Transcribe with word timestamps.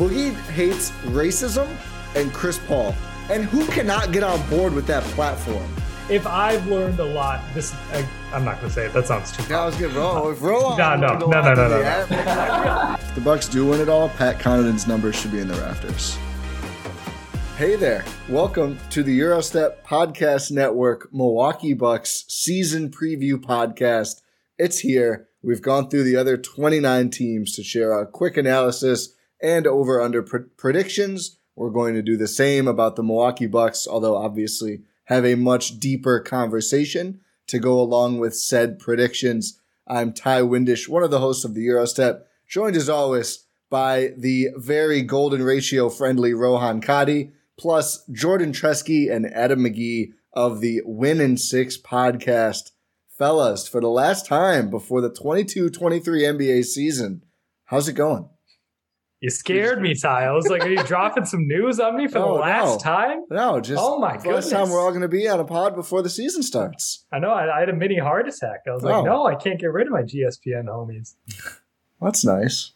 Boogie 0.00 0.32
hates 0.52 0.92
racism 1.12 1.68
and 2.14 2.32
Chris 2.32 2.58
Paul. 2.66 2.94
And 3.28 3.44
who 3.44 3.66
cannot 3.66 4.12
get 4.12 4.22
on 4.22 4.40
board 4.48 4.72
with 4.72 4.86
that 4.86 5.02
platform? 5.12 5.70
If 6.08 6.26
I've 6.26 6.66
learned 6.68 6.98
a 7.00 7.04
lot, 7.04 7.44
this 7.52 7.74
I, 7.92 8.08
I'm 8.32 8.42
not 8.42 8.56
gonna 8.62 8.72
say 8.72 8.86
it. 8.86 8.94
That 8.94 9.06
sounds 9.06 9.30
too. 9.30 9.54
I 9.54 9.66
was 9.66 9.76
gonna 9.76 9.92
roll. 9.92 10.30
If 10.30 10.40
roll 10.40 10.64
on, 10.64 10.78
No, 10.78 10.96
no, 10.96 11.18
no, 11.18 11.42
no, 11.42 11.52
no, 11.52 11.68
no. 11.68 12.96
If 12.98 13.14
the 13.14 13.20
Bucks 13.20 13.46
do 13.46 13.66
win 13.66 13.78
it 13.78 13.90
all, 13.90 14.08
Pat 14.08 14.38
Connaughton's 14.38 14.86
numbers 14.86 15.16
should 15.16 15.32
be 15.32 15.40
in 15.40 15.48
the 15.48 15.54
rafters. 15.56 16.16
Hey 17.58 17.76
there. 17.76 18.02
Welcome 18.26 18.78
to 18.88 19.02
the 19.02 19.18
Gyro 19.18 19.42
Step 19.42 19.86
Podcast 19.86 20.50
Network 20.50 21.12
Milwaukee 21.12 21.74
Bucks 21.74 22.24
season 22.26 22.90
preview 22.90 23.34
podcast. 23.34 24.22
It's 24.58 24.78
here. 24.78 25.28
We've 25.42 25.60
gone 25.60 25.90
through 25.90 26.04
the 26.04 26.16
other 26.16 26.38
29 26.38 27.10
teams 27.10 27.54
to 27.56 27.62
share 27.62 28.00
a 28.00 28.06
quick 28.06 28.38
analysis 28.38 29.14
and 29.42 29.66
over 29.66 30.00
under 30.00 30.22
pr- 30.22 30.38
predictions. 30.56 31.38
We're 31.56 31.70
going 31.70 31.94
to 31.94 32.02
do 32.02 32.16
the 32.16 32.28
same 32.28 32.68
about 32.68 32.96
the 32.96 33.02
Milwaukee 33.02 33.46
Bucks, 33.46 33.86
although 33.86 34.16
obviously 34.16 34.82
have 35.04 35.24
a 35.24 35.34
much 35.34 35.78
deeper 35.78 36.20
conversation 36.20 37.20
to 37.48 37.58
go 37.58 37.80
along 37.80 38.18
with 38.18 38.36
said 38.36 38.78
predictions. 38.78 39.60
I'm 39.86 40.12
Ti 40.12 40.42
Windisch, 40.42 40.88
one 40.88 41.02
of 41.02 41.10
the 41.10 41.18
hosts 41.18 41.44
of 41.44 41.54
the 41.54 41.66
Gyro 41.66 41.84
Step, 41.84 42.28
joined 42.48 42.76
as 42.76 42.88
always 42.88 43.46
by 43.68 44.12
the 44.16 44.48
very 44.56 45.02
golden 45.02 45.42
ratio 45.42 45.88
friendly 45.88 46.32
Rohan 46.32 46.80
Katti, 46.80 47.32
plus 47.58 48.04
Jordan 48.06 48.52
Treske 48.52 49.12
and 49.12 49.26
Adam 49.26 49.60
McGee 49.60 50.12
of 50.32 50.60
the 50.60 50.80
Win 50.84 51.20
in 51.20 51.36
Six 51.36 51.76
podcast. 51.76 52.70
Fellas, 53.18 53.68
for 53.68 53.80
the 53.80 53.88
last 53.88 54.26
time 54.26 54.70
before 54.70 55.00
the 55.00 55.10
22 55.12 55.70
23 55.70 56.22
NBA 56.22 56.64
season, 56.64 57.22
how's 57.64 57.88
it 57.88 57.92
going? 57.92 58.28
You 59.20 59.28
scared 59.28 59.82
me, 59.82 59.92
Ti. 59.94 60.08
I 60.08 60.32
was 60.32 60.46
like, 60.48 60.64
are 60.64 60.70
you 60.70 60.82
dropping 60.84 61.26
some 61.26 61.46
news 61.46 61.78
on 61.78 61.94
me 61.96 62.08
for 62.08 62.18
Oh, 62.24 62.34
the 62.34 62.40
last 62.40 62.66
no. 62.72 62.78
time? 62.78 63.24
No, 63.30 63.60
just 63.60 63.82
Oh 63.82 63.98
my 63.98 64.16
goodness. 64.16 64.46
first 64.46 64.50
time 64.50 64.70
we're 64.70 64.80
all 64.80 64.90
going 64.90 65.02
to 65.02 65.08
be 65.08 65.28
on 65.28 65.38
a 65.38 65.44
pod 65.44 65.74
before 65.74 66.00
the 66.00 66.08
season 66.08 66.42
starts. 66.42 67.04
I 67.12 67.18
know. 67.18 67.30
I, 67.30 67.54
I 67.54 67.60
had 67.60 67.68
a 67.68 67.74
mini 67.74 67.98
heart 67.98 68.26
attack. 68.28 68.60
I 68.66 68.70
was 68.70 68.82
Oh. 68.82 68.88
like, 68.88 69.04
no, 69.04 69.26
I 69.26 69.34
can't 69.34 69.60
get 69.60 69.72
rid 69.72 69.86
of 69.88 69.92
my 69.92 70.02
GSPN 70.02 70.64
homies. 70.68 71.16
That's 72.00 72.24
nice. 72.24 72.72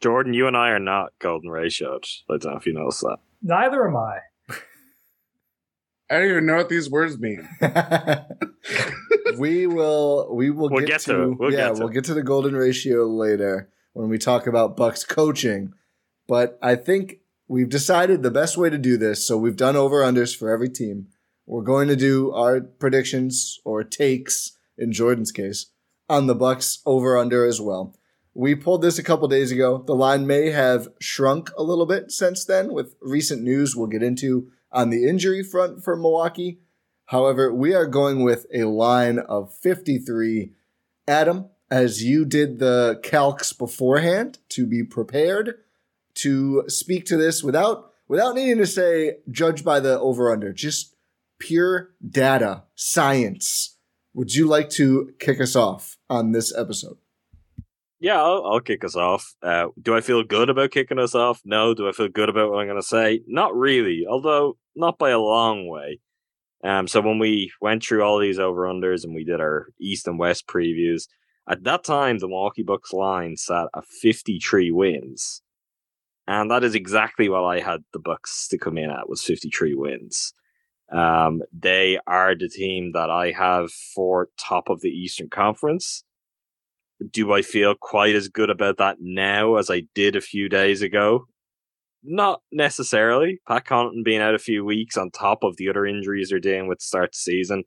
Jordan, 0.00 0.34
you 0.34 0.48
and 0.48 0.56
I 0.56 0.70
are 0.70 0.80
not 0.80 1.12
golden 1.20 1.50
ratioed. 1.50 2.04
I 2.28 2.38
don't 2.38 2.52
know 2.52 2.58
if 2.58 2.66
you 2.66 2.72
noticed 2.72 3.02
that. 3.02 3.18
Neither 3.42 3.86
am 3.86 3.96
I. 3.96 4.18
I 6.10 6.18
don't 6.18 6.28
even 6.30 6.46
know 6.46 6.56
what 6.56 6.68
these 6.68 6.90
words 6.90 7.16
mean. 7.20 7.48
we 9.38 9.66
will 9.68 10.34
we 10.34 10.50
will 10.50 10.68
We'll 10.68 10.80
get, 10.80 10.88
get 10.88 11.00
to, 11.02 11.12
to 11.12 11.22
it. 11.22 11.38
We'll 11.38 11.52
yeah 11.52 11.68
get 11.68 11.74
to 11.76 11.80
we'll 11.80 11.88
it. 11.90 11.94
get 11.94 12.04
to 12.04 12.14
the 12.14 12.22
golden 12.24 12.56
ratio 12.56 13.06
later 13.06 13.68
when 14.00 14.08
we 14.08 14.16
talk 14.16 14.46
about 14.46 14.78
Bucks 14.78 15.04
coaching. 15.04 15.74
But 16.26 16.58
I 16.62 16.74
think 16.74 17.18
we've 17.48 17.68
decided 17.68 18.22
the 18.22 18.30
best 18.30 18.56
way 18.56 18.70
to 18.70 18.78
do 18.78 18.96
this. 18.96 19.26
So 19.26 19.36
we've 19.36 19.56
done 19.56 19.76
over 19.76 20.00
unders 20.00 20.34
for 20.34 20.48
every 20.48 20.70
team. 20.70 21.08
We're 21.44 21.60
going 21.60 21.88
to 21.88 21.96
do 21.96 22.32
our 22.32 22.62
predictions 22.62 23.60
or 23.62 23.84
takes 23.84 24.56
in 24.78 24.92
Jordan's 24.92 25.32
case 25.32 25.66
on 26.08 26.28
the 26.28 26.34
Bucks 26.34 26.80
over 26.86 27.18
under 27.18 27.44
as 27.44 27.60
well. 27.60 27.94
We 28.32 28.54
pulled 28.54 28.80
this 28.80 28.98
a 28.98 29.02
couple 29.02 29.28
days 29.28 29.52
ago. 29.52 29.84
The 29.86 29.94
line 29.94 30.26
may 30.26 30.50
have 30.50 30.88
shrunk 30.98 31.50
a 31.58 31.62
little 31.62 31.84
bit 31.84 32.10
since 32.10 32.42
then 32.46 32.72
with 32.72 32.96
recent 33.02 33.42
news 33.42 33.76
we'll 33.76 33.88
get 33.88 34.02
into 34.02 34.50
on 34.72 34.88
the 34.88 35.06
injury 35.06 35.42
front 35.42 35.84
for 35.84 35.94
Milwaukee. 35.94 36.60
However, 37.06 37.52
we 37.52 37.74
are 37.74 37.86
going 37.86 38.22
with 38.22 38.46
a 38.54 38.64
line 38.64 39.18
of 39.18 39.52
53. 39.52 40.52
Adam, 41.06 41.50
as 41.70 42.02
you 42.02 42.24
did 42.24 42.58
the 42.58 43.00
calcs 43.04 43.56
beforehand 43.56 44.38
to 44.50 44.66
be 44.66 44.82
prepared 44.82 45.54
to 46.14 46.64
speak 46.66 47.04
to 47.06 47.16
this 47.16 47.42
without 47.42 47.92
without 48.08 48.34
needing 48.34 48.58
to 48.58 48.66
say 48.66 49.18
judge 49.30 49.64
by 49.64 49.78
the 49.80 49.98
over 50.00 50.32
under, 50.32 50.52
just 50.52 50.96
pure 51.38 51.90
data, 52.06 52.64
science. 52.74 53.76
Would 54.14 54.34
you 54.34 54.46
like 54.46 54.68
to 54.70 55.14
kick 55.20 55.40
us 55.40 55.54
off 55.54 55.96
on 56.08 56.32
this 56.32 56.52
episode? 56.56 56.98
Yeah, 58.00 58.20
I'll, 58.20 58.44
I'll 58.44 58.60
kick 58.60 58.82
us 58.82 58.96
off. 58.96 59.34
Uh, 59.42 59.66
do 59.80 59.94
I 59.94 60.00
feel 60.00 60.24
good 60.24 60.48
about 60.48 60.70
kicking 60.70 60.98
us 60.98 61.14
off? 61.14 61.42
No. 61.44 61.74
Do 61.74 61.88
I 61.88 61.92
feel 61.92 62.08
good 62.08 62.28
about 62.28 62.50
what 62.50 62.58
I'm 62.58 62.66
going 62.66 62.80
to 62.80 62.86
say? 62.86 63.20
Not 63.26 63.54
really, 63.54 64.04
although 64.08 64.56
not 64.74 64.98
by 64.98 65.10
a 65.10 65.18
long 65.18 65.68
way. 65.68 66.00
Um, 66.64 66.88
so 66.88 67.00
when 67.00 67.18
we 67.18 67.52
went 67.60 67.84
through 67.84 68.02
all 68.02 68.18
these 68.18 68.38
over 68.38 68.62
unders 68.62 69.04
and 69.04 69.14
we 69.14 69.24
did 69.24 69.40
our 69.40 69.68
East 69.80 70.08
and 70.08 70.18
West 70.18 70.46
previews, 70.46 71.08
at 71.50 71.64
that 71.64 71.84
time 71.84 72.18
the 72.18 72.28
Milwaukee 72.28 72.62
Bucks 72.62 72.92
line 72.92 73.36
sat 73.36 73.66
at 73.74 73.84
53 73.86 74.70
wins, 74.70 75.42
and 76.26 76.50
that 76.50 76.64
is 76.64 76.74
exactly 76.74 77.28
what 77.28 77.44
I 77.44 77.60
had 77.60 77.82
the 77.92 77.98
Bucks 77.98 78.48
to 78.48 78.58
come 78.58 78.78
in 78.78 78.90
at 78.90 79.08
was 79.08 79.22
53 79.22 79.74
wins. 79.74 80.32
Um, 80.92 81.42
they 81.52 81.98
are 82.06 82.34
the 82.34 82.48
team 82.48 82.92
that 82.94 83.10
I 83.10 83.30
have 83.32 83.70
for 83.94 84.28
top 84.38 84.68
of 84.68 84.80
the 84.80 84.90
Eastern 84.90 85.28
Conference 85.28 86.04
do 87.08 87.32
I 87.32 87.42
feel 87.42 87.74
quite 87.74 88.14
as 88.14 88.28
good 88.28 88.50
about 88.50 88.76
that 88.78 88.96
now 89.00 89.56
as 89.56 89.70
I 89.70 89.82
did 89.94 90.16
a 90.16 90.20
few 90.20 90.48
days 90.48 90.82
ago? 90.82 91.26
Not 92.02 92.40
necessarily. 92.52 93.40
Pat 93.46 93.66
Connaughton 93.66 94.04
being 94.04 94.20
out 94.20 94.34
a 94.34 94.38
few 94.38 94.64
weeks 94.64 94.96
on 94.96 95.10
top 95.10 95.42
of 95.42 95.56
the 95.56 95.68
other 95.68 95.86
injuries 95.86 96.30
they're 96.30 96.38
dealing 96.38 96.68
with 96.68 96.80
start 96.80 97.12
the 97.12 97.18
season 97.18 97.64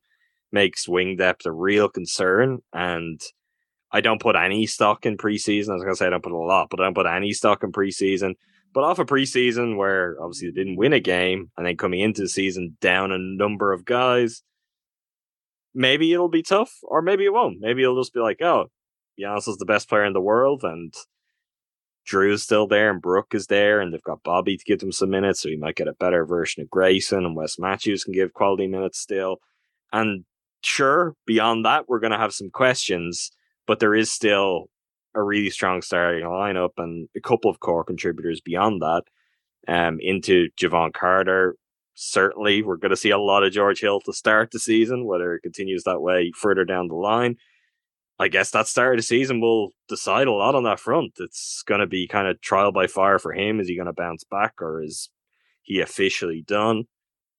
makes 0.52 0.88
wing 0.88 1.18
depth 1.18 1.46
a 1.46 1.52
real 1.52 1.90
concern. 1.90 2.60
And 2.74 3.22
I 3.94 4.02
don't 4.02 4.22
put 4.22 4.36
any 4.36 4.66
stock 4.66 5.06
in 5.06 5.18
preseason. 5.18 5.70
I 5.70 5.74
was 5.74 5.84
going 5.84 5.94
to 5.94 5.96
say 5.96 6.08
I 6.08 6.10
don't 6.10 6.24
put 6.24 6.32
a 6.32 6.38
lot, 6.38 6.70
but 6.70 6.80
I 6.82 6.84
don't 6.84 6.96
put 6.96 7.06
any 7.06 7.32
stock 7.32 7.64
in 7.64 7.72
preseason. 7.72 8.34
But 8.74 8.84
off 8.84 8.98
a 8.98 9.06
preseason 9.06 9.78
where 9.78 10.18
obviously 10.20 10.50
they 10.50 10.56
didn't 10.56 10.78
win 10.78 10.94
a 10.94 11.00
game 11.00 11.52
and 11.56 11.66
then 11.66 11.78
coming 11.78 12.00
into 12.00 12.24
the 12.24 12.30
season 12.30 12.76
down 12.82 13.12
a 13.12 13.20
number 13.20 13.72
of 13.72 13.86
guys, 13.86 14.42
maybe 15.76 16.12
it'll 16.12 16.28
be 16.28 16.42
tough 16.42 16.74
or 16.82 17.04
maybe 17.04 17.24
it 17.24 17.34
won't. 17.34 17.60
Maybe 17.60 17.84
it'll 17.84 18.02
just 18.02 18.14
be 18.14 18.20
like, 18.20 18.42
oh, 18.42 18.72
Giannis 19.20 19.48
is 19.48 19.58
the 19.58 19.66
best 19.66 19.90
player 19.90 20.06
in 20.06 20.14
the 20.14 20.22
world, 20.22 20.64
and 20.64 20.94
Jrue's 22.06 22.44
still 22.44 22.68
there, 22.68 22.90
and 22.90 23.02
Brook 23.02 23.34
is 23.34 23.48
there, 23.48 23.80
and 23.80 23.94
they've 23.94 24.02
got 24.02 24.24
Bobby 24.24 24.58
to 24.58 24.64
give 24.66 24.80
them 24.80 24.92
some 24.92 25.10
minutes, 25.10 25.42
so 25.42 25.50
he 25.50 25.56
might 25.56 25.76
get 25.76 25.88
a 25.88 25.94
better 25.94 26.26
version 26.26 26.64
of 26.64 26.70
Grayson, 26.70 27.26
and 27.26 27.36
Wes 27.36 27.60
Matthews 27.60 28.04
can 28.04 28.14
give 28.14 28.34
quality 28.34 28.68
minutes 28.68 29.00
still. 29.00 29.38
And 29.92 30.26
sure, 30.64 31.16
beyond 31.26 31.66
that, 31.66 31.88
we're 31.88 32.00
going 32.00 32.12
to 32.12 32.18
have 32.18 32.34
some 32.34 32.50
questions, 32.50 33.32
but 33.68 33.80
there 33.80 33.96
is 33.96 34.12
still 34.12 34.70
a 35.16 35.22
really 35.22 35.50
strong 35.50 35.82
starting 35.82 36.26
lineup 36.26 36.72
and 36.78 37.08
a 37.16 37.22
couple 37.22 37.50
of 37.50 37.60
core 37.60 37.84
contributors 37.84 38.42
beyond 38.42 38.82
that. 38.82 39.04
Um, 39.68 40.00
into 40.02 40.50
Jevon 40.60 40.94
Carter, 40.94 41.56
certainly 41.94 42.64
we're 42.64 42.78
going 42.78 42.90
to 42.90 42.98
see 42.98 43.12
a 43.12 43.18
lot 43.18 43.44
of 43.44 43.54
George 43.54 43.80
Hill 43.80 44.02
to 44.02 44.14
start 44.14 44.52
the 44.52 44.60
season. 44.60 45.06
Whether 45.06 45.36
it 45.36 45.44
continues 45.44 45.84
that 45.84 46.02
way 46.02 46.32
further 46.36 46.66
down 46.66 46.88
the 46.88 46.96
line, 46.96 47.38
I 48.20 48.28
guess 48.28 48.52
that 48.52 48.68
start 48.68 48.96
of 48.96 49.00
the 49.00 49.04
season 49.04 49.40
will 49.40 49.72
decide 49.88 50.28
a 50.28 50.34
lot 50.34 50.56
on 50.56 50.64
that 50.64 50.80
front. 50.80 51.14
It's 51.18 51.64
going 51.66 51.80
to 51.80 51.88
be 51.88 52.08
kind 52.08 52.28
of 52.28 52.42
trial 52.42 52.72
by 52.72 52.88
fire 52.88 53.20
for 53.20 53.34
him. 53.34 53.60
Is 53.60 53.68
he 53.68 53.76
going 53.76 53.88
to 53.88 53.94
bounce 53.94 54.24
back 54.24 54.62
or 54.62 54.84
is 54.84 55.10
he 55.62 55.80
officially 55.80 56.44
done? 56.46 56.84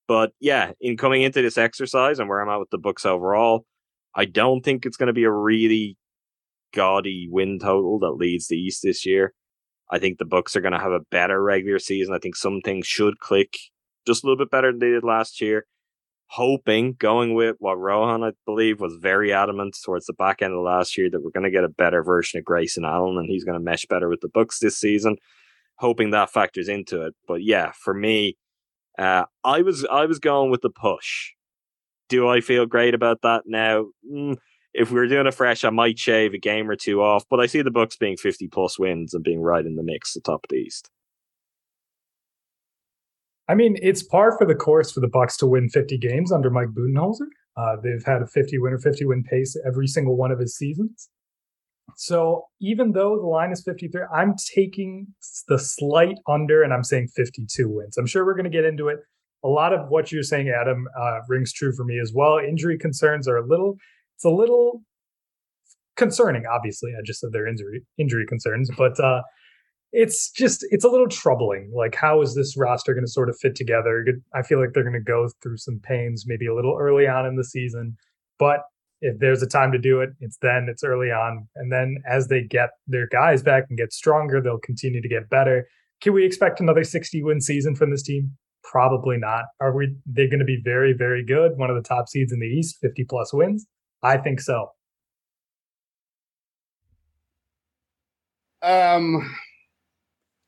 But 0.07 0.33
yeah, 0.41 0.73
in 0.81 0.97
coming 0.97 1.23
into 1.23 1.43
this 1.43 1.59
exercise 1.59 2.19
and 2.19 2.29
where 2.29 2.41
I'm 2.41 2.49
at 2.49 2.59
with 2.59 2.71
the 2.71 2.79
Bucks 2.79 3.07
overall, 3.07 3.65
I 4.15 4.27
don't 4.27 4.63
think 4.63 4.85
it's 4.85 4.97
going 4.97 5.07
to 5.09 5.13
be 5.13 5.25
a 5.25 5.31
really 5.31 5.97
gaudy 6.75 7.29
win 7.31 7.59
total 7.59 7.99
that 8.01 8.17
leads 8.19 8.49
the 8.49 8.57
East 8.57 8.83
this 8.83 9.07
year. 9.07 9.33
I 9.91 9.99
think 9.99 10.19
the 10.19 10.25
Bucks 10.25 10.57
are 10.57 10.61
going 10.61 10.73
to 10.73 10.79
have 10.79 10.93
a 10.93 11.01
better 11.11 11.43
regular 11.43 11.79
season. 11.79 12.15
I 12.15 12.19
think 12.19 12.37
some 12.37 12.61
things 12.61 12.87
should 12.87 13.19
click 13.21 13.57
just 14.07 14.25
a 14.25 14.27
little 14.27 14.43
bit 14.45 14.51
better 14.51 14.73
than 14.73 14.81
they 14.81 14.91
did 14.91 15.05
last 15.05 15.41
year. 15.41 15.67
Hoping, 16.29 16.95
going 16.99 17.35
with 17.35 17.57
what 17.59 17.79
Rohan, 17.79 18.25
I 18.25 18.33
believe, 18.47 18.81
was 18.81 18.97
very 19.01 19.33
adamant 19.33 19.77
towards 19.85 20.07
the 20.07 20.15
back 20.15 20.43
end 20.43 20.55
of 20.55 20.63
last 20.63 20.97
year 20.97 21.09
that 21.11 21.23
we're 21.23 21.31
going 21.31 21.45
to 21.45 21.51
get 21.51 21.65
a 21.65 21.69
better 21.69 22.03
version 22.03 22.39
of 22.39 22.45
Grayson 22.45 22.85
Allen 22.85 23.19
and 23.19 23.29
he's 23.29 23.45
going 23.45 23.59
to 23.59 23.65
mesh 23.65 23.85
better 23.87 24.09
with 24.09 24.21
the 24.21 24.29
Bucks 24.29 24.59
this 24.59 24.77
season. 24.77 25.17
Hoping 25.79 26.11
that 26.11 26.31
factors 26.31 26.69
into 26.69 27.03
it. 27.03 27.15
But 27.29 27.43
yeah, 27.43 27.73
for 27.79 27.93
me, 27.93 28.37
uh, 28.99 29.25
I 29.45 29.63
was 29.63 29.85
I 29.85 30.07
was 30.07 30.19
going 30.19 30.51
with 30.51 30.63
the 30.63 30.71
push. 30.71 31.33
Do 32.09 32.29
I 32.29 32.41
feel 32.41 32.67
great 32.67 32.95
about 32.95 33.23
that 33.23 33.43
now? 33.47 33.87
Mm, 34.11 34.37
if 34.75 34.91
we 34.91 34.99
were 34.99 35.07
doing 35.07 35.27
a 35.27 35.33
fresh, 35.33 35.65
I 35.65 35.71
might 35.71 35.99
shave 35.99 36.35
a 36.35 36.39
game 36.39 36.69
or 36.69 36.77
two 36.77 37.01
off, 37.01 37.25
but 37.31 37.41
I 37.41 37.47
see 37.47 37.63
the 37.63 37.71
Bucks 37.71 37.97
being 37.97 38.17
50 38.17 38.49
plus 38.49 38.79
wins 38.79 39.15
and 39.15 39.23
being 39.23 39.41
right 39.41 39.65
in 39.65 39.77
the 39.77 39.85
mix, 39.85 40.15
the 40.15 40.21
top 40.21 40.45
of 40.45 40.49
the 40.51 40.57
East. 40.57 40.91
I 43.49 43.55
mean, 43.55 43.77
it's 43.81 44.03
par 44.03 44.37
for 44.37 44.47
the 44.47 44.55
course 44.55 44.91
for 44.91 45.01
the 45.01 45.09
Bucks 45.09 45.37
to 45.39 45.47
win 45.47 45.69
50 45.69 45.99
games 45.99 46.33
under 46.33 46.51
Mike 46.51 46.69
Budenholzer. 46.69 47.29
Uh, 47.57 47.77
they've 47.83 48.05
had 48.05 48.23
a 48.23 48.27
50 48.27 48.59
win 48.59 48.73
or 48.73 48.79
50 48.79 49.05
win 49.05 49.23
pace 49.23 49.57
every 49.67 49.87
single 49.87 50.17
one 50.17 50.33
of 50.33 50.41
his 50.41 50.57
seasons. 50.57 51.09
So 51.97 52.47
even 52.61 52.93
though 52.93 53.17
the 53.17 53.27
line 53.27 53.53
is 53.53 53.63
53, 53.65 54.03
I'm 54.13 54.35
taking 54.55 55.07
the 55.47 55.59
slight 55.59 56.17
under 56.27 56.63
and 56.63 56.73
I'm 56.73 56.83
saying 56.83 57.09
52 57.15 57.69
wins. 57.69 57.97
I'm 57.97 58.07
sure 58.07 58.25
we're 58.25 58.35
going 58.35 58.45
to 58.45 58.51
get 58.51 58.65
into 58.65 58.89
it. 58.89 58.99
A 59.45 59.49
lot 59.49 59.75
of 59.75 59.89
what 59.89 60.11
you're 60.11 60.23
saying, 60.23 60.49
Adam, 60.49 60.87
uh, 60.99 61.21
rings 61.29 61.53
true 61.53 61.73
for 61.77 61.85
me 61.85 62.01
as 62.01 62.13
well. 62.15 62.39
Injury 62.39 62.79
concerns 62.79 63.29
are 63.29 63.37
a 63.37 63.47
little, 63.47 63.77
it's 64.17 64.25
a 64.25 64.31
little 64.31 64.83
concerning. 65.97 66.45
Obviously, 66.47 66.93
I 66.99 67.03
just 67.05 67.21
said 67.21 67.31
they're 67.33 67.49
injury 67.49 67.83
injury 67.99 68.27
concerns, 68.27 68.71
but 68.77 68.99
uh, 69.01 69.23
it's 69.93 70.31
just 70.31 70.67
it's 70.71 70.85
a 70.85 70.89
little 70.89 71.09
troubling. 71.09 71.73
Like, 71.75 71.95
how 71.95 72.21
is 72.23 72.35
this 72.35 72.57
roster 72.57 72.95
going 72.95 73.05
to 73.05 73.11
sort 73.11 73.29
of 73.29 73.37
fit 73.41 73.55
together? 73.55 74.05
I 74.35 74.43
feel 74.43 74.61
like 74.61 74.71
they're 74.73 74.83
going 74.83 74.95
to 74.95 75.01
go 75.01 75.29
through 75.43 75.59
some 75.59 75.81
pains 75.83 76.25
maybe 76.27 76.47
a 76.47 76.55
little 76.55 76.77
early 76.79 77.07
on 77.07 77.27
in 77.27 77.37
the 77.37 77.45
season, 77.45 77.97
but 78.39 78.61
if 79.01 79.19
there's 79.19 79.43
a 79.43 79.47
time 79.47 79.71
to 79.71 79.79
do 79.79 80.01
it, 80.01 80.11
it's 80.21 80.39
then, 80.41 80.67
it's 80.71 80.83
early 80.83 81.11
on. 81.11 81.47
And 81.57 81.71
then 81.71 81.99
as 82.09 82.29
they 82.29 82.43
get 82.43 82.71
their 82.87 83.07
guys 83.07 83.43
back 83.43 83.65
and 83.69 83.79
get 83.79 83.93
stronger, 83.93 84.41
they'll 84.41 84.59
continue 84.59 85.03
to 85.03 85.09
get 85.09 85.29
better. 85.29 85.69
Can 86.01 86.15
we 86.15 86.25
expect 86.25 86.59
another 86.59 86.85
60 86.85 87.23
win 87.23 87.41
season 87.41 87.77
from 87.77 87.91
this 87.91 88.03
team? 88.03 88.33
Probably 88.63 89.19
not. 89.19 89.45
Are 89.61 89.77
we 89.77 89.95
they're 90.07 90.29
going 90.29 90.39
to 90.39 90.47
be 90.47 90.61
very, 90.65 90.95
very 90.95 91.23
good, 91.23 91.53
one 91.57 91.69
of 91.69 91.77
the 91.77 91.87
top 91.87 92.09
seeds 92.09 92.33
in 92.33 92.41
the 92.41 92.47
East, 92.47 92.79
50 92.81 93.05
plus 93.05 93.33
wins? 93.35 93.67
I 94.05 94.19
think 94.19 94.41
so. 94.41 94.71
Um 98.63 99.35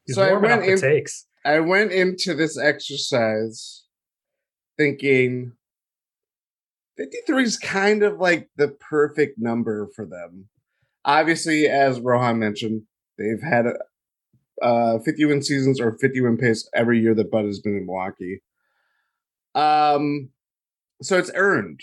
He's 0.07 0.15
so 0.15 0.23
I 0.23 0.35
went 0.35 0.65
in, 0.65 0.79
takes. 0.79 1.27
I 1.45 1.61
went 1.61 1.91
into 1.91 2.35
this 2.35 2.57
exercise 2.59 3.85
thinking 4.77 5.53
53 6.97 7.43
is 7.43 7.57
kind 7.57 8.03
of 8.03 8.19
like 8.19 8.49
the 8.57 8.69
perfect 8.69 9.39
number 9.39 9.89
for 9.95 10.07
them. 10.07 10.49
Obviously, 11.05 11.67
as 11.67 12.01
Rohan 12.01 12.39
mentioned, 12.39 12.83
they've 13.19 13.43
had 13.43 13.67
uh, 14.63 14.99
50 15.01 15.25
win 15.27 15.43
seasons 15.43 15.81
or 15.81 15.97
50 15.99 16.21
win 16.21 16.37
pace 16.37 16.69
every 16.75 17.01
year 17.01 17.15
that 17.15 17.31
Bud 17.31 17.45
has 17.45 17.61
been 17.61 17.77
in 17.77 17.87
Milwaukee. 17.87 18.43
Um, 19.55 20.31
so 21.03 21.19
it's 21.19 21.31
earned. 21.35 21.81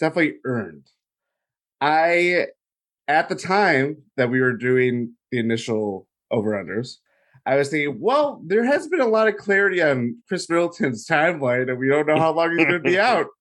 Definitely 0.00 0.38
earned. 0.44 0.86
I, 1.80 2.46
at 3.06 3.28
the 3.28 3.34
time 3.36 3.98
that 4.16 4.30
we 4.30 4.40
were 4.40 4.56
doing 4.56 5.14
the 5.30 5.38
initial 5.38 6.08
over 6.30 6.52
unders, 6.52 6.96
I 7.46 7.56
was 7.56 7.68
thinking, 7.68 8.00
well, 8.00 8.42
there 8.46 8.64
has 8.64 8.88
been 8.88 9.00
a 9.00 9.06
lot 9.06 9.28
of 9.28 9.36
clarity 9.36 9.82
on 9.82 10.16
Khris 10.28 10.48
Middleton's 10.48 11.06
timeline, 11.06 11.68
and 11.68 11.78
we 11.78 11.88
don't 11.88 12.06
know 12.06 12.18
how 12.18 12.32
long 12.32 12.50
he's 12.50 12.66
going 12.66 12.82
to 12.82 12.90
be 12.90 12.98
out. 12.98 13.26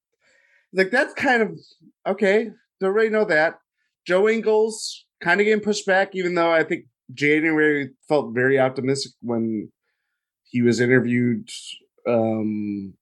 Like 0.71 0.91
that's 0.91 1.15
kind 1.15 1.41
of 1.41 1.59
okay. 2.05 2.51
Don't 2.79 2.93
really 2.93 3.09
know 3.09 3.25
that. 3.25 3.55
Joe 4.05 4.29
Ingles 4.29 5.03
kind 5.19 5.41
of 5.41 5.45
getting 5.45 5.63
pushed 5.63 5.87
back, 5.87 6.13
even 6.13 6.35
though 6.35 6.51
I 6.51 6.63
think 6.63 6.85
January 7.11 7.89
felt 8.07 8.35
very 8.35 8.59
optimistic 8.59 9.13
when 9.23 9.71
he 10.43 10.61
was 10.61 10.79
interviewed 10.79 11.49
um 12.07 12.93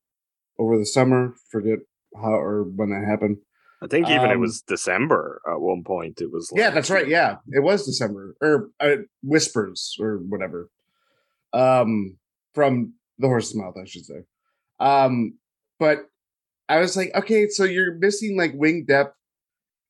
over 0.58 0.78
the 0.78 0.86
summer. 0.86 1.34
Forget 1.52 1.80
how 2.16 2.36
or 2.36 2.64
when 2.64 2.92
that 2.92 3.06
happened. 3.06 3.40
I 3.82 3.88
think 3.88 4.10
even 4.10 4.26
um, 4.26 4.32
it 4.32 4.40
was 4.40 4.62
December 4.62 5.42
at 5.48 5.62
one 5.62 5.84
point. 5.84 6.20
It 6.20 6.32
was 6.32 6.52
like, 6.52 6.60
yeah, 6.60 6.70
that's 6.72 6.90
right. 6.90 7.08
Yeah, 7.08 7.38
it 7.50 7.62
was 7.62 7.86
December 7.86 8.36
or 8.42 8.70
uh, 8.80 9.04
whispers 9.22 9.96
or 10.00 10.18
whatever. 10.18 10.70
Um, 11.54 12.18
from 12.54 12.94
the 13.20 13.28
horse's 13.28 13.56
mouth, 13.56 13.76
I 13.80 13.86
should 13.86 14.06
say. 14.06 14.24
Um, 14.80 15.38
but 15.80 16.10
I 16.70 16.80
was 16.80 16.98
like, 16.98 17.12
okay, 17.16 17.48
so 17.50 17.64
you're 17.64 17.96
missing 17.96 18.36
like 18.38 18.54
wing 18.56 18.86
depth. 18.88 19.16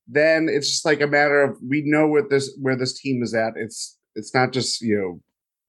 Then 0.07 0.47
it's 0.49 0.69
just 0.69 0.85
like 0.85 1.01
a 1.01 1.07
matter 1.07 1.41
of 1.41 1.57
we 1.67 1.83
know 1.85 2.07
what 2.07 2.29
this 2.29 2.57
where 2.61 2.77
this 2.77 2.99
team 2.99 3.21
is 3.23 3.33
at. 3.33 3.53
It's 3.55 3.97
it's 4.15 4.33
not 4.33 4.51
just 4.51 4.81
you 4.81 4.97
know, 4.97 5.21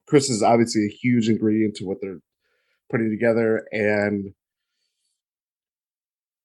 Khris 0.06 0.28
is 0.28 0.42
obviously 0.42 0.86
a 0.86 0.96
huge 1.02 1.28
ingredient 1.28 1.76
to 1.76 1.84
what 1.84 1.98
they're 2.00 2.20
putting 2.90 3.10
together, 3.10 3.64
and 3.72 4.32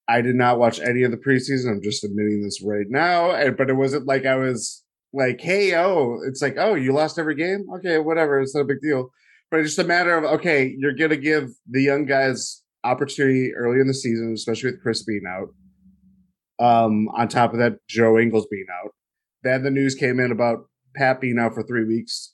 I 0.07 0.21
did 0.21 0.35
not 0.35 0.59
watch 0.59 0.79
any 0.79 1.03
of 1.03 1.11
the 1.11 1.17
preseason. 1.17 1.71
I'm 1.71 1.81
just 1.81 2.03
admitting 2.03 2.43
this 2.43 2.61
right 2.63 2.85
now, 2.89 3.51
but 3.51 3.69
it 3.69 3.75
wasn't 3.75 4.05
like 4.05 4.25
I 4.25 4.35
was 4.35 4.83
like, 5.13 5.39
hey, 5.39 5.75
oh, 5.75 6.19
it's 6.27 6.41
like, 6.41 6.55
oh, 6.57 6.75
you 6.75 6.91
lost 6.91 7.19
every 7.19 7.35
game, 7.35 7.65
okay, 7.77 7.99
whatever, 7.99 8.41
it's 8.41 8.55
not 8.55 8.61
a 8.61 8.65
big 8.65 8.81
deal. 8.81 9.09
But 9.49 9.59
it's 9.59 9.75
just 9.75 9.85
a 9.85 9.87
matter 9.87 10.17
of 10.17 10.23
okay, 10.39 10.73
you're 10.77 10.95
gonna 10.95 11.15
give 11.15 11.49
the 11.69 11.81
young 11.81 12.05
guys 12.05 12.63
opportunity 12.83 13.53
early 13.53 13.79
in 13.79 13.87
the 13.87 13.93
season, 13.93 14.33
especially 14.33 14.71
with 14.71 14.81
Khris 14.81 15.03
being 15.03 15.23
out. 15.27 15.49
Um, 16.59 17.07
on 17.09 17.27
top 17.27 17.53
of 17.53 17.59
that, 17.59 17.77
Joe 17.87 18.17
Ingles 18.17 18.47
being 18.49 18.65
out. 18.83 18.91
Then 19.43 19.63
the 19.63 19.69
news 19.69 19.95
came 19.95 20.19
in 20.19 20.31
about 20.31 20.65
Pat 20.95 21.21
being 21.21 21.37
out 21.39 21.53
for 21.53 21.63
three 21.63 21.85
weeks. 21.85 22.33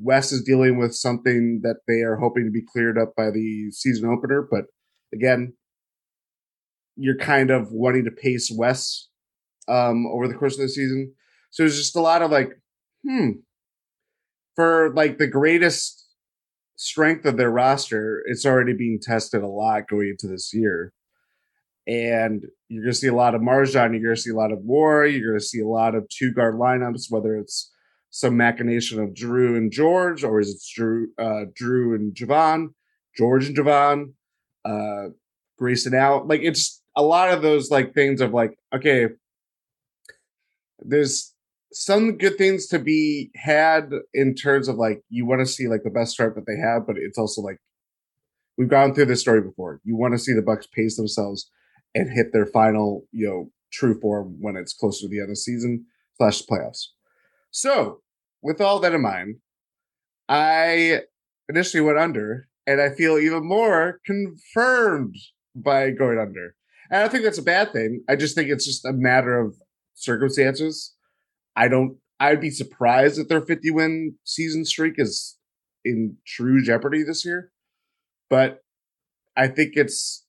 Wes 0.00 0.32
is 0.32 0.42
dealing 0.42 0.78
with 0.78 0.94
something 0.94 1.60
that 1.62 1.76
they 1.86 2.02
are 2.02 2.16
hoping 2.16 2.44
to 2.44 2.50
be 2.50 2.64
cleared 2.72 2.98
up 2.98 3.14
by 3.16 3.30
the 3.30 3.70
season 3.70 4.08
opener. 4.08 4.46
But 4.50 4.64
again, 5.12 5.54
you're 6.98 7.16
kind 7.16 7.50
of 7.50 7.70
wanting 7.70 8.04
to 8.04 8.10
pace 8.10 8.50
Wes 8.54 9.08
um, 9.68 10.06
over 10.06 10.26
the 10.26 10.34
course 10.34 10.54
of 10.54 10.60
the 10.60 10.68
season. 10.68 11.14
So 11.50 11.62
there's 11.62 11.76
just 11.76 11.96
a 11.96 12.00
lot 12.00 12.22
of 12.22 12.30
like, 12.30 12.50
hmm, 13.06 13.30
for 14.56 14.92
like 14.94 15.18
the 15.18 15.28
greatest 15.28 16.06
strength 16.76 17.24
of 17.24 17.36
their 17.36 17.50
roster, 17.50 18.22
it's 18.26 18.44
already 18.44 18.72
being 18.72 18.98
tested 19.00 19.42
a 19.42 19.46
lot 19.46 19.88
going 19.88 20.08
into 20.08 20.26
this 20.26 20.52
year. 20.52 20.92
And 21.86 22.44
you're 22.68 22.82
going 22.82 22.92
to 22.92 22.98
see 22.98 23.06
a 23.06 23.14
lot 23.14 23.34
of 23.34 23.40
MarJon, 23.40 23.92
you're 23.92 24.02
going 24.02 24.16
to 24.16 24.20
see 24.20 24.30
a 24.30 24.36
lot 24.36 24.52
of 24.52 24.58
War, 24.58 25.06
you're 25.06 25.30
going 25.30 25.40
to 25.40 25.44
see 25.44 25.60
a 25.60 25.66
lot 25.66 25.94
of 25.94 26.06
two 26.10 26.32
guard 26.32 26.56
lineups, 26.56 27.06
whether 27.08 27.36
it's 27.36 27.72
some 28.10 28.36
machination 28.36 29.00
of 29.00 29.10
Jrue 29.10 29.56
and 29.56 29.72
George, 29.72 30.24
or 30.24 30.40
is 30.40 30.50
it 30.50 30.80
Jrue, 30.80 31.06
uh, 31.18 31.46
Jrue 31.58 31.94
and 31.94 32.14
Javon, 32.14 32.68
George 33.16 33.46
and 33.46 33.56
Javon, 33.56 34.12
uh, 34.64 35.10
Grayson 35.58 35.94
out. 35.94 36.28
Like 36.28 36.40
it's 36.42 36.77
a 36.96 37.02
lot 37.02 37.30
of 37.30 37.42
those 37.42 37.70
like 37.70 37.94
things 37.94 38.20
of 38.20 38.32
like, 38.32 38.58
okay, 38.74 39.06
there's 40.80 41.34
some 41.72 42.16
good 42.16 42.38
things 42.38 42.66
to 42.68 42.78
be 42.78 43.30
had 43.34 43.90
in 44.14 44.34
terms 44.34 44.68
of 44.68 44.76
like 44.76 45.02
you 45.10 45.26
want 45.26 45.40
to 45.40 45.46
see 45.46 45.68
like 45.68 45.82
the 45.84 45.90
best 45.90 46.12
start 46.12 46.34
that 46.34 46.46
they 46.46 46.56
have, 46.56 46.86
but 46.86 46.96
it's 46.96 47.18
also 47.18 47.42
like 47.42 47.58
we've 48.56 48.68
gone 48.68 48.94
through 48.94 49.06
this 49.06 49.20
story 49.20 49.40
before. 49.40 49.80
You 49.84 49.96
want 49.96 50.14
to 50.14 50.18
see 50.18 50.32
the 50.32 50.42
Bucks 50.42 50.66
pace 50.66 50.96
themselves 50.96 51.50
and 51.94 52.10
hit 52.10 52.32
their 52.32 52.46
final, 52.46 53.04
you 53.12 53.26
know, 53.26 53.50
true 53.72 53.98
form 54.00 54.36
when 54.40 54.56
it's 54.56 54.72
closer 54.72 55.02
to 55.02 55.08
the 55.08 55.18
end 55.18 55.24
of 55.24 55.30
the 55.30 55.36
season 55.36 55.86
slash 56.16 56.42
playoffs. 56.42 56.86
So, 57.50 58.00
with 58.42 58.60
all 58.60 58.78
that 58.80 58.94
in 58.94 59.02
mind, 59.02 59.36
I 60.28 61.02
initially 61.48 61.80
went 61.80 61.98
under, 61.98 62.48
and 62.66 62.80
I 62.80 62.90
feel 62.90 63.18
even 63.18 63.46
more 63.46 64.00
confirmed 64.04 65.16
by 65.54 65.90
going 65.90 66.18
under. 66.18 66.54
And 66.90 66.98
I 66.98 67.02
don't 67.02 67.10
think 67.12 67.24
that's 67.24 67.38
a 67.38 67.42
bad 67.42 67.72
thing. 67.72 68.02
I 68.08 68.16
just 68.16 68.34
think 68.34 68.48
it's 68.50 68.64
just 68.64 68.84
a 68.84 68.92
matter 68.92 69.38
of 69.38 69.56
circumstances 69.94 70.94
I 71.56 71.66
don't. 71.68 71.96
I'd 72.20 72.40
be 72.40 72.50
surprised 72.50 73.18
if 73.18 73.26
their 73.28 73.40
50 73.40 73.70
win 73.72 74.14
season 74.24 74.64
streak 74.64 74.94
is 74.96 75.36
in 75.84 76.16
true 76.26 76.62
jeopardy 76.62 77.02
this 77.02 77.24
year. 77.24 77.50
But 78.30 78.60
I 79.36 79.48
think 79.48 79.72
it's 79.74 80.24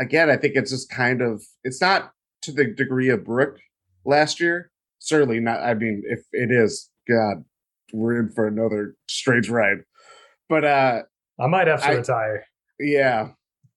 again, 0.00 0.28
I 0.28 0.36
think 0.36 0.54
it's 0.56 0.70
just 0.72 0.90
kind 0.90 1.22
of 1.22 1.42
it's 1.62 1.80
not 1.80 2.10
to 2.42 2.52
the 2.52 2.64
degree 2.66 3.08
of 3.10 3.24
Brook 3.24 3.58
last 4.04 4.40
year. 4.40 4.72
Certainly 4.98 5.38
not. 5.40 5.60
I 5.62 5.74
mean, 5.74 6.02
if 6.06 6.20
it 6.32 6.50
is, 6.50 6.90
God, 7.08 7.44
we're 7.92 8.18
in 8.18 8.30
for 8.32 8.46
another 8.48 8.96
strange 9.08 9.48
ride. 9.48 9.78
But 10.48 10.64
uh 10.64 11.02
I 11.40 11.46
might 11.46 11.68
have 11.68 11.80
to 11.82 11.86
I- 11.88 11.92
retire. 11.94 12.44
yeah. 12.80 13.28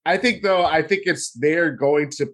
I 0.05 0.17
think 0.17 0.43
though, 0.43 0.63
I 0.63 0.81
think 0.81 1.03
it's 1.05 1.31
they're 1.31 1.71
going 1.71 2.09
to 2.11 2.27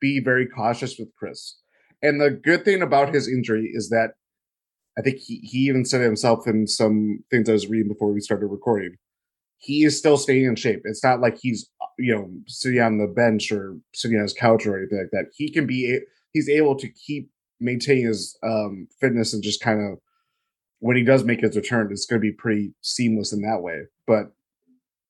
be 0.00 0.20
very 0.20 0.46
cautious 0.46 0.98
with 0.98 1.08
Khris. 1.16 1.56
And 2.02 2.20
the 2.20 2.30
good 2.30 2.64
thing 2.64 2.82
about 2.82 3.14
his 3.14 3.28
injury 3.28 3.70
is 3.72 3.88
that 3.88 4.12
I 4.98 5.02
think 5.02 5.18
he, 5.18 5.38
he 5.38 5.58
even 5.60 5.84
said 5.84 6.02
himself 6.02 6.46
in 6.46 6.66
some 6.66 7.24
things 7.30 7.48
I 7.48 7.52
was 7.52 7.66
reading 7.66 7.88
before 7.88 8.12
we 8.12 8.20
started 8.20 8.46
recording. 8.46 8.96
He 9.58 9.84
is 9.84 9.98
still 9.98 10.18
staying 10.18 10.44
in 10.44 10.56
shape. 10.56 10.82
It's 10.84 11.02
not 11.02 11.20
like 11.20 11.38
he's 11.40 11.68
you 11.98 12.14
know 12.14 12.30
sitting 12.46 12.80
on 12.80 12.98
the 12.98 13.06
bench 13.06 13.50
or 13.50 13.76
sitting 13.94 14.18
on 14.18 14.24
his 14.24 14.34
couch 14.34 14.66
or 14.66 14.78
anything 14.78 14.98
like 14.98 15.10
that. 15.12 15.30
He 15.34 15.50
can 15.50 15.66
be 15.66 15.98
he's 16.32 16.48
able 16.48 16.76
to 16.76 16.88
keep 16.88 17.30
maintaining 17.60 18.06
his 18.06 18.36
um, 18.42 18.88
fitness 19.00 19.32
and 19.32 19.42
just 19.42 19.62
kind 19.62 19.80
of 19.80 19.98
when 20.80 20.96
he 20.96 21.02
does 21.02 21.24
make 21.24 21.40
his 21.40 21.56
return, 21.56 21.88
it's 21.90 22.04
going 22.04 22.20
to 22.20 22.22
be 22.22 22.32
pretty 22.32 22.74
seamless 22.82 23.32
in 23.32 23.40
that 23.40 23.62
way. 23.62 23.84
But 24.06 24.32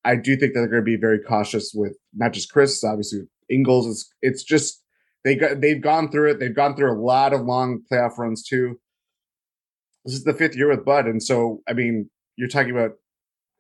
I 0.05 0.17
do 0.17 0.37
think 0.37 0.53
that 0.53 0.61
they're 0.61 0.69
going 0.69 0.83
to 0.83 0.85
be 0.85 0.97
very 0.97 1.19
cautious 1.19 1.73
with 1.75 1.97
not 2.15 2.33
just 2.33 2.53
Khris, 2.53 2.85
obviously 2.85 3.21
Ingles. 3.49 3.87
It's 3.87 4.13
it's 4.23 4.43
just 4.43 4.83
they 5.25 5.35
got 5.35 5.61
they've 5.61 5.81
gone 5.81 6.11
through 6.11 6.33
it. 6.33 6.41
They've 6.41 6.55
gone 6.55 6.77
through 6.77 6.93
a 6.93 7.01
lot 7.01 7.33
of 7.33 7.43
long 7.43 7.83
playoff 7.91 8.19
runs 8.19 8.43
too. 8.43 8.79
This 10.05 10.15
is 10.15 10.25
the 10.25 10.35
fifth 10.35 10.57
year 10.57 10.69
with 10.69 10.85
Bud, 10.85 11.07
and 11.07 11.23
so 11.23 11.63
I 11.69 11.73
mean, 11.73 12.11
you're 12.37 12.49
talking 12.49 12.73
about 12.73 12.93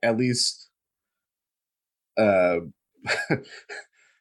at 0.02 0.18
least 0.18 0.68
uh 2.18 2.58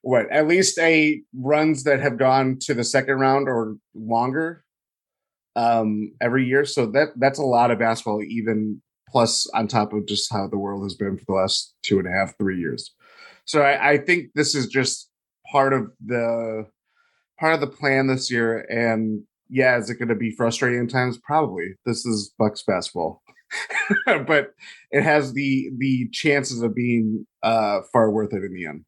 what 0.02 0.30
at 0.32 0.48
least 0.48 0.80
a 0.80 1.22
runs 1.36 1.84
that 1.84 2.00
have 2.00 2.18
gone 2.18 2.58
to 2.62 2.74
the 2.74 2.84
second 2.84 3.20
round 3.20 3.48
or 3.48 3.76
longer 3.94 4.64
um 5.56 6.12
every 6.20 6.46
year 6.46 6.66
so 6.66 6.88
that 6.88 7.10
that's 7.18 7.40
a 7.40 7.44
lot 7.44 7.70
of 7.70 7.80
basketball 7.80 8.22
even 8.24 8.82
plus 9.14 9.48
on 9.54 9.68
top 9.68 9.94
of 9.94 10.08
just 10.08 10.34
how 10.34 10.48
the 10.48 10.58
world 10.58 10.84
has 10.84 10.96
been 10.96 11.18
for 11.18 11.26
the 11.26 11.34
last 11.34 11.76
two 11.84 12.00
and 12.00 12.08
a 12.08 12.12
half 12.12 12.36
three 12.38 12.60
years. 12.60 12.94
So 13.46 13.62
i, 13.62 13.92
I 13.92 13.98
think 14.00 14.32
this 14.34 14.56
is 14.56 14.68
just 14.68 15.10
part 15.52 15.72
of 15.72 15.92
the 16.04 16.66
part 17.40 17.54
of 17.54 17.62
the 17.62 17.68
plan 17.68 18.08
this 18.08 18.32
year. 18.32 18.66
And 18.70 19.24
yeah 19.50 19.78
is 19.78 19.90
it 19.90 20.00
going 20.00 20.10
to 20.10 20.16
be 20.16 20.32
frustrating 20.32 20.88
times? 20.88 21.20
Probably. 21.20 21.76
This 21.86 22.06
is 22.06 22.34
bucks 22.38 22.64
basketball. 22.68 23.22
But 24.06 24.56
it 24.90 25.04
has 25.04 25.34
the 25.34 25.70
the 25.78 26.10
chances 26.12 26.64
of 26.64 26.74
being 26.74 27.28
uh 27.44 27.82
far 27.92 28.10
worth 28.10 28.34
it 28.34 28.44
in 28.44 28.54
the 28.54 28.66
end. 28.66 28.86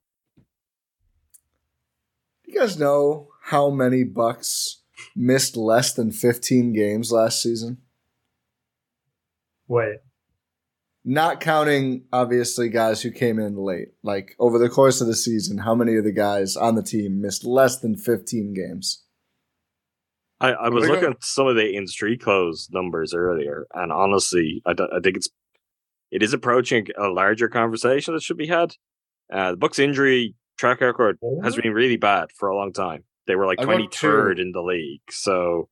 You 2.45 2.59
guys 2.59 2.79
know 2.79 3.27
how 3.43 3.69
many 3.69 4.03
Bucks 4.03 4.81
missed 5.15 5.55
less 5.55 5.93
than 5.93 6.11
15 6.11 6.73
games 6.73 7.11
last 7.11 7.41
season? 7.41 7.79
Wait, 9.67 9.97
Not 11.07 11.39
counting, 11.39 12.05
obviously, 12.11 12.67
guys 12.69 13.03
who 13.03 13.11
came 13.11 13.37
in 13.37 13.55
late. 13.55 13.89
Like, 14.01 14.35
over 14.39 14.57
the 14.57 14.69
course 14.69 15.01
of 15.01 15.07
the 15.07 15.15
season, 15.15 15.59
how 15.59 15.75
many 15.75 15.95
of 15.97 16.03
the 16.03 16.11
guys 16.11 16.55
on 16.55 16.73
the 16.73 16.81
team 16.81 17.21
missed 17.21 17.45
less 17.45 17.79
than 17.79 17.95
15 17.95 18.55
games? 18.55 19.03
I, 20.41 20.49
I 20.49 20.69
was 20.69 20.87
looking 20.87 21.11
at 21.11 21.23
some 21.23 21.47
of 21.47 21.55
the 21.55 21.75
in 21.75 21.87
street 21.87 22.21
clothes 22.21 22.69
numbers 22.71 23.13
earlier, 23.13 23.67
and 23.73 23.91
honestly, 23.91 24.61
I, 24.65 24.71
I 24.71 24.99
think 25.01 25.17
it's 25.17 25.29
it 26.11 26.21
is 26.21 26.33
approaching 26.33 26.87
a 26.97 27.07
larger 27.07 27.47
conversation 27.47 28.13
that 28.13 28.23
should 28.23 28.37
be 28.37 28.47
had. 28.47 28.73
Uh, 29.31 29.51
the 29.51 29.57
Bucks' 29.57 29.79
injury 29.79 30.35
track 30.57 30.81
record 30.81 31.17
has 31.43 31.55
been 31.55 31.73
really 31.73 31.97
bad 31.97 32.29
for 32.35 32.49
a 32.49 32.55
long 32.55 32.73
time. 32.73 33.03
They 33.27 33.35
were 33.35 33.45
like 33.45 33.59
I 33.59 33.63
twenty 33.63 33.87
third 33.91 34.39
in 34.39 34.51
the 34.51 34.61
league, 34.61 35.01
so 35.09 35.69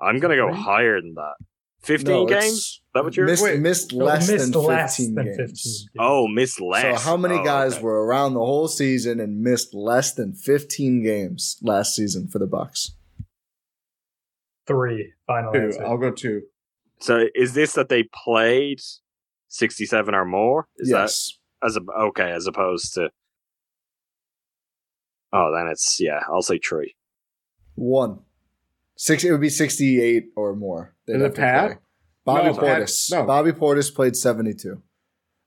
I'm 0.00 0.18
gonna 0.18 0.36
go 0.36 0.52
higher 0.52 1.00
than 1.00 1.14
that. 1.14 1.34
Fifteen 1.82 2.12
No, 2.12 2.26
games? 2.26 2.44
it's 2.44 2.56
Is 2.56 2.80
that 2.94 3.04
what 3.04 3.16
you're? 3.16 3.26
missed, 3.26 3.42
Wait. 3.42 3.58
missed 3.60 3.92
No, 3.94 4.04
less 4.04 4.28
missed 4.28 4.52
than 4.52 4.52
15 4.52 4.68
less 4.68 4.96
than 4.98 5.14
games. 5.14 5.36
15 5.36 5.46
games. 5.46 5.88
Oh, 5.98 6.28
missed 6.28 6.60
less. 6.60 7.02
So 7.02 7.08
how 7.10 7.16
many 7.16 7.36
Oh, 7.36 7.44
guys 7.44 7.74
okay. 7.74 7.82
were 7.82 8.04
around 8.04 8.34
the 8.34 8.40
whole 8.40 8.68
season 8.68 9.18
and 9.18 9.40
missed 9.40 9.72
less 9.74 10.12
than 10.12 10.34
15 10.34 11.02
games 11.02 11.56
last 11.62 11.94
season 11.96 12.28
for 12.28 12.38
the 12.38 12.46
Bucks? 12.46 12.92
Three. 14.66 15.12
Final 15.26 15.52
two 15.52 15.58
answer. 15.60 15.84
i'll 15.86 15.96
go 15.96 16.10
two 16.12 16.42
So 17.00 17.24
is 17.34 17.54
this 17.54 17.72
that 17.72 17.88
they 17.88 18.04
played 18.24 18.80
sixty 19.48 19.86
seven 19.86 20.14
or 20.14 20.24
more? 20.24 20.68
Is 20.76 20.90
yes. 20.90 21.38
that 21.62 21.66
as 21.68 21.76
a 21.76 21.80
okay 21.98 22.30
as 22.30 22.46
opposed 22.46 22.94
to? 22.94 23.08
Oh, 25.32 25.52
then 25.56 25.66
it's 25.70 25.98
yeah. 26.00 26.20
I'll 26.28 26.42
say 26.42 26.58
three. 26.58 26.94
One. 27.74 28.20
Six, 28.96 29.24
it 29.24 29.30
would 29.32 29.40
be 29.40 29.48
68 29.48 30.26
or 30.36 30.54
more. 30.54 30.94
They'd 31.12 31.20
it 31.20 31.22
have 31.22 31.34
Pat? 31.34 31.80
Bobby 32.24 32.48
No, 32.48 32.54
Pat- 32.54 32.82
Portis. 32.82 33.10
no. 33.12 33.24
Bobby 33.24 33.52
Portis 33.52 33.94
played 33.94 34.16
72. 34.16 34.82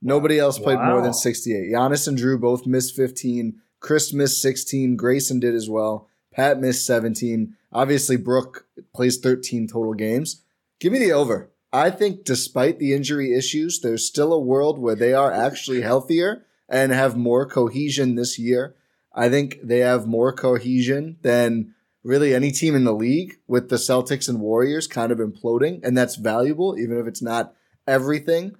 Nobody 0.01 0.37
else 0.39 0.59
played 0.59 0.79
more 0.79 1.01
than 1.01 1.13
68. 1.13 1.71
Giannis 1.71 2.07
and 2.07 2.17
Jrue 2.17 2.39
both 2.39 2.65
missed 2.67 2.95
15. 2.95 3.55
Khris 3.79 4.13
missed 4.13 4.41
16. 4.41 4.95
Grayson 4.97 5.39
did 5.39 5.55
as 5.55 5.69
well. 5.69 6.09
Pat 6.33 6.59
missed 6.59 6.85
17. 6.85 7.55
Obviously, 7.71 8.17
Brook 8.17 8.67
plays 8.93 9.17
13 9.17 9.67
total 9.67 9.93
games. 9.93 10.41
Give 10.79 10.91
me 10.91 10.99
the 10.99 11.13
over. 11.13 11.51
I 11.71 11.89
think 11.89 12.23
despite 12.25 12.79
the 12.79 12.93
injury 12.93 13.33
issues, 13.33 13.79
there's 13.79 14.05
still 14.05 14.33
a 14.33 14.39
world 14.39 14.77
where 14.77 14.95
they 14.95 15.13
are 15.13 15.31
actually 15.31 15.81
healthier 15.81 16.45
and 16.67 16.91
have 16.91 17.15
more 17.17 17.45
cohesion 17.47 18.15
this 18.15 18.37
year. 18.37 18.75
I 19.15 19.29
think 19.29 19.59
they 19.63 19.79
have 19.79 20.05
more 20.07 20.33
cohesion 20.33 21.17
than 21.21 21.73
really 22.03 22.33
any 22.33 22.51
team 22.51 22.75
in 22.75 22.83
the 22.83 22.93
league 22.93 23.37
with 23.47 23.69
the 23.69 23.77
Celtics 23.77 24.27
and 24.27 24.39
Warriors 24.39 24.87
kind 24.87 25.11
of 25.11 25.19
imploding, 25.19 25.79
and 25.83 25.97
that's 25.97 26.15
valuable, 26.15 26.77
even 26.77 26.99
if 26.99 27.07
it's 27.07 27.21
not 27.21 27.53
everything. 27.87 28.55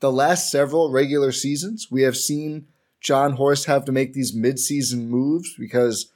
The 0.00 0.12
last 0.12 0.50
several 0.50 0.90
regular 0.90 1.32
seasons, 1.32 1.88
we 1.90 2.02
have 2.02 2.16
seen 2.16 2.66
Jon 3.00 3.32
Horst 3.32 3.66
have 3.66 3.84
to 3.86 3.92
make 3.92 4.12
these 4.12 4.36
midseason 4.36 5.06
moves 5.06 5.54
because 5.58 6.12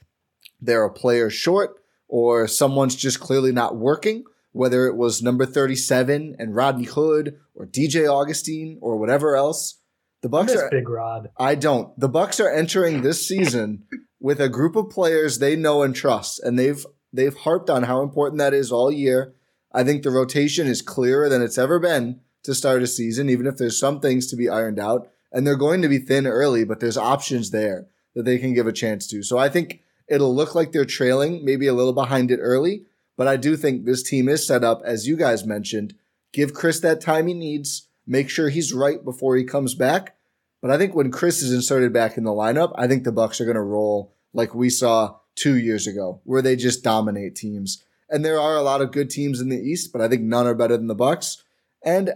they're 0.61 0.85
a 0.85 0.93
player 0.93 1.31
short 1.31 1.77
or 2.09 2.47
someone's 2.47 2.97
just 2.97 3.21
clearly 3.21 3.53
not 3.53 3.77
working, 3.77 4.25
whether 4.53 4.87
it 4.87 4.97
was 4.97 5.23
number 5.23 5.47
37 5.47 6.37
and 6.39 6.55
Rodney 6.55 6.85
Hood 6.85 7.39
or 7.55 7.67
DJ 7.67 8.09
Augustin 8.09 8.79
or 8.81 8.99
whatever 8.99 9.37
else. 9.37 9.79
The 10.23 10.29
Bucks 10.29 10.55
are 10.55 10.71
Big 10.71 10.89
Rod. 10.89 11.31
I 11.37 11.57
don't. 11.57 11.99
The 11.99 12.09
Bucks 12.09 12.39
are 12.39 12.51
entering 12.51 13.03
this 13.03 13.27
season 13.27 13.85
with 14.23 14.41
a 14.41 14.49
group 14.49 14.77
of 14.77 14.89
players 14.89 15.39
they 15.39 15.57
know 15.57 15.83
and 15.83 15.95
trust, 15.95 16.41
and 16.41 16.59
they've 16.59 16.87
they've 17.13 17.37
harped 17.37 17.69
on 17.69 17.83
how 17.83 18.03
important 18.03 18.39
that 18.39 18.55
is 18.55 18.71
all 18.71 18.91
year. 18.91 19.35
I 19.73 19.83
think 19.85 20.03
the 20.03 20.11
rotation 20.11 20.67
is 20.67 20.81
clearer 20.81 21.29
than 21.29 21.43
it's 21.43 21.59
ever 21.59 21.79
been 21.79 22.21
to 22.45 22.55
start 22.55 22.83
a 22.83 22.87
season, 22.87 23.29
even 23.29 23.47
if 23.47 23.57
there's 23.57 23.79
some 23.79 24.01
things 24.01 24.27
to 24.29 24.37
be 24.37 24.49
ironed 24.49 24.79
out, 24.79 25.11
and 25.33 25.47
they're 25.47 25.57
going 25.57 25.83
to 25.83 25.89
be 25.89 25.99
thin 25.99 26.27
early, 26.27 26.65
but 26.65 26.81
there's 26.81 26.97
options 26.97 27.51
there 27.51 27.89
that 28.15 28.25
they 28.25 28.39
can 28.39 28.55
give 28.55 28.67
a 28.67 28.73
chance 28.73 29.07
to. 29.09 29.23
So 29.23 29.39
I 29.39 29.49
think 29.49 29.81
it'll 30.09 30.35
look 30.35 30.55
like 30.55 30.73
they're 30.73 30.85
trailing, 30.85 31.45
maybe 31.45 31.67
a 31.67 31.75
little 31.75 31.93
behind 31.93 32.31
it 32.31 32.41
early, 32.41 32.85
but 33.17 33.27
I 33.27 33.37
do 33.37 33.57
think 33.57 33.85
this 33.85 34.03
team 34.03 34.29
is 34.29 34.47
set 34.47 34.63
up, 34.63 34.83
as 34.85 35.07
you 35.07 35.17
guys 35.17 35.47
mentioned. 35.47 35.95
Give 36.33 36.55
Khris 36.55 36.81
that 36.81 37.01
time 37.01 37.27
he 37.27 37.35
needs. 37.35 37.89
Make 38.07 38.29
sure 38.29 38.49
he's 38.49 38.73
right 38.73 39.03
before 39.03 39.37
he 39.37 39.45
comes 39.45 39.75
back. 39.75 40.17
But 40.63 40.71
I 40.71 40.79
think 40.79 40.95
when 40.95 41.11
Khris 41.11 41.43
is 41.43 41.53
inserted 41.53 41.93
back 41.93 42.17
in 42.17 42.25
the 42.25 42.31
lineup, 42.31 42.73
I 42.77 42.87
think 42.87 43.03
the 43.05 43.13
Bucks 43.13 43.41
are 43.41 43.45
going 43.45 43.57
to 43.57 43.61
roll 43.61 44.15
like 44.33 44.55
we 44.55 44.71
saw 44.71 45.17
two 45.35 45.57
years 45.57 45.87
ago, 45.87 46.21
where 46.25 46.41
they 46.41 46.57
just 46.57 46.85
dominate 46.85 47.35
teams. 47.35 47.83
And 48.09 48.25
there 48.25 48.41
are 48.41 48.57
a 48.57 48.63
lot 48.63 48.81
of 48.81 48.93
good 48.93 49.11
teams 49.11 49.41
in 49.41 49.49
the 49.49 49.59
East, 49.59 49.93
but 49.93 50.01
I 50.01 50.09
think 50.09 50.23
none 50.23 50.47
are 50.47 50.55
better 50.55 50.77
than 50.77 50.87
the 50.87 50.95
Bucks. 50.95 51.43
And 51.85 52.15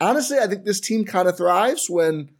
honestly, 0.00 0.38
I 0.38 0.46
think 0.46 0.64
this 0.64 0.80
team 0.80 1.04
kind 1.04 1.28
of 1.28 1.36
thrives 1.36 1.90
when, 1.90 2.30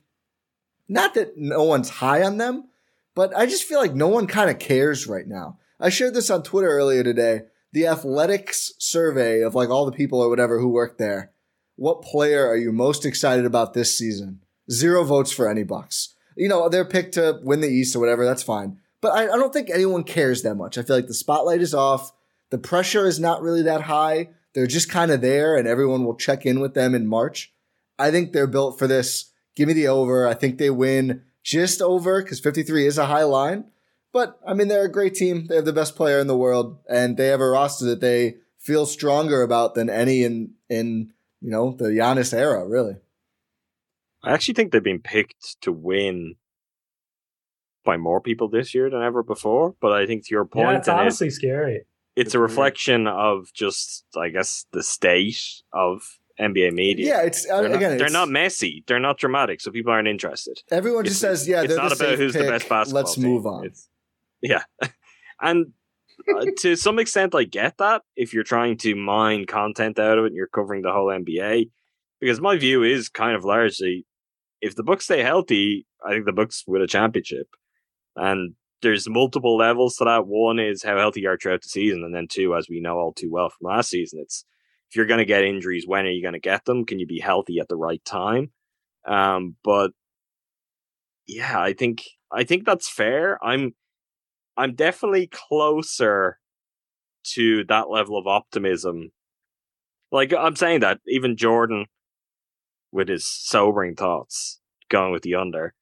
not 0.88 1.14
that 1.14 1.36
no 1.36 1.64
one's 1.64 1.90
high 1.90 2.22
on 2.22 2.36
them, 2.36 2.68
but 3.14 3.34
I 3.36 3.46
just 3.46 3.64
feel 3.64 3.80
like 3.80 3.94
no 3.94 4.08
one 4.08 4.26
kind 4.26 4.50
of 4.50 4.58
cares 4.58 5.06
right 5.06 5.26
now. 5.26 5.58
I 5.80 5.88
shared 5.88 6.14
this 6.14 6.30
on 6.30 6.42
Twitter 6.42 6.68
earlier 6.68 7.02
today. 7.02 7.42
The 7.72 7.86
Athletic's 7.86 8.72
survey 8.78 9.40
of 9.40 9.54
like 9.54 9.70
all 9.70 9.86
the 9.86 9.92
people 9.92 10.20
or 10.20 10.28
whatever 10.28 10.58
who 10.58 10.68
work 10.68 10.98
there. 10.98 11.32
What 11.76 12.02
player 12.02 12.46
are 12.46 12.56
you 12.56 12.72
most 12.72 13.06
excited 13.06 13.46
about 13.46 13.72
this 13.72 13.96
season? 13.96 14.40
Zero 14.70 15.04
votes 15.04 15.32
for 15.32 15.48
any 15.48 15.62
Bucks. 15.62 16.14
You 16.36 16.48
know, 16.48 16.68
they're 16.68 16.84
picked 16.84 17.14
to 17.14 17.40
win 17.42 17.60
the 17.60 17.68
East 17.68 17.94
or 17.94 18.00
whatever, 18.00 18.24
that's 18.24 18.42
fine. 18.42 18.78
But 19.00 19.12
I, 19.12 19.24
I 19.24 19.36
don't 19.36 19.52
think 19.52 19.70
anyone 19.70 20.04
cares 20.04 20.42
that 20.42 20.54
much. 20.54 20.78
I 20.78 20.82
feel 20.82 20.96
like 20.96 21.06
the 21.06 21.14
spotlight 21.14 21.60
is 21.60 21.74
off. 21.74 22.12
The 22.50 22.58
pressure 22.58 23.06
is 23.06 23.18
not 23.18 23.42
really 23.42 23.62
that 23.62 23.82
high. 23.82 24.30
They're 24.54 24.66
just 24.66 24.90
kind 24.90 25.10
of 25.10 25.20
there 25.20 25.56
and 25.56 25.66
everyone 25.66 26.04
will 26.04 26.16
check 26.16 26.44
in 26.44 26.60
with 26.60 26.74
them 26.74 26.94
in 26.94 27.06
March. 27.06 27.52
I 27.98 28.10
think 28.10 28.32
they're 28.32 28.46
built 28.46 28.78
for 28.78 28.86
this. 28.86 29.32
Give 29.54 29.68
me 29.68 29.74
the 29.74 29.88
over. 29.88 30.26
I 30.26 30.34
think 30.34 30.58
they 30.58 30.70
win 30.70 31.22
just 31.42 31.80
over 31.82 32.22
because 32.22 32.40
53 32.40 32.86
is 32.86 32.98
a 32.98 33.06
high 33.06 33.24
line. 33.24 33.64
But 34.12 34.38
I 34.46 34.54
mean, 34.54 34.68
they're 34.68 34.86
a 34.86 34.92
great 34.92 35.14
team. 35.14 35.46
They 35.46 35.56
have 35.56 35.64
the 35.64 35.72
best 35.72 35.96
player 35.96 36.18
in 36.18 36.26
the 36.26 36.36
world, 36.36 36.78
and 36.88 37.16
they 37.16 37.28
have 37.28 37.40
a 37.40 37.48
roster 37.48 37.84
that 37.86 38.00
they 38.00 38.36
feel 38.58 38.86
stronger 38.86 39.42
about 39.42 39.74
than 39.74 39.88
any 39.88 40.24
in 40.24 40.54
in 40.68 41.12
you 41.40 41.50
know 41.50 41.72
the 41.72 41.90
Giannis 41.90 42.34
era. 42.36 42.66
Really, 42.66 42.96
I 44.22 44.32
actually 44.32 44.54
think 44.54 44.72
they've 44.72 44.82
been 44.82 45.00
picked 45.00 45.60
to 45.62 45.72
win 45.72 46.34
by 47.84 47.96
more 47.96 48.20
people 48.20 48.48
this 48.48 48.74
year 48.74 48.90
than 48.90 49.02
ever 49.02 49.22
before. 49.22 49.74
But 49.80 49.92
I 49.92 50.06
think 50.06 50.26
to 50.26 50.34
your 50.34 50.44
point, 50.44 50.70
yeah, 50.70 50.78
it's 50.78 50.88
honestly 50.88 51.28
it, 51.28 51.32
scary. 51.32 51.82
It's 52.16 52.34
a 52.34 52.38
reflection 52.38 53.06
of 53.06 53.52
just, 53.54 54.04
I 54.16 54.28
guess, 54.28 54.66
the 54.72 54.82
state 54.82 55.62
of 55.72 56.02
NBA 56.40 56.72
media. 56.72 57.08
Yeah, 57.08 57.22
it's 57.22 57.48
uh, 57.48 57.62
they're 57.62 57.74
again, 57.74 57.90
not, 57.90 57.98
they're 57.98 58.10
not 58.10 58.28
messy. 58.28 58.84
They're 58.86 59.00
not 59.00 59.18
dramatic, 59.18 59.60
so 59.60 59.70
people 59.70 59.92
aren't 59.92 60.08
interested. 60.08 60.62
Everyone 60.70 61.04
it's, 61.04 61.10
just 61.10 61.20
says, 61.20 61.48
"Yeah, 61.48 61.62
it's 61.62 61.76
not 61.76 61.96
the 61.96 62.04
about 62.04 62.18
who's 62.18 62.32
pick. 62.32 62.42
the 62.42 62.48
best 62.48 62.68
basketball." 62.68 63.02
Let's 63.02 63.14
team. 63.14 63.24
move 63.24 63.46
on. 63.46 63.66
It's, 63.66 63.88
yeah, 64.40 64.62
and 65.40 65.72
uh, 66.34 66.46
to 66.58 66.76
some 66.76 66.98
extent, 66.98 67.34
I 67.34 67.44
get 67.44 67.78
that 67.78 68.02
if 68.16 68.32
you're 68.32 68.44
trying 68.44 68.78
to 68.78 68.94
mine 68.94 69.46
content 69.46 69.98
out 69.98 70.18
of 70.18 70.24
it 70.24 70.28
and 70.28 70.36
you're 70.36 70.46
covering 70.46 70.82
the 70.82 70.92
whole 70.92 71.06
NBA, 71.06 71.70
because 72.20 72.40
my 72.40 72.56
view 72.56 72.82
is 72.82 73.08
kind 73.08 73.36
of 73.36 73.44
largely, 73.44 74.06
if 74.60 74.76
the 74.76 74.82
Bucks 74.82 75.04
stay 75.04 75.22
healthy, 75.22 75.86
I 76.04 76.10
think 76.10 76.26
the 76.26 76.32
Bucks 76.32 76.64
win 76.66 76.82
a 76.82 76.86
championship, 76.86 77.48
and 78.16 78.54
there's 78.82 79.08
multiple 79.08 79.56
levels 79.56 79.96
to 79.96 80.04
that. 80.04 80.26
One 80.26 80.58
is 80.58 80.82
how 80.82 80.96
healthy 80.96 81.20
you 81.20 81.28
are 81.28 81.36
throughout 81.36 81.62
the 81.62 81.68
season, 81.68 82.02
and 82.04 82.14
then 82.14 82.26
two, 82.28 82.54
as 82.54 82.68
we 82.68 82.80
know 82.80 82.98
all 82.98 83.12
too 83.12 83.30
well 83.30 83.50
from 83.50 83.70
last 83.70 83.90
season, 83.90 84.20
it's 84.20 84.44
if 84.90 84.96
you're 84.96 85.06
going 85.06 85.18
to 85.18 85.24
get 85.24 85.44
injuries, 85.44 85.86
when 85.86 86.04
are 86.04 86.10
you 86.10 86.22
going 86.22 86.34
to 86.34 86.40
get 86.40 86.64
them? 86.64 86.84
Can 86.84 86.98
you 86.98 87.06
be 87.06 87.20
healthy 87.20 87.58
at 87.60 87.68
the 87.68 87.76
right 87.76 88.04
time? 88.04 88.50
Um, 89.06 89.56
but 89.62 89.92
yeah, 91.26 91.60
I 91.60 91.72
think 91.72 92.02
I 92.32 92.44
think 92.44 92.64
that's 92.64 92.88
fair. 92.88 93.38
I'm 93.44 93.74
I'm 94.56 94.74
definitely 94.74 95.28
closer 95.28 96.38
to 97.34 97.64
that 97.64 97.88
level 97.88 98.18
of 98.18 98.26
optimism. 98.26 99.10
Like 100.10 100.32
I'm 100.36 100.56
saying 100.56 100.80
that 100.80 100.98
even 101.06 101.36
Jordan, 101.36 101.86
with 102.92 103.08
his 103.08 103.26
sobering 103.26 103.94
thoughts, 103.94 104.60
going 104.88 105.12
with 105.12 105.22
the 105.22 105.34
under, 105.34 105.74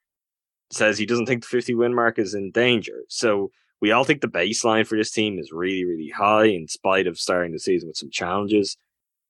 says 0.70 0.98
he 0.98 1.06
doesn't 1.06 1.26
think 1.26 1.42
the 1.42 1.48
50 1.48 1.74
win 1.74 1.94
mark 1.94 2.18
is 2.18 2.34
in 2.34 2.50
danger. 2.50 3.04
So 3.08 3.50
we 3.80 3.92
all 3.92 4.04
think 4.04 4.20
the 4.20 4.28
baseline 4.28 4.86
for 4.86 4.96
this 4.96 5.10
team 5.10 5.38
is 5.38 5.52
really, 5.52 5.84
really 5.84 6.10
high, 6.10 6.46
in 6.46 6.68
spite 6.68 7.06
of 7.06 7.18
starting 7.18 7.52
the 7.52 7.58
season 7.58 7.88
with 7.88 7.96
some 7.96 8.10
challenges. 8.10 8.76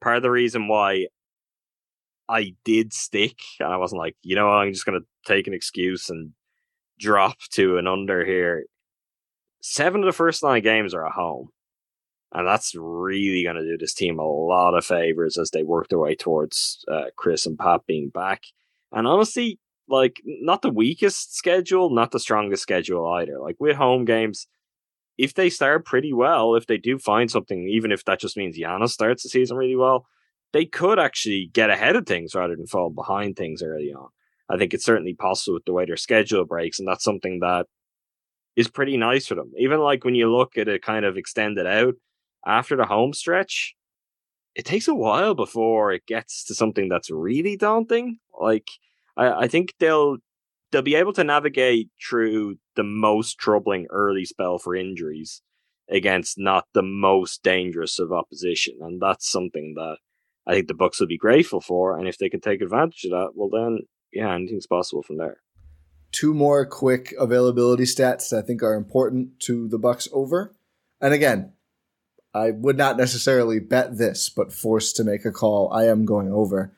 Part 0.00 0.16
of 0.16 0.22
the 0.22 0.30
reason 0.30 0.68
why 0.68 1.06
I 2.28 2.54
did 2.64 2.92
stick, 2.92 3.38
and 3.60 3.72
I 3.72 3.76
wasn't 3.76 4.00
like, 4.00 4.16
you 4.22 4.36
know, 4.36 4.50
I'm 4.50 4.72
just 4.72 4.86
going 4.86 5.00
to 5.00 5.06
take 5.26 5.46
an 5.46 5.54
excuse 5.54 6.10
and 6.10 6.32
drop 6.98 7.38
to 7.52 7.78
an 7.78 7.86
under 7.86 8.24
here. 8.24 8.64
Seven 9.60 10.02
of 10.02 10.06
the 10.06 10.12
first 10.12 10.42
nine 10.42 10.62
games 10.62 10.94
are 10.94 11.06
at 11.06 11.12
home. 11.12 11.48
And 12.32 12.46
that's 12.46 12.74
really 12.76 13.42
going 13.42 13.56
to 13.56 13.62
do 13.62 13.78
this 13.78 13.94
team 13.94 14.18
a 14.18 14.22
lot 14.22 14.74
of 14.74 14.84
favors 14.84 15.38
as 15.38 15.50
they 15.50 15.62
work 15.62 15.88
their 15.88 15.98
way 15.98 16.14
towards 16.14 16.84
uh, 16.90 17.06
Khris 17.16 17.46
and 17.46 17.58
Pat 17.58 17.86
being 17.86 18.10
back. 18.10 18.42
And 18.92 19.06
honestly, 19.06 19.58
like, 19.88 20.20
not 20.24 20.60
the 20.60 20.70
weakest 20.70 21.34
schedule, 21.34 21.88
not 21.88 22.10
the 22.10 22.20
strongest 22.20 22.62
schedule 22.62 23.10
either. 23.12 23.38
Like, 23.40 23.56
with 23.58 23.76
home 23.76 24.04
games, 24.04 24.46
if 25.16 25.34
they 25.34 25.48
start 25.48 25.86
pretty 25.86 26.12
well, 26.12 26.54
if 26.54 26.66
they 26.66 26.76
do 26.76 26.98
find 26.98 27.30
something, 27.30 27.68
even 27.68 27.90
if 27.90 28.04
that 28.04 28.20
just 28.20 28.36
means 28.36 28.58
Giannis 28.58 28.90
starts 28.90 29.22
the 29.22 29.30
season 29.30 29.56
really 29.56 29.76
well, 29.76 30.06
they 30.52 30.64
could 30.64 30.98
actually 30.98 31.50
get 31.52 31.70
ahead 31.70 31.96
of 31.96 32.06
things 32.06 32.34
rather 32.34 32.56
than 32.56 32.66
fall 32.66 32.90
behind 32.90 33.36
things 33.36 33.62
early 33.62 33.92
on. 33.92 34.08
I 34.50 34.56
think 34.56 34.72
it's 34.72 34.84
certainly 34.84 35.14
possible 35.14 35.54
with 35.54 35.64
the 35.64 35.72
way 35.72 35.84
their 35.84 35.96
schedule 35.96 36.44
breaks, 36.44 36.78
and 36.78 36.86
that's 36.86 37.04
something 37.04 37.40
that 37.40 37.66
is 38.56 38.68
pretty 38.68 38.96
nice 38.96 39.26
for 39.26 39.34
them. 39.34 39.52
Even 39.58 39.80
like 39.80 40.04
when 40.04 40.14
you 40.14 40.30
look 40.30 40.56
at 40.56 40.68
it 40.68 40.82
kind 40.82 41.04
of 41.04 41.16
extended 41.16 41.66
out, 41.66 41.94
after 42.48 42.76
the 42.76 42.86
home 42.86 43.12
stretch, 43.12 43.76
it 44.54 44.64
takes 44.64 44.88
a 44.88 44.94
while 44.94 45.34
before 45.34 45.92
it 45.92 46.06
gets 46.06 46.44
to 46.46 46.54
something 46.54 46.88
that's 46.88 47.10
really 47.10 47.56
daunting. 47.56 48.18
Like 48.40 48.68
I, 49.16 49.44
I 49.44 49.48
think 49.48 49.74
they'll 49.78 50.16
they'll 50.72 50.82
be 50.82 50.96
able 50.96 51.12
to 51.12 51.24
navigate 51.24 51.90
through 52.02 52.56
the 52.74 52.82
most 52.82 53.38
troubling 53.38 53.86
early 53.90 54.24
spell 54.24 54.58
for 54.58 54.74
injuries 54.74 55.42
against 55.90 56.38
not 56.38 56.66
the 56.74 56.82
most 56.82 57.42
dangerous 57.42 57.98
of 57.98 58.12
opposition, 58.12 58.78
and 58.80 59.00
that's 59.00 59.30
something 59.30 59.74
that 59.76 59.98
I 60.46 60.54
think 60.54 60.68
the 60.68 60.74
Bucks 60.74 60.98
will 60.98 61.06
be 61.06 61.18
grateful 61.18 61.60
for. 61.60 61.96
And 61.96 62.08
if 62.08 62.18
they 62.18 62.30
can 62.30 62.40
take 62.40 62.62
advantage 62.62 63.04
of 63.04 63.10
that, 63.10 63.30
well, 63.34 63.50
then 63.50 63.80
yeah, 64.12 64.34
anything's 64.34 64.66
possible 64.66 65.02
from 65.02 65.18
there. 65.18 65.38
Two 66.10 66.32
more 66.32 66.64
quick 66.64 67.14
availability 67.18 67.84
stats 67.84 68.30
that 68.30 68.38
I 68.38 68.46
think 68.46 68.62
are 68.62 68.74
important 68.74 69.40
to 69.40 69.68
the 69.68 69.78
Bucks 69.78 70.08
over. 70.12 70.54
And 71.00 71.12
again, 71.12 71.52
I 72.34 72.50
would 72.50 72.76
not 72.76 72.96
necessarily 72.96 73.58
bet 73.58 73.98
this, 73.98 74.28
but 74.28 74.52
forced 74.52 74.96
to 74.96 75.04
make 75.04 75.24
a 75.24 75.32
call, 75.32 75.72
I 75.72 75.86
am 75.86 76.04
going 76.04 76.30
over. 76.30 76.74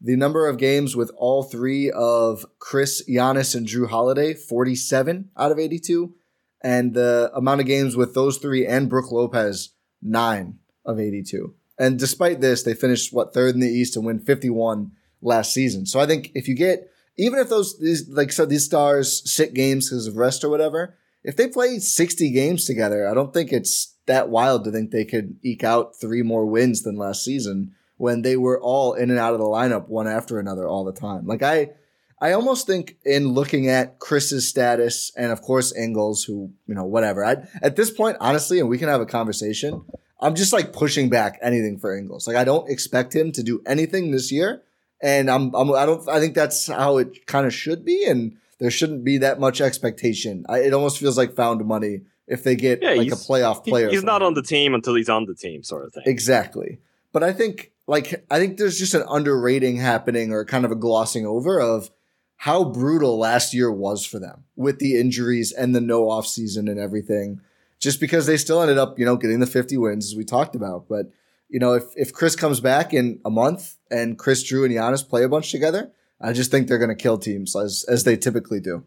The 0.00 0.16
number 0.16 0.48
of 0.48 0.58
games 0.58 0.96
with 0.96 1.10
all 1.16 1.42
three 1.42 1.90
of 1.90 2.44
Khris, 2.58 3.02
Giannis, 3.08 3.54
and 3.54 3.66
Jrue 3.66 3.88
Holiday, 3.88 4.34
47 4.34 5.30
out 5.36 5.52
of 5.52 5.58
82. 5.58 6.14
And 6.62 6.94
the 6.94 7.30
amount 7.34 7.60
of 7.60 7.66
games 7.66 7.96
with 7.96 8.14
those 8.14 8.38
three 8.38 8.66
and 8.66 8.88
Brook 8.88 9.10
Lopez, 9.10 9.70
9 10.02 10.58
of 10.84 11.00
82. 11.00 11.54
And 11.78 11.98
despite 11.98 12.40
this, 12.40 12.62
they 12.62 12.74
finished, 12.74 13.12
what, 13.12 13.32
third 13.32 13.54
in 13.54 13.60
the 13.60 13.68
East 13.68 13.96
and 13.96 14.04
win 14.04 14.18
51 14.18 14.92
last 15.22 15.52
season. 15.52 15.86
So 15.86 16.00
I 16.00 16.06
think 16.06 16.30
if 16.34 16.48
you 16.48 16.54
get, 16.54 16.90
even 17.16 17.38
if 17.38 17.48
those, 17.48 17.78
these, 17.78 18.08
like, 18.08 18.32
so 18.32 18.44
these 18.44 18.64
stars 18.64 19.30
sit 19.30 19.54
games 19.54 19.88
because 19.88 20.06
of 20.06 20.16
rest 20.16 20.44
or 20.44 20.50
whatever, 20.50 20.96
if 21.22 21.36
they 21.36 21.48
play 21.48 21.78
60 21.78 22.30
games 22.30 22.64
together, 22.64 23.08
I 23.08 23.14
don't 23.14 23.32
think 23.32 23.52
it's 23.52 23.93
that 24.06 24.28
wild 24.28 24.64
to 24.64 24.70
think 24.70 24.90
they 24.90 25.04
could 25.04 25.36
eke 25.42 25.64
out 25.64 25.96
three 25.98 26.22
more 26.22 26.46
wins 26.46 26.82
than 26.82 26.96
last 26.96 27.24
season 27.24 27.74
when 27.96 28.22
they 28.22 28.36
were 28.36 28.60
all 28.60 28.92
in 28.94 29.10
and 29.10 29.18
out 29.18 29.34
of 29.34 29.38
the 29.38 29.46
lineup 29.46 29.88
one 29.88 30.06
after 30.08 30.38
another 30.38 30.66
all 30.66 30.84
the 30.84 30.92
time. 30.92 31.26
Like 31.26 31.42
I, 31.42 31.70
I 32.20 32.32
almost 32.32 32.66
think 32.66 32.96
in 33.04 33.28
looking 33.28 33.68
at 33.68 33.98
Khris's 33.98 34.48
status 34.48 35.12
and 35.16 35.32
of 35.32 35.42
course 35.42 35.76
Ingles, 35.76 36.24
who 36.24 36.52
you 36.66 36.74
know 36.74 36.84
whatever. 36.84 37.24
I 37.24 37.46
at 37.62 37.76
this 37.76 37.90
point, 37.90 38.16
honestly, 38.20 38.60
and 38.60 38.68
we 38.68 38.78
can 38.78 38.88
have 38.88 39.00
a 39.00 39.06
conversation. 39.06 39.84
I'm 40.20 40.34
just 40.34 40.52
like 40.52 40.72
pushing 40.72 41.10
back 41.10 41.38
anything 41.42 41.78
for 41.78 41.96
Ingles. 41.96 42.26
Like 42.26 42.36
I 42.36 42.44
don't 42.44 42.70
expect 42.70 43.14
him 43.14 43.32
to 43.32 43.42
do 43.42 43.62
anything 43.66 44.10
this 44.10 44.32
year, 44.32 44.62
and 45.02 45.30
I'm, 45.30 45.54
I'm 45.54 45.72
I 45.72 45.86
don't 45.86 46.08
I 46.08 46.20
think 46.20 46.34
that's 46.34 46.66
how 46.66 46.98
it 46.98 47.26
kind 47.26 47.46
of 47.46 47.54
should 47.54 47.84
be, 47.84 48.04
and 48.06 48.36
there 48.58 48.70
shouldn't 48.70 49.04
be 49.04 49.18
that 49.18 49.40
much 49.40 49.60
expectation. 49.60 50.46
I, 50.48 50.60
it 50.60 50.72
almost 50.72 50.98
feels 50.98 51.18
like 51.18 51.34
found 51.34 51.64
money 51.66 52.02
if 52.26 52.44
they 52.44 52.56
get 52.56 52.82
Yeah, 52.82 52.92
like 52.94 53.08
a 53.08 53.16
playoff 53.16 53.64
player. 53.64 53.90
He's 53.90 54.04
not 54.04 54.22
on 54.22 54.34
the 54.34 54.42
team 54.42 54.74
until 54.74 54.94
he's 54.94 55.08
on 55.08 55.26
the 55.26 55.34
team, 55.34 55.62
sort 55.62 55.84
of 55.84 55.92
thing. 55.92 56.04
Exactly. 56.06 56.78
But 57.12 57.22
I 57.22 57.32
think 57.32 57.72
like 57.86 58.24
I 58.30 58.38
think 58.38 58.58
there's 58.58 58.78
just 58.78 58.94
an 58.94 59.04
underrating 59.08 59.76
happening 59.76 60.32
or 60.32 60.44
kind 60.44 60.64
of 60.64 60.72
a 60.72 60.76
glossing 60.76 61.26
over 61.26 61.60
of 61.60 61.90
how 62.36 62.64
brutal 62.64 63.18
last 63.18 63.54
year 63.54 63.70
was 63.70 64.04
for 64.04 64.18
them 64.18 64.44
with 64.56 64.78
the 64.78 64.98
injuries 64.98 65.52
and 65.52 65.74
the 65.74 65.80
no 65.80 66.10
off 66.10 66.26
season 66.26 66.68
and 66.68 66.78
everything. 66.78 67.40
Just 67.78 68.00
because 68.00 68.26
they 68.26 68.36
still 68.36 68.62
ended 68.62 68.78
up, 68.78 68.98
you 68.98 69.04
know, 69.04 69.16
getting 69.16 69.40
the 69.40 69.46
50 69.46 69.76
wins 69.76 70.06
as 70.06 70.16
we 70.16 70.24
talked 70.24 70.54
about. 70.56 70.88
But, 70.88 71.10
you 71.48 71.58
know, 71.58 71.74
if 71.74 71.84
if 71.96 72.12
Khris 72.12 72.36
comes 72.36 72.60
back 72.60 72.94
in 72.94 73.20
a 73.24 73.30
month 73.30 73.76
and 73.90 74.18
Khris 74.18 74.42
Jrue 74.42 74.64
and 74.64 74.74
Giannis 74.74 75.06
play 75.06 75.22
a 75.22 75.28
bunch 75.28 75.50
together, 75.50 75.92
I 76.20 76.32
just 76.32 76.50
think 76.50 76.66
they're 76.66 76.78
gonna 76.78 76.94
kill 76.94 77.18
teams 77.18 77.54
as 77.54 77.84
as 77.88 78.04
they 78.04 78.16
typically 78.16 78.60
do. 78.60 78.84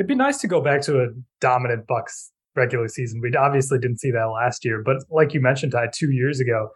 It'd 0.00 0.08
be 0.08 0.14
nice 0.14 0.38
to 0.38 0.48
go 0.48 0.62
back 0.62 0.80
to 0.84 1.02
a 1.02 1.08
dominant 1.42 1.86
Bucks 1.86 2.32
regular 2.56 2.88
season. 2.88 3.20
We 3.20 3.36
obviously 3.36 3.78
didn't 3.78 3.98
see 4.00 4.10
that 4.12 4.24
last 4.24 4.64
year, 4.64 4.82
but 4.82 4.96
like 5.10 5.34
you 5.34 5.42
mentioned, 5.42 5.72
Ti, 5.72 5.88
two 5.92 6.10
years 6.10 6.40
ago, 6.40 6.70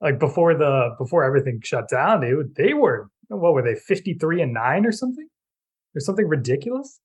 like 0.00 0.18
before 0.18 0.54
the 0.54 0.94
before 0.96 1.22
everything 1.22 1.60
shut 1.62 1.90
down, 1.90 2.22
they 2.22 2.32
would 2.32 2.54
they 2.54 2.72
were 2.72 3.10
what 3.28 3.52
were 3.52 3.60
they 3.60 3.74
fifty 3.74 4.14
three 4.14 4.40
and 4.40 4.54
nine 4.54 4.86
or 4.86 4.90
something, 4.90 5.28
or 5.94 6.00
something 6.00 6.26
ridiculous. 6.26 6.98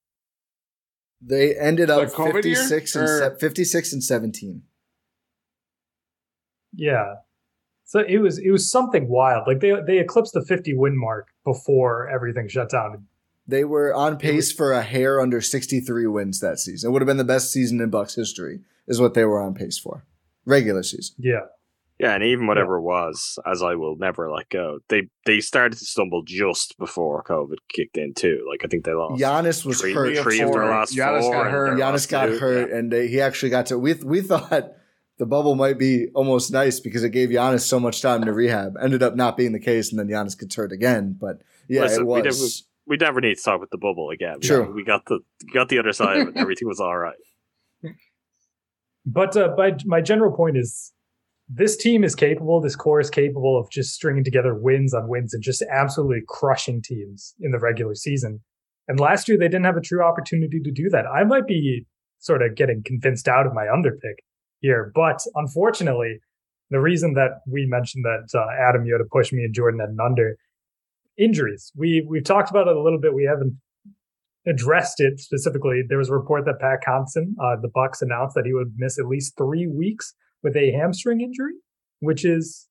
They 1.19 1.53
ended 1.57 1.89
up 1.89 2.17
Like 2.17 2.33
56 2.33 2.95
and 2.95 3.03
Or- 3.03 3.19
se- 3.19 3.35
56 3.41 3.91
and 3.91 4.01
17. 4.01 4.61
Yeah. 6.73 7.15
So 7.83 7.99
it 8.07 8.19
was 8.19 8.37
it 8.37 8.51
was 8.51 8.71
something 8.71 9.09
wild. 9.09 9.47
Like 9.47 9.59
they 9.59 9.73
they 9.85 9.99
eclipsed 9.99 10.31
the 10.33 10.45
50 10.45 10.75
win 10.75 10.97
mark 10.97 11.27
before 11.43 12.07
everything 12.09 12.47
shut 12.47 12.69
down. 12.69 13.07
They 13.47 13.63
were 13.63 13.93
on 13.93 14.17
pace 14.17 14.51
for 14.51 14.73
a 14.73 14.81
hair 14.81 15.21
under 15.21 15.39
63 15.39 16.07
wins 16.07 16.39
that 16.41 16.59
season. 16.59 16.89
It 16.89 16.91
would 16.91 17.01
have 17.01 17.07
been 17.07 17.17
the 17.17 17.23
best 17.23 17.51
season 17.51 17.79
in 17.79 17.89
Bucks 17.89 18.15
history, 18.15 18.59
is 18.87 18.99
what 18.99 19.13
they 19.13 19.23
were 19.23 19.41
on 19.41 19.53
pace 19.53 19.77
for. 19.77 20.05
Regular 20.45 20.83
season. 20.83 21.15
Yeah. 21.17 21.41
Yeah, 21.99 22.13
and 22.13 22.23
even 22.23 22.45
whatever 22.45 22.77
it 22.77 22.83
was, 22.83 23.39
as 23.43 23.63
I 23.63 23.73
will 23.73 23.95
never 23.95 24.31
let 24.31 24.49
go, 24.49 24.79
they 24.87 25.09
they 25.25 25.39
started 25.39 25.79
to 25.79 25.85
stumble 25.85 26.21
just 26.21 26.77
before 26.77 27.23
COVID 27.23 27.55
kicked 27.73 27.97
in 27.97 28.13
too. 28.13 28.45
Like 28.47 28.63
I 28.63 28.67
think 28.67 28.85
they 28.85 28.93
lost 28.93 29.19
Giannis 29.19 29.65
was 29.65 29.81
three, 29.81 29.93
hurt. 29.93 30.15
three 30.19 30.39
of 30.41 30.51
their 30.51 30.69
last 30.69 30.95
Giannis 30.95 31.21
four. 31.21 31.31
got 31.33 31.51
hurt. 31.51 31.79
Giannis 31.79 32.07
got 32.07 32.27
two. 32.27 32.37
hurt, 32.37 32.71
and 32.71 32.91
they, 32.91 33.07
he 33.07 33.19
actually 33.19 33.49
got 33.49 33.65
to. 33.67 33.79
We 33.79 33.95
we 33.95 34.21
thought 34.21 34.73
the 35.17 35.25
bubble 35.25 35.55
might 35.55 35.79
be 35.79 36.09
almost 36.13 36.51
nice 36.51 36.79
because 36.79 37.03
it 37.03 37.09
gave 37.09 37.29
Giannis 37.29 37.61
so 37.61 37.79
much 37.79 37.99
time 37.99 38.25
to 38.25 38.31
rehab. 38.31 38.75
Ended 38.79 39.01
up 39.01 39.15
not 39.15 39.35
being 39.35 39.53
the 39.53 39.59
case, 39.59 39.89
and 39.89 39.99
then 39.99 40.07
Giannis 40.07 40.39
gets 40.39 40.53
hurt 40.53 40.71
again. 40.71 41.17
But 41.19 41.41
yeah, 41.67 41.81
Listen, 41.81 42.03
it 42.03 42.05
we 42.05 42.21
was. 42.21 42.63
We 42.87 42.97
never 42.97 43.19
need 43.19 43.35
to 43.35 43.43
talk 43.43 43.59
with 43.59 43.69
the 43.69 43.77
bubble 43.77 44.09
again. 44.11 44.37
We- 44.41 44.47
True. 44.47 44.71
we 44.73 44.83
got 44.83 45.05
the 45.05 45.19
we 45.45 45.51
got 45.53 45.69
the 45.69 45.79
other 45.79 45.91
side 45.93 46.17
of 46.19 46.27
it. 46.29 46.33
Everything 46.37 46.67
was 46.67 46.79
all 46.79 46.97
right. 46.97 47.15
But 49.05 49.37
uh, 49.37 49.53
my 49.57 49.75
my 49.85 50.01
general 50.01 50.35
point 50.35 50.57
is, 50.57 50.91
this 51.49 51.77
team 51.77 52.03
is 52.03 52.15
capable. 52.15 52.59
This 52.61 52.75
core 52.75 52.99
is 52.99 53.09
capable 53.09 53.57
of 53.59 53.69
just 53.71 53.93
stringing 53.93 54.23
together 54.23 54.53
wins 54.53 54.93
on 54.93 55.07
wins 55.07 55.33
and 55.33 55.41
just 55.43 55.63
absolutely 55.71 56.21
crushing 56.27 56.81
teams 56.81 57.33
in 57.39 57.51
the 57.51 57.59
regular 57.59 57.95
season. 57.95 58.41
And 58.87 58.99
last 58.99 59.27
year 59.27 59.37
they 59.37 59.47
didn't 59.47 59.65
have 59.65 59.77
a 59.77 59.81
true 59.81 60.03
opportunity 60.03 60.59
to 60.61 60.71
do 60.71 60.89
that. 60.89 61.05
I 61.07 61.23
might 61.23 61.47
be 61.47 61.85
sort 62.19 62.41
of 62.41 62.55
getting 62.55 62.83
convinced 62.85 63.27
out 63.27 63.45
of 63.45 63.53
my 63.53 63.65
underpick 63.65 64.15
here, 64.59 64.91
but 64.95 65.21
unfortunately, 65.35 66.19
the 66.69 66.79
reason 66.79 67.13
that 67.13 67.41
we 67.49 67.65
mentioned 67.65 68.03
that 68.03 68.37
uh, 68.37 68.45
Adam 68.59 68.83
Yoda 68.85 69.07
pushed 69.09 69.31
me 69.31 69.43
and 69.43 69.53
Jordan 69.53 69.79
at 69.81 69.89
an 69.89 69.97
under 70.03 70.35
injuries. 71.17 71.71
We 71.75 72.05
we've 72.07 72.23
talked 72.23 72.49
about 72.49 72.67
it 72.67 72.75
a 72.75 72.81
little 72.81 72.99
bit. 72.99 73.13
We 73.13 73.25
haven't 73.25 73.59
addressed 74.47 74.99
it 74.99 75.19
specifically. 75.19 75.83
There 75.87 75.97
was 75.97 76.09
a 76.09 76.13
report 76.13 76.45
that 76.45 76.59
Pat 76.59 76.79
Connaughton, 76.87 77.33
uh, 77.41 77.59
the 77.61 77.69
Bucks, 77.73 78.01
announced 78.01 78.35
that 78.35 78.45
he 78.45 78.53
would 78.53 78.73
miss 78.77 78.97
at 78.97 79.07
least 79.07 79.35
three 79.37 79.67
weeks 79.67 80.13
with 80.43 80.55
a 80.55 80.71
hamstring 80.71 81.21
injury, 81.21 81.53
which 81.99 82.23
is 82.23 82.67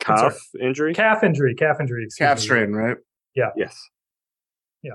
calf 0.00 0.36
injury. 0.60 0.94
Calf 0.94 1.22
injury. 1.22 1.54
Calf 1.54 1.76
injury. 1.80 2.06
Calf 2.18 2.38
me. 2.38 2.42
strain, 2.42 2.72
right? 2.72 2.96
Yeah. 3.34 3.50
Yes. 3.56 3.76
Yeah. 4.82 4.92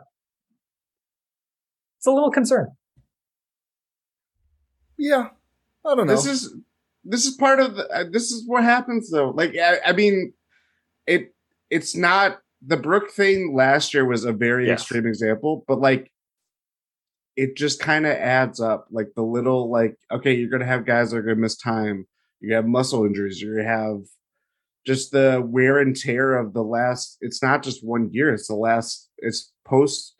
It's 1.97 2.07
a 2.07 2.11
little 2.11 2.31
concern. 2.31 2.67
Yeah, 4.97 5.29
I 5.85 5.95
don't 5.95 6.07
know. 6.07 6.15
This 6.15 6.25
is 6.25 6.53
this 7.05 7.25
is 7.25 7.35
part 7.35 7.61
of 7.61 7.77
the, 7.77 7.87
uh, 7.87 8.03
this 8.11 8.31
is 8.31 8.43
what 8.45 8.63
happens 8.65 9.09
though. 9.09 9.29
Like 9.29 9.55
I, 9.55 9.79
I 9.85 9.93
mean, 9.93 10.33
it 11.07 11.33
it's 11.69 11.95
not 11.95 12.39
the 12.65 12.77
Brook 12.77 13.11
thing 13.11 13.53
last 13.55 13.93
year 13.93 14.05
was 14.05 14.25
a 14.25 14.33
very 14.33 14.67
Yes. 14.67 14.81
extreme 14.81 15.05
example, 15.07 15.63
but 15.67 15.79
like 15.79 16.11
it 17.35 17.55
just 17.55 17.79
kind 17.79 18.05
of 18.05 18.11
adds 18.13 18.59
up. 18.59 18.87
Like 18.91 19.13
the 19.15 19.21
little 19.23 19.69
like 19.69 19.95
okay, 20.11 20.33
you're 20.33 20.49
gonna 20.49 20.65
have 20.65 20.85
guys 20.85 21.11
that 21.11 21.17
are 21.17 21.21
gonna 21.21 21.35
miss 21.37 21.55
time. 21.55 22.05
You 22.41 22.53
have 22.55 22.65
muscle 22.65 23.05
injuries. 23.05 23.41
You're 23.41 23.57
gonna 23.57 23.67
have 23.67 24.01
just 24.85 25.11
the 25.11 25.41
wear 25.45 25.79
and 25.79 25.95
tear 25.95 26.37
of 26.37 26.53
the 26.53 26.63
last. 26.63 27.17
It's 27.21 27.41
not 27.43 27.63
just 27.63 27.85
one 27.85 28.11
year. 28.11 28.33
It's 28.33 28.47
the 28.47 28.55
last. 28.55 29.09
It's 29.19 29.51
post 29.65 30.15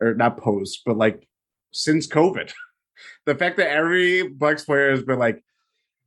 or 0.00 0.14
not 0.14 0.38
post, 0.38 0.82
but 0.84 0.96
like 0.96 1.28
since 1.72 2.06
COVID. 2.08 2.52
the 3.26 3.34
fact 3.34 3.56
that 3.58 3.70
every 3.70 4.26
Bucks 4.28 4.64
player 4.64 4.90
has 4.90 5.02
been 5.02 5.18
like, 5.18 5.43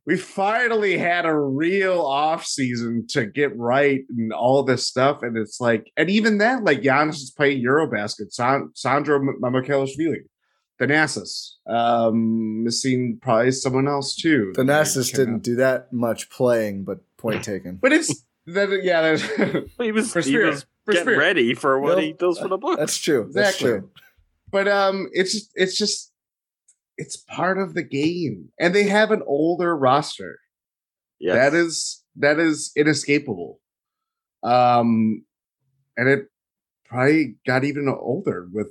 we 0.08 0.16
finally 0.16 0.96
had 0.96 1.26
a 1.26 1.38
real 1.38 2.00
off 2.00 2.46
season 2.46 3.06
to 3.08 3.26
get 3.26 3.54
right 3.58 4.00
and 4.16 4.32
all 4.32 4.62
this 4.62 4.86
stuff. 4.86 5.22
And 5.22 5.36
it's 5.36 5.60
like, 5.60 5.92
and 5.98 6.08
even 6.08 6.38
then, 6.38 6.64
like 6.64 6.80
Giannis 6.80 7.16
is 7.16 7.30
playing 7.36 7.62
Eurobasket, 7.62 8.32
San- 8.32 8.70
Sandro 8.72 9.20
Mamukelashvili, 9.20 10.20
Thanasis, 10.80 11.56
um, 11.66 12.64
missing 12.64 13.18
probably 13.20 13.50
someone 13.52 13.86
else 13.86 14.16
too. 14.16 14.54
Thanasis 14.56 15.14
didn't 15.14 15.40
do 15.40 15.56
that 15.56 15.92
much 15.92 16.30
playing, 16.30 16.84
but 16.84 17.00
point 17.18 17.44
taken. 17.44 17.76
But 17.76 17.92
it's 17.92 18.24
that, 18.46 18.80
yeah, 18.82 19.02
that's, 19.02 19.22
He 19.78 19.92
was 19.92 20.10
For 20.10 20.20
he 20.20 20.28
spirit. 20.30 20.50
was 20.54 20.66
For 20.86 20.92
getting 20.92 21.04
spirit. 21.04 21.18
ready 21.18 21.52
for 21.54 21.78
what 21.80 21.98
No, 21.98 22.02
he 22.02 22.14
does 22.14 22.38
for 22.38 22.48
the 22.48 22.56
book. 22.56 22.78
That's 22.78 22.96
true. 22.96 23.28
That's 23.30 23.56
Exactly. 23.56 23.80
true. 23.80 23.90
but 24.50 24.68
um, 24.68 25.10
it's 25.12 25.50
it's 25.54 25.76
just, 25.76 26.07
it's 26.98 27.16
part 27.16 27.58
of 27.58 27.74
the 27.74 27.82
game, 27.82 28.50
and 28.60 28.74
they 28.74 28.84
have 28.84 29.10
an 29.10 29.22
older 29.26 29.76
roster. 29.76 30.40
Yes. 31.20 31.34
That 31.34 31.54
is 31.54 32.04
that 32.16 32.38
is 32.38 32.72
inescapable. 32.76 33.60
Um, 34.42 35.24
and 35.96 36.08
it 36.08 36.26
probably 36.84 37.36
got 37.46 37.64
even 37.64 37.88
older 37.88 38.48
with 38.52 38.68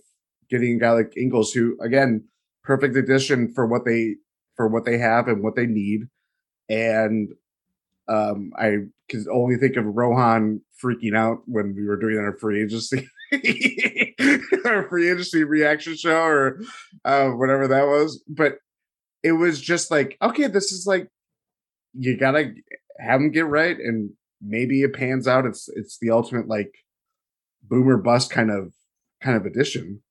getting 0.50 0.76
a 0.76 0.80
guy 0.80 0.92
like 0.92 1.18
Ingles, 1.18 1.52
who 1.52 1.78
again, 1.82 2.26
perfect 2.64 2.96
addition 2.96 3.54
for 3.54 3.66
what 3.66 3.86
they 3.86 4.16
for 4.56 4.68
what 4.68 4.86
they 4.86 4.98
have 4.98 5.28
and 5.28 5.42
what 5.42 5.56
they 5.56 5.66
need. 5.66 6.02
And 6.70 7.30
um, 8.08 8.52
I 8.58 8.78
can 9.10 9.26
only 9.32 9.58
think 9.58 9.78
of 9.78 9.86
Rohan 9.86 10.62
freaking 10.84 11.16
out 11.16 11.40
when 11.46 11.76
we 11.76 11.86
were 11.86 11.98
doing 11.98 12.18
our 12.18 12.38
free 12.38 12.64
agency, 12.64 13.10
our 14.66 14.88
free 14.90 15.10
agency 15.10 15.44
reaction 15.44 15.96
show 15.96 16.22
or 16.24 16.62
uh, 17.06 17.30
whatever 17.30 17.68
that 17.68 17.88
was. 17.88 18.24
But 18.28 18.58
it 19.24 19.34
was 19.34 19.62
just 19.62 19.92
like, 19.92 20.18
okay, 20.22 20.48
this 20.48 20.72
is 20.72 20.86
like 20.88 21.08
you 21.94 22.18
gotta 22.18 22.54
have 23.00 23.20
them 23.20 23.32
get 23.32 23.48
right, 23.48 23.78
and 23.78 24.12
maybe 24.42 24.82
it 24.82 24.94
pans 24.94 25.28
out. 25.28 25.46
It's 25.46 25.70
it's 25.76 25.98
the 26.00 26.12
ultimate 26.12 26.48
like 26.48 26.72
boomer 27.64 27.98
bust 27.98 28.32
kind 28.32 28.52
of 28.52 28.74
kind 29.22 29.38
of 29.38 29.46
addition. 29.46 30.02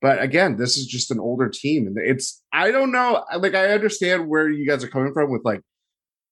But 0.00 0.20
again, 0.20 0.56
this 0.56 0.76
is 0.76 0.86
just 0.86 1.10
an 1.12 1.20
older 1.20 1.48
team, 1.48 1.86
and 1.86 1.96
it's 1.98 2.42
I 2.52 2.70
don't 2.70 2.92
know. 2.92 3.24
Like 3.38 3.54
I 3.54 3.68
understand 3.68 4.28
where 4.28 4.48
you 4.48 4.66
guys 4.68 4.82
are 4.82 4.88
coming 4.88 5.12
from 5.12 5.30
with 5.30 5.42
like 5.44 5.60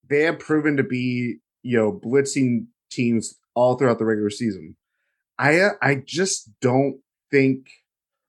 they 0.09 0.23
have 0.23 0.39
proven 0.41 0.77
to 0.77 0.83
be 0.83 1.37
you 1.63 1.79
know 1.79 1.93
blitzing 1.93 2.67
teams 2.91 3.35
all 3.55 3.79
throughout 3.79 3.99
the 3.99 4.05
regular 4.05 4.31
season. 4.31 4.77
I 5.41 5.59
uh, 5.59 5.71
I 5.81 6.03
just 6.07 6.51
don't 6.61 7.01
think 7.31 7.67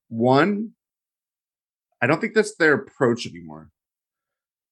one. 0.08 0.72
I 2.02 2.08
don't 2.08 2.22
think 2.22 2.34
that's 2.34 2.56
their 2.56 2.74
approach 2.74 3.28
anymore. 3.28 3.70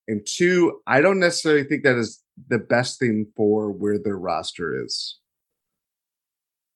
And 0.08 0.26
two, 0.26 0.80
I 0.86 1.02
don't 1.02 1.20
necessarily 1.20 1.64
think 1.64 1.84
that 1.84 1.96
is 1.96 2.20
the 2.48 2.58
best 2.58 2.98
thing 2.98 3.26
for 3.36 3.70
where 3.70 3.98
their 4.02 4.18
roster 4.18 4.82
is. 4.84 5.18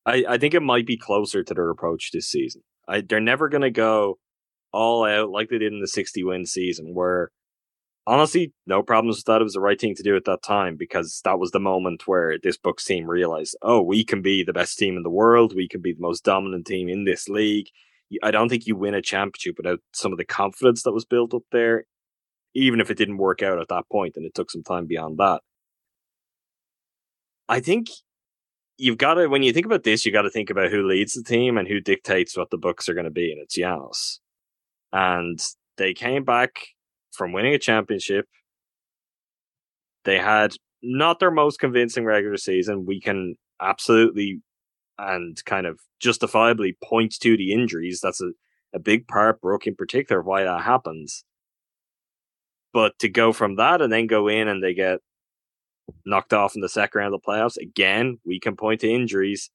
I, 0.07 0.24
I 0.29 0.38
think 0.38 0.53
it 0.53 0.61
might 0.61 0.87
be 0.87 0.98
closer 0.98 1.42
to 1.42 1.55
their 1.55 1.70
approach 1.70 2.11
this 2.12 2.29
season. 2.29 2.62
I, 2.87 3.00
they're 3.00 3.18
never 3.18 3.48
going 3.48 3.62
to 3.62 3.70
go 3.70 4.18
all 4.70 5.07
out 5.07 5.31
like 5.31 5.48
they 5.48 5.59
did 5.59 5.72
in 5.72 5.81
the 5.81 5.88
60 5.88 6.22
win 6.24 6.44
season, 6.44 6.94
where 6.94 7.31
honestly, 8.06 8.52
no 8.66 8.82
problems 8.82 9.16
with 9.16 9.24
that. 9.26 9.40
It 9.40 9.44
was 9.44 9.54
the 9.54 9.60
right 9.60 9.80
thing 9.80 9.94
to 9.94 10.02
do 10.02 10.16
at 10.16 10.24
that 10.24 10.42
time 10.42 10.76
because 10.76 11.20
that 11.24 11.38
was 11.38 11.50
the 11.50 11.60
moment 11.60 12.06
where 12.06 12.38
this 12.42 12.56
Bucks 12.56 12.84
team 12.84 13.06
realized, 13.06 13.56
oh, 13.62 13.80
we 13.80 14.04
can 14.04 14.22
be 14.22 14.42
the 14.42 14.52
best 14.52 14.78
team 14.78 14.96
in 14.96 15.02
the 15.02 15.10
world. 15.10 15.54
We 15.54 15.68
can 15.68 15.80
be 15.80 15.92
the 15.92 16.00
most 16.00 16.24
dominant 16.24 16.66
team 16.66 16.88
in 16.88 17.04
this 17.04 17.28
league. 17.28 17.68
I 18.22 18.30
don't 18.30 18.48
think 18.48 18.66
you 18.66 18.76
win 18.76 18.94
a 18.94 19.02
championship 19.02 19.56
without 19.56 19.80
some 19.92 20.12
of 20.12 20.18
the 20.18 20.24
confidence 20.24 20.82
that 20.82 20.92
was 20.92 21.04
built 21.04 21.34
up 21.34 21.42
there, 21.50 21.84
even 22.54 22.80
if 22.80 22.90
it 22.90 22.98
didn't 22.98 23.18
work 23.18 23.42
out 23.42 23.60
at 23.60 23.68
that 23.68 23.88
point 23.90 24.14
and 24.16 24.24
it 24.26 24.34
took 24.34 24.50
some 24.50 24.62
time 24.62 24.86
beyond 24.86 25.18
that. 25.18 25.40
I 27.48 27.60
think 27.60 27.88
you've 28.76 28.98
got 28.98 29.14
to 29.14 29.26
when 29.28 29.42
you 29.42 29.52
think 29.52 29.66
about 29.66 29.84
this, 29.84 30.04
you've 30.04 30.12
got 30.12 30.22
to 30.22 30.30
think 30.30 30.50
about 30.50 30.70
who 30.70 30.86
leads 30.86 31.12
the 31.14 31.22
team 31.22 31.56
and 31.56 31.68
who 31.68 31.80
dictates 31.80 32.36
what 32.36 32.50
the 32.50 32.58
Bucks 32.58 32.88
are 32.88 32.94
going 32.94 33.04
to 33.04 33.10
be, 33.10 33.32
and 33.32 33.40
it's 33.40 33.58
Giannis. 33.58 34.18
And 34.92 35.40
they 35.76 35.92
came 35.92 36.24
back 36.24 36.68
from 37.14 37.33
winning 37.33 37.55
a 37.55 37.59
championship. 37.59 38.27
They 40.05 40.18
had 40.18 40.55
not 40.83 41.18
their 41.18 41.31
most 41.31 41.59
convincing 41.59 42.05
regular 42.05 42.37
season. 42.37 42.85
We 42.87 43.00
can 43.00 43.37
absolutely 43.61 44.40
and 44.98 45.42
kind 45.44 45.66
of 45.66 45.81
justifiably 46.00 46.77
point 46.83 47.14
to 47.20 47.37
the 47.37 47.53
injuries. 47.53 48.00
That's 48.03 48.20
a, 48.20 48.31
a 48.72 48.79
big 48.79 49.09
part, 49.09 49.40
Brook 49.40 49.66
in 49.66 49.74
particular, 49.74 50.22
why 50.22 50.44
that 50.44 50.62
happens. 50.62 51.24
But 52.72 52.98
to 53.00 53.09
go 53.09 53.33
from 53.33 53.57
that 53.57 53.81
and 53.81 53.92
then 53.92 54.07
go 54.07 54.29
in 54.29 54.48
and 54.48 54.62
they 54.62 54.74
get 54.74 55.00
knocked 56.05 56.33
off 56.33 56.55
in 56.55 56.61
the 56.61 56.68
second 56.68 56.98
round 56.98 57.14
of 57.14 57.20
the 57.20 57.27
playoffs. 57.27 57.57
Again, 57.57 58.18
we 58.24 58.40
can 58.40 58.57
point 58.57 58.81
to 58.81 58.90
injuries. 58.90 59.50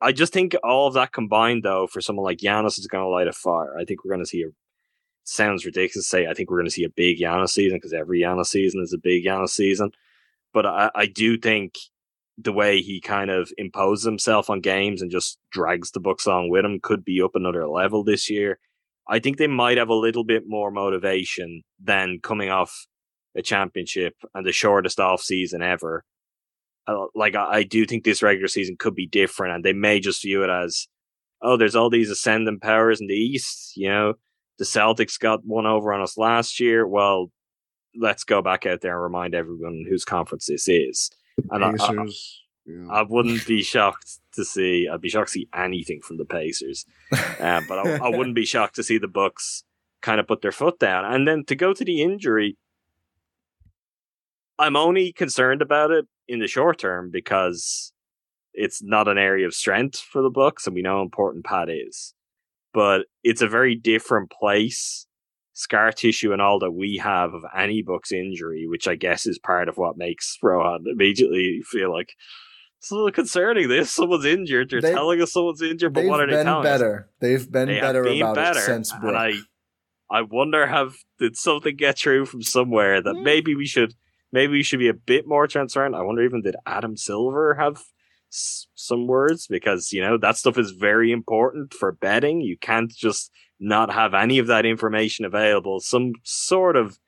I 0.00 0.12
just 0.12 0.32
think 0.32 0.54
all 0.62 0.88
of 0.88 0.94
that 0.94 1.12
combined, 1.12 1.62
though, 1.62 1.86
for 1.86 2.00
someone 2.00 2.24
like 2.24 2.38
Giannis 2.38 2.78
is 2.78 2.86
going 2.86 3.02
to 3.02 3.08
light 3.08 3.28
a 3.28 3.32
fire. 3.32 3.76
I 3.78 3.84
think 3.84 4.04
we're 4.04 4.12
going 4.12 4.24
to 4.24 4.28
see 4.28 4.42
a. 4.42 4.48
Sounds 5.28 5.66
ridiculous 5.66 6.06
to 6.06 6.08
say. 6.08 6.26
I 6.28 6.34
think 6.34 6.50
we're 6.50 6.58
going 6.58 6.68
to 6.68 6.72
see 6.72 6.84
a 6.84 6.88
big 6.88 7.18
Giannis 7.18 7.48
season 7.50 7.78
because 7.78 7.92
every 7.92 8.20
Giannis 8.20 8.46
season 8.46 8.80
is 8.80 8.92
a 8.92 8.98
big 8.98 9.24
Giannis 9.24 9.50
season. 9.50 9.90
But 10.54 10.66
I, 10.66 10.90
I 10.94 11.06
do 11.06 11.36
think 11.36 11.74
the 12.38 12.52
way 12.52 12.80
he 12.80 13.00
kind 13.00 13.28
of 13.28 13.50
imposes 13.58 14.04
himself 14.04 14.48
on 14.48 14.60
games 14.60 15.02
and 15.02 15.10
just 15.10 15.38
drags 15.50 15.90
the 15.90 15.98
Bucks 15.98 16.26
along 16.26 16.50
with 16.50 16.64
him 16.64 16.78
could 16.80 17.04
be 17.04 17.20
up 17.20 17.34
another 17.34 17.66
level 17.66 18.04
this 18.04 18.30
year. 18.30 18.60
I 19.08 19.18
think 19.18 19.36
they 19.36 19.48
might 19.48 19.78
have 19.78 19.88
a 19.88 19.94
little 19.94 20.24
bit 20.24 20.44
more 20.46 20.70
motivation 20.70 21.62
than 21.82 22.20
coming 22.22 22.50
off 22.50 22.86
a 23.36 23.42
championship 23.42 24.14
and 24.32 24.46
the 24.46 24.52
shortest 24.52 25.00
off 25.00 25.22
season 25.22 25.60
ever. 25.60 26.04
Uh, 26.86 27.06
like 27.16 27.34
I 27.34 27.64
do 27.64 27.84
think 27.84 28.04
this 28.04 28.22
regular 28.22 28.46
season 28.48 28.76
could 28.78 28.94
be 28.94 29.08
different, 29.08 29.56
and 29.56 29.64
they 29.64 29.72
may 29.72 29.98
just 29.98 30.22
view 30.22 30.44
it 30.44 30.50
as, 30.50 30.86
oh, 31.42 31.56
there's 31.56 31.74
all 31.74 31.90
these 31.90 32.10
ascending 32.10 32.60
powers 32.60 33.00
in 33.00 33.08
the 33.08 33.14
East. 33.14 33.72
You 33.76 33.88
know, 33.88 34.14
the 34.58 34.64
Celtics 34.64 35.18
got 35.18 35.44
one 35.44 35.66
over 35.66 35.92
on 35.92 36.00
us 36.00 36.16
last 36.16 36.60
year. 36.60 36.86
Well, 36.86 37.30
let's 37.94 38.24
go 38.24 38.42
back 38.42 38.66
out 38.66 38.80
there 38.80 38.94
and 38.94 39.02
remind 39.02 39.34
everyone 39.34 39.84
whose 39.88 40.04
conference 40.04 40.46
this 40.46 40.68
is. 40.68 41.10
And 41.50 41.64
I, 41.64 41.68
I, 41.68 41.72
Pacers, 41.72 42.42
yeah. 42.66 42.86
I 42.90 43.02
wouldn't 43.02 43.46
be 43.46 43.62
shocked 43.62 44.18
to 44.32 44.44
see. 44.44 44.88
I'd 44.88 45.00
be 45.00 45.08
shocked 45.08 45.28
to 45.28 45.32
see 45.32 45.48
anything 45.54 46.00
from 46.00 46.16
the 46.16 46.24
Pacers, 46.24 46.84
uh, 47.12 47.60
but 47.68 47.78
I, 47.78 48.06
I 48.06 48.08
wouldn't 48.08 48.34
be 48.34 48.46
shocked 48.46 48.76
to 48.76 48.82
see 48.82 48.98
the 48.98 49.08
Bucks 49.08 49.64
kind 50.02 50.20
of 50.20 50.26
put 50.26 50.42
their 50.42 50.52
foot 50.52 50.78
down. 50.78 51.04
And 51.04 51.26
then 51.26 51.44
to 51.44 51.54
go 51.54 51.72
to 51.72 51.84
the 51.84 52.02
injury, 52.02 52.56
I'm 54.58 54.76
only 54.76 55.12
concerned 55.12 55.62
about 55.62 55.90
it 55.90 56.06
in 56.28 56.38
the 56.38 56.48
short 56.48 56.78
term 56.78 57.10
because 57.10 57.92
it's 58.54 58.82
not 58.82 59.06
an 59.06 59.18
area 59.18 59.46
of 59.46 59.54
strength 59.54 59.98
for 59.98 60.22
the 60.22 60.30
Bucks, 60.30 60.66
and 60.66 60.74
we 60.74 60.82
know 60.82 60.96
how 60.96 61.02
important 61.02 61.44
Pat 61.44 61.68
is. 61.68 62.14
But 62.76 63.06
it's 63.24 63.40
a 63.40 63.48
very 63.48 63.74
different 63.74 64.30
place, 64.30 65.06
scar 65.54 65.92
tissue 65.92 66.34
and 66.34 66.42
all 66.42 66.58
that 66.58 66.72
we 66.72 66.98
have 67.02 67.32
of 67.32 67.42
any 67.56 67.80
Bucks 67.80 68.12
injury, 68.12 68.66
which 68.68 68.86
I 68.86 68.96
guess 68.96 69.24
is 69.26 69.38
part 69.38 69.70
of 69.70 69.78
what 69.78 69.96
makes 69.96 70.36
Rohan 70.42 70.84
immediately 70.86 71.62
feel 71.64 71.90
like 71.90 72.10
it's 72.78 72.90
a 72.90 72.94
little 72.94 73.10
concerning. 73.12 73.68
This 73.70 73.90
someone's 73.94 74.26
injured. 74.26 74.68
They're 74.68 74.82
They- 74.82 74.92
telling 74.92 75.22
us 75.22 75.32
someone's 75.32 75.62
injured, 75.62 75.94
but 75.94 76.02
They've 76.02 76.10
what 76.10 76.20
are 76.20 76.26
they 76.26 76.42
telling 76.44 76.66
us? 76.66 76.78
better. 76.78 77.08
They've 77.20 77.50
been 77.50 77.68
better. 77.68 77.74
They 77.74 77.80
better 77.80 78.02
been 78.02 78.20
about 78.20 78.34
better, 78.34 78.58
it 78.58 78.62
since 78.64 78.92
and 78.92 79.16
I, 79.16 79.32
I 80.10 80.20
wonder 80.20 80.66
have 80.66 80.96
did 81.18 81.34
something 81.38 81.76
get 81.76 81.96
through 81.98 82.26
from 82.26 82.42
somewhere 82.42 83.00
that 83.00 83.14
Mm. 83.14 83.22
maybe 83.24 83.54
we 83.54 83.64
should 83.66 83.94
maybe 84.32 84.52
we 84.52 84.62
should 84.62 84.80
be 84.80 84.88
a 84.88 84.92
bit 84.94 85.26
more 85.26 85.46
transparent. 85.46 85.94
I 85.94 86.02
wonder 86.02 86.20
even 86.22 86.42
did 86.42 86.56
Adam 86.66 86.98
Silver 86.98 87.54
have 87.54 87.80
some 88.30 89.06
words 89.06 89.46
because 89.46 89.92
you 89.92 90.00
know 90.00 90.18
that 90.18 90.36
stuff 90.36 90.58
is 90.58 90.72
very 90.72 91.12
important 91.12 91.72
for 91.74 91.92
betting. 91.92 92.40
You 92.40 92.56
can't 92.58 92.92
just 92.92 93.30
not 93.58 93.92
have 93.92 94.14
any 94.14 94.38
of 94.38 94.46
that 94.48 94.66
information 94.66 95.24
available. 95.24 95.80
Some 95.80 96.12
sort 96.22 96.76
of 96.76 96.98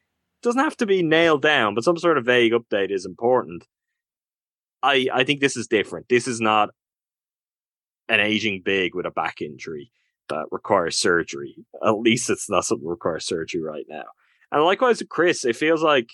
doesn't 0.42 0.62
have 0.62 0.76
to 0.78 0.86
be 0.86 1.02
nailed 1.02 1.42
down, 1.42 1.74
but 1.74 1.84
some 1.84 1.98
sort 1.98 2.18
of 2.18 2.24
vague 2.24 2.52
update 2.52 2.90
is 2.90 3.04
important. 3.04 3.66
I 4.82 5.08
I 5.12 5.24
think 5.24 5.40
this 5.40 5.56
is 5.56 5.66
different. 5.66 6.08
This 6.08 6.28
is 6.28 6.40
not 6.40 6.70
an 8.08 8.20
aging 8.20 8.62
big 8.64 8.94
with 8.94 9.06
a 9.06 9.10
back 9.10 9.42
injury 9.42 9.90
that 10.28 10.46
requires 10.50 10.96
surgery. 10.96 11.56
At 11.84 11.98
least 11.98 12.30
it's 12.30 12.48
not 12.48 12.64
something 12.64 12.84
that 12.84 12.90
requires 12.90 13.26
surgery 13.26 13.62
right 13.62 13.86
now. 13.88 14.04
And 14.50 14.62
likewise 14.64 15.00
with 15.00 15.08
Khris, 15.08 15.44
it 15.44 15.56
feels 15.56 15.82
like 15.82 16.08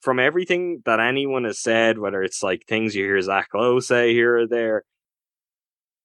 from 0.00 0.18
everything 0.18 0.82
that 0.84 1.00
anyone 1.00 1.44
has 1.44 1.58
said, 1.58 1.98
whether 1.98 2.22
it's 2.22 2.42
like 2.42 2.64
things 2.66 2.94
you 2.94 3.04
hear 3.04 3.20
Zach 3.20 3.48
Lowe 3.54 3.80
say 3.80 4.12
here 4.12 4.38
or 4.38 4.46
there, 4.46 4.84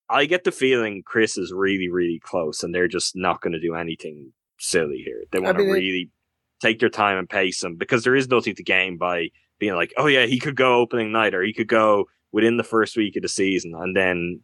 I 0.08 0.26
get 0.26 0.44
the 0.44 0.52
feeling 0.52 1.02
Khris 1.04 1.38
is 1.38 1.52
really, 1.52 1.88
really 1.88 2.20
close 2.22 2.62
and 2.62 2.74
they're 2.74 2.88
just 2.88 3.16
not 3.16 3.40
going 3.40 3.52
to 3.52 3.60
do 3.60 3.74
anything 3.74 4.32
silly 4.58 4.98
here. 4.98 5.24
They 5.32 5.40
want 5.40 5.58
to 5.58 5.64
mean, 5.64 5.72
really 5.72 6.10
take 6.60 6.80
their 6.80 6.88
time 6.88 7.18
and 7.18 7.28
pace 7.28 7.62
him 7.62 7.76
because 7.76 8.04
there 8.04 8.16
is 8.16 8.28
nothing 8.28 8.54
to 8.56 8.62
gain 8.62 8.96
by 8.98 9.28
being 9.58 9.74
like, 9.74 9.94
oh 9.96 10.06
yeah, 10.06 10.26
he 10.26 10.38
could 10.38 10.56
go 10.56 10.80
opening 10.80 11.12
night 11.12 11.34
or 11.34 11.42
he 11.42 11.52
could 11.52 11.68
go 11.68 12.06
within 12.32 12.56
the 12.56 12.64
first 12.64 12.96
week 12.96 13.16
of 13.16 13.22
the 13.22 13.28
season 13.28 13.74
and 13.74 13.96
then 13.96 14.40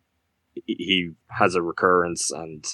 he- 0.54 0.76
he 0.78 1.10
has 1.28 1.54
a 1.54 1.62
recurrence 1.62 2.30
and 2.30 2.64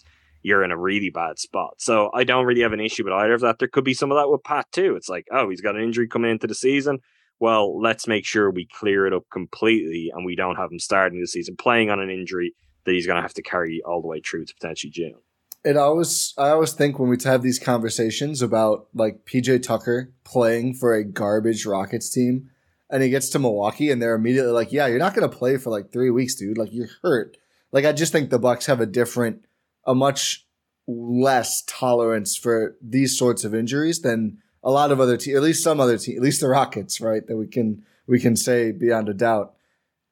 you're 0.47 0.63
in 0.63 0.71
a 0.71 0.79
really 0.79 1.11
bad 1.11 1.41
spot. 1.41 1.75
So 1.79 2.09
I 2.15 2.23
don't 2.23 2.47
really 2.47 2.61
have 2.63 2.73
an 2.73 2.79
issue 2.79 3.03
with 3.03 3.13
either 3.13 3.35
of 3.35 3.41
that. 3.41 3.59
There 3.59 3.67
could 3.67 3.83
be 3.83 3.95
some 3.95 4.13
of 4.13 4.17
that 4.17 4.31
with 4.31 4.45
Pat 4.45 4.71
too. 4.71 4.95
It's 4.95 5.09
like, 5.09 5.27
oh, 5.33 5.51
he's 5.51 5.61
got 5.61 5.75
an 5.75 5.83
injury 5.83 6.07
coming 6.07 6.31
into 6.31 6.47
the 6.47 6.55
season. 6.55 7.01
Well, 7.41 7.81
let's 7.83 8.07
make 8.07 8.25
sure 8.25 8.49
we 8.49 8.69
clear 8.73 9.09
it 9.09 9.13
up 9.13 9.25
completely 9.33 10.13
and 10.15 10.25
we 10.25 10.37
don't 10.37 10.55
have 10.55 10.71
him 10.71 10.79
starting 10.79 11.21
the 11.21 11.27
season 11.27 11.57
playing 11.57 11.91
on 11.91 11.99
an 11.99 12.11
injury 12.11 12.55
that 12.85 12.93
he's 12.93 13.07
going 13.07 13.17
to 13.17 13.23
have 13.23 13.35
to 13.35 13.43
carry 13.43 13.83
all 13.85 14.01
the 14.01 14.07
way 14.07 14.21
through 14.21 14.45
to 14.45 14.55
potentially 14.55 14.93
June. 14.93 15.17
it 15.65 15.77
always 15.77 16.33
I 16.39 16.51
always 16.51 16.73
think 16.75 17.01
when 17.01 17.09
we 17.09 17.17
have 17.25 17.43
these 17.43 17.59
conversations 17.59 18.41
about 18.41 18.87
like 18.95 19.25
PJ 19.25 19.65
Tucker 19.65 20.13
playing 20.23 20.75
for 20.75 20.95
a 20.95 21.03
garbage 21.03 21.67
Rockets 21.67 22.09
team 22.09 22.51
and 22.89 23.03
he 23.03 23.11
gets 23.11 23.31
to 23.31 23.41
Milwaukee 23.41 23.91
and 23.91 24.01
they're 24.01 24.15
immediately 24.15 24.53
like, 24.53 24.71
"Yeah, 24.71 24.87
you're 24.87 25.01
not 25.01 25.17
going 25.17 25.29
to 25.29 25.37
play 25.37 25.57
for 25.57 25.71
like 25.71 25.91
3 25.91 26.11
weeks, 26.11 26.37
dude. 26.37 26.57
Like 26.57 26.73
you're 26.73 26.91
hurt." 27.03 27.37
Like 27.73 27.85
I 27.85 27.93
just 27.93 28.13
think 28.13 28.31
the 28.31 28.39
Bucks 28.39 28.67
have 28.67 28.81
a 28.81 28.87
different 28.87 29.45
a 29.87 29.95
much 29.95 30.47
less 30.87 31.63
tolerance 31.67 32.37
for 32.37 32.77
these 32.81 33.19
sorts 33.19 33.45
of 33.45 33.55
injuries 33.55 34.01
than 34.03 34.39
a 34.63 34.71
lot 34.71 34.91
of 34.91 35.01
other 35.01 35.17
teams, 35.17 35.37
at 35.37 35.43
least 35.43 35.63
some 35.63 35.81
other 35.81 35.99
teams, 35.99 36.17
at 36.17 36.23
least 36.23 36.41
the 36.41 36.49
Rockets, 36.49 37.01
right? 37.01 37.27
That 37.27 37.37
we 37.37 37.47
can 37.47 37.85
we 38.07 38.21
can 38.21 38.37
say 38.37 38.73
beyond 38.73 39.09
a 39.09 39.15
doubt. 39.15 39.55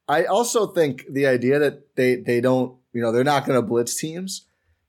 I 0.09 0.25
also 0.25 0.67
think 0.67 1.05
the 1.11 1.27
idea 1.27 1.59
that 1.59 1.97
they 1.97 2.17
they 2.17 2.41
don't, 2.41 2.77
you 2.93 3.01
know, 3.01 3.13
they're 3.13 3.25
not 3.25 3.47
going 3.47 3.61
to 3.61 3.67
blitz 3.67 3.95
teams 3.97 4.47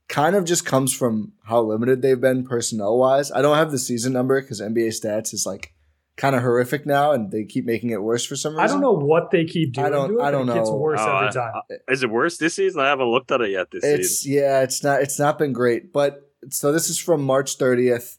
kind 0.08 0.36
of 0.36 0.46
just 0.46 0.66
comes 0.66 0.94
from 0.94 1.34
how 1.44 1.62
limited 1.62 2.02
they've 2.02 2.22
been 2.22 2.46
personnel 2.46 2.98
wise. 2.98 3.32
I 3.32 3.42
don't 3.42 3.58
have 3.58 3.72
the 3.72 3.80
season 3.80 4.14
number 4.14 4.40
because 4.40 4.62
NBA 4.62 4.90
stats 4.90 5.34
is 5.34 5.46
like 5.46 5.74
kind 6.18 6.36
of 6.36 6.42
horrific 6.42 6.86
now, 6.86 7.12
and 7.12 7.32
they 7.32 7.44
keep 7.44 7.66
making 7.66 7.90
it 7.90 8.02
worse 8.02 8.26
for 8.26 8.36
some 8.36 8.54
reason. 8.54 8.64
I 8.64 8.68
don't 8.68 8.82
know 8.82 8.94
what 8.94 9.32
they 9.32 9.44
keep 9.46 9.74
doing. 9.74 9.88
I 9.88 9.90
don't- 9.90 10.10
to 10.10 10.20
it, 10.20 10.22
I 10.24 10.32
don't 10.32 10.50
it 10.50 10.54
gets 10.54 10.70
know. 10.70 10.78
worse 10.78 11.00
Oh, 11.02 11.16
every 11.16 11.28
uh, 11.28 11.32
time. 11.32 11.54
I- 11.70 11.92
is 11.92 12.04
it 12.04 12.10
worse 12.10 12.38
this 12.38 12.54
season? 12.56 12.80
I 12.82 12.88
haven't 12.88 13.08
looked 13.08 13.32
at 13.32 13.42
it 13.42 13.50
yet 13.52 13.68
this 13.72 13.84
It's 13.84 14.20
season. 14.20 14.34
yeah, 14.42 14.62
it's 14.62 14.84
not 14.84 15.02
it's 15.02 15.20
not 15.20 15.38
been 15.38 15.52
great. 15.54 15.92
But 15.92 16.22
so 16.50 16.72
this 16.72 16.90
is 16.90 16.98
from 17.00 17.24
March 17.24 17.58
30th 17.58 18.18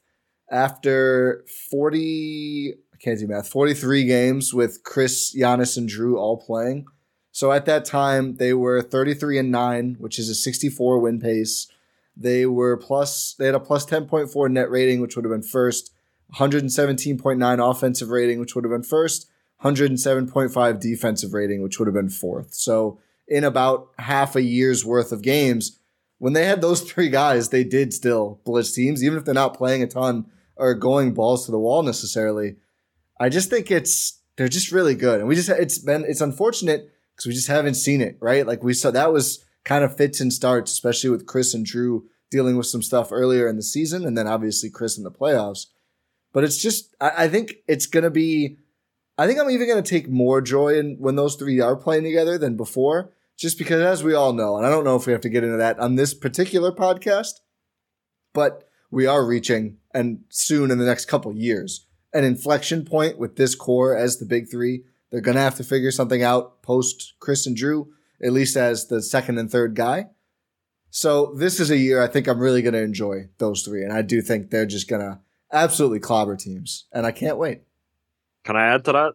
after 0.51 1.45
40 1.71 2.75
I 2.93 2.97
can't 2.99 3.19
do 3.19 3.27
math, 3.29 3.49
43 3.49 4.05
games 4.05 4.55
with 4.55 4.83
Khris, 4.83 5.35
Giannis, 5.37 5.77
and 5.77 5.87
Jrue 5.89 6.17
all 6.17 6.39
playing. 6.39 6.87
So 7.31 7.53
at 7.53 7.67
that 7.67 7.85
time 7.85 8.37
they 8.37 8.55
were 8.55 8.81
33 8.81 9.39
and 9.39 9.51
9, 9.51 9.97
which 9.99 10.19
is 10.19 10.31
a 10.31 10.35
64 10.35 10.99
win 11.01 11.21
pace. 11.21 11.71
They 12.17 12.47
were 12.47 12.77
plus 12.79 13.35
they 13.39 13.45
had 13.47 13.55
a 13.55 13.61
plus 13.61 13.85
10.4 13.85 14.51
net 14.51 14.71
rating, 14.71 15.01
which 15.03 15.15
would 15.17 15.27
have 15.27 15.33
been 15.33 15.43
first, 15.43 15.93
117.9 16.35 17.71
offensive 17.71 18.11
rating, 18.11 18.41
which 18.41 18.55
would 18.55 18.65
have 18.65 18.73
been 18.73 18.83
first, 18.83 19.29
107.5 19.63 20.81
defensive 20.81 21.33
rating, 21.33 21.63
which 21.63 21.79
would 21.79 21.87
have 21.87 21.95
been 21.95 22.11
fourth. 22.11 22.55
So 22.55 22.99
in 23.29 23.45
about 23.45 23.89
half 23.99 24.37
a 24.37 24.43
year's 24.43 24.85
worth 24.85 25.13
of 25.13 25.23
games, 25.23 25.79
when 26.19 26.33
they 26.33 26.45
had 26.45 26.61
those 26.61 26.81
three 26.91 27.09
guys, 27.09 27.49
they 27.49 27.65
did 27.65 27.93
still 27.93 28.41
blitz 28.45 28.73
teams, 28.73 29.03
even 29.03 29.19
if 29.19 29.25
they're 29.25 29.35
not 29.35 29.57
playing 29.57 29.83
a 29.83 29.87
ton 29.87 30.27
or 30.57 30.75
going 30.75 31.15
balls 31.15 31.45
to 31.45 31.53
the 31.53 31.59
wall 31.59 31.83
necessarily. 31.83 32.57
I 33.21 33.29
just 33.29 33.51
think 33.51 33.71
it's 33.71 34.21
they're 34.37 34.49
just 34.49 34.73
really 34.73 34.95
good, 34.95 35.21
and 35.21 35.29
we 35.29 35.35
just 35.35 35.49
it's 35.49 35.79
been 35.79 36.05
it's 36.07 36.21
unfortunate 36.21 36.91
because 37.15 37.27
we 37.27 37.33
just 37.33 37.49
haven't 37.49 37.75
seen 37.75 38.01
it 38.01 38.19
right. 38.21 38.47
Like 38.47 38.63
we 38.63 38.75
saw 38.75 38.91
that 38.91 39.13
was 39.13 39.45
kind 39.65 39.85
of 39.85 39.97
fits 39.97 40.21
and 40.21 40.33
starts, 40.33 40.73
especially 40.73 41.11
with 41.11 41.27
Khris 41.27 41.55
and 41.55 41.67
Jrue 41.67 42.03
dealing 42.31 42.57
with 42.57 42.67
some 42.67 42.83
stuff 42.83 43.09
earlier 43.13 43.49
in 43.49 43.57
the 43.57 43.63
season, 43.63 44.05
and 44.05 44.17
then 44.17 44.27
obviously 44.27 44.71
Khris 44.71 44.99
in 44.99 45.05
the 45.05 45.11
playoffs. 45.11 45.67
But 46.37 46.45
it's 46.45 46.59
just 46.59 46.95
I, 47.01 47.25
I 47.25 47.29
think 47.29 47.55
it's 47.67 47.87
gonna 47.87 48.11
be. 48.11 48.59
I 49.17 49.27
think 49.27 49.41
I'm 49.41 49.49
even 49.49 49.67
gonna 49.67 49.81
take 49.81 50.07
more 50.07 50.43
joy 50.43 50.79
in 50.79 50.97
when 50.99 51.17
those 51.17 51.35
three 51.35 51.61
are 51.61 51.77
playing 51.77 52.05
together 52.05 52.37
than 52.37 52.59
before 52.59 53.11
just 53.39 53.57
because 53.57 53.81
as 53.81 54.05
we 54.05 54.13
all 54.13 54.35
know, 54.35 54.59
and 54.59 54.67
I 54.67 54.69
don't 54.69 54.85
know 54.85 54.97
if 54.97 55.07
we 55.07 55.13
have 55.13 55.23
to 55.23 55.31
get 55.31 55.45
into 55.45 55.57
that 55.57 55.79
on 55.79 55.95
this 55.95 56.13
particular 56.13 56.73
podcast, 56.73 57.41
but 58.35 58.69
we 58.91 59.07
are 59.07 59.25
reaching 59.25 59.79
and 59.95 60.25
soon 60.29 60.71
in 60.71 60.77
the 60.77 60.85
next 60.85 61.07
couple 61.07 61.35
years 61.35 61.87
an 62.13 62.23
inflection 62.25 62.85
point 62.85 63.17
with 63.17 63.37
this 63.37 63.55
core 63.55 63.97
as 63.97 64.19
the 64.19 64.27
big 64.27 64.51
three. 64.51 64.85
They're 65.11 65.23
gonna 65.23 65.41
have 65.41 65.55
to 65.55 65.65
figure 65.65 65.91
something 65.91 66.23
out 66.23 66.61
post 66.61 67.15
Khris 67.19 67.47
and 67.47 67.57
Jrue, 67.57 67.87
at 68.23 68.35
least 68.35 68.59
as 68.59 68.89
the 68.89 69.01
second 69.01 69.39
and 69.39 69.51
third 69.51 69.75
guy. 69.75 70.09
So 70.91 71.33
this 71.35 71.61
is 71.61 71.71
a 71.71 71.79
year 71.79 72.03
I 72.03 72.09
think 72.09 72.27
I'm 72.27 72.41
really 72.41 72.61
gonna 72.61 72.77
enjoy 72.77 73.31
those 73.39 73.63
three, 73.63 73.83
and 73.83 73.91
I 73.95 74.03
do 74.03 74.21
think 74.21 74.51
they're 74.51 74.67
just 74.67 74.87
gonna 74.87 75.23
absolutely 75.53 76.01
clobber 76.01 76.37
teams, 76.37 76.87
and 76.93 77.07
I 77.07 77.13
can't 77.13 77.39
wait. 77.39 77.63
Can 78.45 78.57
I 78.57 78.67
add 78.67 78.85
to 78.85 78.93
that? 78.93 79.13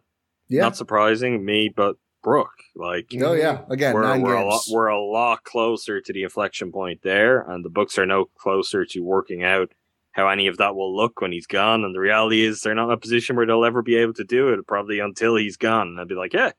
Yeah. 0.48 0.62
Not 0.62 0.76
surprising 0.76 1.44
me, 1.44 1.72
but 1.74 1.96
Brook, 2.22 2.52
like 2.76 3.10
oh 3.20 3.32
yeah. 3.32 3.62
Again, 3.68 3.94
we're, 3.94 4.02
9 4.02 4.22
we're 4.22 4.34
a 4.34 4.46
lot 4.46 4.62
we're 4.70 4.86
a 4.86 5.00
lot 5.00 5.42
closer 5.44 6.00
to 6.00 6.12
the 6.12 6.22
inflection 6.22 6.70
point 6.70 7.00
there, 7.02 7.40
and 7.40 7.64
the 7.64 7.70
Bucks 7.70 7.98
are 7.98 8.06
no 8.06 8.26
closer 8.38 8.84
to 8.84 9.00
working 9.00 9.42
out 9.42 9.72
how 10.12 10.28
any 10.28 10.46
of 10.46 10.58
that 10.58 10.76
will 10.76 10.94
look 10.94 11.20
when 11.20 11.32
he's 11.32 11.46
gone. 11.46 11.84
And 11.84 11.94
the 11.94 12.00
reality 12.00 12.44
is, 12.44 12.60
they're 12.60 12.74
not 12.74 12.88
in 12.88 12.92
a 12.92 12.98
position 12.98 13.34
where 13.34 13.46
they'll 13.46 13.64
ever 13.64 13.82
be 13.82 13.96
able 13.96 14.12
to 14.14 14.24
do 14.24 14.50
it, 14.50 14.66
probably 14.66 15.00
until 15.00 15.36
he's 15.36 15.56
gone. 15.56 15.88
And 15.88 16.00
I'd 16.00 16.08
be 16.08 16.14
like, 16.14 16.34
yeah, 16.34 16.52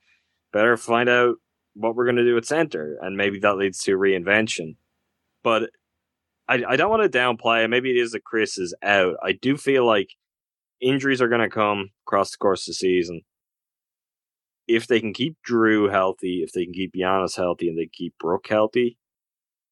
better 0.51 0.75
find 0.75 1.07
out 1.07 1.35
what 1.75 1.95
we're 1.95 2.05
going 2.05 2.17
to 2.17 2.25
do 2.25 2.37
at 2.37 2.45
center, 2.45 2.97
and 3.01 3.15
maybe 3.15 3.39
that 3.39 3.57
leads 3.57 3.81
to 3.83 3.97
reinvention. 3.97 4.75
But 5.43 5.69
I, 6.47 6.63
I 6.67 6.75
don't 6.75 6.89
want 6.89 7.09
to 7.09 7.17
downplay. 7.17 7.69
Maybe 7.69 7.91
it 7.91 8.01
is 8.01 8.11
that 8.11 8.23
Khris 8.23 8.57
is 8.57 8.75
out. 8.83 9.15
I 9.23 9.31
do 9.31 9.57
feel 9.57 9.85
like 9.85 10.09
injuries 10.81 11.21
are 11.21 11.29
going 11.29 11.41
to 11.41 11.49
come 11.49 11.89
across 12.05 12.31
the 12.31 12.37
course 12.37 12.67
of 12.67 12.71
the 12.71 12.75
season 12.75 13.21
if 14.67 14.87
they 14.87 14.99
can 14.99 15.13
keep 15.13 15.37
Jrue 15.47 15.91
healthy, 15.91 16.41
if 16.43 16.51
they 16.53 16.65
can 16.65 16.73
keep 16.73 16.93
Giannis 16.93 17.35
healthy, 17.35 17.67
and 17.67 17.77
they 17.77 17.89
keep 17.91 18.13
Brook 18.19 18.47
healthy, 18.47 18.97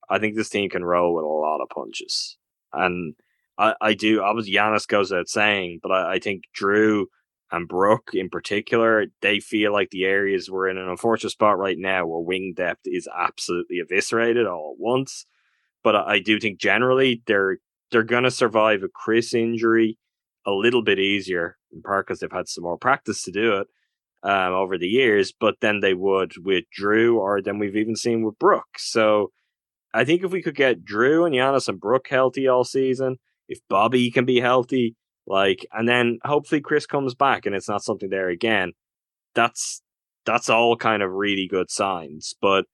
I 0.09 0.19
think 0.19 0.35
this 0.35 0.49
team 0.49 0.69
can 0.69 0.83
roll 0.83 1.13
with 1.15 1.23
a 1.23 1.27
lot 1.27 1.61
of 1.61 1.69
punches. 1.69 2.37
And 2.73 3.15
I, 3.57 3.75
I 3.81 3.93
do. 3.93 4.21
Obviously, 4.21 4.53
Giannis 4.53 4.87
goes 4.87 5.11
out 5.11 5.29
saying, 5.29 5.79
but 5.81 5.91
I, 5.91 6.13
I 6.13 6.19
think 6.19 6.43
Jrue 6.59 7.05
and 7.51 7.67
Brook 7.67 8.11
in 8.13 8.29
particular, 8.29 9.05
they 9.21 9.39
feel 9.39 9.71
like 9.71 9.89
the 9.91 10.05
areas 10.05 10.49
we're 10.49 10.69
in 10.69 10.77
an 10.77 10.89
unfortunate 10.89 11.31
spot 11.31 11.57
right 11.57 11.77
now 11.77 12.05
where 12.05 12.19
wing 12.19 12.53
depth 12.55 12.81
is 12.85 13.07
absolutely 13.17 13.77
eviscerated 13.79 14.47
all 14.47 14.75
at 14.75 14.81
once. 14.81 15.25
But 15.83 15.95
I, 15.95 16.19
do 16.19 16.39
think 16.39 16.59
generally 16.59 17.23
they're 17.25 17.57
they're 17.91 18.03
gonna 18.03 18.31
survive 18.31 18.83
a 18.83 18.87
Khris 18.87 19.33
injury 19.33 19.97
a 20.45 20.51
little 20.51 20.83
bit 20.83 20.99
easier, 20.99 21.57
in 21.71 21.81
part 21.81 22.07
because 22.07 22.19
they've 22.19 22.31
had 22.31 22.47
some 22.47 22.63
more 22.63 22.77
practice 22.77 23.23
to 23.23 23.31
do 23.31 23.57
it 23.57 23.67
um, 24.23 24.53
over 24.53 24.77
the 24.77 24.87
years, 24.87 25.33
but 25.37 25.55
then 25.61 25.79
they 25.79 25.93
would 25.93 26.33
with 26.43 26.65
Jrue, 26.77 27.15
or 27.15 27.41
then 27.41 27.59
we've 27.59 27.75
even 27.75 27.95
seen 27.95 28.23
with 28.23 28.37
Brook. 28.39 28.67
So 28.77 29.31
I 29.93 30.05
think 30.05 30.23
if 30.23 30.31
we 30.31 30.41
could 30.41 30.55
get 30.55 30.85
Jrue 30.85 31.25
and 31.25 31.35
Giannis 31.35 31.67
and 31.67 31.79
Brook 31.79 32.07
healthy 32.09 32.47
all 32.47 32.63
season, 32.63 33.17
if 33.47 33.59
Bobby 33.69 34.09
can 34.11 34.25
be 34.25 34.39
healthy, 34.39 34.95
like, 35.27 35.65
and 35.71 35.87
then 35.87 36.19
hopefully 36.23 36.61
Khris 36.61 36.85
comes 36.85 37.15
back 37.15 37.45
and 37.45 37.55
it's 37.55 37.69
not 37.69 37.83
something 37.83 38.09
there 38.09 38.29
again, 38.29 38.73
that's 39.35 39.81
that's 40.25 40.49
all 40.49 40.75
kind 40.75 41.01
of 41.01 41.11
really 41.11 41.47
good 41.49 41.71
signs. 41.71 42.33
But 42.41 42.65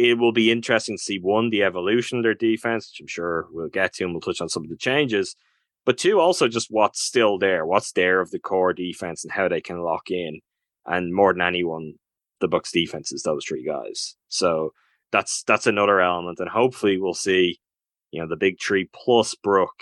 it 0.00 0.18
will 0.18 0.32
be 0.32 0.50
interesting 0.50 0.96
to 0.96 1.02
see 1.02 1.18
one, 1.18 1.50
the 1.50 1.62
evolution 1.62 2.18
of 2.18 2.24
their 2.24 2.34
defense, 2.34 2.90
which 2.90 3.00
I'm 3.00 3.06
sure 3.06 3.46
we'll 3.52 3.68
get 3.68 3.92
to 3.94 4.04
and 4.04 4.14
we'll 4.14 4.22
touch 4.22 4.40
on 4.40 4.48
some 4.48 4.64
of 4.64 4.70
the 4.70 4.76
changes. 4.76 5.36
But 5.84 5.98
two, 5.98 6.20
also 6.20 6.48
just 6.48 6.68
what's 6.70 7.02
still 7.02 7.38
there, 7.38 7.66
what's 7.66 7.92
there 7.92 8.20
of 8.20 8.30
the 8.30 8.38
core 8.38 8.72
defense 8.72 9.24
and 9.24 9.32
how 9.32 9.48
they 9.48 9.60
can 9.60 9.82
lock 9.82 10.10
in 10.10 10.40
and 10.86 11.14
more 11.14 11.32
than 11.34 11.42
anyone, 11.42 11.94
the 12.40 12.48
Bucks 12.48 12.72
defense 12.72 13.12
is 13.12 13.22
those 13.22 13.44
three 13.46 13.64
guys. 13.64 14.16
So 14.28 14.72
that's 15.12 15.42
that's 15.42 15.66
another 15.66 16.00
element, 16.00 16.38
and 16.40 16.48
hopefully 16.48 16.98
we'll 16.98 17.14
see, 17.14 17.58
you 18.10 18.20
know, 18.20 18.28
the 18.28 18.36
big 18.36 18.56
three 18.60 18.88
plus 18.94 19.34
Brook 19.34 19.74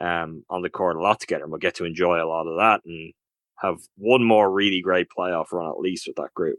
um, 0.00 0.44
on 0.48 0.62
the 0.62 0.70
court 0.70 0.96
a 0.96 1.02
lot 1.02 1.18
together, 1.18 1.44
and 1.44 1.50
we'll 1.50 1.58
get 1.58 1.74
to 1.76 1.84
enjoy 1.84 2.22
a 2.22 2.28
lot 2.28 2.46
of 2.46 2.56
that 2.58 2.82
and 2.84 3.12
have 3.58 3.78
one 3.96 4.22
more 4.22 4.52
really 4.52 4.80
great 4.80 5.08
playoff 5.16 5.50
run 5.52 5.68
at 5.68 5.80
least 5.80 6.06
with 6.06 6.16
that 6.16 6.34
group. 6.34 6.58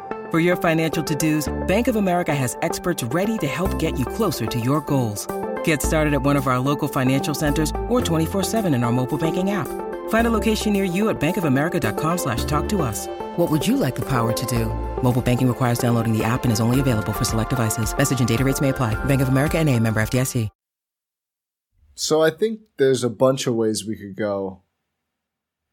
For 0.31 0.39
your 0.39 0.55
financial 0.55 1.03
to-dos, 1.03 1.49
Bank 1.67 1.89
of 1.89 1.97
America 1.97 2.33
has 2.33 2.55
experts 2.61 3.03
ready 3.03 3.37
to 3.39 3.47
help 3.47 3.77
get 3.77 3.99
you 3.99 4.05
closer 4.05 4.45
to 4.45 4.59
your 4.61 4.79
goals. 4.79 5.27
Get 5.65 5.81
started 5.81 6.13
at 6.13 6.21
one 6.21 6.37
of 6.37 6.47
our 6.47 6.57
local 6.57 6.87
financial 6.87 7.33
centers 7.33 7.69
or 7.89 7.99
24-7 7.99 8.73
in 8.73 8.85
our 8.85 8.93
mobile 8.93 9.17
banking 9.17 9.51
app. 9.51 9.67
Find 10.07 10.27
a 10.27 10.29
location 10.29 10.71
near 10.71 10.85
you 10.85 11.09
at 11.09 11.19
bankofamerica.com 11.19 12.17
slash 12.17 12.45
talk 12.45 12.69
to 12.69 12.81
us. 12.81 13.07
What 13.35 13.51
would 13.51 13.67
you 13.67 13.75
like 13.75 13.95
the 13.95 14.05
power 14.05 14.31
to 14.31 14.45
do? 14.45 14.67
Mobile 15.03 15.21
banking 15.21 15.49
requires 15.49 15.79
downloading 15.79 16.17
the 16.17 16.23
app 16.23 16.45
and 16.45 16.53
is 16.53 16.61
only 16.61 16.79
available 16.79 17.11
for 17.11 17.25
select 17.25 17.49
devices. 17.49 17.93
Message 17.97 18.19
and 18.19 18.27
data 18.29 18.45
rates 18.45 18.61
may 18.61 18.69
apply. 18.69 18.95
Bank 19.03 19.21
of 19.21 19.27
America 19.27 19.57
and 19.57 19.67
a 19.67 19.77
member 19.77 20.01
FDIC. 20.01 20.47
So 21.93 22.21
I 22.23 22.29
think 22.29 22.61
there's 22.77 23.03
a 23.03 23.09
bunch 23.09 23.47
of 23.47 23.55
ways 23.55 23.85
we 23.85 23.97
could 23.97 24.15
go 24.15 24.61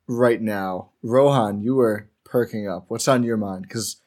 right 0.09 0.43
now. 0.43 0.91
Rohan, 1.01 1.61
you 1.61 1.77
were 1.77 2.11
perking 2.25 2.69
up. 2.69 2.87
What's 2.89 3.07
on 3.07 3.23
your 3.23 3.37
mind? 3.37 3.63
Because 3.63 3.99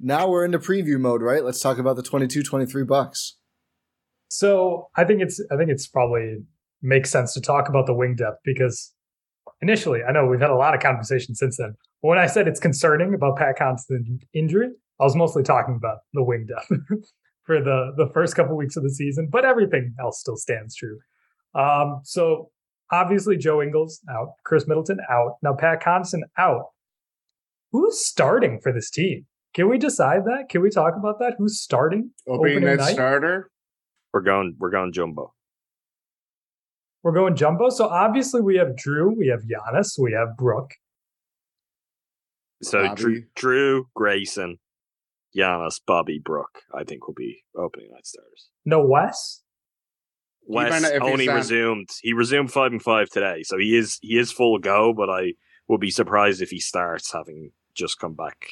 now 0.00 0.28
we're 0.28 0.44
into 0.44 0.58
preview 0.58 0.98
mode, 0.98 1.22
right? 1.22 1.44
Let's 1.44 1.60
talk 1.60 1.78
about 1.78 1.96
the 1.96 2.02
22-23 2.02 2.86
Bucks. 2.86 3.36
So 4.28 4.88
I 4.96 5.04
think 5.04 5.22
it's 5.22 5.42
I 5.50 5.56
think 5.56 5.70
it's 5.70 5.86
probably 5.86 6.38
makes 6.82 7.10
sense 7.10 7.34
to 7.34 7.40
talk 7.40 7.68
about 7.68 7.86
the 7.86 7.94
wing 7.94 8.14
depth 8.14 8.38
because 8.44 8.92
initially 9.62 10.02
I 10.06 10.12
know 10.12 10.26
we've 10.26 10.40
had 10.40 10.50
a 10.50 10.56
lot 10.56 10.74
of 10.74 10.80
conversation 10.80 11.34
since 11.34 11.56
then. 11.56 11.74
But 12.02 12.08
when 12.08 12.18
I 12.18 12.26
said 12.26 12.46
it's 12.46 12.60
concerning 12.60 13.14
about 13.14 13.36
Pat 13.36 13.56
Connaughton's 13.58 14.22
injury, 14.34 14.70
I 15.00 15.04
was 15.04 15.16
mostly 15.16 15.42
talking 15.42 15.76
about 15.76 15.98
the 16.12 16.22
wing 16.22 16.46
depth 16.46 16.68
for 17.44 17.62
the 17.62 17.92
the 17.96 18.10
first 18.12 18.36
couple 18.36 18.56
weeks 18.56 18.76
of 18.76 18.82
the 18.82 18.90
season, 18.90 19.28
but 19.32 19.44
everything 19.44 19.94
else 19.98 20.20
still 20.20 20.36
stands 20.36 20.76
true. 20.76 20.98
Um, 21.54 22.00
so 22.04 22.50
obviously 22.92 23.36
Joe 23.38 23.62
Ingles 23.62 24.00
out, 24.10 24.34
Khris 24.44 24.68
Middleton 24.68 24.98
out, 25.10 25.36
now 25.42 25.54
Pat 25.54 25.82
Connaughton 25.82 26.22
out. 26.36 26.66
Who's 27.72 28.04
starting 28.04 28.60
for 28.60 28.72
this 28.72 28.90
team? 28.90 29.26
Can 29.58 29.68
we 29.68 29.76
decide 29.76 30.24
that? 30.26 30.48
Can 30.48 30.62
we 30.62 30.70
talk 30.70 30.94
about 30.96 31.18
that? 31.18 31.34
Who's 31.36 31.60
starting? 31.60 32.12
Opening, 32.28 32.62
night, 32.62 32.76
night 32.76 32.92
starter. 32.92 33.50
We're 34.12 34.20
going. 34.20 34.54
We're 34.56 34.70
going 34.70 34.92
jumbo. 34.92 35.34
We're 37.02 37.10
going 37.10 37.34
jumbo. 37.34 37.68
So 37.70 37.88
obviously 37.88 38.40
we 38.40 38.54
have 38.58 38.76
Jrue, 38.76 39.16
we 39.16 39.26
have 39.26 39.40
Giannis, 39.40 39.98
we 39.98 40.12
have 40.12 40.36
Brook. 40.36 40.74
So 42.62 42.94
Drew, 42.94 43.24
Jrue, 43.36 43.86
Grayson, 43.96 44.58
Giannis, 45.36 45.80
Bobby, 45.84 46.20
Brook. 46.24 46.60
I 46.72 46.84
think 46.84 47.08
will 47.08 47.14
be 47.14 47.42
opening 47.56 47.90
night 47.90 48.06
starters. 48.06 48.50
No 48.64 48.86
Wes. 48.86 49.42
Wes 50.46 50.88
only 51.00 51.28
resumed. 51.28 51.88
He 52.00 52.12
resumed 52.12 52.52
five 52.52 52.70
and 52.70 52.80
five 52.80 53.08
today, 53.08 53.42
so 53.42 53.58
he 53.58 53.76
is 53.76 53.98
he 54.02 54.18
is 54.18 54.30
full 54.30 54.60
go. 54.60 54.92
But 54.92 55.10
I 55.10 55.32
will 55.66 55.78
be 55.78 55.90
surprised 55.90 56.42
if 56.42 56.50
he 56.50 56.60
starts 56.60 57.12
having 57.12 57.50
just 57.74 57.98
come 57.98 58.14
back. 58.14 58.50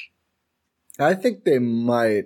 I 0.99 1.13
think 1.13 1.43
they 1.43 1.59
might 1.59 2.25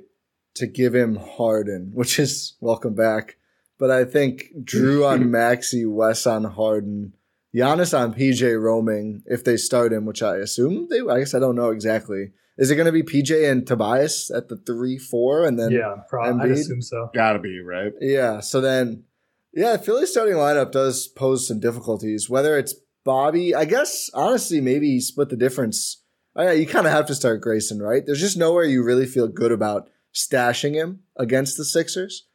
to 0.56 0.68
give 0.68 0.94
him 0.96 1.16
Harden, 1.16 1.92
which 1.94 2.20
is 2.20 2.56
welcome 2.60 2.96
back. 2.96 3.38
But 3.78 3.92
I 3.92 4.06
think 4.06 4.46
Jrue 4.64 5.08
on 5.08 5.32
Maxey, 5.32 5.86
Wes 5.86 6.28
on 6.28 6.44
Harden, 6.44 7.14
Giannis 7.56 7.98
on 7.98 8.14
PJ 8.14 8.62
roaming 8.62 9.24
if 9.26 9.44
they 9.44 9.58
start 9.58 9.92
him, 9.92 10.06
which 10.06 10.22
I 10.22 10.38
assume 10.38 10.88
they. 10.90 11.00
I 11.00 11.20
guess 11.20 11.34
I 11.34 11.40
don't 11.40 11.56
know 11.56 11.72
exactly. 11.72 12.32
Is 12.58 12.70
it 12.70 12.76
going 12.76 12.86
to 12.86 12.92
be 12.92 13.04
PJ 13.04 13.50
and 13.50 13.66
Tobias 13.66 14.30
at 14.30 14.50
the 14.50 14.58
three 14.58 14.98
four 14.98 15.46
and 15.46 15.58
then 15.58 15.72
yeah, 15.72 15.96
probably. 16.08 16.52
I 16.52 16.54
assume 16.54 16.82
so. 16.82 17.10
Got 17.14 17.34
to 17.34 17.40
be 17.40 17.60
right. 17.60 17.92
Yeah. 18.00 18.40
So 18.40 18.62
then, 18.62 19.06
yeah, 19.54 19.78
Philly 19.78 20.06
starting 20.06 20.36
lineup 20.36 20.72
does 20.72 21.08
pose 21.08 21.48
some 21.48 21.60
difficulties. 21.60 22.30
Whether 22.30 22.58
it's 22.58 22.76
Bobby, 23.04 23.56
I 23.56 23.66
guess 23.66 24.10
honestly, 24.14 24.62
maybe 24.62 25.00
split 25.00 25.30
the 25.30 25.38
difference. 25.38 26.01
Oh, 26.36 26.44
yeah, 26.44 26.52
you 26.52 26.66
kind 26.66 26.86
of 26.86 26.94
have 26.94 27.08
to 27.08 27.16
start 27.16 27.42
Grayson, 27.42 27.82
right? 27.82 28.06
There's 28.06 28.22
just 28.22 28.38
nowhere 28.38 28.64
you 28.64 28.84
really 28.84 29.06
feel 29.06 29.28
good 29.28 29.52
about 29.52 29.90
stashing 30.14 30.74
him 30.76 31.02
against 31.18 31.58
the 31.58 31.66
Sixers. 31.66 32.28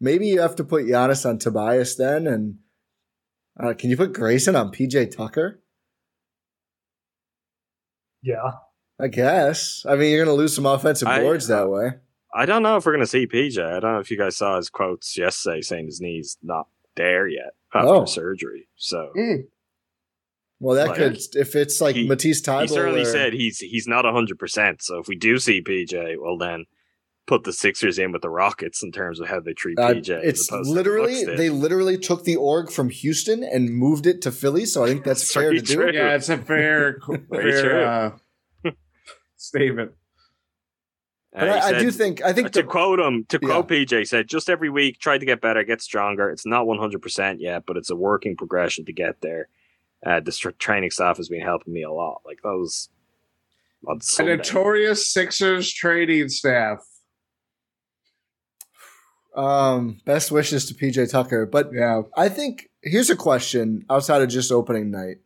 Maybe 0.00 0.28
you 0.28 0.40
have 0.40 0.56
to 0.56 0.64
put 0.64 0.86
Giannis 0.86 1.28
on 1.28 1.38
Tobias 1.38 1.96
then, 1.96 2.26
and 2.26 2.58
uh, 3.58 3.74
can 3.74 3.90
you 3.90 3.96
put 3.96 4.12
Grayson 4.12 4.54
on 4.54 4.70
PJ 4.70 5.16
Tucker? 5.16 5.60
Yeah, 8.22 8.52
I 9.00 9.08
guess. 9.08 9.84
I 9.88 9.96
mean, 9.96 10.10
you're 10.10 10.24
going 10.24 10.34
to 10.34 10.40
lose 10.40 10.54
some 10.54 10.66
offensive 10.66 11.08
I, 11.08 11.20
boards 11.20 11.48
that 11.48 11.68
way. 11.68 11.92
I 12.34 12.46
don't 12.46 12.62
know 12.62 12.76
if 12.76 12.84
we're 12.84 12.92
going 12.92 13.04
to 13.04 13.06
see 13.06 13.26
PJ. 13.26 13.58
I 13.58 13.80
don't 13.80 13.94
know 13.94 14.00
if 14.00 14.10
you 14.10 14.18
guys 14.18 14.36
saw 14.36 14.56
his 14.56 14.68
quotes 14.68 15.16
yesterday 15.16 15.62
saying 15.62 15.86
his 15.86 16.00
knee's 16.00 16.36
not 16.42 16.68
there 16.94 17.26
yet 17.26 17.54
after 17.74 17.88
oh. 17.88 18.04
surgery. 18.04 18.68
So. 18.76 19.10
Mm. 19.16 19.44
Well, 20.58 20.76
that 20.76 20.88
like, 20.88 20.96
could 20.96 21.18
if 21.34 21.54
it's 21.54 21.80
like 21.80 21.96
he, 21.96 22.08
Matisse 22.08 22.40
Thybulle. 22.40 22.62
He 22.62 22.68
certainly 22.68 23.02
or... 23.02 23.06
said 23.06 23.32
he's 23.34 23.58
he's 23.58 23.86
not 23.86 24.04
hundred 24.04 24.38
percent. 24.38 24.82
So 24.82 24.98
if 24.98 25.08
we 25.08 25.16
do 25.16 25.38
see 25.38 25.62
PJ, 25.62 26.16
well 26.18 26.38
then 26.38 26.64
put 27.26 27.44
the 27.44 27.52
Sixers 27.52 27.98
in 27.98 28.12
with 28.12 28.22
the 28.22 28.30
Rockets 28.30 28.82
in 28.82 28.92
terms 28.92 29.20
of 29.20 29.28
how 29.28 29.40
they 29.40 29.52
treat 29.52 29.78
uh, 29.78 29.94
PJ. 29.94 30.20
It's 30.22 30.50
literally 30.50 31.24
the 31.24 31.34
they 31.34 31.50
literally 31.50 31.98
took 31.98 32.24
the 32.24 32.36
org 32.36 32.70
from 32.70 32.90
Houston 32.90 33.42
and 33.44 33.74
moved 33.74 34.06
it 34.06 34.22
to 34.22 34.32
Philly. 34.32 34.64
So 34.64 34.84
I 34.84 34.88
think 34.88 35.04
that's, 35.04 35.20
that's 35.22 35.32
fair 35.32 35.52
to 35.52 35.60
true. 35.60 35.92
do. 35.92 35.98
Yeah, 35.98 36.14
it's 36.14 36.28
a 36.28 36.38
fair, 36.38 36.98
fair 37.30 37.86
uh, 37.86 38.10
statement. 39.36 39.92
But 41.32 41.50
I, 41.50 41.60
said, 41.60 41.74
I, 41.74 41.78
do 41.80 41.90
think 41.90 42.22
I 42.22 42.32
think 42.32 42.52
to 42.52 42.62
the, 42.62 42.68
quote 42.68 42.98
him 42.98 43.26
to 43.28 43.38
quote 43.38 43.70
yeah. 43.70 43.84
PJ 43.84 44.08
said 44.08 44.26
just 44.26 44.48
every 44.48 44.70
week 44.70 45.00
try 45.00 45.18
to 45.18 45.26
get 45.26 45.42
better, 45.42 45.62
get 45.64 45.82
stronger. 45.82 46.30
It's 46.30 46.46
not 46.46 46.66
one 46.66 46.78
hundred 46.78 47.02
percent 47.02 47.40
yet, 47.40 47.64
but 47.66 47.76
it's 47.76 47.90
a 47.90 47.96
working 47.96 48.36
progression 48.36 48.86
to 48.86 48.92
get 48.92 49.20
there. 49.20 49.48
Uh, 50.06 50.20
the 50.20 50.30
training 50.58 50.90
staff 50.90 51.16
has 51.16 51.28
been 51.28 51.40
helping 51.40 51.72
me 51.72 51.82
a 51.82 51.90
lot. 51.90 52.22
Like 52.24 52.40
that 52.42 52.56
was 52.56 52.88
a 54.18 54.22
notorious 54.22 55.08
Sixers 55.08 55.72
training 55.72 56.28
staff 56.28 56.86
um, 59.36 60.00
best 60.04 60.32
wishes 60.32 60.64
to 60.66 60.74
PJ 60.74 61.10
Tucker. 61.10 61.46
But 61.46 61.70
yeah, 61.72 62.02
I 62.16 62.28
think 62.28 62.70
here's 62.82 63.10
a 63.10 63.16
question 63.16 63.84
outside 63.90 64.22
of 64.22 64.28
just 64.28 64.50
opening 64.50 64.90
night. 64.90 65.18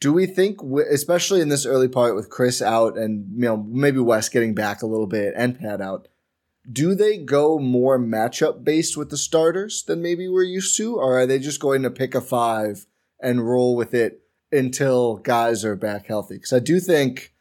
Do 0.00 0.12
we 0.12 0.26
think, 0.26 0.58
especially 0.90 1.40
in 1.40 1.50
this 1.50 1.66
early 1.66 1.88
part 1.88 2.14
with 2.14 2.30
Khris 2.30 2.60
out 2.60 2.98
and 2.98 3.26
you 3.34 3.44
know 3.44 3.58
maybe 3.58 4.00
Wes 4.00 4.28
getting 4.28 4.54
back 4.54 4.82
a 4.82 4.86
little 4.86 5.06
bit 5.06 5.34
and 5.36 5.58
Pat 5.58 5.80
out, 5.80 6.08
do 6.70 6.94
they 6.94 7.18
go 7.18 7.58
more 7.58 7.98
matchup 7.98 8.64
based 8.64 8.96
with 8.96 9.10
the 9.10 9.16
starters 9.16 9.84
than 9.84 10.02
maybe 10.02 10.26
we're 10.26 10.42
used 10.42 10.76
to, 10.78 10.96
or 10.96 11.18
are 11.18 11.26
they 11.26 11.38
just 11.38 11.60
going 11.60 11.82
to 11.82 11.90
pick 11.90 12.14
a 12.14 12.20
five 12.20 12.86
and 13.20 13.46
roll 13.46 13.76
with 13.76 13.94
it 13.94 14.20
until 14.52 15.16
guys 15.16 15.64
are 15.64 15.76
back 15.76 16.06
healthy. 16.06 16.36
Because 16.36 16.52
I 16.52 16.58
do 16.60 16.80
think, 16.80 17.32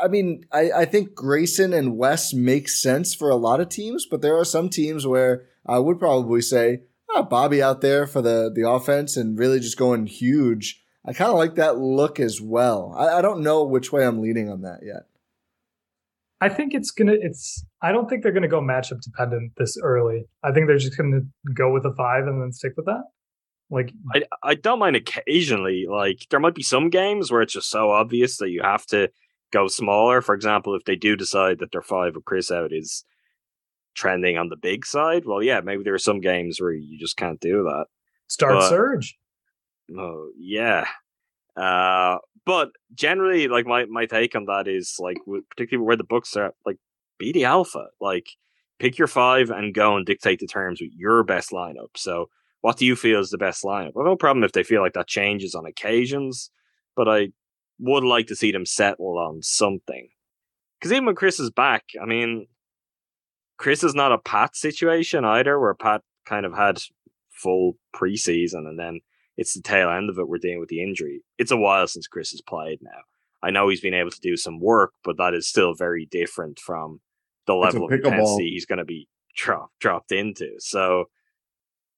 I 0.00 0.08
mean, 0.08 0.44
I, 0.52 0.70
I 0.72 0.84
think 0.84 1.14
Grayson 1.14 1.72
and 1.72 1.96
Wes 1.96 2.32
make 2.32 2.68
sense 2.68 3.14
for 3.14 3.30
a 3.30 3.36
lot 3.36 3.60
of 3.60 3.68
teams, 3.68 4.06
but 4.06 4.22
there 4.22 4.36
are 4.36 4.44
some 4.44 4.68
teams 4.68 5.06
where 5.06 5.46
I 5.66 5.78
would 5.78 5.98
probably 5.98 6.40
say, 6.40 6.82
oh, 7.10 7.22
Bobby 7.22 7.62
out 7.62 7.80
there 7.80 8.06
for 8.06 8.22
the, 8.22 8.50
the 8.54 8.68
offense 8.68 9.16
and 9.16 9.38
really 9.38 9.60
just 9.60 9.78
going 9.78 10.06
huge. 10.06 10.82
I 11.06 11.12
kind 11.12 11.30
of 11.30 11.36
like 11.36 11.56
that 11.56 11.78
look 11.78 12.18
as 12.18 12.40
well. 12.40 12.94
I, 12.96 13.18
I 13.18 13.22
don't 13.22 13.42
know 13.42 13.64
which 13.64 13.92
way 13.92 14.06
I'm 14.06 14.22
leaning 14.22 14.50
on 14.50 14.62
that 14.62 14.80
yet. 14.82 15.02
I 16.40 16.48
think 16.48 16.74
it's 16.74 16.90
gonna. 16.90 17.14
It's. 17.18 17.64
I 17.80 17.92
don't 17.92 18.08
think 18.08 18.22
they're 18.22 18.32
gonna 18.32 18.48
go 18.48 18.60
matchup 18.60 19.00
dependent 19.00 19.52
this 19.56 19.78
early. 19.82 20.26
I 20.42 20.52
think 20.52 20.66
they're 20.66 20.76
just 20.76 20.96
gonna 20.96 21.20
go 21.54 21.72
with 21.72 21.86
a 21.86 21.94
five 21.94 22.26
and 22.26 22.42
then 22.42 22.52
stick 22.52 22.72
with 22.76 22.84
that. 22.86 23.04
Like 23.70 23.92
I, 24.14 24.22
I 24.42 24.54
don't 24.54 24.78
mind 24.78 24.96
occasionally. 24.96 25.86
Like 25.90 26.26
there 26.30 26.40
might 26.40 26.54
be 26.54 26.62
some 26.62 26.90
games 26.90 27.30
where 27.30 27.42
it's 27.42 27.54
just 27.54 27.70
so 27.70 27.90
obvious 27.90 28.36
that 28.36 28.50
you 28.50 28.62
have 28.62 28.86
to 28.86 29.10
go 29.52 29.68
smaller. 29.68 30.20
For 30.20 30.34
example, 30.34 30.74
if 30.74 30.84
they 30.84 30.96
do 30.96 31.16
decide 31.16 31.58
that 31.58 31.72
their 31.72 31.82
five 31.82 32.14
with 32.14 32.24
Khris 32.24 32.50
out 32.50 32.72
is 32.72 33.04
trending 33.94 34.36
on 34.36 34.48
the 34.48 34.56
big 34.56 34.84
side, 34.84 35.24
well, 35.24 35.42
yeah, 35.42 35.60
maybe 35.60 35.82
there 35.82 35.94
are 35.94 35.98
some 35.98 36.20
games 36.20 36.60
where 36.60 36.72
you 36.72 36.98
just 36.98 37.16
can't 37.16 37.40
do 37.40 37.62
that. 37.64 37.86
Start 38.26 38.54
but, 38.54 38.68
surge. 38.68 39.16
Oh 39.96 40.30
yeah. 40.38 40.86
Uh, 41.56 42.18
but 42.44 42.70
generally, 42.94 43.48
like 43.48 43.66
my 43.66 43.86
my 43.86 44.06
take 44.06 44.34
on 44.34 44.46
that 44.46 44.68
is 44.68 44.96
like, 44.98 45.18
particularly 45.50 45.86
where 45.86 45.96
the 45.96 46.04
Bucks 46.04 46.36
are, 46.36 46.52
like, 46.66 46.78
be 47.18 47.32
the 47.32 47.44
alpha. 47.44 47.86
Like, 48.00 48.26
pick 48.78 48.98
your 48.98 49.08
five 49.08 49.50
and 49.50 49.72
go 49.72 49.96
and 49.96 50.04
dictate 50.04 50.40
the 50.40 50.46
terms 50.46 50.80
with 50.80 50.90
your 50.94 51.22
best 51.22 51.52
lineup. 51.52 51.96
So 51.96 52.28
what 52.64 52.78
do 52.78 52.86
you 52.86 52.96
feel 52.96 53.20
is 53.20 53.28
the 53.28 53.36
best 53.36 53.62
lineup? 53.62 53.90
Well, 53.92 54.06
no 54.06 54.16
problem 54.16 54.42
if 54.42 54.52
they 54.52 54.62
feel 54.62 54.80
like 54.80 54.94
that 54.94 55.06
changes 55.06 55.54
on 55.54 55.66
occasions, 55.66 56.50
but 56.96 57.06
I 57.06 57.28
would 57.78 58.04
like 58.04 58.26
to 58.28 58.34
see 58.34 58.52
them 58.52 58.64
settle 58.64 59.18
on 59.18 59.42
something. 59.42 60.08
Because 60.80 60.90
even 60.90 61.04
when 61.04 61.14
Khris 61.14 61.38
is 61.38 61.50
back, 61.50 61.84
I 62.02 62.06
mean, 62.06 62.46
Khris 63.58 63.84
is 63.84 63.94
not 63.94 64.12
a 64.12 64.18
Pat 64.18 64.56
situation 64.56 65.26
either, 65.26 65.60
where 65.60 65.74
Pat 65.74 66.00
kind 66.24 66.46
of 66.46 66.54
had 66.54 66.78
full 67.28 67.76
preseason 67.94 68.66
and 68.66 68.78
then 68.78 69.00
it's 69.36 69.52
the 69.52 69.60
tail 69.60 69.90
end 69.90 70.08
of 70.08 70.18
it 70.18 70.26
we're 70.26 70.38
dealing 70.38 70.60
with 70.60 70.70
the 70.70 70.82
injury. 70.82 71.20
It's 71.36 71.50
a 71.50 71.58
while 71.58 71.86
since 71.86 72.08
Khris 72.08 72.30
has 72.30 72.40
played 72.40 72.78
now. 72.80 73.02
I 73.42 73.50
know 73.50 73.68
he's 73.68 73.82
been 73.82 73.92
able 73.92 74.10
to 74.10 74.20
do 74.20 74.38
some 74.38 74.58
work, 74.58 74.94
but 75.04 75.18
that 75.18 75.34
is 75.34 75.46
still 75.46 75.74
very 75.74 76.08
different 76.10 76.58
from 76.58 77.02
the 77.46 77.56
level 77.56 77.84
of 77.84 77.92
intensity 77.92 78.52
he's 78.52 78.64
going 78.64 78.78
to 78.78 78.86
be 78.86 79.06
drop, 79.36 79.68
dropped 79.80 80.12
into. 80.12 80.54
So 80.60 81.10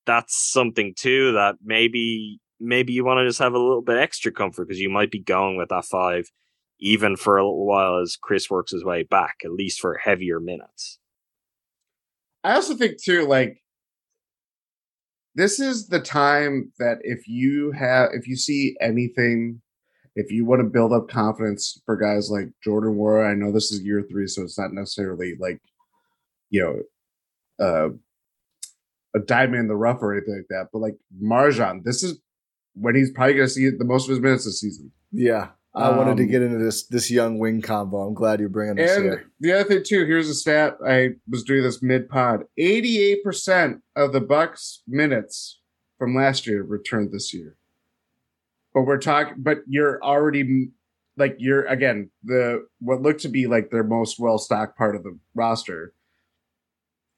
that's 0.06 0.36
something 0.36 0.94
too 0.96 1.32
that 1.32 1.56
maybe 1.64 2.40
maybe 2.60 2.92
you 2.92 3.04
want 3.04 3.18
to 3.18 3.26
just 3.26 3.38
have 3.38 3.54
a 3.54 3.58
little 3.58 3.82
bit 3.82 3.98
extra 3.98 4.32
comfort 4.32 4.66
because 4.66 4.80
you 4.80 4.88
might 4.88 5.10
be 5.10 5.18
going 5.18 5.56
with 5.56 5.68
that 5.68 5.84
five 5.84 6.30
even 6.78 7.16
for 7.16 7.36
a 7.38 7.42
little 7.42 7.66
while 7.66 7.98
as 7.98 8.16
Khris 8.20 8.50
works 8.50 8.72
his 8.72 8.84
way 8.84 9.02
back, 9.02 9.36
at 9.44 9.52
least 9.52 9.80
for 9.80 9.96
heavier 9.96 10.40
minutes. 10.40 10.98
I 12.44 12.54
also 12.54 12.74
think 12.74 13.02
too, 13.02 13.26
like 13.26 13.62
this 15.34 15.58
is 15.58 15.88
the 15.88 16.00
time 16.00 16.72
that 16.78 16.98
if 17.02 17.26
you 17.26 17.72
have 17.72 18.10
if 18.12 18.28
you 18.28 18.36
see 18.36 18.76
anything, 18.80 19.60
if 20.14 20.30
you 20.30 20.44
want 20.44 20.60
to 20.60 20.68
build 20.68 20.92
up 20.92 21.08
confidence 21.08 21.80
for 21.84 21.96
guys 21.96 22.30
like 22.30 22.48
Jordan 22.62 22.94
Nwora, 22.94 23.30
I 23.30 23.34
know 23.34 23.52
this 23.52 23.72
is 23.72 23.82
year 23.82 24.04
three, 24.08 24.26
so 24.26 24.42
it's 24.42 24.58
not 24.58 24.72
necessarily 24.72 25.34
like 25.40 25.60
you 26.50 26.62
know 26.62 27.64
uh 27.64 27.88
a 29.16 29.20
diamond 29.20 29.60
in 29.60 29.68
the 29.68 29.76
rough 29.76 30.02
or 30.02 30.12
anything 30.12 30.36
like 30.36 30.48
that. 30.50 30.68
But 30.72 30.80
like 30.80 30.94
MarJon, 31.20 31.82
this 31.84 32.02
is 32.02 32.20
when 32.74 32.94
he's 32.94 33.10
probably 33.10 33.34
going 33.34 33.48
to 33.48 33.52
see 33.52 33.68
the 33.70 33.84
most 33.84 34.04
of 34.04 34.10
his 34.10 34.20
minutes 34.20 34.44
this 34.44 34.60
season. 34.60 34.92
Yeah, 35.10 35.48
I 35.74 35.88
um, 35.88 35.96
wanted 35.96 36.18
to 36.18 36.22
um, 36.24 36.30
get 36.30 36.42
into 36.42 36.58
this 36.58 36.86
this 36.86 37.10
young 37.10 37.38
wing 37.38 37.62
combo. 37.62 38.06
I'm 38.06 38.14
glad 38.14 38.40
you're 38.40 38.50
bringing 38.50 38.76
this 38.76 38.94
and 38.94 39.04
here. 39.04 39.30
The 39.40 39.52
other 39.52 39.64
thing 39.64 39.82
too, 39.84 40.04
here's 40.04 40.28
a 40.28 40.34
stat. 40.34 40.76
I 40.86 41.10
was 41.28 41.42
doing 41.42 41.62
this 41.62 41.82
mid 41.82 42.08
pod. 42.08 42.44
88 42.58 43.24
percent 43.24 43.82
of 43.96 44.12
the 44.12 44.20
Bucks 44.20 44.82
minutes 44.86 45.60
from 45.98 46.14
last 46.14 46.46
year 46.46 46.62
returned 46.62 47.12
this 47.12 47.32
year. 47.32 47.56
But 48.74 48.82
we're 48.82 48.98
talking. 48.98 49.36
But 49.38 49.58
you're 49.66 50.02
already 50.04 50.68
like 51.16 51.36
you're 51.38 51.64
again 51.64 52.10
the 52.22 52.66
what 52.80 53.00
looked 53.00 53.22
to 53.22 53.28
be 53.28 53.46
like 53.46 53.70
their 53.70 53.84
most 53.84 54.18
well 54.18 54.38
stocked 54.38 54.76
part 54.76 54.94
of 54.94 55.02
the 55.02 55.18
roster 55.34 55.94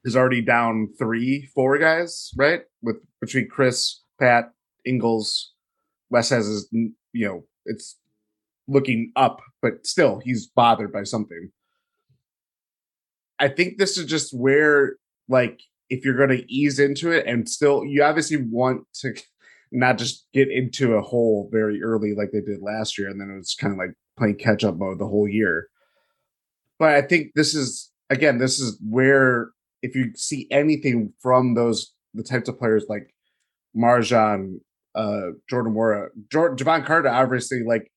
is 0.04 0.16
already 0.16 0.40
down 0.40 0.88
three, 0.98 1.48
four 1.54 1.78
guys, 1.78 2.30
right? 2.36 2.62
With 2.82 2.96
between 3.20 3.48
Khris, 3.48 4.02
Pat, 4.20 4.52
Ingles, 4.84 5.52
Wes 6.10 6.30
has 6.30 6.46
his, 6.46 6.68
you 6.72 7.26
know, 7.26 7.44
it's 7.66 7.98
looking 8.66 9.12
up, 9.16 9.40
but 9.60 9.86
still 9.86 10.20
he's 10.24 10.46
bothered 10.46 10.92
by 10.92 11.02
something. 11.02 11.50
I 13.38 13.48
think 13.48 13.78
this 13.78 13.96
is 13.96 14.06
just 14.06 14.36
where, 14.36 14.96
like, 15.28 15.60
if 15.90 16.04
you're 16.04 16.16
going 16.16 16.36
to 16.36 16.52
ease 16.52 16.78
into 16.78 17.10
it 17.12 17.26
and 17.26 17.48
still, 17.48 17.84
you 17.84 18.02
obviously 18.02 18.36
want 18.50 18.82
to 19.00 19.14
not 19.70 19.98
just 19.98 20.26
get 20.32 20.48
into 20.50 20.94
a 20.94 21.02
hole 21.02 21.48
very 21.52 21.82
early 21.82 22.14
like 22.14 22.30
they 22.32 22.40
did 22.40 22.62
last 22.62 22.98
year, 22.98 23.08
and 23.08 23.20
then 23.20 23.30
it 23.30 23.36
was 23.36 23.54
kind 23.58 23.72
of 23.72 23.78
like 23.78 23.94
playing 24.18 24.36
catch 24.36 24.64
up 24.64 24.76
mode 24.76 24.98
the 24.98 25.06
whole 25.06 25.28
year. 25.28 25.68
But 26.78 26.94
I 26.94 27.02
think 27.02 27.32
this 27.34 27.54
is 27.54 27.90
again, 28.10 28.38
this 28.38 28.58
is 28.58 28.80
where 28.88 29.50
if 29.82 29.94
you 29.94 30.12
see 30.14 30.46
anything 30.50 31.12
from 31.20 31.54
those 31.54 31.92
the 32.14 32.22
types 32.22 32.48
of 32.48 32.58
players 32.58 32.86
like 32.88 33.14
MarJon, 33.76 34.60
uh, 34.94 35.30
Jordan 35.48 35.74
Nwora, 35.74 36.08
Jordan, 36.30 36.56
Jevon 36.56 36.84
Carter, 36.84 37.08
obviously 37.08 37.62
like 37.62 37.90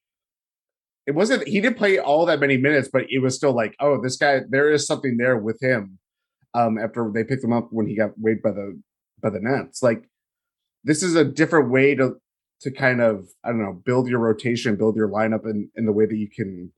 it 1.07 1.15
wasn't 1.15 1.47
he 1.47 1.59
didn't 1.59 1.77
play 1.77 1.97
all 1.97 2.25
that 2.25 2.39
many 2.39 2.57
minutes, 2.57 2.89
but 2.91 3.05
it 3.09 3.19
was 3.19 3.35
still 3.35 3.53
like, 3.53 3.75
oh, 3.79 4.01
this 4.01 4.17
guy, 4.17 4.41
there 4.49 4.71
is 4.71 4.85
something 4.85 5.17
there 5.17 5.37
with 5.37 5.57
him. 5.61 5.97
Um, 6.53 6.77
after 6.77 7.09
they 7.13 7.23
picked 7.23 7.43
him 7.43 7.53
up 7.53 7.69
when 7.71 7.87
he 7.87 7.95
got 7.95 8.11
waived 8.17 8.43
by 8.43 8.51
the 8.51 8.79
by 9.21 9.29
the 9.29 9.39
Nets, 9.39 9.81
like 9.81 10.03
this 10.83 11.01
is 11.01 11.15
a 11.15 11.23
different 11.23 11.71
way 11.71 11.95
to 11.95 12.15
to 12.61 12.71
kind 12.71 13.01
of 13.01 13.27
I 13.43 13.49
don't 13.49 13.61
know 13.61 13.81
build 13.85 14.07
your 14.07 14.19
rotation, 14.19 14.75
build 14.75 14.95
your 14.95 15.09
lineup 15.09 15.45
in 15.45 15.69
in 15.75 15.85
the 15.85 15.93
way 15.93 16.05
that 16.05 16.15
you 16.15 16.29
can 16.29 16.71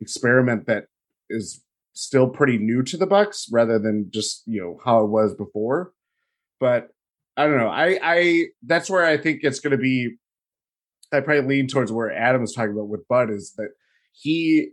experiment 0.00 0.66
that 0.66 0.86
is 1.30 1.62
still 1.96 2.28
pretty 2.28 2.58
new 2.58 2.82
to 2.82 2.96
the 2.96 3.06
Bucks 3.06 3.48
rather 3.50 3.78
than 3.78 4.10
just 4.12 4.42
you 4.46 4.60
know 4.60 4.78
how 4.84 5.02
it 5.02 5.10
was 5.10 5.34
before. 5.34 5.92
But 6.60 6.90
I 7.36 7.46
don't 7.46 7.58
know. 7.58 7.68
I 7.68 7.98
I 8.02 8.44
that's 8.64 8.88
where 8.88 9.04
I 9.04 9.16
think 9.16 9.40
it's 9.42 9.60
going 9.60 9.72
to 9.72 9.78
be. 9.78 10.16
I 11.12 11.20
probably 11.20 11.46
lean 11.46 11.68
towards 11.68 11.92
where 11.92 12.12
Adam 12.12 12.42
was 12.42 12.52
talking 12.52 12.72
about 12.72 12.88
with 12.88 13.06
Bud 13.08 13.30
is 13.30 13.54
that 13.56 13.70
he 14.12 14.70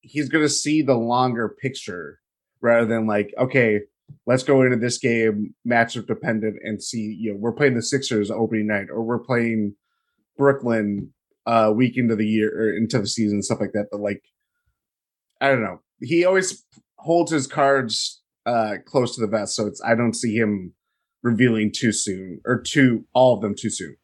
he's 0.00 0.28
going 0.28 0.44
to 0.44 0.48
see 0.48 0.82
the 0.82 0.94
longer 0.94 1.48
picture 1.60 2.18
rather 2.60 2.86
than 2.86 3.06
like 3.06 3.32
okay 3.38 3.80
let's 4.26 4.42
go 4.42 4.62
into 4.62 4.76
this 4.76 4.98
game 4.98 5.54
matchup 5.66 6.06
dependent 6.06 6.56
and 6.62 6.82
see 6.82 7.16
you 7.18 7.32
know 7.32 7.38
we're 7.38 7.52
playing 7.52 7.74
the 7.74 7.82
Sixers 7.82 8.30
opening 8.30 8.66
night 8.66 8.88
or 8.90 9.02
we're 9.02 9.18
playing 9.18 9.74
Brooklyn 10.36 11.12
uh 11.46 11.72
week 11.74 11.96
into 11.96 12.14
the 12.14 12.26
year 12.26 12.50
or 12.50 12.76
into 12.76 12.98
the 12.98 13.06
season 13.06 13.42
stuff 13.42 13.60
like 13.60 13.72
that 13.72 13.86
but 13.90 14.00
like 14.00 14.22
I 15.40 15.48
don't 15.48 15.62
know 15.62 15.80
he 16.02 16.24
always 16.24 16.64
holds 16.96 17.30
his 17.30 17.46
cards 17.46 18.22
uh 18.46 18.76
close 18.84 19.14
to 19.14 19.20
the 19.20 19.26
vest, 19.26 19.54
so 19.54 19.66
it's 19.66 19.82
I 19.84 19.94
don't 19.94 20.14
see 20.14 20.34
him 20.36 20.74
revealing 21.22 21.70
too 21.72 21.92
soon 21.92 22.40
or 22.44 22.60
too 22.60 23.04
all 23.12 23.34
of 23.34 23.42
them 23.42 23.54
too 23.56 23.70
soon. 23.70 23.96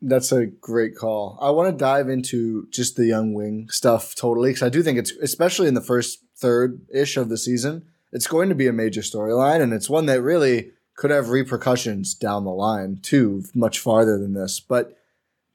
That's 0.00 0.32
a 0.32 0.46
great 0.46 0.96
call. 0.96 1.38
I 1.40 1.50
want 1.50 1.70
to 1.70 1.76
dive 1.76 2.08
into 2.08 2.66
just 2.70 2.96
the 2.96 3.06
young 3.06 3.34
wing 3.34 3.68
stuff 3.70 4.14
totally 4.14 4.50
because 4.50 4.62
I 4.62 4.68
do 4.68 4.82
think 4.82 4.98
it's 4.98 5.12
especially 5.22 5.68
in 5.68 5.74
the 5.74 5.80
first 5.80 6.18
third 6.36 6.80
ish 6.92 7.16
of 7.16 7.28
the 7.28 7.38
season, 7.38 7.86
it's 8.12 8.26
going 8.26 8.48
to 8.48 8.54
be 8.54 8.66
a 8.66 8.72
major 8.72 9.00
storyline 9.00 9.62
and 9.62 9.72
it's 9.72 9.88
one 9.88 10.06
that 10.06 10.20
really 10.20 10.72
could 10.96 11.10
have 11.10 11.30
repercussions 11.30 12.14
down 12.14 12.44
the 12.44 12.50
line 12.50 12.98
too, 13.00 13.44
much 13.54 13.78
farther 13.78 14.18
than 14.18 14.34
this. 14.34 14.60
But 14.60 14.96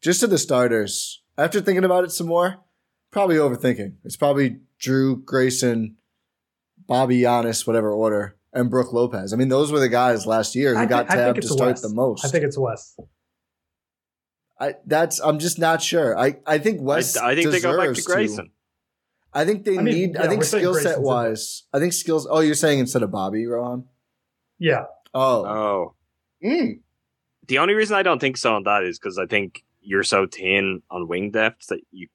just 0.02 0.22
to 0.22 0.28
the 0.28 0.38
starters, 0.38 1.22
after 1.38 1.62
thinking 1.62 1.86
about 1.86 2.04
it 2.04 2.12
some 2.12 2.28
more, 2.28 2.58
probably 3.12 3.36
overthinking. 3.36 3.96
It's 4.04 4.16
probably 4.16 4.58
Jrue 4.80 5.24
Grayson, 5.24 5.98
Bobby 6.86 7.22
Giannis, 7.22 7.66
whatever 7.66 7.92
order, 7.92 8.38
and 8.54 8.70
Brook 8.70 8.94
Lopez. 8.94 9.34
I 9.34 9.36
mean, 9.36 9.50
those 9.50 9.72
were 9.72 9.80
the 9.80 9.90
guys 9.90 10.26
last 10.26 10.56
year 10.56 10.74
who 10.74 10.82
I 10.82 10.86
got 10.86 11.08
tabbed 11.08 11.42
to 11.42 11.48
start 11.48 11.72
Wes. 11.72 11.82
the 11.82 11.90
most. 11.90 12.26
I 12.26 12.30
think 12.30 12.44
it's 12.44 12.58
Wes. 12.58 12.98
I 14.60 14.76
that's 14.86 15.20
I'm 15.20 15.40
just 15.40 15.60
not 15.60 15.82
sure. 15.82 16.18
I 16.18 16.38
I 16.46 16.58
think 16.58 16.82
Wes. 16.82 17.16
I, 17.16 17.32
I 17.32 17.36
think 17.36 17.52
they 17.52 17.60
go 17.60 17.78
back 17.78 17.96
to 17.96 18.02
Grayson. 18.02 18.46
To, 18.46 18.52
I 19.34 19.46
think 19.46 19.66
they 19.66 19.78
I 19.78 19.82
mean, 19.82 19.94
need. 19.94 20.14
Yeah, 20.16 20.24
I 20.24 20.28
think 20.28 20.44
skill 20.44 20.74
set 20.74 21.02
wise. 21.02 21.64
I 21.74 21.80
think 21.80 21.94
skills. 21.94 22.28
Oh, 22.30 22.40
you're 22.40 22.56
saying 22.56 22.80
instead 22.80 23.04
of 23.04 23.12
Bobby 23.12 23.46
Rohan? 23.46 23.86
Yeah. 24.58 24.86
Oh. 25.14 25.46
Oh. 25.46 25.94
Mm. 26.44 26.80
The 27.48 27.60
only 27.60 27.74
reason 27.74 27.96
I 27.96 28.04
don't 28.04 28.20
think 28.20 28.38
so 28.38 28.56
on 28.56 28.64
that 28.64 28.84
is 28.84 28.98
because 29.00 29.18
I 29.18 29.26
think 29.26 29.64
you're 29.82 30.04
so 30.04 30.28
thin 30.28 30.82
on 30.90 31.08
wing 31.08 31.32
depth 31.32 31.68
that 31.68 31.80
you 31.92 32.08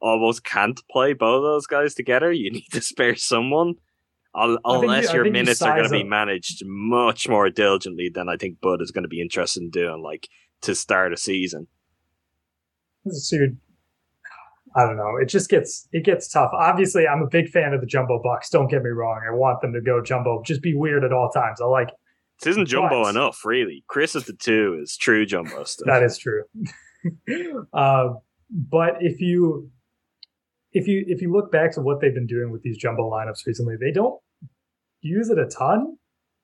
almost 0.00 0.44
can't 0.44 0.80
play 0.90 1.12
both 1.12 1.38
of 1.38 1.42
those 1.42 1.66
guys 1.66 1.94
together. 1.94 2.32
You 2.32 2.50
need 2.52 2.68
to 2.72 2.80
spare 2.80 3.16
someone. 3.16 3.74
Unless 4.34 5.08
you, 5.08 5.14
your 5.14 5.30
minutes 5.30 5.60
you 5.60 5.66
are 5.66 5.76
going 5.76 5.90
to 5.90 5.90
be 5.90 6.04
managed 6.04 6.62
much 6.64 7.28
more 7.28 7.50
diligently 7.50 8.10
than 8.14 8.28
I 8.28 8.36
think 8.36 8.60
Bud 8.60 8.80
is 8.80 8.90
going 8.92 9.02
to 9.02 9.08
be 9.08 9.20
interested 9.20 9.62
in 9.62 9.70
doing, 9.70 10.02
like 10.02 10.28
to 10.62 10.74
start 10.74 11.12
a 11.12 11.16
season. 11.16 11.66
So 13.08 13.36
you're, 13.36 13.48
I 14.76 14.84
don't 14.84 14.96
know. 14.96 15.16
It 15.20 15.26
just 15.26 15.48
gets 15.50 15.88
it 15.92 16.04
gets 16.04 16.28
tough. 16.28 16.50
Obviously, 16.52 17.08
I'm 17.08 17.22
a 17.22 17.26
big 17.26 17.48
fan 17.48 17.72
of 17.72 17.80
the 17.80 17.86
jumbo 17.86 18.20
bucks. 18.22 18.50
Don't 18.50 18.68
get 18.68 18.82
me 18.82 18.90
wrong. 18.90 19.20
I 19.26 19.34
want 19.34 19.60
them 19.60 19.72
to 19.72 19.80
go 19.80 20.02
jumbo. 20.02 20.42
Just 20.44 20.62
be 20.62 20.74
weird 20.74 21.04
at 21.04 21.12
all 21.12 21.30
times. 21.30 21.60
I 21.60 21.64
like. 21.64 21.88
This 22.40 22.52
isn't 22.52 22.68
jumbo 22.68 23.04
But- 23.04 23.10
enough, 23.10 23.44
really. 23.44 23.82
Khris 23.88 24.14
at 24.14 24.26
the 24.26 24.34
two 24.34 24.78
is 24.80 24.96
true 24.96 25.26
jumbo 25.26 25.64
stuff. 25.64 25.86
That 25.86 26.02
is 26.04 26.18
true. 26.18 26.44
uh, 27.72 28.10
but 28.50 28.98
if 29.00 29.20
you 29.20 29.70
if 30.72 30.86
you 30.86 31.04
if 31.06 31.22
you 31.22 31.32
look 31.32 31.50
back 31.50 31.72
to 31.72 31.80
what 31.80 32.00
they've 32.00 32.14
been 32.14 32.26
doing 32.26 32.50
with 32.50 32.62
these 32.62 32.76
jumbo 32.76 33.10
lineups 33.10 33.46
recently, 33.46 33.76
they 33.80 33.92
don't 33.92 34.20
use 35.00 35.30
it 35.30 35.38
a 35.38 35.46
ton. 35.46 35.96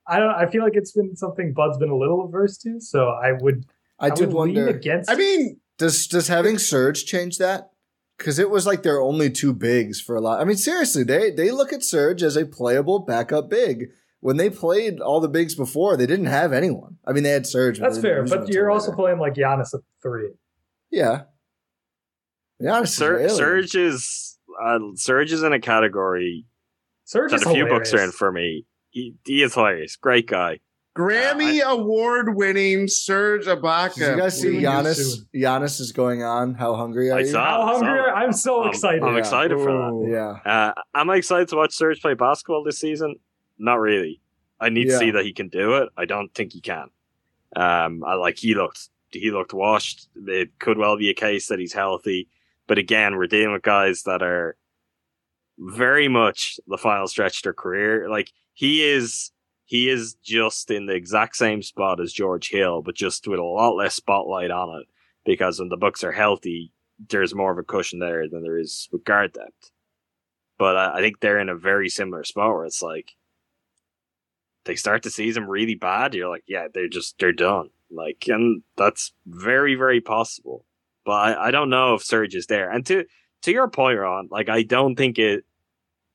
I 0.06 0.18
don't. 0.18 0.34
I 0.34 0.46
feel 0.46 0.62
like 0.62 0.74
it's 0.76 0.92
been 0.92 1.16
something 1.16 1.52
Bud's 1.54 1.78
been 1.78 1.90
a 1.90 1.96
little 1.96 2.24
averse 2.24 2.58
to. 2.58 2.80
So 2.80 3.08
I 3.08 3.32
would. 3.40 3.64
I, 3.98 4.10
did 4.10 4.32
would 4.32 4.48
lean 4.48 4.54
wonder. 4.56 4.68
against. 4.68 5.10
I 5.10 5.14
mean, 5.14 5.60
Does 5.78 6.06
does 6.06 6.28
having 6.28 6.58
Serge 6.58 7.04
change 7.04 7.38
that? 7.38 7.70
Because 8.18 8.38
it 8.38 8.50
was 8.50 8.66
like 8.66 8.82
their 8.82 9.00
only 9.00 9.30
two 9.30 9.52
bigs 9.52 10.00
for 10.00 10.14
a 10.14 10.20
lot. 10.20 10.40
I 10.40 10.44
mean, 10.44 10.56
seriously, 10.56 11.04
they 11.04 11.30
they 11.30 11.50
look 11.50 11.72
at 11.72 11.82
Serge 11.82 12.22
as 12.22 12.36
a 12.36 12.46
playable 12.46 13.00
backup 13.00 13.48
big. 13.48 13.90
When 14.20 14.36
they 14.38 14.48
played 14.48 15.00
all 15.00 15.20
the 15.20 15.28
bigs 15.28 15.54
before, 15.54 15.96
they 15.96 16.06
didn't 16.06 16.26
have 16.26 16.52
anyone. 16.52 16.96
I 17.06 17.12
mean, 17.12 17.24
they 17.24 17.30
had 17.30 17.46
Serge. 17.46 17.78
that's 17.78 17.98
fair, 17.98 18.24
but 18.24 18.48
you're 18.48 18.70
also 18.70 18.90
later. 18.90 18.96
playing 18.96 19.18
like 19.18 19.34
Giannis 19.34 19.74
at 19.74 19.80
three. 20.02 20.30
yeah. 20.90 21.22
Yeah, 22.64 22.80
this 22.80 22.90
is 22.90 22.96
Sur- 22.96 23.16
alien. 23.18 23.30
Serge 23.36 23.74
is 23.76 24.38
uh, 24.62 24.78
Serge 24.94 25.32
is 25.32 25.42
in 25.42 25.52
a 25.52 25.60
category 25.60 26.44
Serge 27.04 27.30
that 27.32 27.40
is 27.40 27.46
a 27.46 27.50
few 27.52 27.66
books 27.66 27.92
are 27.92 28.02
in 28.02 28.10
for 28.12 28.32
me. 28.32 28.64
He, 28.90 29.14
he 29.26 29.42
is 29.42 29.54
hilarious, 29.54 29.96
great 29.96 30.26
guy. 30.26 30.60
Grammy 30.96 31.60
award 31.60 32.36
winning 32.36 32.86
Serge 32.86 33.46
Ibaka. 33.46 33.94
Did 33.96 34.10
you 34.12 34.16
guys 34.16 34.40
see 34.40 34.48
Giannis? 34.62 35.18
Giannis 35.34 35.80
is 35.80 35.90
going 35.90 36.22
on. 36.22 36.54
How 36.54 36.76
hungry 36.76 37.10
are 37.10 37.16
I 37.16 37.20
you? 37.20 37.26
saw- 37.26 37.44
How 37.66 37.72
hungry? 37.78 37.98
So- 37.98 38.14
I'm 38.14 38.32
so 38.32 38.60
I'm- 38.60 38.68
excited. 38.70 39.02
I'm 39.02 39.14
Yeah. 39.14 39.18
excited 39.18 39.58
for 39.58 39.72
that. 39.72 39.90
Ooh. 39.92 40.08
Yeah. 40.08 40.38
Uh, 40.50 40.72
am 40.94 41.10
I 41.10 41.16
excited 41.16 41.48
to 41.48 41.56
watch 41.56 41.74
Serge 41.74 42.00
play 42.00 42.14
basketball 42.14 42.62
this 42.62 42.78
season? 42.78 43.16
Not 43.58 43.80
really. 43.80 44.20
I 44.60 44.68
need 44.68 44.86
Yeah. 44.86 44.92
to 44.92 44.98
see 45.00 45.10
that 45.10 45.24
he 45.24 45.32
can 45.32 45.48
do 45.48 45.74
it. 45.78 45.88
I 45.96 46.04
don't 46.04 46.32
think 46.32 46.52
he 46.52 46.60
can. 46.60 46.86
Um, 47.56 48.04
I 48.04 48.14
like 48.14 48.38
he 48.38 48.54
looked 48.54 48.88
he 49.10 49.30
looked 49.32 49.52
washed. 49.52 50.08
It 50.26 50.58
could 50.60 50.78
well 50.78 50.96
be 50.96 51.08
a 51.10 51.14
case 51.14 51.46
that 51.48 51.58
he's 51.60 51.72
healthy, 51.72 52.28
but 52.66 52.78
again, 52.78 53.16
we're 53.16 53.26
dealing 53.26 53.52
with 53.52 53.62
guys 53.62 54.02
that 54.02 54.22
are 54.22 54.56
very 55.58 56.08
much 56.08 56.58
the 56.66 56.78
final 56.78 57.06
stretch 57.06 57.38
of 57.38 57.42
their 57.42 57.52
career. 57.52 58.08
Like 58.08 58.30
he 58.52 58.82
is, 58.82 59.30
he 59.64 59.88
is 59.88 60.14
just 60.22 60.70
in 60.70 60.86
the 60.86 60.94
exact 60.94 61.36
same 61.36 61.62
spot 61.62 62.00
as 62.00 62.12
George 62.12 62.50
Hill, 62.50 62.82
but 62.82 62.94
just 62.94 63.26
with 63.26 63.38
a 63.38 63.44
lot 63.44 63.76
less 63.76 63.94
spotlight 63.94 64.50
on 64.50 64.80
it. 64.80 64.86
Because 65.24 65.58
when 65.58 65.68
the 65.68 65.76
Bucks 65.76 66.04
are 66.04 66.12
healthy, 66.12 66.72
there's 67.08 67.34
more 67.34 67.52
of 67.52 67.58
a 67.58 67.62
cushion 67.62 67.98
there 67.98 68.28
than 68.28 68.42
there 68.42 68.58
is 68.58 68.88
with 68.92 69.04
guard 69.04 69.32
depth. 69.32 69.70
But 70.58 70.76
I, 70.76 70.98
I 70.98 71.00
think 71.00 71.20
they're 71.20 71.40
in 71.40 71.48
a 71.48 71.56
very 71.56 71.88
similar 71.88 72.24
spot 72.24 72.52
where 72.52 72.66
it's 72.66 72.82
like 72.82 73.12
they 74.64 74.76
start 74.76 75.02
the 75.02 75.10
season 75.10 75.46
really 75.46 75.74
bad. 75.74 76.14
You're 76.14 76.28
like, 76.28 76.44
yeah, 76.46 76.68
they're 76.72 76.88
just 76.88 77.18
they're 77.18 77.32
done. 77.32 77.70
Like, 77.90 78.24
and 78.28 78.62
that's 78.76 79.12
very 79.26 79.74
very 79.74 80.00
possible. 80.00 80.66
But 81.04 81.12
I, 81.12 81.48
I 81.48 81.50
don't 81.50 81.70
know 81.70 81.94
if 81.94 82.02
Serge 82.02 82.34
is 82.34 82.46
there. 82.46 82.70
And 82.70 82.84
to 82.86 83.04
to 83.42 83.52
your 83.52 83.68
point, 83.68 83.98
Ron, 83.98 84.28
like 84.30 84.48
I 84.48 84.62
don't 84.62 84.96
think 84.96 85.18
it. 85.18 85.44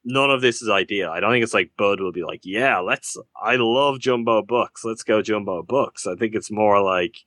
None 0.06 0.32
of 0.32 0.42
this 0.42 0.62
is 0.62 0.70
ideal. 0.70 1.10
I 1.12 1.20
don't 1.20 1.32
think 1.32 1.44
it's 1.44 1.54
like 1.54 1.72
Bud 1.78 2.00
will 2.00 2.14
be 2.14 2.24
like, 2.24 2.42
yeah, 2.44 2.80
let's. 2.80 3.18
I 3.42 3.58
love 3.58 4.00
Jumbo 4.00 4.42
Bucks. 4.42 4.86
Let's 4.86 5.04
go 5.04 5.22
Jumbo 5.22 5.62
Bucks. 5.62 6.08
I 6.08 6.16
think 6.16 6.36
it's 6.36 6.50
more 6.50 6.82
like 6.82 7.18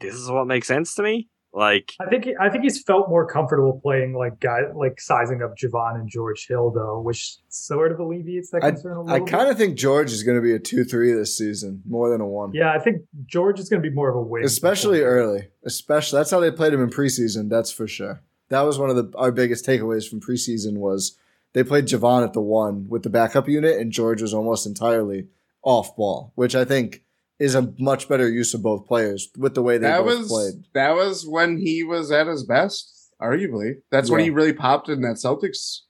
this 0.00 0.14
is 0.14 0.30
what 0.30 0.46
makes 0.46 0.66
sense 0.66 0.94
to 0.96 1.02
me. 1.02 1.28
Like, 1.52 1.94
I 2.00 2.06
think 2.06 2.28
I 2.40 2.48
think 2.48 2.62
he's 2.62 2.80
felt 2.82 3.08
more 3.08 3.26
comfortable 3.26 3.80
playing 3.82 4.14
like 4.14 4.38
guy 4.38 4.60
like 4.72 5.00
sizing 5.00 5.42
up 5.42 5.56
Jevon 5.56 5.96
and 5.96 6.08
George 6.08 6.46
Hill 6.46 6.70
though, 6.70 7.00
which 7.00 7.38
sort 7.48 7.90
of 7.90 7.98
alleviates 7.98 8.50
that 8.50 8.60
concern 8.60 8.92
a 8.92 9.02
little. 9.02 9.26
I 9.26 9.28
kind 9.28 9.48
of 9.50 9.58
think 9.58 9.76
George 9.76 10.12
is 10.12 10.22
going 10.22 10.36
to 10.36 10.42
be 10.42 10.54
a 10.54 10.60
two-three 10.60 11.12
this 11.12 11.36
season, 11.36 11.82
more 11.88 12.08
than 12.08 12.20
a 12.20 12.26
one. 12.26 12.52
yeah, 12.54 12.72
I 12.72 12.78
think 12.78 13.02
George 13.26 13.58
is 13.58 13.68
going 13.68 13.82
to 13.82 13.88
be 13.88 13.92
more 13.92 14.08
of 14.08 14.14
a 14.14 14.20
win, 14.20 14.44
especially 14.44 15.00
early. 15.00 15.48
Especially 15.64 16.18
that's 16.18 16.30
how 16.30 16.38
they 16.38 16.52
played 16.52 16.72
him 16.72 16.82
in 16.82 16.88
preseason. 16.88 17.48
That's 17.50 17.72
for 17.72 17.88
sure. 17.88 18.22
That 18.48 18.62
was 18.62 18.78
one 18.78 18.90
of 18.90 18.96
the 18.96 19.10
our 19.18 19.32
biggest 19.32 19.66
takeaways 19.66 20.08
from 20.08 20.20
preseason 20.20 20.76
was 20.76 21.18
they 21.52 21.64
played 21.64 21.86
Jevon 21.86 22.22
at 22.22 22.32
the 22.32 22.40
one 22.40 22.88
with 22.88 23.02
the 23.02 23.10
backup 23.10 23.48
unit, 23.48 23.76
and 23.76 23.90
George 23.90 24.22
was 24.22 24.32
almost 24.32 24.66
entirely 24.66 25.26
off 25.64 25.96
ball, 25.96 26.32
which 26.36 26.54
I 26.54 26.64
think 26.64 27.02
is 27.40 27.54
a 27.54 27.72
much 27.78 28.08
better 28.08 28.28
use 28.28 28.52
of 28.54 28.62
both 28.62 28.86
players 28.86 29.30
with 29.36 29.54
the 29.54 29.62
way 29.62 29.78
they 29.78 29.88
that 29.88 30.04
both 30.04 30.18
was 30.18 30.28
played. 30.28 30.64
that 30.74 30.94
was 30.94 31.26
when 31.26 31.58
he 31.58 31.82
was 31.82 32.12
at 32.12 32.26
his 32.26 32.44
best, 32.44 33.10
arguably. 33.20 33.76
That's 33.90 34.10
when 34.10 34.20
he 34.20 34.30
really 34.30 34.52
popped 34.52 34.88
in 34.88 35.00
that 35.00 35.16
Celtics 35.16 35.80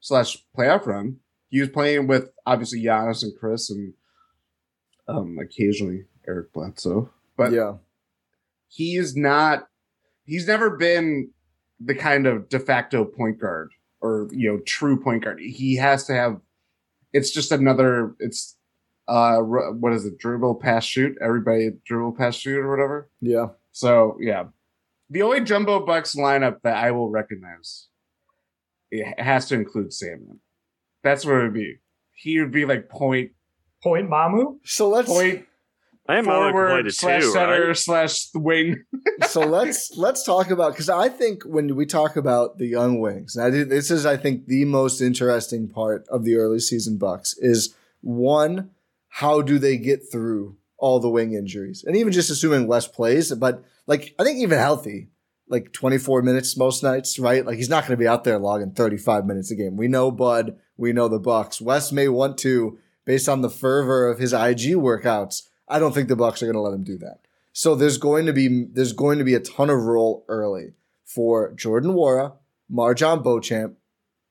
slash 0.00 0.44
playoff 0.58 0.84
run. 0.84 1.18
He 1.48 1.60
was 1.60 1.70
playing 1.70 2.08
with 2.08 2.30
obviously 2.44 2.82
Giannis 2.82 3.22
and 3.22 3.32
Khris 3.38 3.70
and 3.70 3.94
um 5.08 5.38
occasionally 5.40 6.06
Eric 6.26 6.52
Bledsoe. 6.52 7.08
But 7.36 7.52
yeah, 7.52 7.74
he's 8.66 9.16
not 9.16 9.68
he's 10.24 10.48
never 10.48 10.76
been 10.76 11.30
the 11.78 11.94
kind 11.94 12.26
of 12.26 12.48
de 12.48 12.58
facto 12.58 13.04
point 13.04 13.40
guard 13.40 13.70
or 14.00 14.28
you 14.32 14.50
know 14.50 14.58
true 14.66 15.00
point 15.00 15.22
guard 15.24 15.38
he 15.38 15.76
has 15.76 16.04
to 16.06 16.14
have 16.14 16.40
it's 17.12 17.30
just 17.30 17.52
another 17.52 18.14
it's 18.18 18.55
uh 19.08 19.38
what 19.38 19.92
is 19.92 20.04
it 20.04 20.18
dribble 20.18 20.54
pass 20.56 20.84
shoot 20.84 21.16
everybody 21.20 21.70
dribble 21.84 22.12
pass 22.12 22.36
shoot 22.36 22.58
or 22.58 22.70
whatever 22.70 23.08
yeah. 23.20 23.46
so 23.72 24.16
yeah 24.20 24.44
the 25.10 25.22
only 25.22 25.40
jumbo 25.40 25.84
bucks 25.84 26.14
lineup 26.16 26.60
that 26.62 26.76
i 26.76 26.90
will 26.90 27.10
recognize 27.10 27.88
it 28.90 29.20
has 29.20 29.46
to 29.46 29.54
include 29.54 29.92
Sandman. 29.92 30.40
that's 31.02 31.24
where 31.24 31.40
it 31.40 31.44
would 31.44 31.54
be 31.54 31.76
he 32.16 32.40
would 32.40 32.50
be 32.50 32.64
like 32.64 32.88
point 32.88 33.32
point 33.82 34.10
Mamu. 34.10 34.58
So 34.64 34.88
let's 34.88 35.08
point 35.08 35.46
I 36.08 36.18
am 36.18 36.24
not 36.24 36.52
forward 36.52 36.70
played 36.70 36.86
it 36.86 36.94
slash 36.94 37.22
too, 37.22 37.32
center 37.32 37.66
right? 37.68 37.76
slash 37.76 38.28
wing 38.34 38.84
so 39.28 39.40
let's 39.40 39.92
let's 39.96 40.24
talk 40.24 40.50
about 40.50 40.72
because 40.72 40.88
I 40.88 41.08
think 41.08 41.42
when 41.44 41.74
we 41.76 41.84
talk 41.84 42.16
about 42.16 42.58
the 42.58 42.66
young 42.66 43.00
wings, 43.00 43.36
and 43.36 43.44
I 43.44 43.50
did, 43.50 43.70
this 43.70 43.90
is 43.90 44.06
I 44.06 44.16
think 44.16 44.46
the 44.46 44.64
most 44.64 45.00
interesting 45.00 45.68
part 45.68 46.06
of 46.08 46.24
the 46.24 46.36
early 46.36 46.60
season 46.60 46.96
Bucks 46.96 47.36
is 47.38 47.74
one, 48.02 48.70
how 49.16 49.40
do 49.40 49.58
they 49.58 49.78
get 49.78 50.02
through 50.12 50.58
all 50.76 51.00
the 51.00 51.08
wing 51.08 51.32
injuries, 51.32 51.82
and 51.86 51.96
even 51.96 52.12
just 52.12 52.28
assuming 52.28 52.68
less 52.68 52.86
plays, 52.86 53.32
but 53.32 53.64
like 53.86 54.14
I 54.18 54.24
think 54.24 54.40
even 54.40 54.58
healthy, 54.58 55.08
like 55.48 55.72
24 55.72 56.20
minutes 56.20 56.54
most 56.54 56.82
nights, 56.82 57.18
right? 57.18 57.46
Like 57.46 57.56
he's 57.56 57.70
not 57.70 57.84
going 57.84 57.96
to 57.96 58.02
be 58.02 58.06
out 58.06 58.24
there 58.24 58.38
logging 58.38 58.72
35 58.72 59.24
minutes 59.24 59.50
a 59.50 59.56
game. 59.56 59.78
We 59.78 59.88
know 59.88 60.10
Bud, 60.10 60.58
we 60.76 60.92
know 60.92 61.08
the 61.08 61.18
Bucks. 61.18 61.62
Wes 61.62 61.92
may 61.92 62.08
want 62.08 62.36
to 62.38 62.78
based 63.06 63.26
on 63.26 63.40
the 63.40 63.48
fervor 63.48 64.06
of 64.06 64.18
his 64.18 64.34
IG 64.34 64.76
workouts. 64.76 65.44
I 65.66 65.78
don't 65.78 65.94
think 65.94 66.08
the 66.08 66.16
Bucks 66.16 66.42
are 66.42 66.46
going 66.46 66.56
to 66.56 66.60
let 66.60 66.74
him 66.74 66.84
do 66.84 66.98
that. 66.98 67.20
So 67.54 67.74
there's 67.74 67.96
going 67.96 68.26
to 68.26 68.34
be 68.34 68.66
there's 68.70 68.92
going 68.92 69.16
to 69.16 69.24
be 69.24 69.34
a 69.34 69.40
ton 69.40 69.70
of 69.70 69.80
role 69.80 70.26
early 70.28 70.74
for 71.06 71.54
Jordan 71.54 71.92
Nwora, 71.92 72.34
MarJon 72.70 73.22
Beauchamp, 73.22 73.78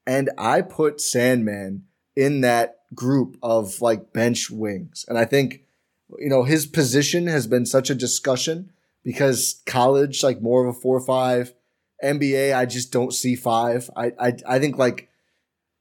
and 0.05 0.29
I 0.38 0.61
put 0.61 1.01
Sandman 1.01 1.86
in 2.15 2.41
that 2.41 2.81
group 2.95 3.37
of 3.43 3.81
like 3.81 4.13
bench 4.13 4.49
wings. 4.49 5.05
And 5.07 5.17
I 5.17 5.25
think 5.25 5.61
you 6.19 6.29
know 6.29 6.43
his 6.43 6.65
position 6.65 7.27
has 7.27 7.47
been 7.47 7.65
such 7.65 7.89
a 7.89 7.95
discussion 7.95 8.71
because 9.03 9.61
college 9.65 10.23
like 10.23 10.41
more 10.41 10.65
of 10.65 10.75
a 10.75 10.79
four 10.79 10.97
or 10.97 11.05
five, 11.05 11.53
NBA 12.03 12.55
I 12.55 12.65
just 12.65 12.91
don't 12.91 13.13
see 13.13 13.35
five. 13.35 13.89
I 13.95 14.11
I 14.19 14.33
I 14.47 14.59
think 14.59 14.77
like 14.77 15.09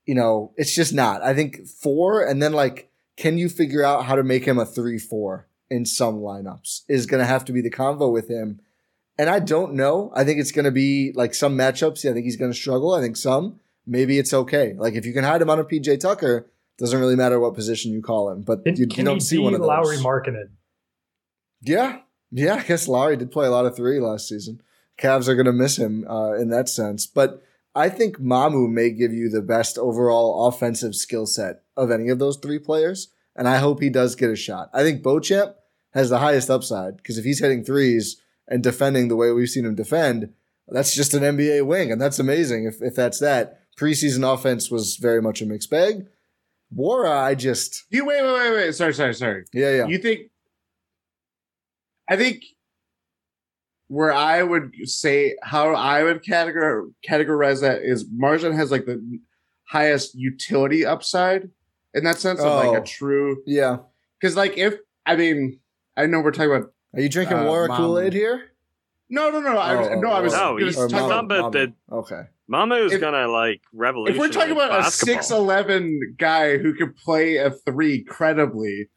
you 0.06 0.14
know 0.14 0.52
it's 0.56 0.74
just 0.74 0.92
not. 0.92 1.22
I 1.22 1.34
think 1.34 1.66
four 1.66 2.24
and 2.24 2.42
then 2.42 2.52
like 2.52 2.90
can 3.16 3.38
you 3.38 3.48
figure 3.48 3.84
out 3.84 4.04
how 4.04 4.16
to 4.16 4.24
make 4.24 4.44
him 4.44 4.58
a 4.58 4.66
three 4.66 4.98
four 4.98 5.46
in 5.70 5.84
some 5.84 6.16
lineups 6.16 6.82
is 6.88 7.06
going 7.06 7.20
to 7.20 7.26
have 7.26 7.44
to 7.44 7.52
be 7.52 7.60
the 7.60 7.70
convo 7.70 8.12
with 8.12 8.28
him. 8.28 8.60
And 9.16 9.30
I 9.30 9.38
don't 9.38 9.74
know. 9.74 10.12
I 10.14 10.24
think 10.24 10.40
it's 10.40 10.52
going 10.52 10.64
to 10.64 10.70
be 10.70 11.12
like 11.14 11.34
some 11.34 11.56
matchups. 11.56 12.04
Yeah, 12.04 12.10
I 12.10 12.14
think 12.14 12.24
he's 12.24 12.36
going 12.36 12.50
to 12.50 12.56
struggle. 12.56 12.94
I 12.94 13.00
think 13.00 13.16
some 13.16 13.60
maybe 13.86 14.18
it's 14.18 14.32
okay. 14.32 14.74
Like 14.76 14.94
if 14.94 15.06
you 15.06 15.12
can 15.12 15.24
hide 15.24 15.42
him 15.42 15.50
on 15.50 15.58
a 15.58 15.64
PJ 15.64 16.00
Tucker, 16.00 16.46
doesn't 16.78 16.98
really 16.98 17.16
matter 17.16 17.38
what 17.38 17.54
position 17.54 17.92
you 17.92 18.02
call 18.02 18.30
him. 18.30 18.42
But 18.42 18.62
you, 18.66 18.86
you 18.90 19.04
don't 19.04 19.20
see 19.20 19.38
one 19.38 19.54
of 19.54 19.60
those. 19.60 19.68
Lauri 19.68 19.96
Markkanen? 19.98 20.50
Yeah, 21.60 22.00
yeah. 22.30 22.56
I 22.56 22.62
guess 22.62 22.88
Lauri 22.88 23.16
did 23.16 23.30
play 23.30 23.46
a 23.46 23.50
lot 23.50 23.66
of 23.66 23.76
three 23.76 24.00
last 24.00 24.28
season. 24.28 24.60
Cavs 24.98 25.28
are 25.28 25.34
going 25.34 25.46
to 25.46 25.52
miss 25.52 25.76
him 25.76 26.06
uh, 26.08 26.34
in 26.34 26.50
that 26.50 26.68
sense, 26.68 27.06
but 27.06 27.42
I 27.74 27.88
think 27.88 28.18
Mamu 28.18 28.70
may 28.70 28.90
give 28.90 29.12
you 29.12 29.28
the 29.28 29.42
best 29.42 29.76
overall 29.76 30.46
offensive 30.46 30.94
skill 30.94 31.26
set 31.26 31.62
of 31.76 31.90
any 31.90 32.08
of 32.08 32.20
those 32.20 32.36
three 32.36 32.60
players, 32.60 33.08
and 33.34 33.48
I 33.48 33.56
hope 33.56 33.80
he 33.80 33.90
does 33.90 34.14
get 34.14 34.30
a 34.30 34.36
shot. 34.36 34.70
I 34.72 34.82
think 34.82 35.02
Beauchamp 35.02 35.56
has 35.92 36.10
the 36.10 36.20
highest 36.20 36.50
upside 36.50 36.96
because 36.98 37.18
if 37.18 37.24
he's 37.24 37.40
hitting 37.40 37.64
threes 37.64 38.20
and 38.46 38.62
defending 38.62 39.08
the 39.08 39.16
way 39.16 39.32
we've 39.32 39.48
seen 39.48 39.64
him 39.64 39.74
defend, 39.74 40.32
that's 40.68 40.94
just 40.94 41.14
an 41.14 41.22
NBA 41.22 41.66
wing, 41.66 41.90
and 41.90 42.00
that's 42.00 42.18
amazing. 42.18 42.64
If 42.64 42.80
if 42.80 42.94
that's 42.94 43.18
that 43.18 43.60
preseason 43.76 44.32
offense 44.32 44.70
was 44.70 44.96
very 44.96 45.20
much 45.20 45.42
a 45.42 45.46
mixed 45.46 45.70
bag. 45.70 46.06
Nwora, 46.72 47.10
I 47.10 47.34
just 47.34 47.84
you 47.90 48.04
wait 48.04 48.22
wait 48.22 48.32
wait 48.32 48.50
wait 48.52 48.74
sorry 48.74 48.94
sorry 48.94 49.14
sorry 49.14 49.44
yeah 49.52 49.70
yeah 49.76 49.86
You 49.86 49.98
think? 49.98 50.30
I 52.08 52.16
think 52.16 52.42
where 53.88 54.12
I 54.12 54.42
would 54.42 54.72
say 54.84 55.36
how 55.42 55.74
I 55.74 56.02
would 56.02 56.22
categorize 56.24 56.90
categorize 57.08 57.60
that 57.60 57.82
is 57.82 58.08
MarJon 58.10 58.54
has 58.54 58.70
like 58.70 58.86
the 58.86 59.00
highest 59.68 60.14
utility 60.14 60.84
upside 60.84 61.48
in 61.94 62.04
that 62.04 62.18
sense 62.18 62.40
of 62.40 62.46
like 62.46 62.68
Oh. 62.68 62.82
a 62.82 62.84
true 62.84 63.42
Yeah. 63.46 63.78
because 64.20 64.36
like 64.36 64.56
if 64.58 64.74
I 65.06 65.16
mean 65.16 65.60
I 65.96 66.06
know 66.06 66.20
we're 66.20 66.32
talking 66.32 66.50
about 66.54 66.72
Are 66.94 67.00
you 67.00 67.08
drinking 67.08 67.38
Uh, 67.38 67.44
water 67.46 67.68
Mom. 67.68 67.76
Kool 67.76 67.98
Aid 68.00 68.12
here? 68.12 68.50
no 69.08 69.30
no 69.30 69.40
no 69.40 69.56
I 69.58 69.74
was 69.76 69.88
Oh, 69.88 70.00
no 70.00 70.10
I 70.10 70.20
was 70.20 70.32
No, 70.32 70.38
gonna 70.54 70.64
he's 70.64 70.76
talking 70.76 70.96
about, 70.96 71.24
about 71.26 71.52
the- 71.52 71.72
Okay. 71.92 72.22
Mamu's 72.50 72.92
If- 72.92 73.00
gonna 73.00 73.26
like 73.28 73.62
if 73.72 74.18
we're 74.18 74.28
talking 74.28 74.52
about 74.52 74.70
a 74.70 74.82
basketball. 74.82 75.14
six 75.14 75.30
eleven 75.30 75.98
guy 76.18 76.58
who 76.58 76.74
can 76.74 76.92
play 76.92 77.36
a 77.36 77.50
three 77.50 78.02
credibly. 78.04 78.88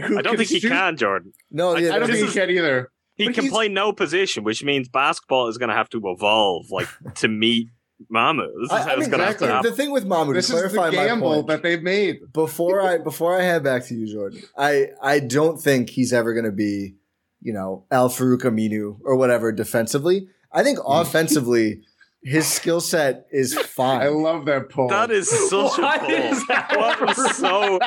Who 0.00 0.16
I 0.18 0.22
don't 0.22 0.36
think 0.36 0.48
he 0.48 0.60
can, 0.60 0.96
Jordan. 0.96 1.32
No, 1.50 1.76
yeah, 1.76 1.94
I 1.94 1.98
don't 1.98 2.08
think 2.08 2.24
is- 2.24 2.32
he 2.32 2.40
can 2.40 2.50
either. 2.50 2.90
He 3.16 3.26
But 3.26 3.34
can 3.34 3.44
he's- 3.44 3.52
play 3.52 3.68
no 3.68 3.92
position, 3.92 4.44
which 4.44 4.62
means 4.62 4.88
basketball 4.88 5.48
is 5.48 5.58
going 5.58 5.70
to 5.70 5.74
have 5.74 5.88
to 5.90 6.00
evolve, 6.04 6.70
like 6.70 6.86
to 7.16 7.26
meet 7.26 7.66
Mamu. 8.14 8.46
This 8.62 8.66
is 8.66 8.70
I, 8.70 8.82
how 8.82 8.88
I 8.90 8.92
it's 8.92 9.00
mean, 9.00 9.10
going 9.10 9.18
to 9.22 9.24
exactly. 9.26 9.48
happen. 9.48 9.70
the 9.72 9.76
thing 9.76 9.90
with 9.90 10.04
Mamu, 10.06 10.34
This 10.34 10.46
to 10.46 10.54
is 10.54 10.62
the 10.62 10.68
clarify 10.68 10.96
my 10.96 11.04
gamble 11.04 11.34
point, 11.34 11.46
that 11.48 11.62
they've 11.64 11.82
made. 11.82 12.32
before 12.32 12.80
I 12.80 12.98
before 13.10 13.36
I 13.36 13.42
head 13.42 13.64
back 13.64 13.84
to 13.86 13.94
you, 13.96 14.06
Jordan, 14.06 14.40
I 14.56 14.90
I 15.02 15.18
don't 15.18 15.60
think 15.60 15.90
he's 15.90 16.12
ever 16.12 16.32
going 16.32 16.44
to 16.44 16.52
be, 16.52 16.94
you 17.42 17.52
know, 17.52 17.86
Al-Farouq 17.90 18.42
Aminu 18.42 18.98
or 19.02 19.16
whatever 19.16 19.50
defensively. 19.50 20.28
I 20.52 20.62
think 20.62 20.78
offensively, 20.86 21.80
his 22.22 22.46
skill 22.46 22.80
set 22.80 23.26
is 23.30 23.56
fine. 23.58 24.00
I 24.02 24.08
love 24.08 24.44
that 24.46 24.70
poll. 24.70 24.88
That 24.88 25.10
is 25.10 25.28
such 25.28 25.78
What 25.78 25.96
a 25.96 25.98
pull. 26.00 26.10
is 26.10 26.46
that? 26.48 26.76
What 26.76 27.00
was 27.16 27.36
so? 27.36 27.78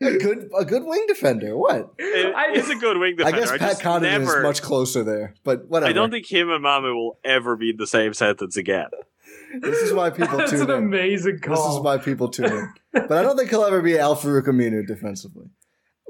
a 0.00 0.18
good 0.18 0.48
a 0.58 0.64
good 0.64 0.84
wing 0.84 1.04
defender. 1.08 1.56
What? 1.56 1.92
It 1.98 2.34
I- 2.34 2.52
is 2.54 2.68
a 2.70 2.74
good 2.76 2.98
wing 2.98 3.16
defender. 3.16 3.36
I 3.36 3.40
guess 3.40 3.50
Pat 3.50 3.60
just 3.60 3.82
Connaughton 3.82 4.02
never. 4.02 4.38
is 4.38 4.42
much 4.42 4.62
closer 4.62 5.04
there, 5.04 5.34
but 5.44 5.66
whatever. 5.68 5.90
I 5.90 5.92
don't 5.92 6.10
think 6.10 6.30
him 6.30 6.50
and 6.50 6.64
Mamu 6.64 6.94
will 6.94 7.18
ever 7.24 7.56
be 7.56 7.70
in 7.70 7.76
the 7.76 7.86
same 7.86 8.14
sentence 8.14 8.56
again. 8.56 8.88
this 9.60 9.78
is 9.78 9.92
why 9.92 10.10
people 10.10 10.38
That's 10.38 10.50
tune 10.52 10.62
an 10.62 10.70
in. 10.70 10.76
amazing 10.84 11.40
This 11.46 11.58
is 11.58 11.80
why 11.80 11.98
people 11.98 12.28
tune 12.28 12.46
in. 12.52 12.72
But 12.92 13.12
I 13.12 13.22
don't 13.22 13.36
think 13.36 13.50
he'll 13.50 13.64
ever 13.64 13.82
be 13.82 13.98
Al-Farouq 13.98 14.46
Aminu 14.46 14.86
defensively. 14.86 15.46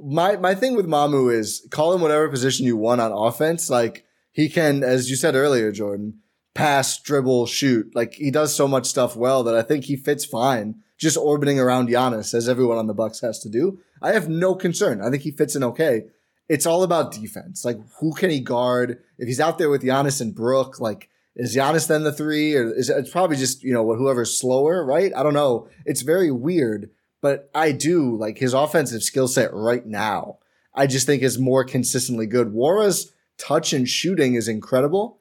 My 0.03 0.37
my 0.37 0.55
thing 0.55 0.77
with 0.77 0.87
Mamu 0.87 1.35
is 1.35 1.67
call 1.71 1.93
him 1.93 2.01
whatever 2.01 2.29
position 2.29 2.65
you 2.65 2.77
want 2.77 3.01
on 3.01 3.13
offense. 3.13 3.69
Like 3.69 4.05
he 4.33 4.49
can, 4.49 4.83
as 4.83 5.11
you 5.11 5.17
said 5.17 5.35
earlier, 5.35 5.73
Jordan, 5.73 6.21
pass, 6.55 7.01
dribble, 7.01 7.47
shoot. 7.47 7.95
Like 7.95 8.15
he 8.15 8.31
does 8.31 8.55
so 8.55 8.67
much 8.67 8.87
stuff 8.87 9.17
well 9.17 9.43
that 9.45 9.55
I 9.55 9.63
think 9.63 9.85
he 9.85 9.97
fits 9.97 10.25
fine. 10.25 10.77
Just 10.99 11.17
orbiting 11.17 11.59
around 11.59 11.89
Giannis, 11.89 12.35
as 12.35 12.49
everyone 12.49 12.77
on 12.77 12.87
the 12.87 12.95
Bucks 12.95 13.21
has 13.21 13.39
to 13.41 13.49
do. 13.49 13.81
I 14.03 14.13
have 14.13 14.29
no 14.29 14.55
concern. 14.55 15.01
I 15.01 15.11
think 15.11 15.23
he 15.23 15.31
fits 15.31 15.57
in 15.57 15.65
okay. 15.65 16.05
It's 16.49 16.67
all 16.67 16.83
about 16.83 17.13
defense. 17.13 17.65
Like 17.65 17.79
who 18.01 18.13
can 18.13 18.31
he 18.31 18.41
guard? 18.41 19.03
If 19.19 19.29
he's 19.29 19.41
out 19.41 19.59
there 19.59 19.71
with 19.71 19.83
Giannis 19.83 20.21
and 20.21 20.35
Brook, 20.35 20.81
like 20.81 21.09
is 21.37 21.57
Giannis 21.57 21.87
then 21.87 22.05
the 22.05 22.13
three, 22.13 22.55
or 22.57 22.75
is 22.75 22.91
it's 22.91 23.11
probably 23.11 23.37
just 23.37 23.63
you 23.63 23.73
know 23.73 23.83
what 23.83 23.99
whoever's 23.99 24.39
slower, 24.39 24.85
right? 24.85 25.13
I 25.15 25.23
don't 25.23 25.35
know. 25.35 25.69
It's 25.87 26.03
very 26.03 26.31
weird, 26.31 26.91
but 27.23 27.51
I 27.55 27.73
do 27.73 28.17
like 28.17 28.39
his 28.39 28.53
offensive 28.53 29.03
skill 29.03 29.29
set 29.29 29.55
right 29.55 29.87
now. 29.87 30.39
I 30.75 30.87
just 30.87 31.07
think 31.07 31.23
is 31.23 31.39
more 31.39 31.65
consistently 31.65 32.27
good. 32.27 32.49
Nwora's 32.49 33.13
touch 33.39 33.73
and 33.73 33.89
shooting 33.89 34.35
is 34.35 34.49
incredible. 34.49 35.20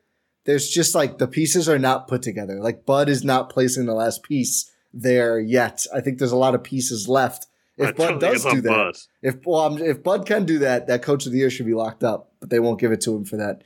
There's 0.49 0.67
just 0.67 0.95
like 0.95 1.19
the 1.19 1.27
pieces 1.27 1.69
are 1.69 1.77
not 1.77 2.07
put 2.07 2.23
together. 2.23 2.59
Like 2.59 2.83
Bud 2.83 3.07
is 3.07 3.23
not 3.23 3.51
placing 3.51 3.85
the 3.85 3.93
last 3.93 4.23
piece 4.23 4.71
there 4.91 5.39
yet. 5.39 5.85
I 5.93 6.01
think 6.01 6.17
there's 6.17 6.31
a 6.31 6.35
lot 6.35 6.55
of 6.55 6.63
pieces 6.63 7.07
left. 7.07 7.45
I 7.79 7.89
If 7.89 7.95
Bud 7.95 8.07
don't 8.07 8.19
does 8.19 8.43
do 8.45 8.59
that, 8.61 8.69
Bud. 8.69 8.95
if 9.21 9.35
well, 9.45 9.79
if 9.79 10.01
Bud 10.01 10.25
can 10.25 10.45
do 10.45 10.57
that, 10.57 10.87
that 10.87 11.03
coach 11.03 11.27
of 11.27 11.33
the 11.33 11.37
year 11.37 11.51
should 11.51 11.67
be 11.67 11.75
locked 11.75 12.03
up, 12.03 12.31
but 12.39 12.49
they 12.49 12.59
won't 12.59 12.79
give 12.79 12.91
it 12.91 12.99
to 13.01 13.15
him 13.15 13.25
for 13.25 13.37
that. 13.37 13.63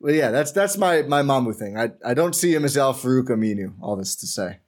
But 0.00 0.14
yeah, 0.14 0.30
that's 0.30 0.50
that's 0.50 0.78
my 0.78 1.02
my 1.02 1.20
Mamu 1.20 1.54
thing. 1.54 1.76
I 1.76 1.90
I 2.02 2.14
don't 2.14 2.34
see 2.34 2.54
him 2.54 2.64
as 2.64 2.78
Al-Farouq 2.78 3.28
Aminu. 3.28 3.74
All 3.82 3.94
this 3.94 4.16
to 4.16 4.26
say, 4.26 4.60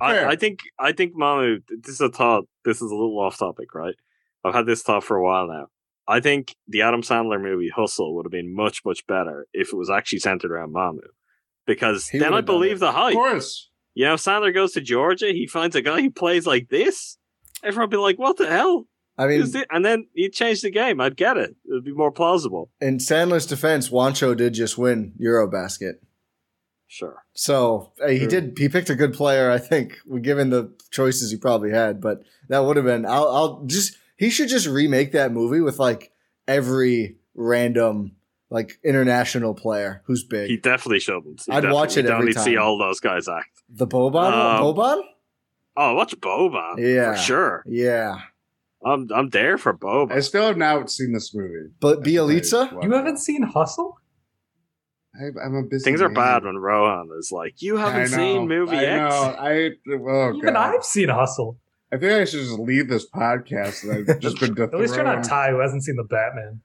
I, 0.00 0.24
I 0.24 0.34
think 0.34 0.58
I 0.76 0.90
think 0.90 1.14
Mamu. 1.14 1.62
This 1.68 1.94
is 1.94 2.00
a 2.00 2.08
thought. 2.08 2.48
This 2.64 2.78
is 2.78 2.90
a 2.90 2.94
little 2.96 3.20
off 3.20 3.38
topic, 3.38 3.76
right? 3.76 3.94
I've 4.44 4.54
had 4.54 4.66
this 4.66 4.82
thought 4.82 5.04
for 5.04 5.16
a 5.16 5.22
while 5.22 5.46
now. 5.46 5.68
I 6.08 6.20
think 6.20 6.54
the 6.68 6.82
Adam 6.82 7.02
Sandler 7.02 7.40
movie 7.40 7.70
Hustle 7.74 8.14
would 8.14 8.26
have 8.26 8.32
been 8.32 8.54
much 8.54 8.84
much 8.84 9.06
better 9.06 9.46
if 9.52 9.72
it 9.72 9.76
was 9.76 9.90
actually 9.90 10.20
centered 10.20 10.50
around 10.52 10.72
Mamu, 10.74 11.00
because 11.66 12.08
He 12.08 12.18
then 12.18 12.32
I 12.34 12.40
believe 12.40 12.78
the 12.78 12.88
Of 12.88 12.94
hype. 12.94 13.14
course. 13.14 13.70
You 13.94 14.04
know, 14.04 14.14
if 14.14 14.20
Sandler 14.20 14.52
goes 14.54 14.72
to 14.72 14.80
Georgia, 14.80 15.28
he 15.32 15.46
finds 15.46 15.74
a 15.74 15.82
guy 15.82 16.02
who 16.02 16.10
plays 16.10 16.46
like 16.46 16.68
this. 16.68 17.16
Everyone 17.64 17.88
be 17.90 17.96
like, 17.96 18.18
"What 18.18 18.36
the 18.36 18.46
hell?" 18.46 18.86
I 19.18 19.26
mean? 19.26 19.50
And 19.70 19.82
then 19.84 20.06
he'd 20.14 20.34
change 20.34 20.60
the 20.60 20.70
game. 20.70 21.00
I'd 21.00 21.16
get 21.16 21.38
it. 21.38 21.56
It 21.64 21.72
would 21.72 21.84
be 21.84 21.94
more 21.94 22.12
plausible. 22.12 22.70
in 22.82 22.98
Sandler's 22.98 23.46
defense, 23.46 23.88
Juancho 23.88 24.36
did 24.36 24.52
just 24.52 24.76
win 24.76 25.14
Eurobasket. 25.18 25.94
Sure. 26.88 27.24
So 27.32 27.92
uh, 28.02 28.08
he 28.08 28.18
True. 28.20 28.28
did. 28.28 28.58
He 28.58 28.68
picked 28.68 28.90
a 28.90 28.94
good 28.94 29.12
player, 29.14 29.50
I 29.50 29.58
think, 29.58 29.94
given 30.22 30.50
the 30.50 30.72
choices 30.90 31.30
he 31.30 31.36
probably 31.38 31.70
had. 31.70 32.00
But 32.00 32.18
that 32.48 32.60
would 32.60 32.76
have 32.76 32.84
been. 32.86 33.04
I'll, 33.06 33.28
I'll 33.28 33.64
just. 33.66 33.96
He 34.16 34.30
should 34.30 34.48
just 34.48 34.66
remake 34.66 35.12
that 35.12 35.32
movie 35.32 35.60
with 35.60 35.78
like 35.78 36.10
every 36.48 37.16
random 37.34 38.12
like 38.50 38.78
international 38.84 39.54
player 39.54 40.02
who's 40.06 40.24
big. 40.24 40.48
He 40.48 40.56
definitely 40.56 41.00
shouldn't. 41.00 41.42
He 41.46 41.52
I'd 41.52 41.56
definitely- 41.56 41.74
watch 41.74 41.96
it 41.96 42.02
you 42.02 42.08
don't 42.08 42.12
every 42.18 42.26
need 42.28 42.32
to 42.34 42.40
see 42.40 42.56
all 42.56 42.78
those 42.78 43.00
guys 43.00 43.28
act. 43.28 43.62
the 43.68 43.86
Boban. 43.86 44.32
Um, 44.32 44.62
Boban. 44.62 45.02
Oh, 45.76 45.94
watch 45.94 46.16
Boban. 46.20 46.78
Yeah. 46.78 47.12
For 47.14 47.18
sure. 47.18 47.64
Yeah, 47.66 48.20
I'm 48.84 49.08
I'm 49.14 49.28
there 49.30 49.58
for 49.58 49.74
Boban. 49.74 50.12
I 50.12 50.20
still 50.20 50.46
have 50.46 50.56
not 50.56 50.90
seen 50.90 51.12
this 51.12 51.34
movie. 51.34 51.70
but 51.80 51.86
I 51.86 51.90
should 51.90 52.14
probably 52.16 52.40
Bielitsa. 52.40 52.82
you 52.84 52.92
haven't 52.92 53.18
seen 53.18 53.42
Hustle? 53.42 53.98
I, 55.14 55.28
I'm 55.44 55.54
a 55.54 55.62
busy. 55.62 55.84
Things 55.84 56.00
are 56.02 56.08
man. 56.08 56.14
bad 56.14 56.44
when 56.44 56.56
Rohan 56.58 57.08
is 57.18 57.30
like, 57.32 57.60
you 57.62 57.76
haven't 57.78 58.10
know, 58.10 58.16
seen 58.16 58.48
movie 58.48 58.76
I 58.76 58.84
X. 58.84 59.14
know. 59.14 59.34
I 59.38 59.70
oh 59.90 60.34
Even 60.36 60.54
god. 60.54 60.74
I've 60.74 60.84
seen 60.84 61.08
Hustle. 61.08 61.58
I 61.96 61.98
think 61.98 62.12
I 62.12 62.24
should 62.24 62.40
just 62.40 62.58
leave 62.58 62.88
this 62.88 63.08
podcast. 63.08 63.82
And 63.84 64.10
I've 64.10 64.20
just 64.20 64.38
been 64.38 64.58
At 64.62 64.74
least 64.74 64.94
you're 64.94 65.04
not 65.04 65.24
Ti, 65.24 65.50
who 65.52 65.60
hasn't 65.60 65.82
seen 65.84 65.96
the 65.96 66.04
Batman. 66.04 66.60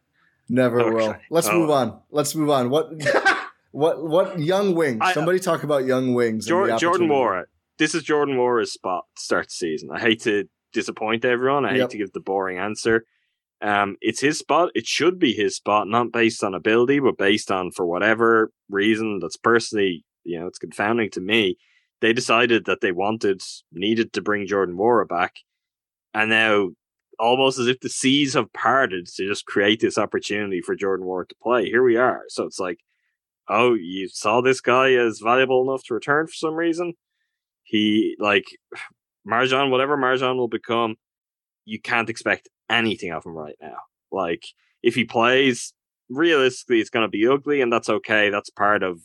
Never 0.50 0.82
Okay. 0.82 0.92
will. 0.96 1.16
Let's 1.30 1.48
Oh. 1.48 1.58
move 1.60 1.70
on. 1.70 2.00
Let's 2.12 2.36
move 2.36 2.50
on. 2.50 2.70
What? 2.70 2.92
What? 3.74 4.04
What? 4.06 4.38
Young 4.38 4.76
wings. 4.76 5.00
I- 5.02 5.14
Somebody 5.14 5.40
talk 5.40 5.64
about 5.64 5.86
young 5.86 6.14
wings. 6.14 6.46
and 6.46 6.50
Jor- 6.50 6.68
the 6.68 6.76
Jordan 6.76 7.04
opportunity. 7.04 7.08
Moore. 7.08 7.48
This 7.78 7.96
is 7.96 8.04
Jordan 8.04 8.36
Nwora's 8.36 8.74
spot 8.74 9.06
to 9.16 9.22
start 9.24 9.46
the 9.46 9.52
season. 9.52 9.90
I 9.94 10.00
hate 10.02 10.20
to 10.24 10.44
disappoint 10.74 11.24
everyone. 11.24 11.66
I 11.66 11.70
hate 11.72 11.78
Yep. 11.78 11.90
to 11.92 11.98
give 11.98 12.12
the 12.12 12.20
boring 12.20 12.58
answer. 12.58 13.06
Um, 13.62 13.96
it's 14.02 14.20
his 14.20 14.38
spot. 14.40 14.72
It 14.76 14.88
should 14.88 15.20
be 15.20 15.32
his 15.32 15.56
spot, 15.56 15.88
not 15.88 16.12
based 16.12 16.44
on 16.44 16.54
ability, 16.54 17.00
but 17.00 17.18
based 17.18 17.50
on 17.50 17.72
for 17.72 17.86
whatever 17.86 18.52
reason 18.70 19.20
that's 19.22 19.38
personally, 19.38 20.04
you 20.26 20.38
know, 20.38 20.48
it's 20.48 20.60
confounding 20.60 21.10
to 21.12 21.22
me. 21.22 21.56
They 22.02 22.14
decided 22.14 22.66
that 22.66 22.82
they 22.82 22.92
wanted, 22.92 23.42
needed 23.72 24.14
to 24.14 24.22
bring 24.22 24.48
Jordan 24.48 24.76
Nwora 24.76 25.08
back, 25.08 25.36
and 26.14 26.30
now 26.30 26.70
almost 27.20 27.60
as 27.60 27.68
if 27.68 27.80
the 27.80 27.90
seas 27.90 28.34
have 28.34 28.52
parted 28.54 29.06
to 29.06 29.28
just 29.28 29.46
create 29.46 29.80
this 29.80 29.98
opportunity 29.98 30.62
for 30.62 30.76
Jordan 30.76 31.06
Nwora 31.06 31.28
to 31.30 31.36
play. 31.42 31.66
Here 31.66 31.84
we 31.84 31.96
are. 31.96 32.24
So 32.30 32.46
it's 32.46 32.60
like, 32.60 32.80
oh, 33.48 33.76
you 33.76 34.10
saw 34.10 34.42
this 34.42 34.62
guy 34.62 34.94
as 34.94 35.20
valuable 35.20 35.62
enough 35.62 35.84
to 35.86 35.94
return 35.94 36.26
for 36.26 36.34
some 36.34 36.56
reason. 36.56 36.94
He 37.64 38.16
like 38.20 38.46
MarJon, 39.28 39.70
whatever 39.70 39.98
MarJon 39.98 40.38
will 40.38 40.48
become, 40.48 40.96
you 41.66 41.80
can't 41.80 42.10
expect 42.10 42.50
anything 42.70 43.12
of 43.12 43.24
him 43.24 43.34
right 43.34 43.56
now. 43.62 43.78
Like 44.12 44.44
if 44.82 44.96
he 44.96 45.06
plays, 45.06 45.74
realistically, 46.10 46.80
it's 46.80 46.90
going 46.90 47.06
to 47.06 47.10
be 47.10 47.28
ugly, 47.28 47.62
and 47.62 47.72
that's 47.72 47.90
okay. 47.90 48.30
That's 48.30 48.50
part 48.50 48.84
of 48.84 49.00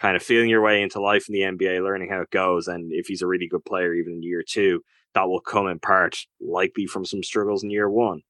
kind 0.00 0.16
of 0.16 0.22
feeling 0.22 0.48
your 0.48 0.62
way 0.62 0.82
into 0.82 1.00
life 1.00 1.28
in 1.28 1.34
the 1.34 1.40
NBA, 1.40 1.82
learning 1.82 2.10
how 2.10 2.22
it 2.22 2.30
goes. 2.30 2.68
And 2.68 2.90
if 2.92 3.06
he's 3.06 3.22
a 3.22 3.26
really 3.26 3.46
good 3.46 3.64
player, 3.64 3.94
even 3.94 4.14
in 4.14 4.22
year 4.22 4.42
two, 4.46 4.82
that 5.14 5.28
will 5.28 5.40
come 5.40 5.68
in 5.68 5.78
part 5.78 6.16
likely 6.40 6.86
from 6.86 7.04
some 7.04 7.22
struggles 7.22 7.62
in 7.62 7.70
year 7.70 7.90
one. 7.90 8.22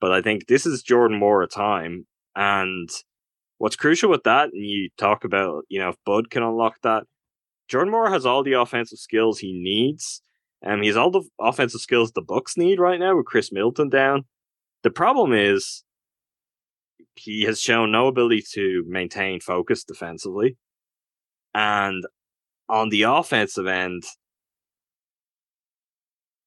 But 0.00 0.12
I 0.12 0.20
think 0.20 0.46
this 0.46 0.66
is 0.66 0.82
Jordan 0.82 1.20
Nwora 1.20 1.44
a 1.44 1.46
time, 1.46 2.06
and 2.34 2.88
what's 3.58 3.76
crucial 3.76 4.10
with 4.10 4.24
that, 4.24 4.50
and 4.52 4.66
you 4.66 4.88
talk 4.98 5.22
about, 5.24 5.64
you 5.68 5.78
know, 5.78 5.90
if 5.90 5.96
Bud 6.04 6.30
can 6.30 6.42
unlock 6.42 6.80
that, 6.82 7.04
Jordan 7.68 7.94
Nwora 7.94 8.10
has 8.10 8.26
all 8.26 8.42
the 8.42 8.54
offensive 8.54 8.98
skills 8.98 9.38
he 9.38 9.52
needs. 9.52 10.22
Um, 10.64 10.82
he 10.82 10.88
has 10.88 10.96
all 10.96 11.10
the 11.10 11.22
offensive 11.40 11.80
skills 11.80 12.12
the 12.12 12.22
Bucks 12.22 12.56
need 12.56 12.80
right 12.80 12.98
now 12.98 13.16
with 13.16 13.26
Khris 13.26 13.52
Middleton 13.52 13.88
down. 13.88 14.24
The 14.82 14.90
problem 14.90 15.32
is 15.32 15.84
he 17.14 17.42
has 17.42 17.60
shown 17.60 17.92
no 17.92 18.08
ability 18.08 18.42
to 18.54 18.84
maintain 18.88 19.40
focus 19.40 19.84
defensively. 19.84 20.56
And 21.54 22.04
on 22.68 22.88
the 22.88 23.02
offensive 23.02 23.66
end, 23.66 24.04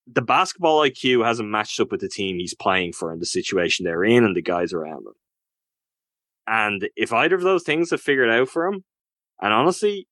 the 0.08 0.22
basketball 0.22 0.82
IQ 0.82 1.26
hasn't 1.26 1.50
matched 1.50 1.80
up 1.80 1.92
with 1.92 2.02
the 2.02 2.10
team 2.10 2.38
he's 2.38 2.54
playing 2.54 2.94
for 2.94 3.12
and 3.12 3.22
the 3.22 3.26
situation 3.26 3.84
they're 3.84 4.04
in 4.04 4.24
and 4.24 4.36
the 4.36 4.42
guys 4.42 4.74
around 4.74 5.06
him. 5.08 5.14
And 6.48 6.90
if 6.96 7.12
either 7.12 7.36
of 7.36 7.42
those 7.42 7.64
things 7.64 7.90
have 7.90 8.02
figured 8.02 8.30
out 8.30 8.50
for 8.50 8.66
him, 8.68 8.84
and 9.42 9.52
honestly, 9.52 10.08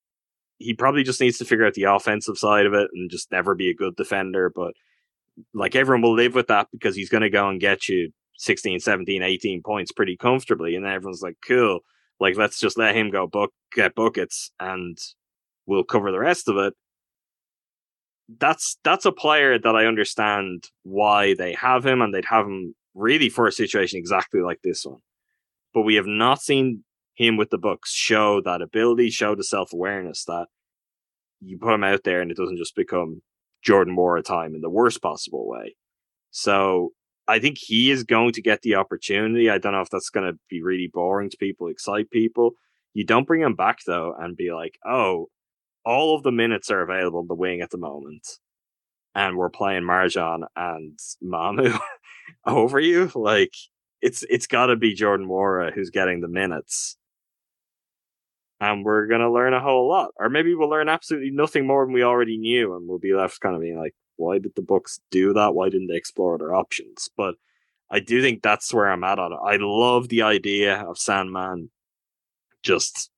he 0.58 0.74
probably 0.74 1.04
just 1.04 1.20
needs 1.20 1.38
to 1.38 1.44
figure 1.44 1.66
out 1.66 1.74
the 1.74 1.84
offensive 1.84 2.38
side 2.38 2.66
of 2.66 2.74
it 2.74 2.88
and 2.92 3.10
just 3.10 3.30
never 3.30 3.54
be 3.54 3.70
a 3.70 3.74
good 3.74 3.94
defender. 3.96 4.50
But 4.54 4.74
like 5.52 5.74
everyone 5.74 6.02
will 6.02 6.14
live 6.14 6.34
with 6.34 6.48
that 6.48 6.68
because 6.72 6.96
he's 6.96 7.08
going 7.08 7.22
to 7.22 7.30
go 7.30 7.48
and 7.48 7.60
get 7.60 7.88
you 7.88 8.10
16, 8.38 8.80
17, 8.80 9.22
18 9.22 9.62
points 9.62 9.92
pretty 9.92 10.16
comfortably. 10.16 10.74
And 10.74 10.84
then 10.84 10.92
everyone's 10.92 11.22
like, 11.22 11.36
cool. 11.46 11.80
Like, 12.20 12.36
let's 12.36 12.60
just 12.60 12.78
let 12.78 12.96
him 12.96 13.10
go 13.10 13.26
book, 13.26 13.52
get 13.72 13.94
buckets 13.94 14.50
and 14.60 14.98
we'll 15.66 15.84
cover 15.84 16.10
the 16.10 16.18
rest 16.18 16.48
of 16.48 16.56
it. 16.56 16.74
That's 18.38 18.78
that's 18.84 19.04
a 19.04 19.12
player 19.12 19.58
that 19.58 19.76
I 19.76 19.84
understand 19.84 20.70
why 20.82 21.34
they 21.34 21.52
have 21.52 21.84
him, 21.84 22.00
and 22.00 22.14
they'd 22.14 22.24
have 22.24 22.46
him 22.46 22.74
really 22.94 23.28
for 23.28 23.46
a 23.46 23.52
situation 23.52 23.98
exactly 23.98 24.40
like 24.40 24.60
this 24.62 24.86
one. 24.86 25.00
But 25.74 25.82
we 25.82 25.96
have 25.96 26.06
not 26.06 26.40
seen 26.40 26.84
him 27.14 27.36
with 27.36 27.50
the 27.50 27.58
Bucks 27.58 27.92
show 27.92 28.40
that 28.42 28.62
ability, 28.62 29.10
show 29.10 29.34
the 29.34 29.44
self 29.44 29.72
awareness 29.72 30.24
that 30.24 30.46
you 31.40 31.58
put 31.58 31.74
him 31.74 31.84
out 31.84 32.04
there 32.04 32.20
and 32.20 32.30
it 32.30 32.36
doesn't 32.36 32.56
just 32.56 32.74
become 32.74 33.22
Jordan 33.62 33.96
Nwora 33.96 34.24
time 34.24 34.54
in 34.54 34.60
the 34.60 34.70
worst 34.70 35.02
possible 35.02 35.46
way. 35.48 35.76
So 36.30 36.92
I 37.26 37.38
think 37.38 37.58
he 37.58 37.90
is 37.90 38.04
going 38.04 38.32
to 38.32 38.42
get 38.42 38.62
the 38.62 38.74
opportunity. 38.74 39.48
I 39.48 39.58
don't 39.58 39.72
know 39.72 39.80
if 39.80 39.90
that's 39.90 40.10
going 40.10 40.30
to 40.30 40.38
be 40.50 40.62
really 40.62 40.90
boring 40.92 41.30
to 41.30 41.36
people, 41.36 41.68
excite 41.68 42.10
people. 42.10 42.52
You 42.92 43.04
don't 43.04 43.26
bring 43.26 43.40
him 43.40 43.54
back 43.54 43.78
though 43.86 44.14
and 44.18 44.36
be 44.36 44.52
like, 44.52 44.78
oh, 44.86 45.28
all 45.84 46.14
of 46.14 46.22
the 46.22 46.32
minutes 46.32 46.70
are 46.70 46.82
available 46.82 47.20
in 47.20 47.26
the 47.26 47.34
wing 47.34 47.60
at 47.60 47.70
the 47.70 47.78
moment, 47.78 48.26
and 49.14 49.36
we're 49.36 49.50
playing 49.50 49.82
MarJon 49.82 50.44
and 50.56 50.98
Mamu 51.22 51.78
over 52.46 52.78
you. 52.78 53.10
Like 53.14 53.52
it's 54.00 54.22
it's 54.28 54.46
got 54.46 54.66
to 54.66 54.76
be 54.76 54.94
Jordan 54.94 55.26
Nwora 55.26 55.72
who's 55.72 55.90
getting 55.90 56.20
the 56.20 56.28
minutes 56.28 56.96
and 58.60 58.84
we're 58.84 59.06
gonna 59.06 59.32
learn 59.32 59.54
a 59.54 59.60
whole 59.60 59.88
lot, 59.88 60.10
or 60.16 60.28
maybe 60.28 60.54
we'll 60.54 60.70
learn 60.70 60.88
absolutely 60.88 61.30
nothing 61.30 61.66
more 61.66 61.84
than 61.84 61.92
we 61.92 62.02
already 62.02 62.38
knew, 62.38 62.74
and 62.74 62.88
we'll 62.88 62.98
be 62.98 63.14
left 63.14 63.40
kind 63.40 63.54
of 63.54 63.60
being 63.60 63.78
like, 63.78 63.94
why 64.16 64.38
did 64.38 64.54
the 64.54 64.62
Bucks 64.62 65.00
do 65.10 65.32
that? 65.32 65.54
Why 65.54 65.68
didn't 65.68 65.88
they 65.88 65.96
explore 65.96 66.34
other 66.34 66.54
options? 66.54 67.08
But 67.16 67.34
I 67.90 68.00
do 68.00 68.22
think 68.22 68.42
that's 68.42 68.72
where 68.72 68.90
I'm 68.90 69.04
at 69.04 69.18
on 69.18 69.32
it. 69.32 69.38
I 69.44 69.56
love 69.60 70.08
the 70.08 70.22
idea 70.22 70.80
of 70.82 70.98
Sandman 70.98 71.70
just 72.62 73.10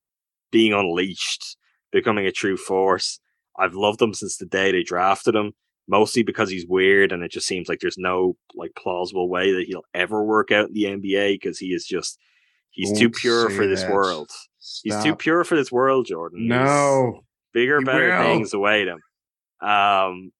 being 0.51 0.73
unleashed, 0.73 1.57
becoming 1.91 2.25
a 2.25 2.31
true 2.31 2.57
force. 2.57 3.19
I've 3.57 3.73
loved 3.73 4.01
him 4.01 4.13
since 4.13 4.37
the 4.37 4.45
day 4.45 4.71
they 4.71 4.83
drafted 4.83 5.35
him, 5.35 5.53
mostly 5.87 6.21
because 6.23 6.49
he's 6.49 6.67
weird 6.67 7.11
and 7.11 7.23
it 7.23 7.31
just 7.31 7.47
seems 7.47 7.69
like 7.69 7.79
there's 7.79 7.97
no 7.97 8.35
like 8.55 8.71
plausible 8.75 9.29
way 9.29 9.51
that 9.53 9.65
he'll 9.67 9.85
ever 9.93 10.23
work 10.23 10.51
out 10.51 10.67
in 10.67 10.73
the 10.73 10.83
NBA 10.83 11.35
because 11.35 11.57
he 11.57 11.67
is 11.67 11.85
just 11.85 12.19
he's 12.71 12.91
Don't 12.91 12.99
too 12.99 13.09
pure 13.09 13.49
for 13.49 13.65
this 13.65 13.81
that. 13.81 13.91
world. 13.91 14.29
He's 14.83 15.01
too 15.01 15.15
pure 15.15 15.43
for 15.43 15.55
this 15.55 15.71
world, 15.71 16.05
Jordan. 16.05 16.47
No. 16.47 17.13
He's 17.13 17.21
bigger, 17.53 17.81
better 17.81 18.21
things 18.21 18.53
await 18.53 18.87
him. 18.87 18.99
Um, 19.61 20.31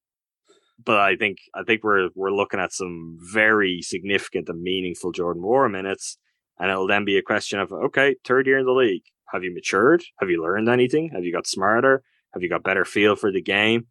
but 0.88 0.96
I 0.96 1.16
think 1.16 1.36
I 1.54 1.64
think 1.64 1.84
we're 1.84 2.08
we're 2.14 2.32
looking 2.32 2.60
at 2.60 2.72
some 2.72 3.18
very 3.20 3.82
significant 3.82 4.48
and 4.48 4.62
meaningful 4.62 5.12
Jordan 5.12 5.42
Nwora 5.42 5.70
minutes, 5.70 6.16
and 6.58 6.70
it'll 6.70 6.86
then 6.86 7.04
be 7.04 7.18
a 7.18 7.22
question 7.22 7.60
of 7.60 7.70
okay, 7.70 8.16
third 8.24 8.46
year 8.46 8.56
in 8.56 8.64
the 8.64 8.72
league, 8.72 9.02
have 9.30 9.44
you 9.44 9.52
matured? 9.52 10.02
Have 10.18 10.30
you 10.30 10.42
learned 10.42 10.70
anything? 10.70 11.10
Have 11.12 11.24
you 11.24 11.32
got 11.32 11.46
smarter? 11.46 12.02
Have 12.32 12.42
you 12.42 12.48
got 12.48 12.64
better 12.64 12.86
feel 12.86 13.16
for 13.16 13.30
the 13.30 13.42
game? 13.42 13.86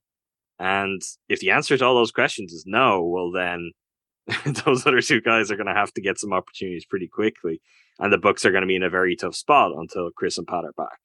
And 0.57 0.99
if 1.29 1.39
the 1.39 1.51
answer 1.51 1.77
to 1.77 1.85
all 1.85 1.93
those 1.93 2.11
questions 2.11 2.51
is 2.51 2.63
no, 2.65 3.03
well 3.03 3.31
then 3.31 3.73
those 4.65 4.87
other 4.87 5.01
two 5.01 5.21
guys 5.21 5.51
are 5.51 5.55
going 5.55 5.67
to 5.67 5.79
have 5.79 5.93
to 5.93 6.01
get 6.01 6.17
some 6.17 6.33
opportunities 6.33 6.87
pretty 6.89 7.07
quickly, 7.07 7.61
and 7.99 8.11
the 8.11 8.17
Bucks 8.17 8.43
are 8.43 8.51
going 8.51 8.63
to 8.63 8.67
be 8.67 8.75
in 8.75 8.81
a 8.81 8.89
very 8.89 9.15
tough 9.15 9.35
spot 9.35 9.71
until 9.77 10.09
Khris 10.17 10.39
and 10.39 10.47
Pat 10.47 10.65
are 10.65 10.73
back. 10.75 10.97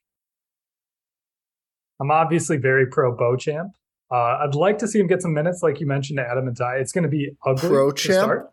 I'm 2.01 2.11
obviously 2.11 2.57
very 2.57 2.87
pro 2.87 3.15
Beauchamp. 3.15 3.73
Uh, 4.13 4.41
I'd 4.45 4.55
like 4.55 4.79
to 4.79 4.89
see 4.89 4.99
him 5.01 5.07
get 5.07 5.23
some 5.23 5.33
minutes, 5.33 5.63
like 5.63 5.81
you 5.81 5.87
mentioned, 5.87 6.19
to 6.19 6.29
Adam 6.29 6.47
and 6.47 6.57
Ti. 6.57 6.65
It's 6.77 6.93
going 6.93 7.05
to 7.05 7.09
be 7.09 7.31
ugly 7.47 7.69
Pro 7.69 7.91
to 7.93 7.97
champ? 7.97 8.19
start. 8.19 8.51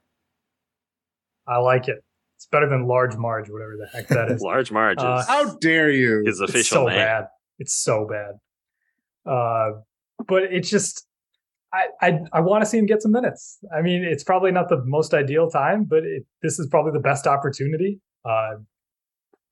I 1.48 1.58
like 1.58 1.88
it. 1.90 1.98
It's 2.38 2.46
better 2.46 2.70
than 2.70 2.88
Large 2.88 3.18
Marge, 3.18 3.50
whatever 3.50 3.76
the 3.78 3.88
heck 3.92 4.08
that 4.08 4.32
is. 4.32 4.42
Large 4.42 4.72
margins. 4.72 5.04
Uh, 5.04 5.26
How 5.28 5.56
dare 5.58 5.92
you? 5.92 6.24
his 6.26 6.40
official 6.40 6.44
it's 6.44 6.50
official 6.52 6.78
so 6.78 6.86
name. 6.88 6.96
bad. 6.96 7.26
It's 7.58 7.74
so 7.74 8.08
bad. 8.10 9.30
Uh, 9.30 9.72
but 10.26 10.44
it's 10.44 10.70
just, 10.70 11.06
I 11.74 11.88
I, 12.02 12.20
I 12.32 12.40
want 12.40 12.64
to 12.64 12.66
see 12.66 12.78
him 12.78 12.86
get 12.86 13.02
some 13.02 13.12
minutes. 13.12 13.58
I 13.76 13.82
mean, 13.82 14.06
it's 14.06 14.24
probably 14.24 14.52
not 14.52 14.70
the 14.70 14.82
most 14.86 15.14
ideal 15.14 15.50
time, 15.50 15.84
but 15.84 16.04
it, 16.06 16.24
this 16.42 16.58
is 16.60 16.68
probably 16.68 16.94
the 16.94 17.00
best 17.02 17.28
opportunity. 17.28 18.00
Uh, 18.24 18.52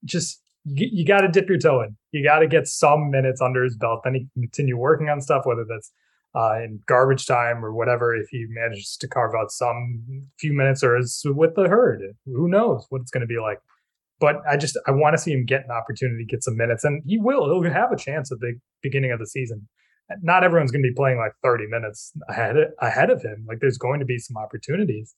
just 0.05 0.41
you, 0.75 1.05
got 1.05 1.21
to 1.21 1.27
dip 1.27 1.49
your 1.49 1.57
toe 1.57 1.81
in. 1.81 1.95
You 2.11 2.23
got 2.23 2.39
to 2.39 2.47
get 2.47 2.67
some 2.67 3.09
minutes 3.09 3.41
under 3.41 3.63
his 3.63 3.75
belt. 3.75 4.01
Then 4.03 4.15
he 4.15 4.19
can 4.33 4.43
continue 4.43 4.77
working 4.77 5.09
on 5.09 5.21
stuff, 5.21 5.45
whether 5.45 5.65
that's 5.67 5.91
uh, 6.35 6.55
in 6.63 6.79
garbage 6.85 7.25
time 7.25 7.63
or 7.63 7.73
whatever. 7.73 8.15
If 8.15 8.27
he 8.29 8.45
manages 8.49 8.97
to 9.01 9.07
carve 9.07 9.33
out 9.35 9.51
some 9.51 10.03
few 10.39 10.53
minutes 10.53 10.83
or 10.83 10.97
is 10.97 11.21
with 11.25 11.55
the 11.55 11.67
herd, 11.67 12.01
who 12.25 12.47
knows 12.47 12.85
what 12.89 13.01
it's 13.01 13.11
going 13.11 13.21
to 13.21 13.27
be 13.27 13.39
like 13.39 13.59
but 14.19 14.37
I 14.49 14.57
just 14.57 14.77
I 14.87 14.91
want 14.91 15.15
to 15.15 15.21
see 15.21 15.31
him 15.31 15.45
get 15.45 15.65
an 15.65 15.71
opportunity, 15.71 16.25
get 16.25 16.43
some 16.43 16.57
minutes, 16.57 16.83
and 16.83 17.03
he 17.05 17.17
will. 17.17 17.45
He'll 17.45 17.71
have 17.71 17.91
a 17.91 17.97
chance 17.97 18.31
at 18.31 18.39
the 18.39 18.53
beginning 18.81 19.11
of 19.11 19.19
the 19.19 19.27
season. 19.27 19.67
Not 20.21 20.43
everyone's 20.43 20.71
going 20.71 20.83
to 20.83 20.89
be 20.89 20.95
playing 20.95 21.17
like 21.17 21.33
30 21.43 21.67
minutes 21.67 22.13
ahead 22.29 22.55
ahead 22.81 23.09
of 23.09 23.21
him. 23.21 23.45
Like 23.47 23.59
there's 23.59 23.77
going 23.77 23.99
to 23.99 24.05
be 24.05 24.17
some 24.17 24.37
opportunities. 24.37 25.13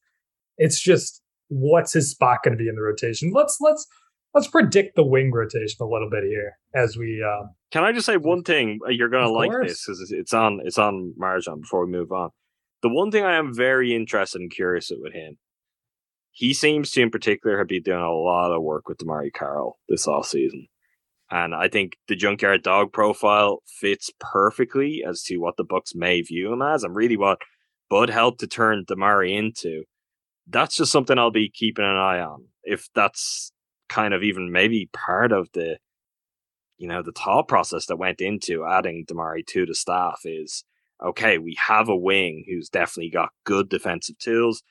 It's 0.57 0.79
just 0.81 1.21
what's 1.47 1.93
his 1.93 2.11
spot 2.11 2.39
going 2.43 2.57
to 2.57 2.61
be 2.61 2.67
in 2.67 2.75
the 2.75 2.81
rotation? 2.81 3.31
Let's 3.33 3.57
let's 3.61 3.85
let's 4.33 4.47
predict 4.47 4.95
the 4.95 5.05
wing 5.05 5.31
rotation 5.31 5.77
a 5.81 5.85
little 5.85 6.09
bit 6.09 6.23
here 6.23 6.57
as 6.75 6.97
we. 6.97 7.23
Um, 7.23 7.51
Can 7.71 7.83
I 7.83 7.91
just 7.91 8.05
say 8.05 8.17
one 8.17 8.43
thing? 8.43 8.79
Uh, 8.85 8.89
You're 8.89 9.09
gonna 9.09 9.29
like 9.29 9.51
course. 9.51 9.69
this 9.69 9.85
because 9.85 10.11
it's 10.11 10.33
on 10.33 10.59
it's 10.63 10.77
on 10.77 11.13
MarJon. 11.19 11.61
Before 11.61 11.85
we 11.85 11.91
move 11.91 12.11
on, 12.11 12.29
the 12.81 12.89
one 12.89 13.11
thing 13.11 13.23
I 13.23 13.35
am 13.35 13.53
very 13.53 13.95
interested 13.95 14.41
and 14.41 14.51
curious 14.51 14.91
with 14.91 15.13
him, 15.13 15.37
he 16.31 16.53
seems 16.53 16.91
to 16.91 17.01
in 17.01 17.09
particular 17.09 17.57
have 17.57 17.67
been 17.67 17.83
doing 17.83 17.99
a 17.99 18.11
lot 18.11 18.51
of 18.51 18.63
work 18.63 18.87
with 18.87 18.99
DeMarre 18.99 19.33
Carroll 19.33 19.79
this 19.87 20.07
off 20.07 20.27
season, 20.27 20.67
and 21.31 21.53
I 21.55 21.67
think 21.67 21.97
the 22.07 22.15
Junkyard 22.15 22.63
Dog 22.63 22.93
profile 22.93 23.59
fits 23.79 24.09
perfectly 24.19 25.03
as 25.07 25.23
to 25.23 25.37
what 25.37 25.57
the 25.57 25.63
Bucks 25.63 25.93
may 25.95 26.21
view 26.21 26.53
him 26.53 26.61
as, 26.61 26.83
and 26.83 26.95
really 26.95 27.17
what 27.17 27.39
Bud 27.89 28.09
helped 28.09 28.39
to 28.41 28.47
turn 28.47 28.85
DeMarre 28.85 29.35
into. 29.35 29.83
That's 30.51 30.77
just 30.77 30.91
something 30.91 31.17
I'll 31.19 31.29
be 31.29 31.51
keeping 31.53 31.85
an 31.85 31.95
eye 31.95 32.19
on. 32.19 32.45
If 32.63 32.87
that's 32.95 33.51
kind 33.89 34.13
of 34.13 34.23
even 34.23 34.51
maybe 34.51 34.89
part 34.93 35.31
of 35.31 35.49
the 35.53 35.77
you 36.79 36.87
know, 36.87 37.03
the 37.03 37.11
thought 37.11 37.47
process 37.49 37.85
that 37.87 37.97
went 37.97 38.21
into 38.21 38.65
adding 38.65 39.05
DeMarre 39.05 39.45
to 39.47 39.65
the 39.65 39.75
staff 39.75 40.21
is 40.23 40.63
okay, 41.03 41.37
we 41.37 41.55
have 41.67 41.87
a 41.87 41.95
wing 41.95 42.45
who's 42.47 42.69
definitely 42.69 43.09
got 43.09 43.29
good 43.45 43.69
defensive 43.69 44.17
tools, 44.17 44.63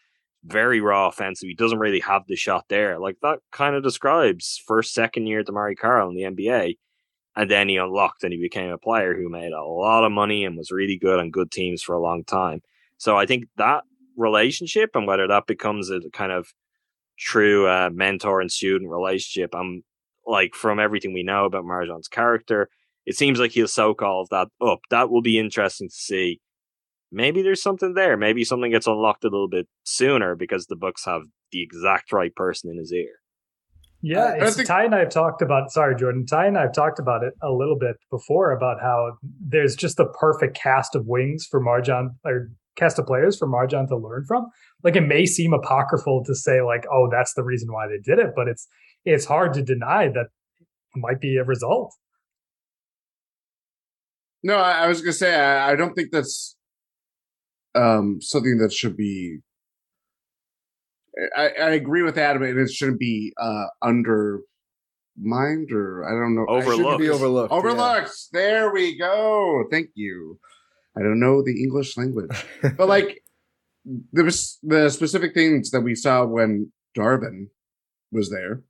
very 0.45 0.81
raw 0.81 1.09
offensive. 1.09 1.49
He 1.49 1.55
doesn't 1.55 1.79
really 1.79 2.01
have 2.01 2.23
the 2.27 2.37
shot 2.37 2.65
there. 2.69 2.99
Like 2.99 3.17
that 3.23 3.39
kind 3.53 3.75
of 3.75 3.83
describes 3.83 4.61
first, 4.67 4.93
second 4.93 5.27
year 5.27 5.43
DeMarre 5.43 5.79
Carroll 5.79 6.11
in 6.11 6.17
the 6.17 6.23
NBA. 6.23 6.77
And 7.37 7.51
then 7.51 7.69
he 7.69 7.77
unlocked 7.77 8.25
and 8.25 8.33
he 8.33 8.41
became 8.41 8.71
a 8.71 8.79
player 8.79 9.15
who 9.15 9.29
made 9.29 9.53
a 9.53 9.63
lot 9.63 10.05
of 10.05 10.13
money 10.13 10.45
and 10.45 10.57
was 10.57 10.71
really 10.71 10.99
good 10.99 11.21
on 11.21 11.31
good 11.31 11.51
teams 11.51 11.83
for 11.83 11.95
a 11.95 12.03
long 12.03 12.25
time. 12.25 12.61
So 12.97 13.17
I 13.17 13.27
think 13.27 13.45
that 13.57 13.85
relationship 14.17 14.91
and 14.95 15.07
whether 15.07 15.29
that 15.29 15.47
becomes 15.47 15.91
a 15.91 16.01
kind 16.13 16.33
of 16.33 16.53
true 17.19 17.67
uh, 17.67 17.91
mentor 17.93 18.41
and 18.41 18.51
student 18.51 18.91
relationship, 18.91 19.55
I'm 19.55 19.83
like 20.27 20.55
from 20.55 20.79
everything 20.79 21.13
we 21.13 21.23
know 21.23 21.45
about 21.45 21.65
MarJon's 21.65 22.09
character, 22.09 22.69
it 23.07 23.17
seems 23.17 23.39
like 23.41 23.53
he'll 23.53 23.69
soak 23.69 24.03
all 24.03 24.23
of 24.23 24.29
that 24.31 24.49
up. 24.65 24.81
That 24.91 25.11
will 25.11 25.23
be 25.23 25.39
interesting 25.39 25.89
to 25.89 25.95
see. 25.95 26.41
Maybe 27.11 27.41
there's 27.41 27.63
something 27.63 27.95
there. 27.95 28.17
Maybe 28.19 28.45
something 28.45 28.71
gets 28.71 28.87
unlocked 28.87 29.25
a 29.25 29.29
little 29.29 29.49
bit 29.49 29.67
sooner 29.85 30.35
because 30.37 30.67
the 30.67 30.77
Bucks 30.77 31.07
have 31.07 31.23
the 31.53 31.63
exact 31.63 32.13
right 32.13 32.35
person 32.35 32.71
in 32.71 32.77
his 32.77 32.93
ear. 32.93 33.15
yeah, 34.03 34.25
I- 34.25 34.33
I 34.35 34.47
it's, 34.47 34.57
think- 34.57 34.69
Ti 34.69 34.75
and 34.75 34.95
I 34.95 34.99
have 34.99 35.09
talked 35.09 35.41
about. 35.41 35.71
Sorry, 35.73 35.97
Jordan. 35.97 36.27
Ti 36.27 36.37
and 36.37 36.59
I 36.59 36.63
have 36.63 36.75
talked 36.75 36.99
about 36.99 37.25
it 37.25 37.33
a 37.43 37.51
little 37.51 37.79
bit 37.79 37.97
before 38.11 38.53
about 38.53 38.81
how 38.83 39.17
there's 39.41 39.75
just 39.75 39.97
the 39.97 40.07
perfect 40.21 40.55
cast 40.57 40.95
of 40.95 41.07
wings 41.07 41.47
for 41.51 41.61
MarJon 41.65 42.11
or 42.27 42.51
cast 42.79 42.99
of 42.99 43.07
players 43.07 43.37
for 43.37 43.49
MarJon 43.49 43.89
to 43.89 43.97
learn 43.97 44.25
from. 44.27 44.47
Like 44.85 44.97
it 44.97 45.03
may 45.07 45.27
seem 45.27 45.53
apocryphal 45.53 46.25
to 46.25 46.35
say 46.35 46.63
like, 46.63 46.85
oh, 46.93 47.09
that's 47.11 47.35
the 47.35 47.43
reason 47.43 47.73
why 47.73 47.87
they 47.89 47.99
did 47.99 48.19
it, 48.19 48.33
but 48.37 48.49
it's 48.49 48.67
it's 49.05 49.25
hard 49.25 49.53
to 49.55 49.63
deny 49.63 50.09
that 50.09 50.27
it 50.95 51.01
might 51.01 51.21
be 51.21 51.37
a 51.37 51.45
result. 51.45 51.95
No, 54.43 54.57
I, 54.57 54.85
I 54.85 54.87
was 54.87 55.01
gonna 55.01 55.13
say 55.13 55.35
I, 55.35 55.73
I 55.73 55.77
don't 55.77 55.95
think 55.95 56.11
that's 56.13 56.57
um 57.75 58.19
something 58.21 58.59
that 58.59 58.73
should 58.73 58.97
be. 58.97 59.39
I, 61.37 61.49
I 61.49 61.71
agree 61.71 62.03
with 62.03 62.17
Adam, 62.17 62.43
and 62.45 62.59
it 62.59 62.71
shouldn't 62.71 63.01
be 63.01 63.33
uh 63.41 63.65
undermined 63.83 65.73
or 65.73 66.05
I 66.07 66.11
don't 66.11 66.37
know. 66.37 66.47
Over- 66.49 66.77
Shouldn't 66.77 66.99
be 67.01 67.11
Overlooked. 67.11 67.53
overlooked. 67.53 67.53
yeah. 67.53 67.57
Overlooked. 67.59 68.17
There 68.33 68.73
we 68.73 68.97
go. 68.97 69.65
Thank 69.71 69.91
you. 69.95 70.39
I 70.99 71.03
don't 71.03 71.21
know 71.21 71.43
the 71.43 71.63
English 71.63 71.97
language, 71.97 72.31
but 72.77 72.89
like 72.89 73.23
there 74.13 74.25
was 74.25 74.59
the 74.63 74.89
specific 74.91 75.33
things 75.35 75.71
that 75.71 75.83
we 75.83 75.95
saw 75.95 76.25
when 76.25 76.73
Darvin 76.97 77.49
was 78.11 78.31
there, 78.31 78.63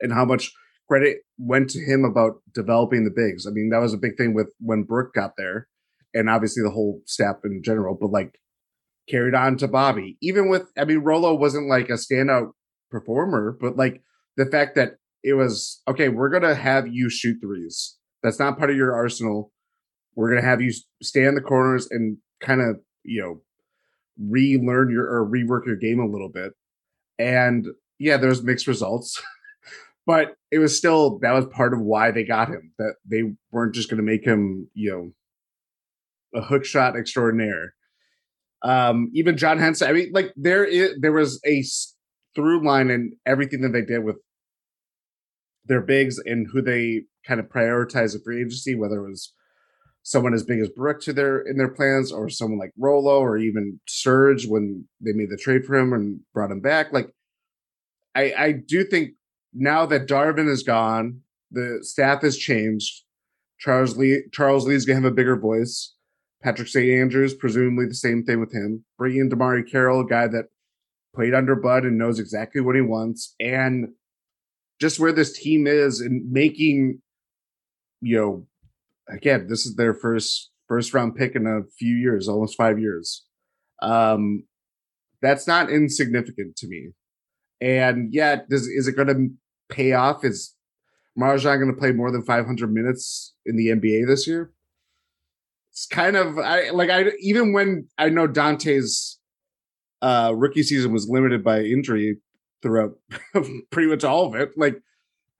and 0.00 0.12
how 0.12 0.24
much 0.24 0.52
credit 0.88 1.18
went 1.38 1.70
to 1.70 1.80
him 1.80 2.04
about 2.04 2.42
developing 2.54 3.04
the 3.04 3.10
bigs. 3.10 3.46
I 3.46 3.50
mean, 3.50 3.70
that 3.70 3.80
was 3.80 3.94
a 3.94 3.98
big 3.98 4.16
thing 4.16 4.34
with 4.34 4.52
when 4.60 4.84
Brook 4.84 5.14
got 5.14 5.32
there, 5.36 5.68
and 6.14 6.30
obviously 6.30 6.62
the 6.62 6.70
whole 6.70 7.00
staff 7.06 7.36
in 7.44 7.62
general. 7.64 7.96
But 7.98 8.10
like, 8.10 8.38
carried 9.08 9.34
on 9.34 9.56
to 9.58 9.68
Bobby. 9.68 10.16
Even 10.20 10.48
with, 10.48 10.70
I 10.76 10.84
mean, 10.84 10.98
Rolo 10.98 11.34
wasn't 11.34 11.68
like 11.68 11.88
a 11.88 11.94
standout 11.94 12.52
performer, 12.90 13.56
but 13.60 13.76
like 13.76 14.02
the 14.36 14.46
fact 14.46 14.74
that 14.76 14.96
it 15.22 15.34
was 15.34 15.82
okay, 15.88 16.08
we're 16.08 16.30
gonna 16.30 16.54
have 16.54 16.88
you 16.88 17.08
shoot 17.08 17.38
threes. 17.40 17.96
That's 18.22 18.38
not 18.38 18.58
part 18.58 18.70
of 18.70 18.76
your 18.76 18.94
arsenal. 18.94 19.52
We're 20.14 20.30
gonna 20.30 20.46
have 20.46 20.60
you 20.60 20.72
stay 21.02 21.24
in 21.24 21.34
the 21.34 21.40
corners 21.40 21.88
and 21.90 22.18
kind 22.40 22.60
of 22.60 22.80
you 23.04 23.20
know 23.20 23.40
relearn 24.18 24.90
your 24.90 25.04
or 25.04 25.26
rework 25.26 25.66
your 25.66 25.76
game 25.76 26.00
a 26.00 26.06
little 26.06 26.28
bit. 26.28 26.52
And 27.18 27.66
yeah, 27.98 28.16
there's 28.16 28.42
mixed 28.42 28.66
results, 28.66 29.22
but 30.06 30.36
it 30.50 30.58
was 30.58 30.76
still 30.76 31.18
that 31.20 31.32
was 31.32 31.46
part 31.46 31.72
of 31.72 31.80
why 31.80 32.10
they 32.10 32.24
got 32.24 32.48
him. 32.48 32.72
That 32.78 32.94
they 33.08 33.22
weren't 33.50 33.74
just 33.74 33.90
gonna 33.90 34.02
make 34.02 34.24
him 34.24 34.68
you 34.74 34.90
know 34.90 36.40
a 36.40 36.44
hook 36.44 36.64
shot 36.64 36.96
extraordinaire. 36.96 37.74
Um, 38.62 39.10
even 39.14 39.36
John 39.36 39.58
Henson. 39.58 39.88
I 39.88 39.92
mean, 39.92 40.10
like 40.12 40.32
there 40.36 40.64
is 40.64 40.96
there 41.00 41.12
was 41.12 41.40
a 41.46 41.64
through 42.34 42.64
line 42.64 42.90
in 42.90 43.12
everything 43.26 43.60
that 43.62 43.72
they 43.72 43.82
did 43.82 44.04
with 44.04 44.16
their 45.64 45.80
bigs 45.80 46.18
and 46.24 46.46
who 46.52 46.62
they 46.62 47.02
kind 47.26 47.40
of 47.40 47.46
prioritize 47.46 48.16
a 48.16 48.20
free 48.22 48.40
agency, 48.40 48.74
whether 48.74 49.04
it 49.04 49.08
was 49.08 49.32
someone 50.02 50.34
as 50.34 50.42
big 50.42 50.60
as 50.60 50.68
Brook 50.68 51.00
to 51.02 51.12
their 51.12 51.40
in 51.40 51.56
their 51.56 51.68
plans, 51.68 52.12
or 52.12 52.28
someone 52.28 52.58
like 52.58 52.72
Rolo, 52.78 53.20
or 53.20 53.38
even 53.38 53.80
Serge 53.86 54.46
when 54.46 54.86
they 55.00 55.12
made 55.12 55.30
the 55.30 55.36
trade 55.36 55.64
for 55.64 55.76
him 55.76 55.92
and 55.92 56.20
brought 56.32 56.50
him 56.50 56.60
back. 56.60 56.92
Like, 56.92 57.10
I 58.14 58.34
I 58.36 58.52
do 58.52 58.84
think 58.84 59.12
now 59.54 59.86
that 59.86 60.08
Darvin 60.08 60.48
is 60.48 60.62
gone, 60.62 61.20
the 61.50 61.78
staff 61.82 62.22
has 62.22 62.36
changed. 62.36 63.02
Charles 63.58 63.96
Lee 63.96 64.24
Charles 64.32 64.66
Lee's 64.66 64.84
gonna 64.84 65.00
have 65.00 65.12
a 65.12 65.14
bigger 65.14 65.36
voice. 65.36 65.94
Patrick 66.42 66.68
St. 66.68 67.00
Andrews, 67.00 67.34
presumably 67.34 67.86
the 67.86 67.94
same 67.94 68.24
thing 68.24 68.40
with 68.40 68.52
him. 68.52 68.84
Bring 68.98 69.16
in 69.16 69.30
DeMarre 69.30 69.70
Carroll, 69.70 70.00
a 70.00 70.06
guy 70.06 70.26
that 70.26 70.46
played 71.14 71.34
under 71.34 71.54
Bud 71.54 71.84
and 71.84 71.98
knows 71.98 72.18
exactly 72.18 72.60
what 72.60 72.74
he 72.74 72.80
wants. 72.80 73.34
And 73.38 73.88
just 74.80 74.98
where 74.98 75.12
this 75.12 75.38
team 75.38 75.66
is 75.68 76.00
and 76.00 76.30
making, 76.32 77.00
you 78.00 78.16
know, 78.16 78.46
again, 79.12 79.46
this 79.48 79.66
is 79.66 79.76
their 79.76 79.94
first 79.94 80.50
first 80.68 80.94
round 80.94 81.16
pick 81.16 81.34
in 81.34 81.46
a 81.46 81.62
few 81.78 81.94
years, 81.94 82.28
almost 82.28 82.56
five 82.56 82.78
years. 82.78 83.24
Um, 83.80 84.44
that's 85.20 85.46
not 85.46 85.70
insignificant 85.70 86.56
to 86.56 86.68
me. 86.68 86.90
And 87.60 88.12
yet, 88.12 88.48
does 88.48 88.66
is 88.66 88.88
it 88.88 88.96
going 88.96 89.08
to 89.08 89.74
pay 89.74 89.92
off? 89.92 90.24
Is 90.24 90.54
MarJon 91.18 91.58
going 91.58 91.72
to 91.72 91.78
play 91.78 91.92
more 91.92 92.10
than 92.10 92.22
500 92.22 92.72
minutes 92.72 93.34
in 93.46 93.56
the 93.56 93.68
NBA 93.68 94.06
this 94.06 94.26
year? 94.26 94.52
It's 95.70 95.86
kind 95.86 96.16
of 96.16 96.38
I 96.38 96.70
like 96.70 96.90
I 96.90 97.12
even 97.20 97.52
when 97.52 97.88
I 97.98 98.08
know 98.08 98.26
Donte's 98.26 99.18
uh 100.02 100.32
rookie 100.34 100.62
season 100.64 100.92
was 100.92 101.08
limited 101.08 101.44
by 101.44 101.60
injury 101.60 102.18
throughout 102.62 102.92
pretty 103.70 103.88
much 103.88 104.04
all 104.04 104.26
of 104.26 104.34
it. 104.34 104.50
Like, 104.56 104.80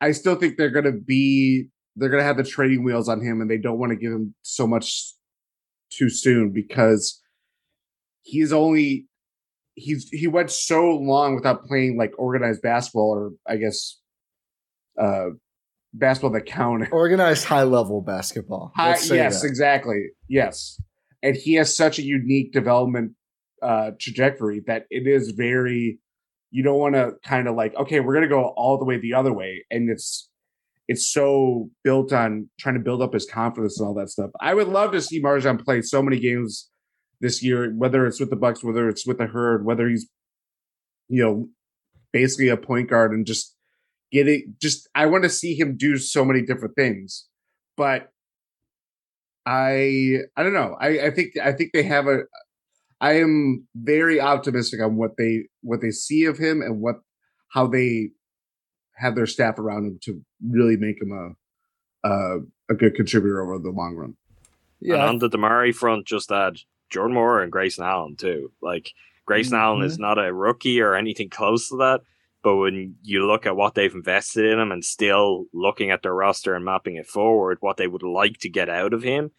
I 0.01 0.13
still 0.13 0.35
think 0.35 0.57
they're 0.57 0.71
going 0.71 0.85
to 0.85 0.93
be 0.93 1.69
they're 1.97 2.09
going 2.09 2.21
to 2.21 2.27
have 2.27 2.37
the 2.37 2.45
trading 2.45 2.85
wheels 2.85 3.09
on 3.09 3.21
him, 3.21 3.41
and 3.41 3.51
they 3.51 3.59
don't 3.59 3.79
want 3.79 3.91
to 3.91 3.97
give 3.97 4.13
him 4.13 4.35
so 4.43 4.67
much 4.67 5.15
too 5.91 6.09
soon 6.09 6.51
because 6.53 7.21
he's 8.23 8.53
only 8.53 9.07
he's 9.75 10.09
he 10.11 10.27
went 10.27 10.51
so 10.51 10.91
long 10.91 11.35
without 11.35 11.65
playing 11.65 11.97
like 11.99 12.13
organized 12.19 12.63
basketball 12.63 13.11
or 13.11 13.33
I 13.47 13.57
guess 13.57 13.99
uh 15.01 15.31
basketball 15.95 16.31
that 16.33 16.47
counted 16.47 16.89
organized 16.93 17.45
high 17.45 17.65
level 17.65 18.01
basketball. 18.01 18.73
High, 18.75 18.97
yes, 19.11 19.43
that. 19.43 19.49
exactly. 19.49 20.09
Yes, 20.29 20.81
and 21.23 21.37
he 21.37 21.55
has 21.55 21.75
such 21.75 21.99
a 21.99 22.03
unique 22.03 22.53
development 22.53 23.13
uh 23.63 23.93
trajectory 24.01 24.63
that 24.67 24.87
it 24.91 25.07
is 25.07 25.31
very 25.31 25.99
you 26.51 26.63
don't 26.63 26.79
want 26.79 26.95
to 26.95 27.13
kind 27.25 27.49
of 27.49 27.55
like 27.55 27.75
okay 27.77 28.01
we're 28.01 28.13
going 28.13 28.29
to 28.29 28.29
go 28.29 28.53
all 28.57 28.79
the 28.79 28.85
way 28.85 28.99
the 28.99 29.15
other 29.15 29.33
way 29.33 29.65
and 29.71 29.89
it's 29.89 30.29
it's 30.89 31.13
so 31.13 31.71
built 31.85 32.13
on 32.13 32.49
trying 32.59 32.75
to 32.75 32.81
build 32.81 33.03
up 33.03 33.15
his 33.15 33.27
confidence 33.27 33.79
and 33.79 33.87
all 33.87 33.95
that 33.95 34.11
stuff. 34.11 34.31
I 34.41 34.55
would 34.55 34.69
love 34.69 34.93
to 34.93 35.01
see 35.01 35.23
MarJon 35.23 35.65
play 35.65 35.83
so 35.83 36.03
many 36.03 36.19
games 36.19 36.71
this 37.21 37.43
year 37.43 37.73
whether 37.73 38.05
it's 38.05 38.19
with 38.19 38.31
the 38.31 38.37
bucks 38.37 38.65
whether 38.65 38.89
it's 38.89 39.07
with 39.07 39.19
the 39.19 39.27
herd 39.27 39.65
whether 39.65 39.89
he's 39.89 40.11
you 41.09 41.23
know 41.23 41.49
basically 42.13 42.49
a 42.49 42.57
point 42.57 42.91
guard 42.91 43.13
and 43.13 43.25
just 43.25 43.55
get 44.11 44.27
it 44.27 44.43
just 44.61 44.89
i 44.95 45.07
want 45.07 45.23
to 45.23 45.31
see 45.31 45.55
him 45.55 45.77
do 45.77 45.97
so 45.97 46.25
many 46.25 46.43
different 46.43 46.75
things. 46.75 47.29
But 47.77 48.09
i 49.47 50.19
i 50.37 50.43
don't 50.43 50.53
know. 50.53 50.77
I 50.81 51.07
i 51.07 51.11
think 51.11 51.37
i 51.43 51.53
think 51.53 51.71
they 51.73 51.85
have 51.85 52.07
a 52.07 52.23
I 53.01 53.15
am 53.15 53.67
very 53.75 54.21
optimistic 54.21 54.81
on 54.81 54.97
what 54.97 55.17
they 55.19 55.49
what 55.63 55.81
they 55.81 55.91
see 55.91 56.25
of 56.25 56.39
him 56.39 56.63
and 56.63 56.81
what 56.81 56.97
how 57.53 57.67
they 57.67 58.11
have 59.03 59.17
their 59.17 59.27
staff 59.27 59.59
around 59.59 59.85
him 59.85 59.99
to 60.03 60.23
really 60.49 60.77
make 60.77 61.03
him 61.03 61.13
a 61.13 62.09
a, 62.09 62.39
a 62.71 62.75
good 62.75 62.95
contributor 62.95 63.43
over 63.43 63.59
the 63.59 63.71
long 63.71 63.95
run. 63.97 64.17
Yeah, 64.81 64.95
and 64.95 65.03
on 65.03 65.19
the 65.19 65.29
DeMarre 65.29 65.75
front, 65.75 66.07
just 66.07 66.33
add 66.33 66.59
Jordan 66.91 67.17
Nwora 67.17 67.43
and 67.43 67.53
Grayson 67.53 67.85
Allen 67.85 68.17
too. 68.17 68.53
Like 68.61 68.93
Grayson 69.27 69.55
mm-hmm. 69.55 69.63
Allen 69.63 69.83
is 69.83 69.99
not 69.99 70.19
a 70.19 70.33
rookie 70.33 70.81
or 70.81 70.95
anything 70.95 71.31
close 71.31 71.69
to 71.69 71.77
that, 71.77 72.03
but 72.43 72.57
when 72.57 72.97
you 73.03 73.27
look 73.27 73.47
at 73.47 73.57
what 73.57 73.75
they've 73.75 73.95
invested 73.95 74.47
in 74.47 74.59
him 74.59 74.73
and 74.73 74.85
still 74.85 75.47
looking 75.53 75.91
at 75.91 76.03
their 76.03 76.15
roster 76.15 76.55
and 76.55 76.65
mapping 76.65 76.97
it 76.97 77.07
forward, 77.07 77.59
what 77.61 77.77
they 77.77 77.87
would 77.87 78.03
like 78.03 78.39
to 78.39 78.49
get 78.49 78.69
out 78.69 78.93
of 78.93 79.03
him 79.03 79.31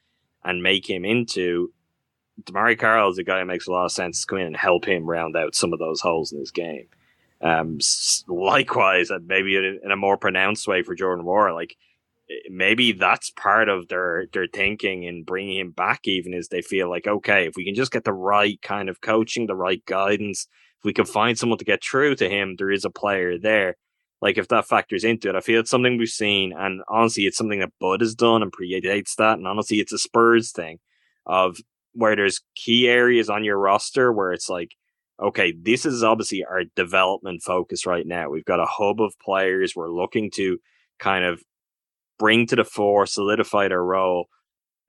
and 0.44 0.64
make 0.64 0.90
him 0.90 1.04
into, 1.04 1.74
DeMarre 2.44 2.80
Carroll 2.80 3.12
is 3.12 3.18
a 3.18 3.24
guy 3.24 3.40
who 3.40 3.46
makes 3.46 3.68
a 3.68 3.72
lot 3.72 3.86
of 3.86 3.92
sense 3.92 4.22
to 4.22 4.28
come 4.28 4.40
in 4.40 4.48
and 4.48 4.58
help 4.58 4.86
him 4.86 5.06
round 5.06 5.36
out 5.36 5.56
some 5.56 5.74
of 5.74 5.80
those 5.80 6.02
holes 6.02 6.32
in 6.32 6.40
his 6.40 6.52
game. 6.52 6.88
Um, 7.44 7.80
likewise, 8.28 9.10
and 9.10 9.28
maybe 9.28 9.58
in, 9.58 9.92
a 9.92 9.98
more 9.98 10.18
pronounced 10.18 10.66
way 10.66 10.82
for 10.82 10.96
Jordan 10.96 11.26
Nwora, 11.26 11.54
like 11.54 11.76
maybe 12.50 12.94
that's 12.94 13.32
part 13.32 13.68
of 13.68 13.90
their 13.90 14.28
their 14.32 14.48
thinking 14.48 15.04
in 15.04 15.24
bringing 15.24 15.60
him 15.60 15.72
back. 15.72 16.08
Even 16.08 16.34
as 16.34 16.48
they 16.48 16.62
feel 16.62 16.90
like, 16.90 17.06
okay, 17.06 17.46
if 17.46 17.56
we 17.58 17.66
can 17.66 17.76
just 17.76 17.92
get 17.92 18.06
the 18.06 18.14
right 18.14 18.62
kind 18.62 18.88
of 18.88 19.02
coaching, 19.02 19.46
the 19.46 19.56
right 19.56 19.86
guidance, 19.86 20.48
if 20.80 20.86
we 20.86 20.94
can 20.94 21.06
find 21.06 21.38
someone 21.38 21.60
to 21.60 21.66
get 21.66 21.84
through 21.84 22.16
to 22.16 22.30
him, 22.30 22.56
there 22.58 22.72
is 22.72 22.86
a 22.86 22.90
player 22.90 23.38
there. 23.38 23.76
Like 24.22 24.38
if 24.38 24.48
that 24.48 24.68
factors 24.68 25.04
into 25.04 25.28
it, 25.28 25.36
I 25.36 25.42
feel 25.42 25.60
it's 25.60 25.70
something 25.70 25.98
we've 25.98 26.08
seen, 26.08 26.54
and 26.58 26.82
honestly, 26.88 27.26
it's 27.26 27.38
something 27.38 27.60
that 27.60 27.74
Bud 27.82 28.00
has 28.00 28.16
done 28.16 28.42
and 28.42 28.54
predates 28.54 29.16
that. 29.18 29.38
And 29.38 29.46
honestly, 29.46 29.80
it's 29.82 29.92
a 29.92 29.98
Spurs 29.98 30.54
thing 30.54 30.80
of 31.26 31.58
where 31.92 32.16
there's 32.16 32.42
key 32.56 32.88
areas 32.88 33.30
on 33.30 33.44
your 33.44 33.58
roster 33.58 34.14
where 34.14 34.32
it's 34.32 34.50
like, 34.50 34.70
okay, 35.24 35.54
this 35.60 35.86
is 35.86 36.04
obviously 36.04 36.44
our 36.44 36.64
development 36.76 37.42
focus 37.42 37.86
right 37.86 38.06
now. 38.06 38.30
We've 38.30 38.46
got 38.46 38.60
a 38.60 38.66
hub 38.66 39.02
of 39.02 39.18
players 39.20 39.76
we're 39.76 39.92
looking 39.92 40.30
to 40.32 40.60
kind 41.00 41.24
of 41.26 41.42
bring 42.20 42.46
to 42.48 42.56
the 42.56 42.66
fore, 42.66 43.06
solidify 43.06 43.70
their 43.70 43.84
role, 43.84 44.28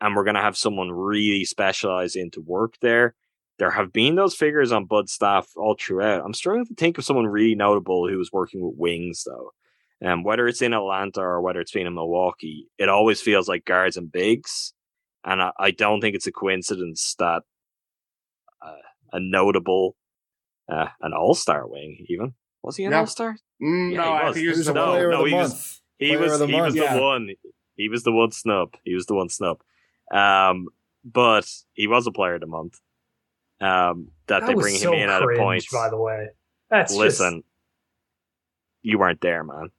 and 0.00 0.14
we're 0.14 0.24
going 0.24 0.34
to 0.34 0.42
have 0.42 0.56
someone 0.56 0.90
really 0.90 1.44
specialized 1.44 2.16
into 2.16 2.40
work 2.40 2.74
there. 2.82 3.14
There 3.58 3.70
have 3.70 3.92
been 3.92 4.16
those 4.16 4.34
figures 4.34 4.72
on 4.72 4.86
Bud 4.86 5.08
staff 5.08 5.48
all 5.56 5.76
throughout. 5.78 6.24
I'm 6.24 6.34
struggling 6.34 6.66
to 6.66 6.74
think 6.74 6.98
of 6.98 7.04
someone 7.04 7.26
really 7.26 7.54
notable 7.54 8.08
who 8.08 8.18
was 8.18 8.32
working 8.32 8.60
with 8.60 8.74
wings 8.76 9.24
though. 9.24 9.52
And 10.00 10.10
um, 10.10 10.24
whether 10.24 10.48
it's 10.48 10.60
in 10.60 10.74
Atlanta 10.74 11.20
or 11.20 11.40
whether 11.40 11.60
it's 11.60 11.70
been 11.70 11.86
in 11.86 11.94
Milwaukee, 11.94 12.68
it 12.78 12.88
always 12.88 13.20
feels 13.20 13.48
like 13.48 13.64
guards 13.64 13.96
and 13.96 14.10
bigs 14.10 14.74
and 15.24 15.42
I, 15.42 15.52
I 15.58 15.70
don't 15.70 16.00
think 16.00 16.14
it's 16.14 16.26
a 16.26 16.32
coincidence 16.32 17.14
that 17.18 17.42
uh, 18.62 18.72
a 19.12 19.20
notable, 19.20 19.96
uh, 20.68 20.88
an 21.00 21.12
all 21.12 21.34
star 21.34 21.66
wing, 21.66 22.04
even 22.08 22.34
was 22.62 22.76
he 22.76 22.84
an 22.84 22.94
all 22.94 23.06
star? 23.06 23.36
Mm, 23.62 23.92
yeah, 23.92 23.96
no, 23.98 24.12
I 24.12 24.24
think 24.32 24.36
he 24.36 24.48
was, 24.48 24.56
he 24.56 24.60
was 24.60 24.66
the 24.66 24.72
no, 24.74 25.10
no, 25.10 25.24
he 25.24 25.34
was 25.34 25.82
he 25.98 26.16
player 26.16 26.20
was, 26.30 26.40
he 26.40 26.60
was 26.60 26.74
yeah. 26.74 26.94
the 26.94 27.00
one. 27.02 27.28
He 27.76 27.88
was 27.88 28.02
the 28.02 28.12
one 28.12 28.30
snub. 28.30 28.74
He 28.84 28.94
was 28.94 29.06
the 29.06 29.14
one 29.14 29.28
snub. 29.28 29.60
Um, 30.12 30.68
but 31.04 31.48
he 31.72 31.86
was 31.86 32.06
a 32.06 32.12
player 32.12 32.34
of 32.34 32.40
the 32.40 32.46
month. 32.46 32.78
Um, 33.60 34.08
that, 34.26 34.40
that 34.40 34.46
they 34.46 34.54
bring 34.54 34.74
him 34.74 34.92
in 34.92 35.08
cringe, 35.08 35.10
at 35.10 35.22
a 35.22 35.36
point. 35.38 35.64
By 35.72 35.88
the 35.88 35.96
way, 35.96 36.28
that's 36.70 36.94
listen. 36.94 37.38
Just... 37.38 37.46
You 38.82 38.98
weren't 38.98 39.20
there, 39.20 39.44
man. 39.44 39.70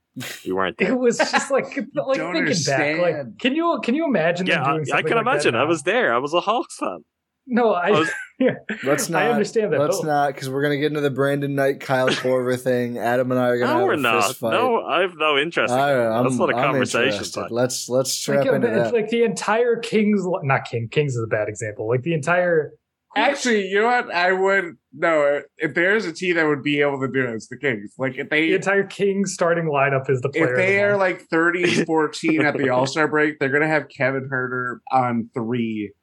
You 0.43 0.55
weren't 0.55 0.77
there. 0.79 0.91
It 0.91 0.99
was 0.99 1.17
just 1.17 1.51
like 1.51 1.65
like 1.93 2.17
thinking 2.17 2.37
understand. 2.37 3.01
back. 3.01 3.15
Like, 3.15 3.39
can 3.39 3.55
you 3.55 3.79
can 3.83 3.95
you 3.95 4.05
imagine? 4.05 4.47
Yeah, 4.47 4.63
I, 4.63 4.75
I 4.75 5.01
can 5.01 5.11
like 5.11 5.21
imagine. 5.21 5.55
I 5.55 5.63
was 5.63 5.83
there. 5.83 6.13
I 6.13 6.17
was 6.17 6.33
a 6.33 6.41
Hawks 6.41 6.77
fan. 6.77 7.03
No, 7.47 7.73
I. 7.73 7.87
I 7.87 7.91
was, 7.91 8.09
yeah, 8.39 8.55
let's 8.83 9.09
not. 9.09 9.23
I 9.23 9.29
understand 9.31 9.73
that. 9.73 9.79
Let's 9.79 10.03
not 10.03 10.33
because 10.33 10.49
we're 10.49 10.61
gonna 10.61 10.77
get 10.77 10.87
into 10.87 11.01
the 11.01 11.09
Brandon 11.09 11.55
Knight, 11.55 11.79
Kyle 11.79 12.09
Korver 12.09 12.59
thing. 12.61 12.97
Adam 12.97 13.31
and 13.31 13.39
I 13.39 13.49
are 13.49 13.59
gonna 13.59 13.73
no, 13.73 13.79
have 13.79 13.87
we're 13.87 13.93
a 13.93 13.97
not. 13.97 14.23
fist 14.27 14.39
fight. 14.39 14.51
No, 14.51 14.83
I 14.83 15.01
have 15.01 15.15
no 15.15 15.37
interest. 15.37 15.73
In 15.73 15.79
I, 15.79 15.93
That's 15.93 16.35
not 16.35 16.51
a 16.51 16.55
I'm 16.55 16.71
conversation. 16.71 17.47
Let's 17.49 17.87
let's 17.89 18.11
strap 18.11 18.45
like, 18.45 18.55
into 18.55 18.67
that. 18.67 18.93
Like 18.93 19.09
the 19.09 19.23
entire 19.23 19.77
Kings, 19.77 20.23
not 20.43 20.65
King. 20.65 20.89
Kings 20.89 21.15
is 21.15 21.23
a 21.23 21.27
bad 21.27 21.47
example. 21.47 21.87
Like 21.87 22.01
the 22.01 22.13
entire 22.13 22.73
Actually, 23.15 23.67
you 23.67 23.79
know 23.79 23.87
what? 23.87 24.11
I 24.11 24.33
would 24.33 24.75
no. 24.93 25.41
If 25.57 25.73
there's 25.73 26.05
a 26.05 26.11
team 26.11 26.35
that 26.35 26.45
would 26.45 26.63
be 26.63 26.81
able 26.81 26.99
to 26.99 27.07
do 27.07 27.21
it, 27.21 27.33
it's 27.33 27.47
the 27.47 27.57
Kings. 27.57 27.93
Like 27.97 28.17
if 28.17 28.29
they 28.29 28.49
the 28.49 28.55
entire 28.55 28.83
Kings 28.83 29.33
starting 29.33 29.65
lineup 29.65 30.09
is 30.09 30.19
the 30.19 30.29
player. 30.29 30.51
If 30.51 30.57
they 30.57 30.81
are 30.81 30.97
like 30.97 31.21
30 31.29 31.85
14 31.85 32.41
at 32.41 32.57
the 32.57 32.69
All 32.69 32.85
Star 32.85 33.07
break, 33.07 33.39
they're 33.39 33.49
gonna 33.49 33.67
have 33.67 33.87
Kevin 33.87 34.29
Huerter 34.29 34.79
on 34.91 35.29
three 35.33 35.93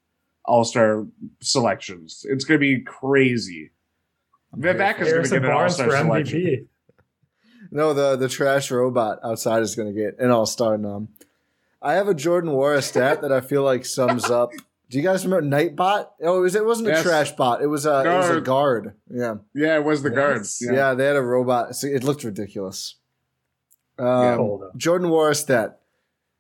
All 0.45 0.64
Star 0.64 1.07
selections. 1.40 2.24
It's 2.28 2.45
going 2.45 2.59
to 2.59 2.61
be 2.61 2.80
crazy. 2.82 3.70
Vivek 4.57 5.01
is 5.01 5.11
going 5.12 5.22
to 5.24 5.28
get 5.30 5.45
an 5.45 5.51
All 5.51 5.68
Star 5.68 5.90
selection. 5.90 6.40
MVP. 6.40 6.66
No, 7.70 7.95
the 7.95 8.16
the 8.16 8.28
trash 8.28 8.70
robot 8.70 9.18
outside 9.24 9.62
is 9.62 9.74
going 9.74 9.95
to 9.95 9.99
get 9.99 10.18
an 10.18 10.30
all 10.30 10.45
star 10.45 10.76
nom. 10.76 11.09
I 11.80 11.95
have 11.95 12.07
a 12.07 12.12
Jordan 12.12 12.51
Nwora 12.51 12.82
stat 12.82 13.22
that 13.22 13.32
I 13.32 13.40
feel 13.40 13.62
like 13.62 13.86
sums 13.86 14.28
up. 14.28 14.51
Do 14.90 14.99
you 14.99 15.03
guys 15.03 15.24
remember 15.24 15.57
Nightbot? 15.57 16.09
Oh, 16.22 16.36
it 16.36 16.40
was 16.43 16.55
it 16.55 16.66
wasn't 16.66 16.88
a 16.90 17.03
trash 17.03 17.32
bot. 17.32 17.62
It 17.62 17.68
was 17.68 17.86
a 17.86 18.01
it 18.01 18.09
was 18.14 18.28
a 18.28 18.40
Guard. 18.43 18.45
guard. 18.45 18.95
Yeah. 19.11 19.34
Yeah, 19.55 19.76
it 19.76 19.84
was 19.84 20.03
the 20.03 20.11
Yes. 20.11 20.16
guards. 20.16 20.59
yeah, 20.66 20.72
Yeah. 20.72 20.95
They 20.95 21.07
had 21.07 21.16
a 21.16 21.22
robot. 21.22 21.74
So 21.74 21.86
it 21.86 22.05
looked 22.05 22.24
ridiculous. 22.24 22.97
Yeah. 23.99 24.32
Um, 24.32 24.36
Hold 24.38 24.62
on. 24.64 24.70
Jordan 24.78 25.09
Nwora 25.09 25.34
stat. 25.34 25.80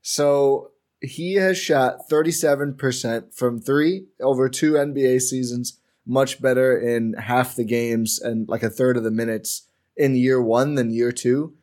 So 0.02 0.71
he 1.02 1.34
has 1.34 1.58
shot 1.58 2.08
37% 2.08 3.34
from 3.34 3.60
three 3.60 4.06
over 4.20 4.48
two 4.48 4.74
NBA 4.74 5.20
seasons, 5.20 5.78
much 6.06 6.40
better 6.40 6.78
in 6.78 7.14
half 7.14 7.56
the 7.56 7.64
games 7.64 8.20
and 8.20 8.48
like 8.48 8.62
a 8.62 8.70
third 8.70 8.96
of 8.96 9.02
the 9.02 9.10
minutes 9.10 9.66
in 9.96 10.14
year 10.14 10.40
one 10.40 10.76
than 10.76 10.92
year 10.92 11.12
two. 11.12 11.54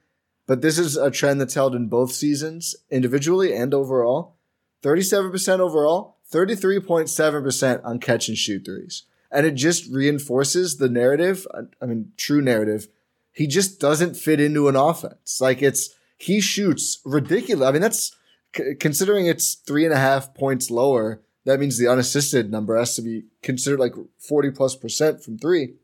But 0.46 0.62
this 0.62 0.78
is 0.78 0.98
a 0.98 1.12
trend 1.12 1.40
that's 1.40 1.54
held 1.54 1.76
in 1.76 1.88
both 1.88 2.12
seasons, 2.12 2.76
individually 2.90 3.54
and 3.56 3.74
overall. 3.74 4.36
37% 4.84 5.60
overall, 5.60 6.18
33.7% 6.32 7.86
on 7.86 8.00
catch 8.00 8.28
and 8.28 8.38
shoot 8.38 8.66
threes. 8.66 9.04
And 9.32 9.46
it 9.46 9.56
just 9.56 9.92
reinforces 9.92 10.78
the 10.78 10.90
narrative. 10.90 11.46
Uh, 11.54 11.64
I 11.82 11.86
mean, 11.86 12.12
true 12.18 12.42
narrative. 12.42 12.88
He 13.32 13.46
just 13.46 13.80
doesn't 13.80 14.16
fit 14.16 14.40
into 14.40 14.68
an 14.68 14.76
offense. 14.76 15.40
Like 15.40 15.62
it's, 15.62 15.96
he 16.18 16.42
shoots 16.42 17.00
ridiculous. 17.06 17.68
I 17.68 17.72
mean, 17.72 17.82
that's 17.82 18.16
c- 18.56 18.76
considering 18.80 19.26
it's 19.28 19.56
three 19.56 19.86
and 19.86 19.94
a 19.94 19.98
half 19.98 20.34
points 20.34 20.70
lower. 20.70 21.22
That 21.46 21.60
means 21.60 21.78
the 21.78 21.88
unassisted 21.88 22.52
number 22.52 22.78
has 22.78 22.96
to 22.96 23.02
be 23.02 23.24
considered 23.42 23.80
like 23.80 23.94
40 24.20 24.52
plus 24.52 24.76
percent 24.76 25.24
from 25.24 25.38
three. 25.38 25.76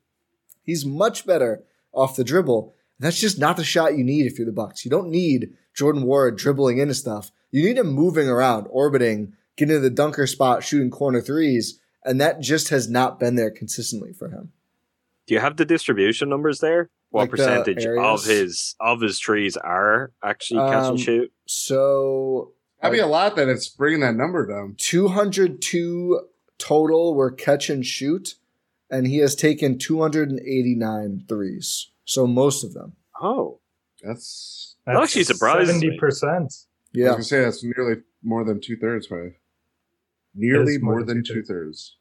He's 0.63 0.85
much 0.85 1.25
better 1.25 1.63
off 1.93 2.15
the 2.15 2.23
dribble. 2.23 2.73
That's 2.99 3.19
just 3.19 3.39
not 3.39 3.57
the 3.57 3.63
shot 3.63 3.97
you 3.97 4.03
need 4.03 4.25
if 4.25 4.37
you're 4.37 4.45
the 4.45 4.51
Bucks. 4.51 4.85
You 4.85 4.91
don't 4.91 5.09
need 5.09 5.53
Jordan 5.73 6.03
Nwora 6.03 6.35
dribbling 6.35 6.77
into 6.77 6.93
stuff. 6.93 7.31
You 7.51 7.63
need 7.63 7.77
him 7.77 7.87
moving 7.87 8.27
around, 8.27 8.67
orbiting, 8.69 9.33
getting 9.55 9.75
to 9.75 9.79
the 9.79 9.89
dunker 9.89 10.27
spot, 10.27 10.63
shooting 10.63 10.89
corner 10.89 11.21
threes, 11.21 11.79
and 12.03 12.19
that 12.21 12.39
just 12.41 12.69
has 12.69 12.89
not 12.89 13.19
been 13.19 13.35
there 13.35 13.51
consistently 13.51 14.13
for 14.13 14.29
him. 14.29 14.51
Do 15.27 15.33
you 15.33 15.39
have 15.39 15.57
the 15.57 15.65
distribution 15.65 16.29
numbers 16.29 16.59
there? 16.59 16.89
What 17.09 17.21
Like 17.21 17.31
the 17.31 17.37
percentage 17.37 17.85
of 17.85 18.25
his 18.25 18.75
of 18.79 19.01
his 19.01 19.19
trees 19.19 19.55
are 19.57 20.11
actually 20.23 20.59
catch 20.59 20.83
Um, 20.83 20.91
and 20.91 20.99
shoot? 20.99 21.31
So 21.45 22.51
That'd 22.81 22.95
be 22.97 23.01
a 23.01 23.07
lot 23.07 23.35
that 23.37 23.47
it's 23.49 23.67
bringing 23.69 24.01
that 24.01 24.15
number 24.15 24.45
down. 24.45 24.75
202 24.77 26.21
total 26.57 27.15
were 27.15 27.31
catch 27.31 27.69
and 27.69 27.85
shoot, 27.85 28.35
and 28.89 29.07
he 29.07 29.17
has 29.19 29.35
taken 29.35 29.77
289 29.77 31.25
threes. 31.27 31.89
So 32.05 32.27
most 32.27 32.63
of 32.63 32.73
them. 32.73 32.93
Oh, 33.21 33.59
That's 34.03 34.75
That 34.85 34.97
actually 34.97 35.23
surprises 35.23 35.73
me. 35.75 35.81
Seventy 35.81 35.97
percent. 35.97 36.53
Yeah. 36.93 37.13
I 37.13 37.15
was 37.15 37.31
Yeah. 37.31 37.37
gonna 37.37 37.41
say 37.41 37.41
that's 37.41 37.63
nearly 37.63 38.01
more 38.21 38.43
than 38.43 38.61
two 38.61 38.75
thirds, 38.77 39.07
probably. 39.07 39.33
Nearly 40.35 40.77
more 40.77 40.95
more 40.95 41.03
than 41.03 41.17
than 41.17 41.23
two 41.23 41.35
two-thirds. 41.41 41.95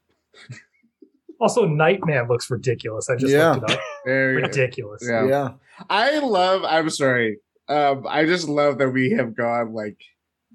Also, 1.40 1.64
Nightman 1.66 2.28
looks 2.28 2.50
ridiculous. 2.50 3.08
I 3.08 3.16
just 3.16 3.32
Yeah. 3.32 3.52
looked 3.52 3.70
it 3.70 3.76
up. 3.76 3.82
There. 4.04 4.34
Ridiculous. 4.34 5.02
Yeah. 5.08 5.26
Yeah. 5.26 5.52
I 5.88 6.18
love. 6.18 6.62
I'm 6.64 6.90
sorry. 6.90 7.38
Um, 7.68 8.04
I 8.06 8.26
just 8.26 8.46
love 8.48 8.76
that 8.78 8.90
we 8.90 9.10
have 9.12 9.34
gone 9.34 9.72
like, 9.72 9.96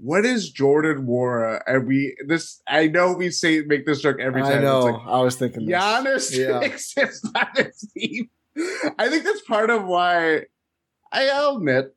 what 0.01 0.25
is 0.25 0.49
Jordan 0.49 1.05
Nwora? 1.05 1.61
And 1.67 1.87
we 1.87 2.15
this. 2.27 2.61
I 2.67 2.87
know 2.87 3.13
we 3.13 3.31
say 3.31 3.61
make 3.61 3.85
this 3.85 4.01
joke 4.01 4.17
every 4.19 4.41
time. 4.41 4.59
I 4.59 4.61
know. 4.61 4.79
Like, 4.79 5.01
I 5.07 5.21
was 5.21 5.35
thinking 5.35 5.65
this. 5.65 5.75
Giannis 5.75 6.37
Yeah. 6.37 6.61
exists 6.61 7.29
on 7.35 7.47
this 7.55 7.85
team. 7.95 8.29
I 8.97 9.09
think 9.09 9.23
that's 9.23 9.41
part 9.41 9.69
of 9.69 9.85
why 9.85 10.43
I'll 11.11 11.57
admit, 11.57 11.95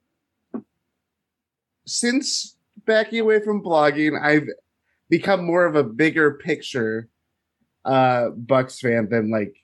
since 1.87 2.57
backing 2.85 3.21
away 3.21 3.41
from 3.41 3.63
blogging, 3.63 4.21
I've 4.21 4.49
become 5.09 5.45
more 5.45 5.65
of 5.67 5.75
a 5.77 5.85
bigger 5.85 6.33
picture 6.35 7.09
uh 7.85 8.31
Bucks 8.31 8.79
fan 8.81 9.09
than 9.11 9.31
like 9.31 9.57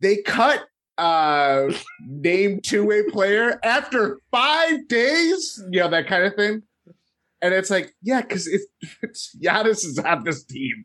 they 0.00 0.16
cut 0.22 0.64
uh 0.98 1.70
name 2.00 2.60
two-way 2.60 3.04
player 3.10 3.60
after 3.62 4.18
five 4.30 4.88
days, 4.88 5.62
you 5.70 5.80
know, 5.80 5.88
that 5.90 6.06
kind 6.08 6.24
of 6.24 6.34
thing. 6.34 6.62
And 7.42 7.52
it's 7.54 7.70
like, 7.70 7.94
yeah, 8.02 8.22
because 8.22 8.46
if 8.46 8.62
it's 9.02 9.36
Giannis 9.42 9.84
is 9.84 9.98
on 9.98 10.24
this 10.24 10.44
team, 10.44 10.84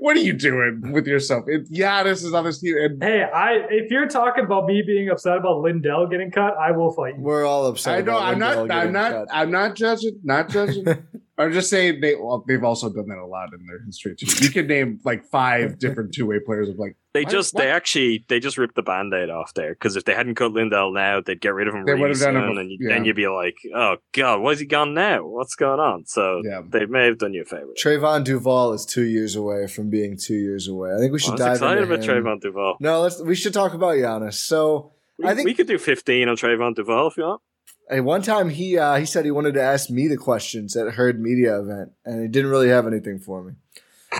what 0.00 0.16
are 0.16 0.20
you 0.20 0.32
doing 0.32 0.92
with 0.92 1.06
yourself? 1.06 1.44
If 1.46 1.68
Giannis 1.70 2.24
is 2.24 2.32
on 2.32 2.44
this 2.44 2.60
team, 2.60 2.76
and 2.78 3.02
Hey, 3.02 3.22
I 3.22 3.66
if 3.70 3.90
you're 3.90 4.08
talking 4.08 4.44
about 4.44 4.66
me 4.66 4.82
being 4.86 5.10
upset 5.10 5.36
about 5.36 5.60
Lindell 5.60 6.06
getting 6.06 6.30
cut, 6.30 6.54
I 6.56 6.70
will 6.70 6.92
fight 6.92 7.16
you. 7.16 7.22
We're 7.22 7.44
all 7.44 7.66
upset. 7.66 7.98
I 7.98 8.00
know 8.02 8.16
about 8.16 8.22
I'm 8.22 8.38
Lindell 8.38 8.66
not, 8.66 8.76
I'm 8.76 8.92
not, 8.92 9.12
cut. 9.12 9.28
I'm 9.30 9.50
not 9.50 9.74
judging, 9.74 10.20
not 10.22 10.48
judging. 10.48 10.86
I'm 11.38 11.52
just 11.52 11.70
saying 11.70 12.00
they, 12.00 12.16
well, 12.16 12.44
they've 12.48 12.64
also 12.64 12.92
done 12.92 13.06
that 13.08 13.18
a 13.18 13.24
lot 13.26 13.52
in 13.54 13.64
their 13.66 13.80
history 13.86 14.16
too. 14.16 14.26
You 14.44 14.50
can 14.50 14.66
name 14.66 14.98
like 15.04 15.24
five 15.26 15.78
different 15.78 16.12
two-way 16.12 16.40
players 16.44 16.68
of 16.68 16.78
like 16.78 16.96
they 17.14 17.22
Why- 17.24 17.30
just 17.30 17.54
what? 17.54 17.62
they 17.62 17.70
actually 17.70 18.24
they 18.28 18.40
just 18.40 18.58
ripped 18.58 18.74
the 18.74 18.82
band-aid 18.82 19.30
off 19.30 19.54
there 19.54 19.70
because 19.72 19.94
if 19.96 20.04
they 20.04 20.14
hadn't 20.14 20.34
cut 20.34 20.52
Lindell 20.52 20.92
now, 20.92 21.20
they'd 21.20 21.40
get 21.40 21.54
rid 21.54 21.68
of 21.68 21.74
him 21.74 21.84
They 21.84 21.92
really 21.92 22.08
would've 22.08 22.18
done 22.20 22.34
soon, 22.34 22.42
it 22.42 22.46
bef- 22.54 22.60
and 22.60 22.70
you, 22.72 22.78
yeah. 22.80 22.88
then 22.88 23.04
you'd 23.04 23.16
be 23.16 23.28
like, 23.28 23.56
oh 23.74 23.96
god, 24.12 24.40
why 24.40 24.50
is 24.50 24.58
he 24.60 24.66
gone 24.66 24.94
now? 24.94 25.24
What's 25.26 25.54
going 25.54 25.80
on? 25.80 26.06
So 26.06 26.42
yeah. 26.44 26.60
they 26.68 26.86
may 26.86 27.04
have 27.06 27.18
done 27.18 27.32
you 27.34 27.42
a 27.42 27.44
favor. 27.44 27.68
Trevon 27.82 28.24
Duval 28.24 28.72
is 28.72 28.84
two 28.84 29.04
years 29.04 29.36
away 29.36 29.66
from 29.68 29.90
being 29.90 30.16
two 30.16 30.34
years 30.34 30.66
away. 30.68 30.92
I 30.94 30.98
think 30.98 31.12
we 31.12 31.18
I 31.18 31.22
should 31.22 31.32
was 31.32 31.40
dive 31.40 31.52
excited 31.52 31.82
into 31.84 31.94
about 31.94 32.04
him. 32.04 32.24
Trevon 32.24 32.40
Duval. 32.40 32.76
No, 32.80 33.00
let's. 33.02 33.22
We 33.22 33.34
should 33.36 33.54
talk 33.54 33.74
about 33.74 33.94
Giannis. 33.94 34.34
So, 34.34 34.92
We, 35.18 35.26
I 35.28 35.34
think- 35.34 35.46
we 35.46 35.54
could 35.54 35.66
do 35.68 35.78
15 35.78 36.28
on 36.28 36.36
Trevon 36.36 36.74
Duval 36.74 37.06
if 37.08 37.16
you 37.16 37.22
want. 37.22 37.42
Hey, 37.90 38.00
one 38.00 38.22
time 38.22 38.48
he 38.50 38.78
uh, 38.78 38.96
he 38.96 39.06
said 39.06 39.24
he 39.24 39.30
wanted 39.30 39.54
to 39.54 39.62
ask 39.62 39.90
me 39.90 40.08
the 40.08 40.16
questions 40.16 40.76
at 40.76 40.94
Herd 40.94 41.20
Media 41.20 41.58
event, 41.60 41.92
and 42.04 42.22
he 42.22 42.28
didn't 42.28 42.50
really 42.50 42.68
have 42.68 42.86
anything 42.86 43.18
for 43.18 43.42
me. 43.42 43.52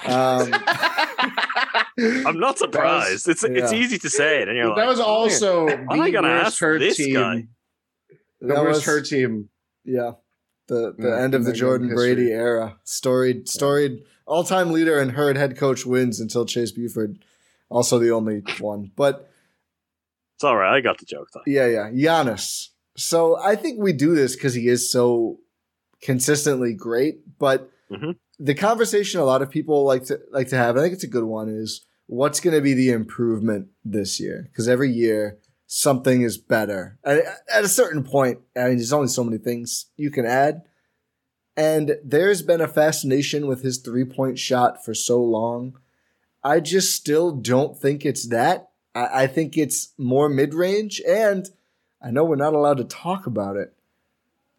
Um, 0.06 0.52
I'm 2.26 2.38
not 2.38 2.58
surprised. 2.58 3.28
it's 3.28 3.44
it's 3.44 3.72
yeah. 3.72 3.78
easy 3.78 3.98
to 3.98 4.10
say 4.10 4.42
it, 4.42 4.48
and 4.48 4.56
you're 4.56 4.68
that 4.68 4.76
like, 4.76 4.88
was 4.88 5.00
also 5.00 5.66
Why 5.66 5.72
am 5.72 6.00
I 6.00 6.06
the 6.06 6.12
gonna 6.12 6.28
worst 6.28 6.46
ask 6.46 6.60
hurt 6.60 6.78
this 6.78 6.96
team. 6.96 7.14
guy? 7.14 7.46
The 8.40 8.46
that 8.54 8.62
worst 8.62 8.76
was- 8.78 8.84
hurt 8.86 9.06
team. 9.06 9.48
Yeah. 9.84 10.12
The 10.68 10.94
the 10.96 11.08
Yeah, 11.08 11.20
end 11.22 11.34
of 11.34 11.44
the 11.44 11.50
in 11.50 11.56
Jordan 11.56 11.88
history. 11.88 12.14
Brady 12.14 12.30
era. 12.32 12.76
Storied 12.84 13.48
storied 13.48 14.04
all 14.26 14.44
time 14.44 14.70
leader 14.70 15.00
and 15.00 15.12
Herd 15.12 15.36
head 15.36 15.56
coach 15.56 15.86
wins 15.86 16.20
until 16.20 16.44
Chase 16.44 16.70
Buford. 16.70 17.18
Also 17.70 17.98
the 17.98 18.10
only 18.10 18.42
one. 18.60 18.90
But 18.94 19.30
it's 20.36 20.44
all 20.44 20.56
right. 20.56 20.76
I 20.76 20.80
got 20.82 20.98
the 20.98 21.06
joke 21.06 21.28
though. 21.32 21.40
yeah, 21.46 21.66
yeah. 21.66 21.90
Giannis. 21.90 22.68
So 22.98 23.38
I 23.38 23.54
think 23.56 23.80
we 23.80 23.92
do 23.92 24.14
this 24.14 24.34
because 24.34 24.54
he 24.54 24.68
is 24.68 24.90
so 24.90 25.38
consistently 26.02 26.74
great. 26.74 27.38
But 27.38 27.70
Mhm. 27.90 28.16
the 28.38 28.54
conversation 28.54 29.20
a 29.20 29.24
lot 29.24 29.42
of 29.42 29.50
people 29.50 29.84
like 29.84 30.04
to 30.06 30.20
like 30.32 30.48
to 30.48 30.56
have, 30.56 30.76
I 30.76 30.82
think 30.82 30.94
it's 30.94 31.04
a 31.04 31.08
good 31.08 31.24
one, 31.24 31.48
is 31.48 31.84
what's 32.06 32.40
gonna 32.40 32.60
be 32.60 32.74
the 32.74 32.90
improvement 32.90 33.68
this 33.84 34.18
year? 34.18 34.48
Because 34.50 34.68
every 34.68 34.90
year 34.90 35.38
something 35.66 36.22
is 36.22 36.38
better. 36.38 36.98
And 37.04 37.22
at 37.52 37.64
a 37.64 37.68
certain 37.68 38.02
point, 38.02 38.40
I 38.56 38.68
mean, 38.68 38.76
there's 38.78 38.92
only 38.92 39.08
so 39.08 39.22
many 39.24 39.38
things 39.38 39.86
you 39.96 40.10
can 40.10 40.26
add. 40.26 40.62
And 41.56 41.98
there's 42.04 42.42
been 42.42 42.60
a 42.60 42.68
fascination 42.68 43.46
with 43.46 43.62
his 43.62 43.78
three 43.78 44.04
point 44.04 44.38
shot 44.38 44.84
for 44.84 44.94
so 44.94 45.22
long. 45.22 45.78
I 46.42 46.60
just 46.60 46.94
still 46.94 47.32
don't 47.32 47.78
think 47.78 48.04
it's 48.06 48.28
that. 48.28 48.70
I, 48.94 49.24
I 49.24 49.26
think 49.26 49.56
it's 49.56 49.92
more 49.98 50.28
mid 50.28 50.54
range. 50.54 51.02
And 51.06 51.48
I 52.00 52.10
know 52.10 52.24
we're 52.24 52.36
not 52.36 52.54
allowed 52.54 52.78
to 52.78 52.84
talk 52.84 53.26
about 53.26 53.56
it. 53.56 53.74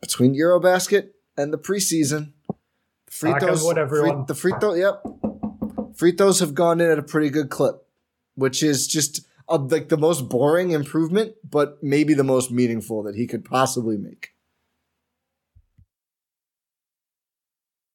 Between 0.02 0.36
Eurobasket 0.36 1.10
and 1.38 1.54
the 1.54 1.58
preseason, 1.58 2.34
the 2.48 3.12
free 3.12 3.32
Talk 3.32 3.42
throws, 3.42 3.62
free- 3.64 4.24
the 4.28 4.36
free 4.36 4.54
throw, 4.60 4.74
yep. 4.74 5.04
Free 5.96 6.12
throws 6.14 6.40
have 6.40 6.54
gone 6.54 6.80
in 6.80 6.90
at 6.90 7.00
a 7.00 7.04
pretty 7.04 7.30
good 7.30 7.50
clip, 7.50 7.86
which 8.36 8.64
is 8.64 8.88
just 8.88 9.26
a, 9.50 9.58
like 9.58 9.90
the 9.90 9.98
most 9.98 10.30
boring 10.30 10.72
improvement, 10.72 11.34
but 11.50 11.82
maybe 11.84 12.14
the 12.14 12.24
most 12.24 12.52
meaningful 12.52 13.04
that 13.04 13.16
he 13.16 13.28
could 13.28 13.44
possibly 13.44 13.98
make. 13.98 14.30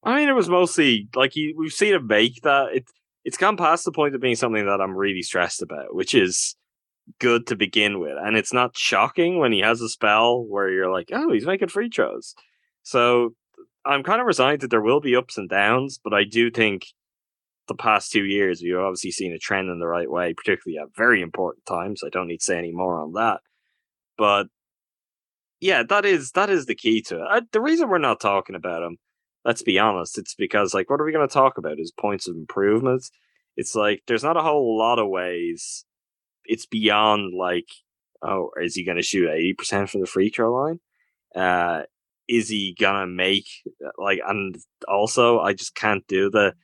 I 0.03 0.17
mean, 0.17 0.29
it 0.29 0.35
was 0.35 0.51
mostly 0.51 1.09
like 1.15 1.33
he, 1.33 1.55
we've 1.57 1.73
seen 1.73 1.95
him 1.95 2.07
make 2.07 2.43
that. 2.43 2.69
It's 2.75 2.93
it's 3.25 3.39
gone 3.39 3.57
past 3.57 3.87
the 3.87 3.93
point 3.93 4.15
of 4.15 4.21
being 4.21 4.37
something 4.37 4.67
that 4.67 4.81
I'm 4.81 4.95
really 4.95 5.23
stressed 5.23 5.63
about, 5.63 5.95
which 5.95 6.15
is 6.15 6.57
good 7.21 7.47
to 7.49 7.57
begin 7.57 7.99
with, 7.99 8.17
and 8.19 8.37
it's 8.37 8.53
not 8.53 8.77
shocking 8.77 9.39
when 9.39 9.53
he 9.53 9.61
has 9.61 9.81
a 9.81 9.89
spell 9.89 10.45
where 10.45 10.71
you're 10.71 10.93
like, 10.93 11.11
oh, 11.13 11.33
he's 11.33 11.47
making 11.47 11.69
free 11.69 11.89
throws. 11.89 12.35
So 12.83 13.35
I'm 13.85 14.03
kind 14.03 14.21
of 14.21 14.27
resigned 14.27 14.61
that 14.61 14.71
there 14.71 14.81
will 14.81 15.01
be 15.01 15.17
ups 15.17 15.39
and 15.39 15.49
downs, 15.49 15.99
but 16.03 16.15
I 16.15 16.25
do 16.25 16.51
think 16.51 16.87
the 17.69 17.75
past 17.75 18.13
two 18.13 18.25
years 18.25 18.61
we've 18.63 18.77
obviously 18.77 19.11
seen 19.11 19.33
a 19.33 19.39
trend 19.39 19.71
in 19.71 19.79
the 19.79 19.87
right 19.87 20.11
way, 20.11 20.35
particularly 20.35 20.79
at 20.79 20.97
very 20.97 21.23
important 21.23 21.65
times. 21.67 22.03
I 22.05 22.11
don't 22.11 22.29
need 22.29 22.39
to 22.39 22.45
say 22.45 22.59
any 22.59 22.73
more 22.73 23.01
on 23.01 23.13
that, 23.13 23.41
but 24.19 24.47
yeah, 25.61 25.83
that 25.89 26.05
is 26.05 26.33
that 26.33 26.51
is 26.51 26.67
the 26.67 26.75
key 26.75 27.01
to 27.03 27.17
it. 27.17 27.27
Uh, 27.31 27.41
the 27.53 27.61
reason 27.61 27.89
we're 27.89 27.99
not 27.99 28.21
talking 28.21 28.57
about 28.57 28.83
him 28.83 28.99
let's 29.45 29.63
be 29.63 29.79
honest, 29.79 30.19
it's 30.19 30.35
because 30.35 30.75
like 30.75 30.91
what 30.91 31.01
are 31.01 31.05
we 31.05 31.13
going 31.13 31.27
to 31.27 31.33
talk 31.33 31.59
about? 31.59 31.79
His 31.79 31.93
points 31.93 32.29
of 32.29 32.37
improvement? 32.37 33.05
It's 33.57 33.75
like 33.75 34.03
there's 34.07 34.25
not 34.25 34.37
a 34.37 34.43
whole 34.43 34.77
lot 34.77 34.99
of 34.99 35.09
ways. 35.09 35.85
It's 36.47 36.67
beyond 36.67 37.35
like, 37.35 37.69
oh, 38.23 38.51
is 38.63 38.75
he 38.75 38.85
going 38.85 38.97
to 38.97 39.03
shoot 39.03 39.29
eighty 39.31 39.55
percent 39.55 39.91
from 39.91 40.01
the 40.01 40.07
free 40.07 40.31
throw 40.31 40.53
line? 40.55 40.81
Uh, 41.35 41.83
is 42.29 42.49
he 42.49 42.75
gonna 42.79 43.07
make 43.07 43.47
like? 43.99 44.21
And 44.27 44.57
also, 44.89 45.41
I 45.41 45.53
just 45.53 45.75
can't 45.75 46.07
do 46.07 46.31
the. 46.31 46.55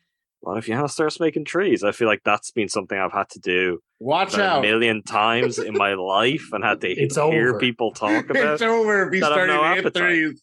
What 0.42 0.56
if 0.56 0.66
Giannis 0.66 0.92
starts 0.92 1.20
making 1.20 1.44
trees? 1.44 1.84
I 1.84 1.92
feel 1.92 2.08
like 2.08 2.22
that's 2.24 2.50
been 2.50 2.70
something 2.70 2.96
I've 2.98 3.12
had 3.12 3.28
to 3.30 3.38
do 3.40 3.80
Watch 3.98 4.32
about 4.32 4.60
a 4.60 4.62
million 4.62 5.02
times 5.02 5.58
in 5.58 5.74
my 5.74 5.92
life 5.98 6.48
and 6.52 6.64
had 6.64 6.80
to 6.80 6.88
It's 6.88 7.16
hear 7.16 7.50
over. 7.50 7.58
people 7.58 7.92
talk 7.92 8.24
about. 8.30 8.54
It's 8.54 8.62
over 8.62 9.06
if 9.08 9.12
he 9.12 9.20
started 9.20 9.48
no 9.52 9.62
to 9.62 9.68
hit 9.68 9.78
appetite. 9.80 9.92
threes. 10.02 10.42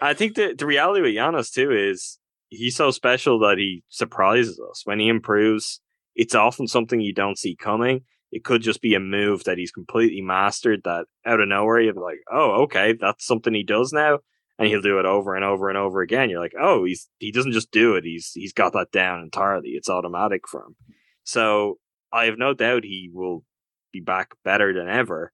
I 0.00 0.14
think 0.14 0.34
the 0.34 0.56
the 0.58 0.66
reality 0.66 1.02
with 1.02 1.12
Giannis 1.14 1.52
too 1.52 1.70
is 1.70 2.18
he's 2.48 2.74
so 2.74 2.90
special 2.90 3.38
that 3.40 3.58
he 3.58 3.84
surprises 3.88 4.60
us. 4.70 4.82
When 4.84 4.98
he 4.98 5.08
improves, 5.08 5.80
it's 6.16 6.34
often 6.34 6.66
something 6.66 7.00
you 7.00 7.14
don't 7.14 7.38
see 7.38 7.54
coming. 7.54 8.00
It 8.30 8.44
could 8.44 8.62
just 8.62 8.82
be 8.82 8.94
a 8.94 9.00
move 9.00 9.44
that 9.44 9.58
he's 9.58 9.70
completely 9.70 10.20
mastered 10.20 10.82
that 10.84 11.06
out 11.24 11.40
of 11.40 11.48
nowhere 11.48 11.80
you're 11.80 11.94
like, 11.94 12.20
oh, 12.30 12.62
okay, 12.62 12.92
that's 12.92 13.26
something 13.26 13.54
he 13.54 13.62
does 13.62 13.92
now. 13.92 14.18
And 14.58 14.68
he'll 14.68 14.82
do 14.82 14.98
it 14.98 15.06
over 15.06 15.34
and 15.34 15.44
over 15.44 15.68
and 15.68 15.78
over 15.78 16.00
again. 16.00 16.30
You're 16.30 16.40
like, 16.40 16.54
oh, 16.60 16.84
he's 16.84 17.08
he 17.18 17.30
doesn't 17.30 17.52
just 17.52 17.70
do 17.70 17.94
it, 17.94 18.04
he's 18.04 18.32
he's 18.34 18.52
got 18.52 18.72
that 18.72 18.90
down 18.92 19.22
entirely. 19.22 19.70
It's 19.70 19.88
automatic 19.88 20.48
for 20.48 20.62
him. 20.62 20.76
So 21.24 21.78
I 22.12 22.24
have 22.26 22.38
no 22.38 22.54
doubt 22.54 22.84
he 22.84 23.10
will 23.12 23.44
be 23.92 24.00
back 24.00 24.30
better 24.44 24.72
than 24.74 24.88
ever. 24.88 25.32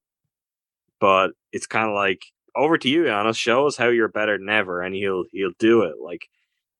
But 0.99 1.31
it's 1.51 1.67
kind 1.67 1.89
of 1.89 1.95
like 1.95 2.25
over 2.55 2.77
to 2.77 2.89
you, 2.89 3.03
Giannis. 3.03 3.35
Show 3.37 3.67
us 3.67 3.77
how 3.77 3.89
you're 3.89 4.07
better 4.07 4.37
than 4.37 4.49
ever, 4.49 4.81
and 4.81 4.95
he'll 4.95 5.25
he'll 5.31 5.51
do 5.59 5.81
it. 5.81 5.95
Like 6.01 6.27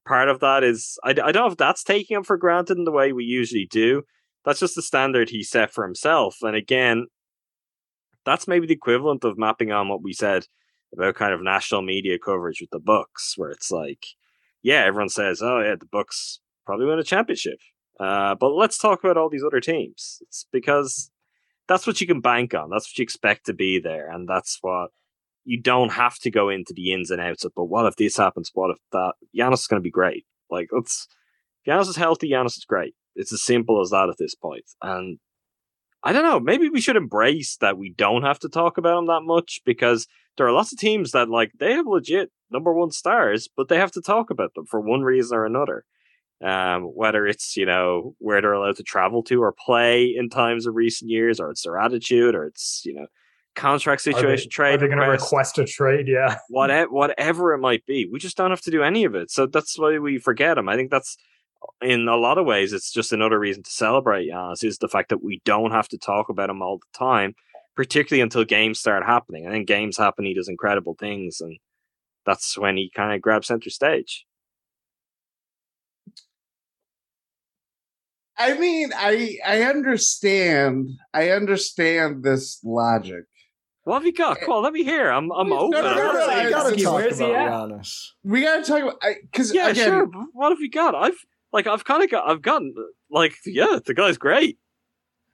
part 0.06 0.30
of 0.30 0.40
that 0.40 0.64
is 0.64 0.98
I, 1.04 1.10
I 1.10 1.14
don't 1.14 1.36
know 1.36 1.48
if 1.48 1.58
that's 1.58 1.84
taking 1.84 2.16
him 2.18 2.24
for 2.24 2.38
granted 2.38 2.78
in 2.78 2.86
the 2.86 2.92
way 2.92 3.12
we 3.12 3.26
usually 3.26 3.68
do. 3.70 4.04
That's 4.46 4.60
just 4.60 4.76
the 4.76 4.82
standard 4.82 5.30
he 5.30 5.44
set 5.44 5.74
for 5.74 5.84
himself. 5.84 6.38
And 6.42 6.56
again, 6.56 7.08
that's 8.26 8.48
maybe 8.48 8.68
the 8.68 8.74
equivalent 8.74 9.24
of 9.24 9.38
mapping 9.38 9.72
on 9.72 9.90
what 9.90 10.04
we 10.04 10.14
said 10.14 10.46
about 10.94 11.16
kind 11.16 11.34
of 11.34 11.42
national 11.42 11.82
media 11.82 12.18
coverage 12.24 12.62
with 12.62 12.70
the 12.70 12.80
Bucks, 12.80 13.34
where 13.38 13.50
it's 13.50 13.72
like, 13.72 14.06
yeah, 14.62 14.84
everyone 14.86 15.10
says, 15.10 15.42
oh 15.42 15.60
yeah, 15.60 15.76
the 15.80 15.88
Bucks 15.92 16.40
probably 16.66 16.86
win 16.86 17.00
a 17.00 17.04
championship. 17.04 17.60
Uh, 18.00 18.36
but 18.36 18.50
let's 18.50 18.78
talk 18.78 19.04
about 19.04 19.18
all 19.18 19.30
these 19.30 19.44
other 19.44 19.60
teams. 19.60 20.20
It's 20.22 20.46
because 20.52 21.12
that's 21.68 21.88
what 21.88 22.00
you 22.02 22.08
can 22.08 22.22
bank 22.22 22.54
on. 22.54 22.70
That's 22.70 22.90
what 22.90 22.98
you 22.98 23.04
expect 23.04 23.46
to 23.48 23.54
be 23.54 23.80
there, 23.80 24.10
and 24.10 24.28
that's 24.28 24.60
what 24.62 24.92
you 25.44 25.62
don't 25.62 25.92
have 25.92 26.18
to 26.20 26.32
go 26.32 26.50
into 26.50 26.74
the 26.74 26.92
ins 26.92 27.12
and 27.12 27.22
outs 27.22 27.46
of. 27.46 27.54
But 27.56 27.66
what 27.66 27.86
if 27.86 27.96
this 27.96 28.18
happens? 28.18 28.52
What 28.54 28.72
if 28.72 28.78
that? 28.92 29.14
Giannis 29.36 29.62
is 29.62 29.68
going 29.68 29.80
to 29.80 29.84
be 29.84 29.92
great. 29.92 30.26
Like 30.50 30.70
let's. 30.72 31.08
Giannis 31.68 31.88
is 31.88 31.96
healthy. 31.96 32.30
Giannis 32.30 32.58
is 32.58 32.66
great. 32.66 32.94
It's 33.16 33.34
as 33.34 33.44
simple 33.44 33.82
as 33.82 33.90
that 33.92 34.10
at 34.10 34.18
this 34.18 34.36
point. 34.36 34.66
And 34.82 35.20
I 36.04 36.12
don't 36.12 36.24
know. 36.24 36.40
Maybe 36.40 36.70
we 36.70 36.82
should 36.82 36.96
embrace 36.98 37.58
that 37.62 37.78
we 37.78 37.94
don't 37.98 38.24
have 38.24 38.40
to 38.40 38.50
talk 38.50 38.78
about 38.78 38.96
them 38.98 39.08
that 39.08 39.22
much 39.24 39.62
because 39.66 40.08
there 40.38 40.46
are 40.46 40.52
lots 40.52 40.72
of 40.72 40.78
teams 40.78 41.12
that 41.12 41.30
like 41.30 41.52
they 41.60 41.74
have 41.74 41.88
legit 41.88 42.32
number 42.52 42.74
one 42.74 42.92
stars, 42.92 43.50
but 43.56 43.70
they 43.70 43.78
have 43.78 43.92
to 43.94 44.02
talk 44.02 44.30
about 44.30 44.54
them 44.54 44.66
for 44.66 44.80
one 44.80 45.02
reason 45.02 45.38
or 45.38 45.46
another. 45.46 45.84
Um, 46.44 46.84
whether 46.84 47.26
it's 47.26 47.56
you 47.56 47.66
know 47.66 48.14
where 48.20 48.42
they're 48.42 48.54
allowed 48.54 48.76
to 48.76 48.84
travel 48.84 49.24
to 49.24 49.42
or 49.42 49.54
play 49.54 50.14
in 50.16 50.30
times 50.30 50.68
of 50.68 50.76
recent 50.76 51.10
years, 51.10 51.40
or 51.40 51.50
it's 51.50 51.64
their 51.64 51.80
attitude, 51.80 52.36
or 52.36 52.46
it's 52.46 52.84
you 52.86 52.94
know 52.94 53.08
contract 53.56 54.06
Are 54.06 54.12
they- 54.12 54.18
situation, 54.20 54.50
trade 54.52 54.76
Are 54.76 54.78
they 54.80 54.88
going 54.88 55.00
to 55.00 55.10
request 55.10 55.58
a 55.58 55.66
trade? 55.66 56.08
Yeah. 56.10 56.36
whatever, 56.50 56.92
whatever 56.92 57.54
it 57.54 57.60
might 57.60 57.86
be. 57.86 58.08
We 58.12 58.20
just 58.20 58.36
don't 58.36 58.50
have 58.52 58.62
to 58.62 58.72
do 58.72 58.84
any 58.84 59.06
of 59.06 59.16
it. 59.16 59.32
So 59.32 59.48
that's 59.48 59.80
why 59.80 59.98
we 59.98 60.18
forget 60.20 60.56
them. 60.56 60.68
I 60.68 60.76
think 60.76 60.92
that's 60.92 61.18
in 61.82 62.08
a 62.08 62.16
lot 62.16 62.38
of 62.38 62.46
ways, 62.46 62.74
it's 62.74 62.92
just 62.92 63.12
another 63.14 63.40
reason 63.40 63.64
to 63.64 63.70
celebrate 63.70 64.30
Giannis 64.30 64.64
is 64.64 64.78
the 64.78 64.88
fact 64.88 65.10
that 65.10 65.24
we 65.24 65.42
don't 65.46 65.72
have 65.72 65.88
to 65.90 65.98
talk 65.98 66.30
about 66.30 66.50
him 66.50 66.62
all 66.62 66.78
the 66.78 66.98
time, 66.98 67.36
particularly 67.76 68.22
until 68.22 68.44
games 68.44 68.80
start 68.80 69.06
happening. 69.06 69.46
And 69.46 69.54
then 69.54 69.66
games 69.66 69.98
happen, 69.98 70.26
he 70.26 70.34
does 70.34 70.48
incredible 70.50 70.96
things, 71.00 71.42
and 71.42 71.58
that's 72.26 72.58
when 72.58 72.78
he 72.78 72.90
kind 72.96 73.14
of 73.14 73.22
grabs 73.22 73.48
center 73.48 73.70
stage. 73.70 74.26
I 78.38 78.58
mean, 78.58 78.92
I 78.96 79.38
I 79.46 79.62
understand. 79.64 80.90
I 81.14 81.30
understand 81.30 82.24
this 82.24 82.60
logic. 82.64 83.24
What 83.84 83.96
have 83.96 84.06
you 84.06 84.14
got? 84.14 84.38
Eh, 84.38 84.46
Come 84.46 84.56
on, 84.56 84.64
let 84.64 84.74
me 84.74 84.84
hear. 84.84 85.10
I'm 85.10 85.32
I'm 85.32 85.50
No, 85.50 85.60
open. 85.60 85.72
no, 85.72 85.88
I'm 85.88 85.96
no, 85.98 86.12
no, 86.14 86.42
You 86.42 86.50
gotta 86.50 86.84
talk 86.84 86.96
where's 86.96 87.20
about 87.20 87.36
at? 87.36 87.52
Giannis. 87.52 88.08
We 88.24 88.42
gotta 88.42 88.64
talk 88.64 88.82
about 88.82 88.96
because 89.22 89.54
Yeah, 89.54 89.70
again, 89.70 89.86
sure. 89.86 90.08
What 90.34 90.50
have 90.50 90.60
you 90.60 90.70
got? 90.70 90.96
I've 90.96 91.18
like 91.56 91.68
I've 91.68 91.86
kind 91.86 92.04
of 92.04 92.12
got 92.12 92.30
I've 92.30 92.42
gotten 92.42 92.76
like 93.10 93.38
yeah, 93.46 93.80
the 93.84 93.94
guy's 93.94 94.18
great. 94.18 94.60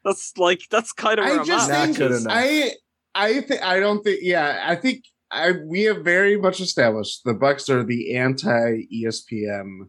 That's 0.06 0.38
like 0.38 0.62
that's 0.70 0.94
kind 0.94 1.20
of 1.20 1.26
where 1.26 1.34
I 1.34 1.40
am 1.40 1.46
just 1.46 1.70
at. 1.70 1.88
Not 1.88 1.96
think. 1.96 2.28
I 2.30 2.72
I 3.16 3.42
think 3.42 3.64
I 3.64 3.80
don't 3.80 4.04
think 4.04 4.20
yeah 4.22 4.64
I 4.66 4.76
think 4.76 5.04
I 5.32 5.54
we 5.66 5.82
have 5.84 6.04
very 6.04 6.38
much 6.38 6.62
established 6.62 7.22
the 7.26 7.34
Bucks 7.34 7.70
are 7.70 7.84
the 7.84 8.16
anti 8.16 8.84
ESPN 8.94 9.88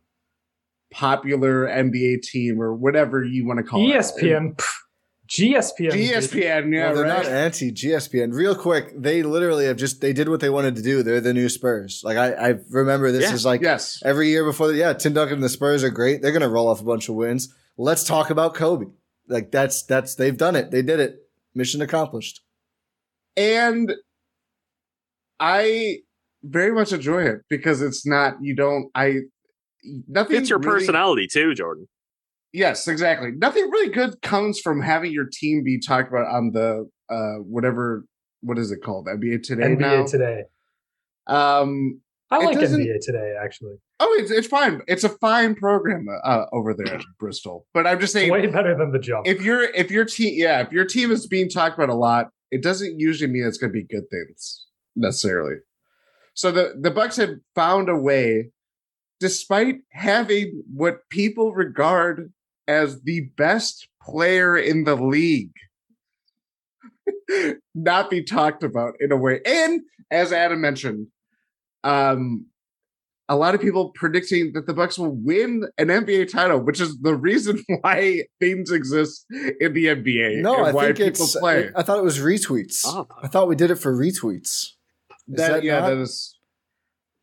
popular 0.91 1.66
NBA 1.66 2.22
team 2.22 2.61
or 2.61 2.74
whatever 2.74 3.22
you 3.22 3.47
want 3.47 3.59
to 3.59 3.62
call 3.62 3.80
E 3.80 3.93
it. 3.93 3.99
ESPN, 3.99 4.57
pff, 4.57 4.72
GSPN, 5.33 5.93
GSPN, 5.93 6.74
yeah, 6.74 6.87
well, 6.89 6.95
they're 6.97 7.05
right. 7.05 7.22
not 7.22 7.26
anti 7.26 7.72
GSPN. 7.72 8.35
Real 8.35 8.55
quick, 8.55 8.93
they 9.01 9.22
literally 9.22 9.64
have 9.64 9.78
just 9.78 10.03
they 10.03 10.12
did 10.12 10.28
what 10.28 10.41
they 10.41 10.51
wanted 10.51 10.76
to 10.76 10.83
do. 10.83 11.03
They're 11.03 11.22
the 11.22 11.33
new 11.33 11.49
Spurs. 11.49 12.03
Like 12.05 12.18
I, 12.18 12.33
I 12.33 12.55
remember 12.70 13.11
this 13.11 13.22
Yeah. 13.24 13.33
is 13.35 13.45
like 13.47 13.62
yes, 13.62 14.03
every 14.05 14.28
year 14.28 14.45
before. 14.45 14.68
The, 14.68 14.76
yeah, 14.76 14.93
Tim 14.93 15.14
Duncan 15.14 15.37
and 15.37 15.43
the 15.43 15.49
Spurs 15.49 15.83
are 15.85 15.89
great. 15.91 16.20
They're 16.20 16.33
gonna 16.33 16.51
roll 16.51 16.68
off 16.68 16.83
a 16.83 16.85
bunch 16.85 17.09
of 17.09 17.14
wins. 17.14 17.55
Let's 17.78 18.05
talk 18.05 18.28
about 18.28 18.55
Kobe. 18.55 18.87
Like 19.26 19.51
that's 19.51 19.85
that's 19.85 20.16
they've 20.16 20.37
done 20.37 20.55
it. 20.55 20.70
They 20.70 20.83
did 20.83 21.01
it. 21.01 21.16
Mission 21.55 21.80
accomplished. 21.80 22.43
and 23.37 23.93
I 25.41 25.99
very 26.45 26.72
much 26.72 26.93
enjoy 26.93 27.22
it 27.24 27.39
because 27.49 27.80
it's 27.83 28.07
not 28.07 28.35
you 28.43 28.55
don't 28.55 28.91
I 28.95 29.20
nothing 30.09 30.37
It's 30.37 30.51
your 30.51 30.59
really- 30.59 30.80
personality 30.80 31.26
too, 31.26 31.55
Jordan. 31.55 31.89
Yes, 32.53 32.86
exactly. 32.88 33.30
Nothing 33.32 33.70
really 33.70 33.90
good 33.90 34.20
comes 34.22 34.61
from 34.61 34.82
having 34.82 35.12
your 35.12 35.26
team 35.32 35.62
be 35.64 35.78
talked 35.80 36.09
about 36.09 36.26
on 36.26 36.53
the 36.53 36.88
uh 37.09 37.42
whatever 37.42 38.05
what 38.42 38.59
is 38.59 38.70
it 38.70 38.82
called 38.82 39.07
NBA 39.07 39.42
today 39.42 39.62
NBA 39.62 39.78
now. 39.78 40.05
today. 40.05 40.42
Um, 41.26 42.00
I 42.30 42.38
like 42.38 42.57
NBA 42.57 42.98
today 43.03 43.34
actually. 43.42 43.76
oh, 44.00 44.16
it's 44.18 44.30
it's 44.30 44.46
fine. 44.46 44.80
It's 44.88 45.05
a 45.05 45.11
fine 45.11 45.55
program 45.55 46.07
uh, 46.24 46.46
over 46.53 46.74
there 46.74 46.94
at 46.96 47.05
Bristol. 47.18 47.66
But 47.74 47.86
I'm 47.86 48.00
just 48.00 48.14
It's 48.14 48.20
saying, 48.20 48.32
way 48.32 48.46
better 48.46 48.76
than 48.76 48.90
the 48.90 48.98
jump. 48.98 49.26
if 49.26 49.42
your 49.42 49.62
if 49.62 49.90
your 49.90 50.05
team, 50.05 50.34
yeah, 50.36 50.61
if 50.61 50.72
your 50.72 50.84
team 50.84 51.11
is 51.11 51.26
being 51.26 51.48
talked 51.48 51.76
about 51.76 51.90
a 51.90 51.94
lot, 51.94 52.30
it 52.50 52.62
doesn't 52.62 52.98
usually 52.98 53.30
mean 53.30 53.44
it's 53.46 53.59
going 53.59 53.70
to 53.70 53.78
be 53.78 53.84
good 53.84 54.09
things 54.11 54.66
necessarily. 54.96 55.57
So 56.34 56.50
the 56.50 56.74
the 56.80 56.91
Bucks 56.91 57.16
have 57.16 57.34
found 57.54 57.88
a 57.91 57.96
way, 57.96 58.50
despite 59.20 59.76
having 59.91 60.64
what 60.72 61.08
people 61.11 61.53
regard 61.53 62.33
as 62.68 63.03
the 63.03 63.29
best 63.37 63.89
player 64.03 64.57
in 64.57 64.84
the 64.84 64.95
league, 64.97 65.53
not 67.75 68.11
be 68.11 68.22
talked 68.22 68.63
about 68.63 68.95
in 69.01 69.13
a 69.13 69.17
way. 69.17 69.41
And 69.45 69.80
as 70.11 70.33
Adam 70.33 70.61
mentioned, 70.61 71.09
um, 71.84 72.47
a 73.29 73.37
lot 73.37 73.55
of 73.55 73.61
people 73.61 73.91
predicting 73.95 74.53
that 74.53 74.67
the 74.67 74.75
Bucks 74.75 74.99
will 74.99 75.14
win 75.14 75.64
an 75.79 75.89
NBA 75.89 76.30
title, 76.30 76.61
which 76.61 76.80
is 76.80 76.99
the 76.99 77.14
reason 77.14 77.64
why 77.80 78.25
things 78.41 78.71
exist 78.71 79.25
in 79.30 79.72
the 79.72 79.87
NBA. 79.87 80.43
No, 80.43 80.59
and 80.59 80.67
I 80.67 80.72
why 80.72 80.84
think 80.87 80.99
people 80.99 81.25
it's. 81.25 81.37
play. 81.39 81.71
I 81.75 81.83
thought 81.83 81.99
it 81.99 82.05
was 82.05 82.18
retweets. 82.18 82.83
Oh, 82.84 83.07
I 83.22 83.29
thought 83.29 83.49
we 83.49 83.57
did 83.57 83.71
it 83.71 83.76
for 83.76 83.97
retweets. 83.97 84.45
Is 84.45 84.75
that, 85.29 85.53
that 85.53 85.63
yeah, 85.64 85.80
not- 85.80 85.89
that 85.91 85.99
is 85.99 86.39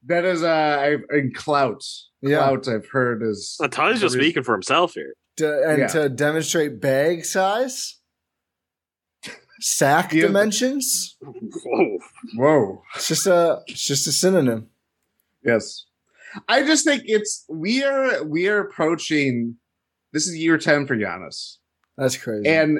that 0.05 0.23
is 0.25 0.41
uh 0.43 0.47
I've 0.81 1.03
in 1.17 1.33
clout. 1.33 1.83
Yeah. 2.21 2.37
Clout 2.39 2.67
I've 2.69 2.87
heard 2.89 3.21
is 3.21 3.57
Uh, 3.61 3.67
Tyler's 3.67 3.99
just 4.01 4.15
reason- 4.15 4.21
speaking 4.21 4.43
for 4.43 4.53
himself 4.53 4.93
here. 4.93 5.13
To, 5.39 5.63
and 5.69 5.79
Yeah. 5.79 5.87
to 5.87 6.09
demonstrate 6.09 6.79
bag 6.81 7.25
size, 7.25 7.99
sack 9.59 10.13
Yeah. 10.13 10.23
dimensions. 10.23 11.17
Whoa. 11.21 11.97
Whoa. 12.35 12.83
It's 12.95 13.07
just 13.07 13.27
a. 13.27 13.61
It's 13.67 13.85
just 13.85 14.07
a 14.07 14.11
synonym. 14.11 14.69
Yes. 15.43 15.85
I 16.47 16.63
just 16.63 16.85
think 16.85 17.03
it's 17.05 17.45
we 17.49 17.83
are 17.83 18.23
we 18.23 18.47
are 18.49 18.59
approaching 18.59 19.55
this 20.13 20.27
is 20.27 20.35
year 20.37 20.57
10 20.57 20.85
for 20.87 20.95
Giannis. 20.95 21.57
That's 21.97 22.17
crazy. 22.17 22.47
And 22.47 22.79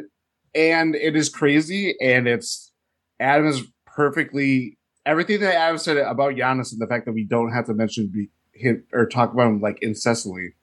and 0.53 0.95
it 0.95 1.15
is 1.15 1.29
crazy 1.29 1.95
and 2.01 2.27
it's 2.27 2.71
Adam 3.19 3.47
is 3.47 3.63
perfectly 3.85 4.77
everything 5.05 5.39
that 5.39 5.55
Adam 5.55 5.77
said 5.77 5.97
about 5.97 6.35
Giannis 6.35 6.71
and 6.71 6.79
the 6.81 6.87
fact 6.87 7.05
that 7.05 7.13
we 7.13 7.23
don't 7.23 7.51
have 7.51 7.65
to 7.67 7.73
mention 7.73 8.07
be, 8.13 8.29
him 8.53 8.83
or 8.93 9.07
talk 9.07 9.33
about 9.33 9.47
him 9.47 9.61
like 9.61 9.79
incessantly 9.81 10.53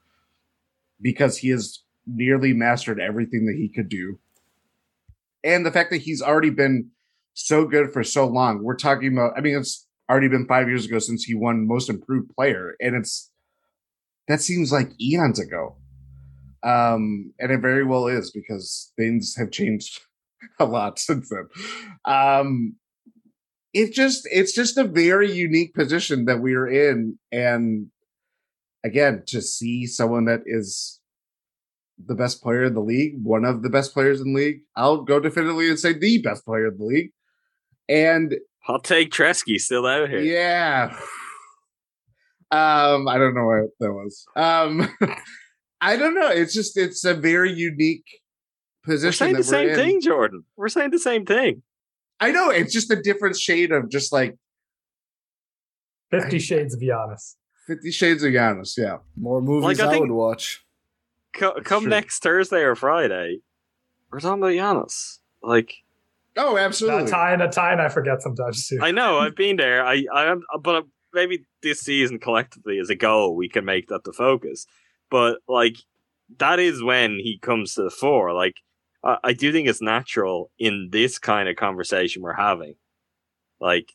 because 1.01 1.39
he 1.39 1.49
has 1.51 1.81
nearly 2.07 2.53
mastered 2.53 3.01
everything 3.01 3.47
that 3.47 3.57
he 3.57 3.69
could 3.69 3.89
do. 3.89 4.19
And 5.43 5.65
the 5.65 5.73
fact 5.73 5.91
that 5.91 6.03
he's 6.03 6.23
already 6.23 6.51
been 6.51 6.91
so 7.35 7.67
good 7.67 7.93
for 7.93 8.03
so 8.03 8.27
long. 8.27 8.63
We're 8.63 8.77
talking 8.77 9.13
about 9.13 9.33
I 9.37 9.41
mean 9.41 9.57
it's 9.57 9.87
already 10.11 10.29
been 10.29 10.47
5 10.47 10.69
years 10.69 10.87
ago 10.87 10.99
since 10.99 11.25
he 11.25 11.35
won 11.35 11.67
most 11.67 11.91
improved 11.91 12.31
player 12.35 12.77
and 12.81 12.95
it's 12.97 13.31
that 14.29 14.41
seems 14.41 14.73
like 14.73 14.91
eons 15.01 15.39
ago. 15.39 15.77
Um, 16.63 17.33
and 17.39 17.53
it 17.53 17.61
very 17.61 17.85
well 17.85 18.09
is 18.09 18.31
because 18.31 18.93
things 18.97 19.37
have 19.37 19.51
changed 19.51 20.01
a 20.59 20.65
lot 20.65 20.99
since 20.99 21.31
then. 21.31 21.49
Um, 22.05 22.77
it 23.73 23.93
just 23.93 24.27
it's 24.33 24.55
just 24.55 24.79
a 24.79 24.85
very 24.85 25.31
unique 25.31 25.75
position 25.75 26.25
that 26.25 26.41
we 26.41 26.55
are 26.55 26.67
in, 26.67 27.19
and 27.31 27.89
again, 28.83 29.23
to 29.27 29.43
see 29.43 29.87
someone 29.87 30.25
that 30.25 30.41
is 30.47 30.96
the 32.05 32.15
best 32.15 32.43
player 32.43 32.65
in 32.65 32.75
the 32.75 32.81
league, 32.81 33.15
one 33.23 33.45
of 33.45 33.63
the 33.63 33.71
best 33.71 33.95
players 33.95 34.21
in 34.21 34.33
the 34.33 34.39
league, 34.39 34.61
I'll 34.75 35.03
go 35.03 35.21
definitively 35.21 35.69
and 35.69 35.79
say 35.79 35.93
the 35.93 36.19
best 36.19 36.45
player 36.45 36.69
in 36.69 36.79
the 36.79 36.85
league. 36.85 37.11
And 37.89 38.35
I'll 38.69 38.81
take 38.81 39.11
Treske 39.11 39.59
still 39.61 39.87
out 39.87 40.09
here. 40.09 40.21
Yeah. 40.21 40.97
Um, 42.51 43.09
I 43.09 43.19
don't 43.19 43.35
know 43.35 43.47
what 43.47 43.71
that 43.81 43.93
was. 43.93 44.27
Um, 44.37 44.89
I 45.81 45.97
don't 45.97 46.15
know. 46.15 46.29
It's 46.29 46.55
just 46.55 46.77
it's 46.77 47.05
a 47.05 47.15
very 47.15 47.53
unique 47.53 48.07
position. 48.85 49.09
We're 49.09 49.13
saying 49.13 49.37
the 49.37 49.45
same 49.45 49.75
thing, 49.75 50.01
Jordan. 50.01 50.45
We're 50.57 50.69
saying 50.69 50.91
the 50.91 50.99
same 50.99 51.27
thing. 51.27 51.63
I 52.21 52.31
know. 52.31 52.51
It's 52.51 52.73
just 52.73 52.91
a 52.91 52.97
different 52.97 53.37
shade 53.37 53.73
of 53.73 53.91
just 53.91 54.13
like 54.13 54.37
Fifty 56.11 56.39
Shades 56.39 56.75
of 56.75 56.81
Giannis. 56.81 57.35
Fifty 57.67 57.91
Shades 57.91 58.23
of 58.23 58.33
Giannis. 58.33 58.77
Yeah, 58.77 58.99
more 59.17 59.43
movies 59.43 59.79
like, 59.79 59.89
I, 59.89 59.97
I 59.97 59.99
would 59.99 60.11
watch. 60.11 60.65
Co- 61.37 61.61
come 61.63 61.89
next 61.89 62.23
Thursday 62.23 62.63
or 62.63 62.75
Friday, 62.75 63.41
we're 64.11 64.21
talking 64.21 64.43
about 64.43 64.53
Giannis. 64.53 65.19
Like, 65.43 65.75
oh, 66.37 66.57
absolutely. 66.57 67.05
A 67.05 67.09
tie 67.09 67.33
and 67.33 67.43
a 67.43 67.49
tie, 67.49 67.73
and 67.73 67.81
I 67.81 67.89
forget 67.89 68.23
sometimes 68.23 68.67
too. 68.67 68.79
I 68.83 68.91
know. 68.91 69.19
I've 69.19 69.37
been 69.37 69.57
there. 69.57 69.85
I, 69.85 70.05
I, 70.13 70.35
but 70.61 70.87
maybe 71.13 71.45
this 71.63 71.81
season 71.81 72.19
collectively 72.19 72.79
as 72.79 72.91
a 72.91 72.95
goal, 72.95 73.37
we 73.37 73.49
can 73.49 73.65
make 73.65 73.89
that 73.89 74.05
the 74.05 74.13
focus. 74.13 74.67
But 75.11 75.39
like, 75.47 75.77
that 76.39 76.59
is 76.59 76.83
when 76.83 77.19
he 77.19 77.39
comes 77.39 77.75
to 77.75 77.83
the 77.83 77.91
fore. 77.91 78.33
Like, 78.33 78.57
I, 79.05 79.19
I 79.23 79.33
do 79.33 79.53
think 79.53 79.69
it's 79.69 79.83
natural 79.83 80.51
in 80.59 80.89
this 80.91 81.19
kind 81.19 81.49
of 81.49 81.57
conversation 81.57 82.23
we're 82.23 82.33
having. 82.33 82.75
Like, 83.61 83.93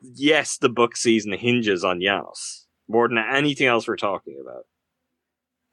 yes, 0.00 0.58
the 0.58 0.68
book 0.68 0.96
season 0.96 1.32
hinges 1.32 1.84
on 1.84 2.00
Giannis 2.00 2.64
more 2.88 3.08
than 3.08 3.18
anything 3.18 3.66
else 3.66 3.88
we're 3.88 3.96
talking 3.96 4.36
about. 4.40 4.64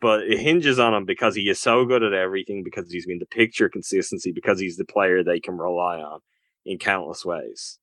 But 0.03 0.23
it 0.23 0.39
hinges 0.39 0.80
on 0.80 0.93
him 0.93 1.05
because 1.05 1.34
he 1.34 1.49
is 1.49 1.61
so 1.61 1.85
good 1.85 2.03
at 2.03 2.11
everything, 2.11 2.61
because 2.61 2.91
he's 2.91 3.05
been 3.05 3.19
the 3.19 3.25
picture 3.25 3.69
consistency, 3.69 4.34
because 4.34 4.59
he's 4.59 4.75
the 4.75 4.84
player 4.84 5.23
they 5.23 5.39
can 5.39 5.57
rely 5.57 5.99
on 5.99 6.19
in 6.65 6.77
countless 6.77 7.23
ways. 7.23 7.80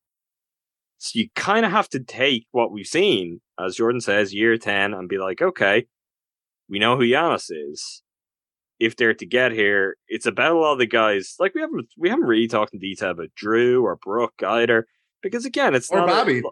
So 0.98 1.18
you 1.18 1.30
kind 1.34 1.64
of 1.64 1.72
have 1.72 1.88
to 1.88 2.00
take 2.00 2.46
what 2.50 2.72
we've 2.72 2.86
seen, 2.86 3.40
as 3.58 3.76
Jordan 3.76 4.02
says, 4.02 4.34
year 4.34 4.58
10, 4.58 4.92
and 4.92 5.08
be 5.08 5.16
like, 5.16 5.40
okay, 5.40 5.86
we 6.68 6.78
know 6.78 6.98
who 6.98 7.04
Giannis 7.04 7.50
is 7.50 8.02
if 8.78 8.96
they're 8.96 9.14
to 9.14 9.26
get 9.26 9.52
here, 9.52 9.96
it's 10.08 10.26
about 10.26 10.52
a 10.52 10.58
lot 10.58 10.72
of 10.72 10.78
the 10.78 10.86
guys. 10.86 11.36
Like 11.38 11.54
we 11.54 11.62
haven't 11.62 11.86
we 11.96 12.10
haven't 12.10 12.26
really 12.26 12.48
talked 12.48 12.74
in 12.74 12.80
detail 12.80 13.12
about 13.12 13.28
Jrue 13.40 13.82
or 13.82 13.96
Brook 13.96 14.42
either, 14.46 14.86
because 15.22 15.46
again, 15.46 15.74
it's 15.74 15.90
or 15.90 16.00
not 16.00 16.08
Bobby 16.08 16.40
a, 16.40 16.42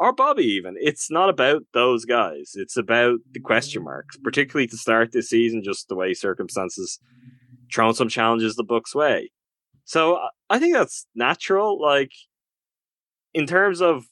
or 0.00 0.14
Bobby 0.14 0.44
even. 0.44 0.76
It's 0.78 1.10
not 1.10 1.28
about 1.28 1.62
those 1.74 2.06
guys. 2.06 2.52
It's 2.54 2.78
about 2.78 3.18
the 3.32 3.38
question 3.38 3.84
marks, 3.84 4.16
particularly 4.16 4.66
to 4.68 4.78
start 4.78 5.12
this 5.12 5.28
season, 5.28 5.62
just 5.62 5.88
the 5.88 5.94
way 5.94 6.14
circumstances 6.14 6.98
thrown 7.72 7.92
some 7.92 8.08
challenges 8.08 8.56
the 8.56 8.64
book's 8.64 8.94
way. 8.94 9.30
So 9.84 10.14
uh, 10.14 10.28
I 10.48 10.58
think 10.58 10.74
that's 10.74 11.06
natural. 11.14 11.78
Like 11.78 12.12
in 13.34 13.46
terms 13.46 13.82
of, 13.82 14.04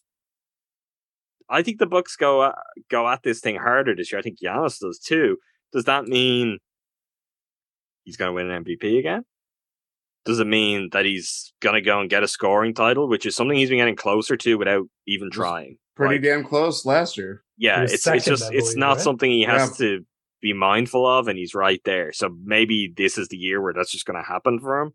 I 1.48 1.62
think 1.62 1.78
the 1.78 1.86
books 1.86 2.16
go 2.16 2.42
uh, 2.42 2.52
go 2.90 3.08
at 3.08 3.22
this 3.22 3.40
thing 3.40 3.56
harder 3.56 3.96
this 3.96 4.12
year. 4.12 4.18
I 4.18 4.22
think 4.22 4.38
Giannis 4.38 4.80
does 4.80 4.98
too. 4.98 5.38
Does 5.72 5.84
that 5.84 6.04
mean? 6.04 6.58
he's 8.04 8.16
going 8.16 8.30
to 8.30 8.32
win 8.32 8.50
an 8.50 8.64
MVP 8.64 8.98
again? 8.98 9.22
Does 10.28 10.40
it 10.40 10.46
mean 10.46 10.90
that 10.92 11.06
he's 11.06 11.54
going 11.60 11.74
to 11.74 11.80
go 11.80 12.00
and 12.00 12.10
get 12.10 12.22
a 12.22 12.28
scoring 12.28 12.74
title, 12.74 13.08
which 13.08 13.24
is 13.24 13.34
something 13.34 13.56
he's 13.56 13.70
been 13.70 13.78
getting 13.78 13.96
closer 13.96 14.36
to 14.36 14.58
without 14.58 14.84
even 15.06 15.30
trying? 15.30 15.78
Pretty 15.96 16.16
like, 16.16 16.22
damn 16.22 16.44
close 16.44 16.84
last 16.84 17.16
year. 17.16 17.44
Yeah, 17.56 17.84
it's 17.84 18.02
second, 18.02 18.18
it's 18.18 18.26
just 18.26 18.50
believe, 18.50 18.58
it's 18.58 18.76
not 18.76 18.96
right? 18.96 19.00
something 19.00 19.30
he 19.30 19.44
has 19.44 19.80
yeah. 19.80 19.86
to 19.86 20.06
be 20.42 20.52
mindful 20.52 21.06
of, 21.06 21.28
and 21.28 21.38
he's 21.38 21.54
right 21.54 21.80
there. 21.86 22.12
So 22.12 22.28
maybe 22.44 22.92
this 22.94 23.16
is 23.16 23.28
the 23.28 23.38
year 23.38 23.62
where 23.62 23.72
that's 23.72 23.90
just 23.90 24.04
going 24.04 24.22
to 24.22 24.28
happen 24.28 24.60
for 24.60 24.82
him. 24.82 24.92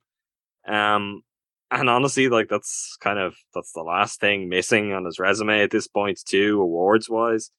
Um, 0.72 1.24
and 1.72 1.90
honestly, 1.90 2.30
like 2.30 2.48
that's 2.48 2.96
kind 3.02 3.18
of 3.18 3.36
that's 3.56 3.72
the 3.72 3.82
last 3.82 4.20
thing 4.20 4.50
missing 4.50 4.94
on 4.94 5.04
his 5.04 5.18
resume 5.18 5.64
at 5.64 5.72
this 5.72 5.88
point, 5.88 6.20
too, 6.24 6.62
awards 6.62 7.10
wise. 7.10 7.50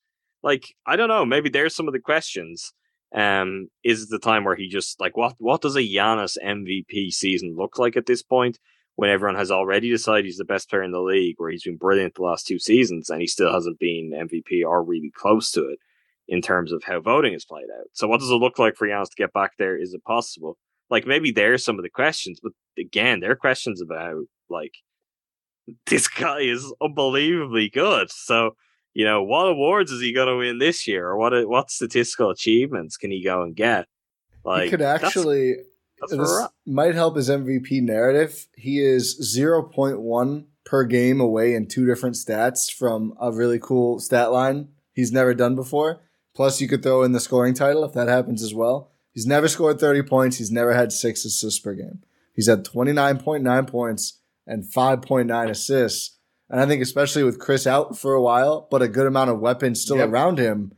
Like 0.45 0.73
I 0.87 0.95
don't 0.95 1.09
know, 1.09 1.27
maybe 1.27 1.49
there's 1.49 1.75
some 1.75 1.89
of 1.89 1.93
the 1.93 1.99
questions 1.99 2.73
um, 3.15 3.69
is 3.85 4.03
it 4.03 4.09
the 4.11 4.19
time 4.19 4.45
where 4.45 4.57
he 4.57 4.69
just 4.69 5.01
like 5.01 5.17
what 5.17 5.35
what 5.39 5.63
does 5.63 5.77
a 5.77 5.81
Giannis 5.81 6.37
MVP 6.45 7.13
season 7.13 7.55
look 7.57 7.79
like 7.79 7.97
at 7.97 8.07
this 8.07 8.23
point 8.23 8.59
when 8.97 9.11
everyone 9.11 9.37
has 9.37 9.51
already 9.51 9.91
decided 9.91 10.25
he's 10.25 10.37
the 10.37 10.45
best 10.45 10.69
player 10.69 10.83
in 10.83 10.93
the 10.93 11.01
league, 11.01 11.35
where 11.39 11.51
he's 11.51 11.65
been 11.65 11.77
brilliant 11.77 12.15
the 12.15 12.23
last 12.23 12.47
two 12.47 12.59
seasons 12.59 13.11
and 13.11 13.21
he 13.21 13.27
still 13.27 13.53
hasn't 13.53 13.79
been 13.79 14.13
MVP 14.13 14.65
or 14.65 14.83
really 14.83 15.13
close 15.15 15.51
to 15.53 15.69
it 15.69 15.79
in 16.27 16.41
terms 16.41 16.73
of 16.73 16.83
how 16.85 17.01
voting 17.01 17.35
is 17.35 17.45
played 17.45 17.67
out. 17.79 17.87
So 17.93 18.09
what 18.09 18.21
does 18.21 18.31
it 18.31 18.35
look 18.35 18.59
like 18.59 18.77
for 18.77 18.87
Giannis 18.87 19.11
to 19.11 19.17
get 19.17 19.33
back 19.33 19.53
there? 19.59 19.77
Is 19.77 19.95
it 19.95 20.05
possible? 20.05 20.57
Like 20.91 21.07
maybe 21.07 21.33
there's 21.33 21.65
some 21.65 21.79
of 21.79 21.83
the 21.83 21.91
questions, 21.91 22.41
but 22.43 22.53
again, 22.79 23.21
there 23.21 23.33
are 23.33 23.37
questions 23.37 23.81
about 23.81 24.25
like 24.49 24.75
this 25.87 26.09
guy 26.09 26.41
is 26.41 26.73
unbelievably 26.81 27.71
good. 27.71 28.11
So 28.11 28.57
you 28.95 29.05
know, 29.05 29.23
what 29.23 29.49
awards 29.49 29.91
is 29.91 30.01
he 30.01 30.15
going 30.15 30.29
to 30.29 30.37
win 30.37 30.59
this 30.59 30.87
year, 30.87 31.09
or 31.09 31.17
what 31.17 31.49
what 31.49 31.71
statistical 31.71 32.31
achievements 32.31 32.97
can 32.97 33.11
he 33.11 33.23
go 33.23 33.43
and 33.43 33.55
get? 33.55 33.87
Like, 34.45 34.65
he 34.65 34.71
could 34.71 34.83
actually. 34.83 35.57
That's, 36.01 36.17
that's 36.17 36.39
this 36.39 36.49
might 36.67 36.95
help 36.95 37.17
his 37.17 37.29
MVP 37.29 37.83
narrative. 37.83 38.47
He 38.57 38.81
is 38.81 39.17
zero 39.23 39.63
point 39.63 40.01
one 40.01 40.47
per 40.65 40.85
game 40.85 41.21
away 41.21 41.55
in 41.55 41.67
two 41.67 41.87
different 41.87 42.17
stats 42.17 42.73
from 42.73 43.15
a 43.21 43.31
really 43.31 43.59
cool 43.59 44.01
stat 44.01 44.33
line 44.33 44.69
he's 44.95 45.13
never 45.13 45.35
done 45.35 45.55
before. 45.55 46.01
Plus, 46.35 46.61
you 46.61 46.69
could 46.69 46.83
throw 46.83 47.03
in 47.03 47.13
the 47.13 47.21
scoring 47.21 47.55
title 47.55 47.85
if 47.85 47.93
that 47.93 48.09
happens 48.09 48.43
as 48.43 48.55
well. 48.55 48.91
He's 49.13 49.27
never 49.27 49.47
scored 49.47 49.79
30 49.79 50.03
points. 50.03 50.39
He's 50.39 50.51
never 50.51 50.75
had 50.75 50.93
six 50.93 51.25
assists 51.25 51.61
per 51.61 51.75
game. 51.75 52.03
He's 52.35 52.49
had 52.49 52.65
29.9 52.65 53.69
points 53.69 54.21
and 54.47 54.65
5.9 54.65 55.51
assists 55.51 56.19
and 56.51 56.61
I 56.61 56.67
think 56.67 56.83
especially 56.83 57.25
with 57.25 57.39
Khris 57.39 57.67
out 57.67 57.97
for 57.99 58.15
a 58.15 58.23
while, 58.23 58.69
but 58.71 58.83
a 58.83 58.89
good 58.89 59.07
amount 59.07 59.31
of 59.31 59.41
weapons 59.41 59.81
still 59.81 59.97
yep. 59.97 60.09
around 60.09 60.39
him, 60.39 60.73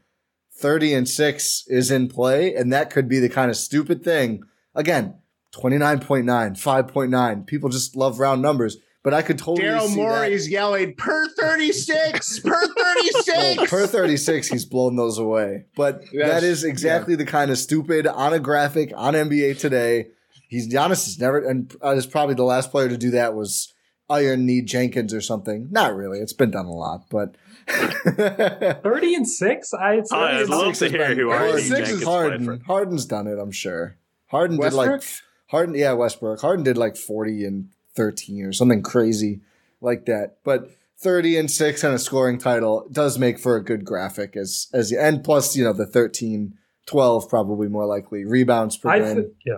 30 0.59 0.94
and 0.94 1.09
6 1.09 1.64
is 1.68 1.90
in 1.90 2.09
play. 2.09 2.55
And 2.55 2.72
that 2.72 2.90
could 2.90 3.09
be 3.09 3.18
the 3.18 3.28
kind 3.28 3.51
of 3.51 3.56
stupid 3.56 4.02
thing. 4.02 4.43
Again, 4.74 5.18
29.9, 5.55 6.24
5.9. 6.24 7.47
People 7.47 7.68
just 7.68 7.97
love 7.97 8.20
round 8.20 8.43
numbers. 8.43 8.76
But 9.02 9.14
I 9.14 9.22
could 9.22 9.38
totally 9.38 9.68
Daryl 9.68 9.94
Morey's 9.94 10.51
yelling 10.51 10.94
per 10.97 11.28
36, 11.28 12.40
per 12.40 12.66
36. 12.76 13.28
well, 13.28 13.66
per 13.68 13.86
36, 13.86 14.48
he's 14.48 14.64
blown 14.64 14.97
those 14.97 15.16
away. 15.16 15.66
But 15.76 16.02
yes, 16.12 16.28
that 16.28 16.43
is 16.43 16.64
exactly 16.64 17.14
yeah. 17.14 17.18
the 17.18 17.26
kind 17.26 17.52
of 17.52 17.59
stupid 17.59 18.09
on 18.09 18.32
a 18.32 18.40
graphic 18.40 18.93
on 18.97 19.14
NBA 19.14 19.60
today. 19.60 20.09
He's 20.48 20.68
Giannis 20.68 21.06
is 21.06 21.20
never, 21.20 21.38
and 21.38 21.72
uh, 21.84 21.90
is 21.90 22.05
probably 22.05 22.34
the 22.34 22.43
last 22.43 22.72
player 22.72 22.88
to 22.88 22.97
do 22.97 23.12
that 23.12 23.36
was 23.36 23.72
Iron 24.08 24.46
Knee 24.46 24.62
Jenkins 24.62 25.12
or 25.12 25.20
something. 25.20 25.68
Not 25.70 25.94
really. 25.96 26.18
It's 26.20 26.32
been 26.32 26.50
done 26.50 26.66
a 26.66 26.72
lot, 26.72 27.06
but 27.10 27.36
thirty 27.66 29.14
and 29.14 29.28
six. 29.28 29.74
I 29.74 30.02
I'd 30.12 30.48
love 30.48 30.74
to 30.74 30.88
hear 30.88 31.14
who 31.14 31.30
Iron 31.30 31.60
Six 31.60 31.90
is 31.90 32.04
Harden. 32.04 32.60
Harden's 32.66 33.06
done 33.06 33.26
it. 33.26 33.38
I'm 33.38 33.50
sure. 33.50 33.96
Harden 34.26 34.56
Westbrook? 34.56 35.00
did 35.00 35.06
like 35.06 35.20
Harden. 35.48 35.74
Yeah, 35.74 35.92
Westbrook. 35.92 36.40
Harden 36.40 36.64
did 36.64 36.76
like 36.78 36.96
forty 36.96 37.44
and 37.44 37.70
thirteen 37.94 38.44
or 38.44 38.52
something 38.52 38.82
crazy 38.82 39.40
like 39.80 40.06
that. 40.06 40.38
But 40.44 40.70
thirty 40.98 41.36
and 41.36 41.50
six 41.50 41.82
and 41.82 41.94
a 41.94 41.98
scoring 41.98 42.38
title 42.38 42.88
does 42.90 43.18
make 43.18 43.38
for 43.38 43.56
a 43.56 43.64
good 43.64 43.84
graphic 43.84 44.36
as 44.36 44.68
as 44.72 44.92
and 44.92 45.24
plus 45.24 45.56
you 45.56 45.64
know 45.64 45.72
the 45.72 45.86
13, 45.86 46.54
12 46.86 47.28
probably 47.28 47.68
more 47.68 47.86
likely 47.86 48.24
rebounds 48.24 48.76
per 48.76 48.98
game. 48.98 49.16
Th- 49.16 49.26
yeah. 49.44 49.56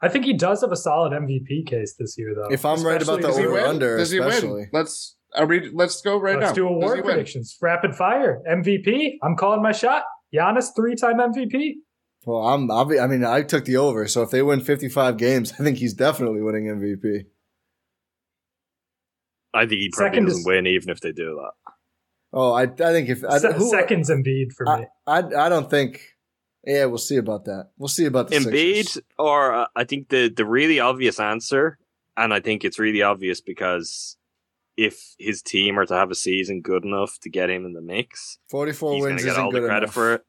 I 0.00 0.08
think 0.08 0.24
he 0.24 0.32
does 0.32 0.60
have 0.60 0.70
a 0.70 0.76
solid 0.76 1.12
MVP 1.12 1.66
case 1.66 1.94
this 1.98 2.16
year, 2.16 2.34
though. 2.34 2.52
If 2.52 2.64
I'm 2.64 2.82
right 2.84 3.02
about 3.02 3.20
the 3.20 3.28
over 3.28 3.60
under, 3.60 3.96
does 3.96 4.10
he 4.10 4.18
especially. 4.18 4.60
win? 4.60 4.70
Let's 4.72 5.16
are 5.34 5.46
we, 5.46 5.70
let's 5.72 6.00
go 6.00 6.18
right 6.18 6.34
now. 6.34 6.46
let's 6.46 6.50
now. 6.50 6.54
do 6.54 6.68
award 6.68 7.04
predictions. 7.04 7.56
Win? 7.60 7.70
Rapid 7.70 7.94
fire 7.94 8.40
MVP. 8.48 9.14
I'm 9.22 9.36
calling 9.36 9.62
my 9.62 9.72
shot. 9.72 10.04
Giannis 10.34 10.68
three 10.76 10.94
time 10.94 11.18
MVP. 11.18 11.74
Well, 12.24 12.46
I'm. 12.46 12.70
I 12.70 13.06
mean, 13.06 13.24
I 13.24 13.42
took 13.42 13.64
the 13.64 13.76
over. 13.76 14.06
So 14.06 14.22
if 14.22 14.30
they 14.30 14.42
win 14.42 14.60
55 14.60 15.16
games, 15.16 15.52
I 15.52 15.64
think 15.64 15.78
he's 15.78 15.94
definitely 15.94 16.42
winning 16.42 16.64
MVP. 16.64 17.24
I 19.54 19.60
think 19.60 19.80
he 19.80 19.90
probably 19.92 20.10
Second 20.10 20.24
doesn't 20.26 20.40
is, 20.40 20.46
win 20.46 20.66
even 20.66 20.90
if 20.90 21.00
they 21.00 21.12
do 21.12 21.40
that. 21.40 21.72
Oh, 22.32 22.52
I, 22.52 22.64
I 22.64 22.92
think 22.92 23.08
if 23.08 23.24
I, 23.24 23.38
who, 23.52 23.70
seconds 23.70 24.10
Embiid 24.10 24.52
for 24.54 24.66
me. 24.66 24.86
I, 25.06 25.20
I, 25.20 25.46
I 25.46 25.48
don't 25.48 25.70
think 25.70 26.02
yeah, 26.68 26.84
we'll 26.84 26.98
see 26.98 27.16
about 27.16 27.46
that. 27.46 27.70
We'll 27.78 27.88
see 27.88 28.04
about 28.04 28.28
the 28.28 28.36
Embiid, 28.36 28.84
Sixers. 28.84 29.02
or 29.18 29.54
uh, 29.54 29.66
I 29.74 29.84
think 29.84 30.10
the 30.10 30.28
the 30.28 30.44
really 30.44 30.80
obvious 30.80 31.18
answer, 31.18 31.78
and 32.16 32.32
I 32.34 32.40
think 32.40 32.64
it's 32.64 32.78
really 32.78 33.02
obvious 33.02 33.40
because 33.40 34.16
if 34.76 35.14
his 35.18 35.40
team 35.42 35.78
are 35.78 35.86
to 35.86 35.94
have 35.94 36.10
a 36.10 36.14
season 36.14 36.60
good 36.60 36.84
enough 36.84 37.18
to 37.20 37.30
get 37.30 37.48
him 37.48 37.64
in 37.64 37.72
the 37.72 37.80
mix, 37.80 38.38
forty 38.50 38.72
four 38.72 39.00
wins, 39.00 39.24
get 39.24 39.38
all 39.38 39.50
the 39.50 39.60
credit 39.60 39.84
enough. 39.84 39.94
for 39.94 40.14
it. 40.14 40.24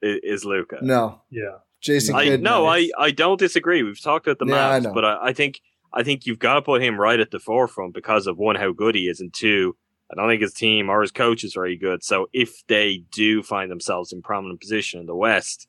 is, 0.00 0.20
is 0.22 0.44
Luka. 0.44 0.78
No, 0.82 1.22
Yeah. 1.30 1.58
Jason 1.80 2.14
I 2.14 2.24
Kidd. 2.26 2.42
no, 2.42 2.66
I, 2.66 2.90
I 2.96 3.10
don't 3.10 3.40
disagree. 3.40 3.82
We've 3.82 4.00
talked 4.00 4.28
about 4.28 4.38
the 4.38 4.46
Yeah, 4.46 4.68
I 4.68 4.80
but 4.80 5.04
I, 5.04 5.18
I 5.20 5.32
think 5.32 5.60
I 5.92 6.04
think 6.04 6.26
you've 6.26 6.38
got 6.38 6.54
to 6.54 6.62
put 6.62 6.80
him 6.80 6.98
right 6.98 7.18
at 7.18 7.32
the 7.32 7.40
forefront 7.40 7.92
because 7.92 8.28
of 8.28 8.38
one, 8.38 8.54
how 8.54 8.72
good 8.72 8.94
he 8.94 9.08
is, 9.08 9.20
and 9.20 9.34
two, 9.34 9.76
I 10.10 10.14
don't 10.14 10.28
think 10.28 10.42
his 10.42 10.54
team 10.54 10.88
or 10.88 11.02
his 11.02 11.10
coach 11.10 11.42
is 11.42 11.54
very 11.54 11.76
good. 11.76 12.04
So 12.04 12.28
if 12.32 12.64
they 12.68 13.04
do 13.10 13.42
find 13.42 13.70
themselves 13.70 14.12
in 14.12 14.22
prominent 14.22 14.60
position 14.60 15.00
in 15.00 15.06
the 15.06 15.16
West, 15.16 15.66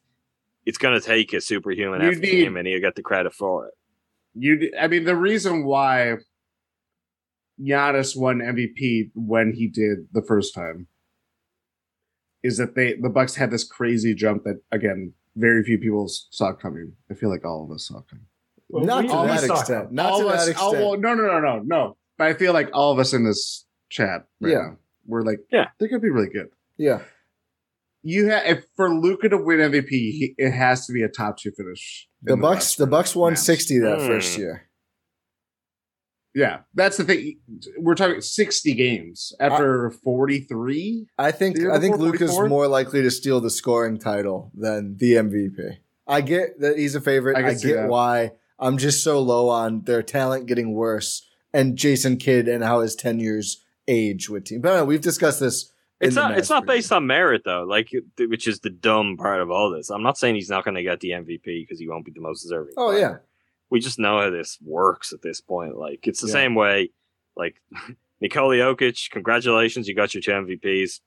it's 0.65 0.77
going 0.77 0.99
to 0.99 1.05
take 1.05 1.33
a 1.33 1.41
superhuman 1.41 2.01
You 2.01 2.09
effort 2.09 2.19
need- 2.21 2.43
him, 2.45 2.57
and 2.57 2.67
he'll 2.67 2.79
get 2.79 2.95
the 2.95 3.01
credit 3.01 3.33
for 3.33 3.67
it. 3.67 3.73
You, 4.35 4.71
I 4.79 4.87
mean, 4.87 5.03
the 5.03 5.15
reason 5.15 5.63
why 5.65 6.15
Giannis 7.61 8.17
won 8.17 8.39
MVP 8.39 9.11
when 9.13 9.53
he 9.53 9.67
did 9.67 10.07
the 10.11 10.21
first 10.23 10.55
time 10.55 10.87
is 12.41 12.57
that 12.57 12.75
they 12.75 12.95
the 12.95 13.09
Bucks 13.09 13.35
had 13.35 13.51
this 13.51 13.63
crazy 13.63 14.13
jump 14.15 14.43
that 14.43 14.59
again 14.71 15.13
very 15.35 15.63
few 15.63 15.77
people 15.77 16.07
saw 16.07 16.51
coming. 16.53 16.93
I 17.11 17.13
feel 17.13 17.29
like 17.29 17.45
all 17.45 17.63
of 17.63 17.71
us 17.71 17.87
saw 17.87 18.01
coming. 18.01 18.25
Well, 18.69 18.85
Not 18.85 19.03
we- 19.03 19.09
to 19.09 19.15
that 19.27 19.43
extent. 19.43 19.89
him. 19.89 19.95
Not 19.95 20.11
all 20.11 20.19
to 20.21 20.25
of 20.27 20.31
that 20.31 20.39
us, 20.39 20.47
oh, 20.47 20.51
extent. 20.51 20.75
oh, 20.83 20.89
well, 20.89 20.99
no, 20.99 21.13
no, 21.13 21.27
no, 21.27 21.39
no, 21.39 21.59
no. 21.59 21.97
But 22.17 22.27
I 22.27 22.33
feel 22.33 22.53
like 22.53 22.69
all 22.73 22.91
of 22.91 22.99
us 22.99 23.13
in 23.13 23.23
this 23.23 23.65
chat, 23.89 24.25
right 24.41 24.51
Yeah. 24.51 24.57
now, 24.57 24.77
we're 25.05 25.21
like, 25.21 25.39
Yeah. 25.51 25.67
they're 25.77 25.87
gonna 25.89 25.99
be 25.99 26.09
really 26.09 26.29
good. 26.29 26.49
yeah, 26.77 27.01
You 28.03 28.27
have 28.27 28.45
if 28.45 28.65
for 28.75 28.93
Luka 28.93 29.29
to 29.29 29.37
win 29.37 29.59
MVP, 29.59 29.87
he, 29.89 30.35
it 30.37 30.51
has 30.51 30.85
to 30.87 30.93
be 30.93 31.01
a 31.03 31.07
top 31.09 31.37
two 31.37 31.51
finish. 31.51 32.07
the 32.21 32.35
Bucks. 32.37 32.55
West 32.55 32.77
The 32.77 32.87
Bucks 32.87 33.15
won 33.15 33.33
Mavs. 33.33 33.37
sixty 33.39 33.79
that 33.79 33.99
Hmm. 33.99 34.07
first 34.07 34.37
year. 34.37 34.63
Yeah, 36.35 36.61
that's 36.73 36.97
the 36.97 37.03
thing. 37.03 37.39
We're 37.77 37.93
talking 37.95 38.19
sixty 38.21 38.73
games 38.73 39.33
after 39.39 39.91
forty 39.91 40.39
three. 40.39 41.05
I 41.17 41.31
think. 41.31 41.59
I 41.59 41.79
think 41.79 41.93
before 41.95 42.07
Luka's 42.11 42.39
more 42.49 42.67
likely 42.67 43.03
to 43.03 43.11
steal 43.11 43.39
the 43.39 43.51
scoring 43.51 43.99
title 43.99 44.51
than 44.55 44.97
the 44.97 45.13
MVP. 45.13 45.77
I 46.07 46.21
get 46.21 46.59
that 46.59 46.77
he's 46.77 46.95
a 46.95 47.01
favorite. 47.01 47.37
I 47.37 47.47
I, 47.49 47.53
get 47.53 47.75
that. 47.75 47.87
why. 47.89 48.31
I'm 48.59 48.77
just 48.77 49.03
so 49.03 49.19
low 49.21 49.47
on 49.49 49.83
their 49.83 50.01
talent 50.01 50.47
getting 50.47 50.73
worse 50.73 51.25
and 51.53 51.77
Jason 51.77 52.17
Kidd 52.17 52.47
and 52.47 52.63
how 52.63 52.79
his 52.81 52.95
ten 52.95 53.19
years 53.19 53.63
age 53.87 54.27
with 54.29 54.45
team. 54.45 54.61
But 54.61 54.73
anyway, 54.73 54.87
we've 54.87 55.01
discussed 55.01 55.39
this. 55.39 55.69
In 56.03 56.07
It's 56.07 56.15
not. 56.15 56.37
It's 56.37 56.49
not 56.49 56.65
based 56.65 56.91
on 56.91 57.07
merit 57.07 57.41
though, 57.45 57.63
like 57.63 57.89
which 58.17 58.47
is 58.47 58.59
the 58.59 58.69
dumb 58.69 59.17
part 59.17 59.41
of 59.41 59.49
all 59.51 59.69
this. 59.71 59.89
I'm 59.89 60.03
not 60.03 60.17
saying 60.17 60.35
he's 60.35 60.49
not 60.49 60.63
going 60.65 60.75
to 60.75 60.83
get 60.83 60.99
the 60.99 61.09
MVP 61.11 61.43
because 61.43 61.79
he 61.79 61.87
won't 61.87 62.05
be 62.05 62.11
the 62.11 62.21
most 62.21 62.41
deserving. 62.43 62.73
Oh 62.77 62.89
player. 62.89 62.99
yeah, 62.99 63.15
we 63.69 63.79
just 63.79 63.99
know 63.99 64.19
how 64.19 64.29
this 64.29 64.57
works 64.63 65.13
at 65.13 65.21
this 65.21 65.41
point. 65.41 65.77
Like 65.77 66.05
it's 66.07 66.21
the 66.21 66.27
Yeah. 66.27 66.33
same 66.33 66.55
way. 66.55 66.91
Like 67.35 67.61
Nikola 68.21 68.55
Jokic, 68.55 69.09
congratulations, 69.11 69.87
you 69.87 69.95
got 69.95 70.13
your 70.13 70.21
two 70.21 70.31
MVPs. 70.31 70.99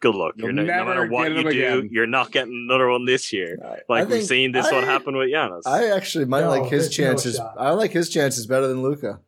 Good 0.00 0.14
luck. 0.14 0.34
You'll 0.36 0.46
You're 0.46 0.52
no, 0.52 0.62
no 0.62 0.84
matter 0.84 1.06
what 1.08 1.28
you 1.32 1.42
do, 1.42 1.48
again. 1.48 1.88
you're 1.90 2.06
not 2.06 2.30
getting 2.30 2.66
another 2.68 2.88
one 2.88 3.04
this 3.04 3.32
year. 3.32 3.58
I- 3.64 3.78
Like 3.88 4.06
I 4.06 4.10
we've 4.10 4.24
seen 4.24 4.52
this 4.52 4.70
one 4.70 4.84
happen 4.84 5.16
with 5.16 5.28
Giannis. 5.28 5.62
I 5.66 5.90
actually 5.90 6.24
might 6.26 6.42
No, 6.42 6.50
like 6.50 6.70
his 6.70 6.84
there's 6.84 6.98
no 7.00 7.04
chances. 7.06 7.40
I 7.40 7.70
like 7.72 7.90
his 7.90 8.08
chances 8.08 8.46
better 8.46 8.68
than 8.68 8.80
Luka 8.82 9.18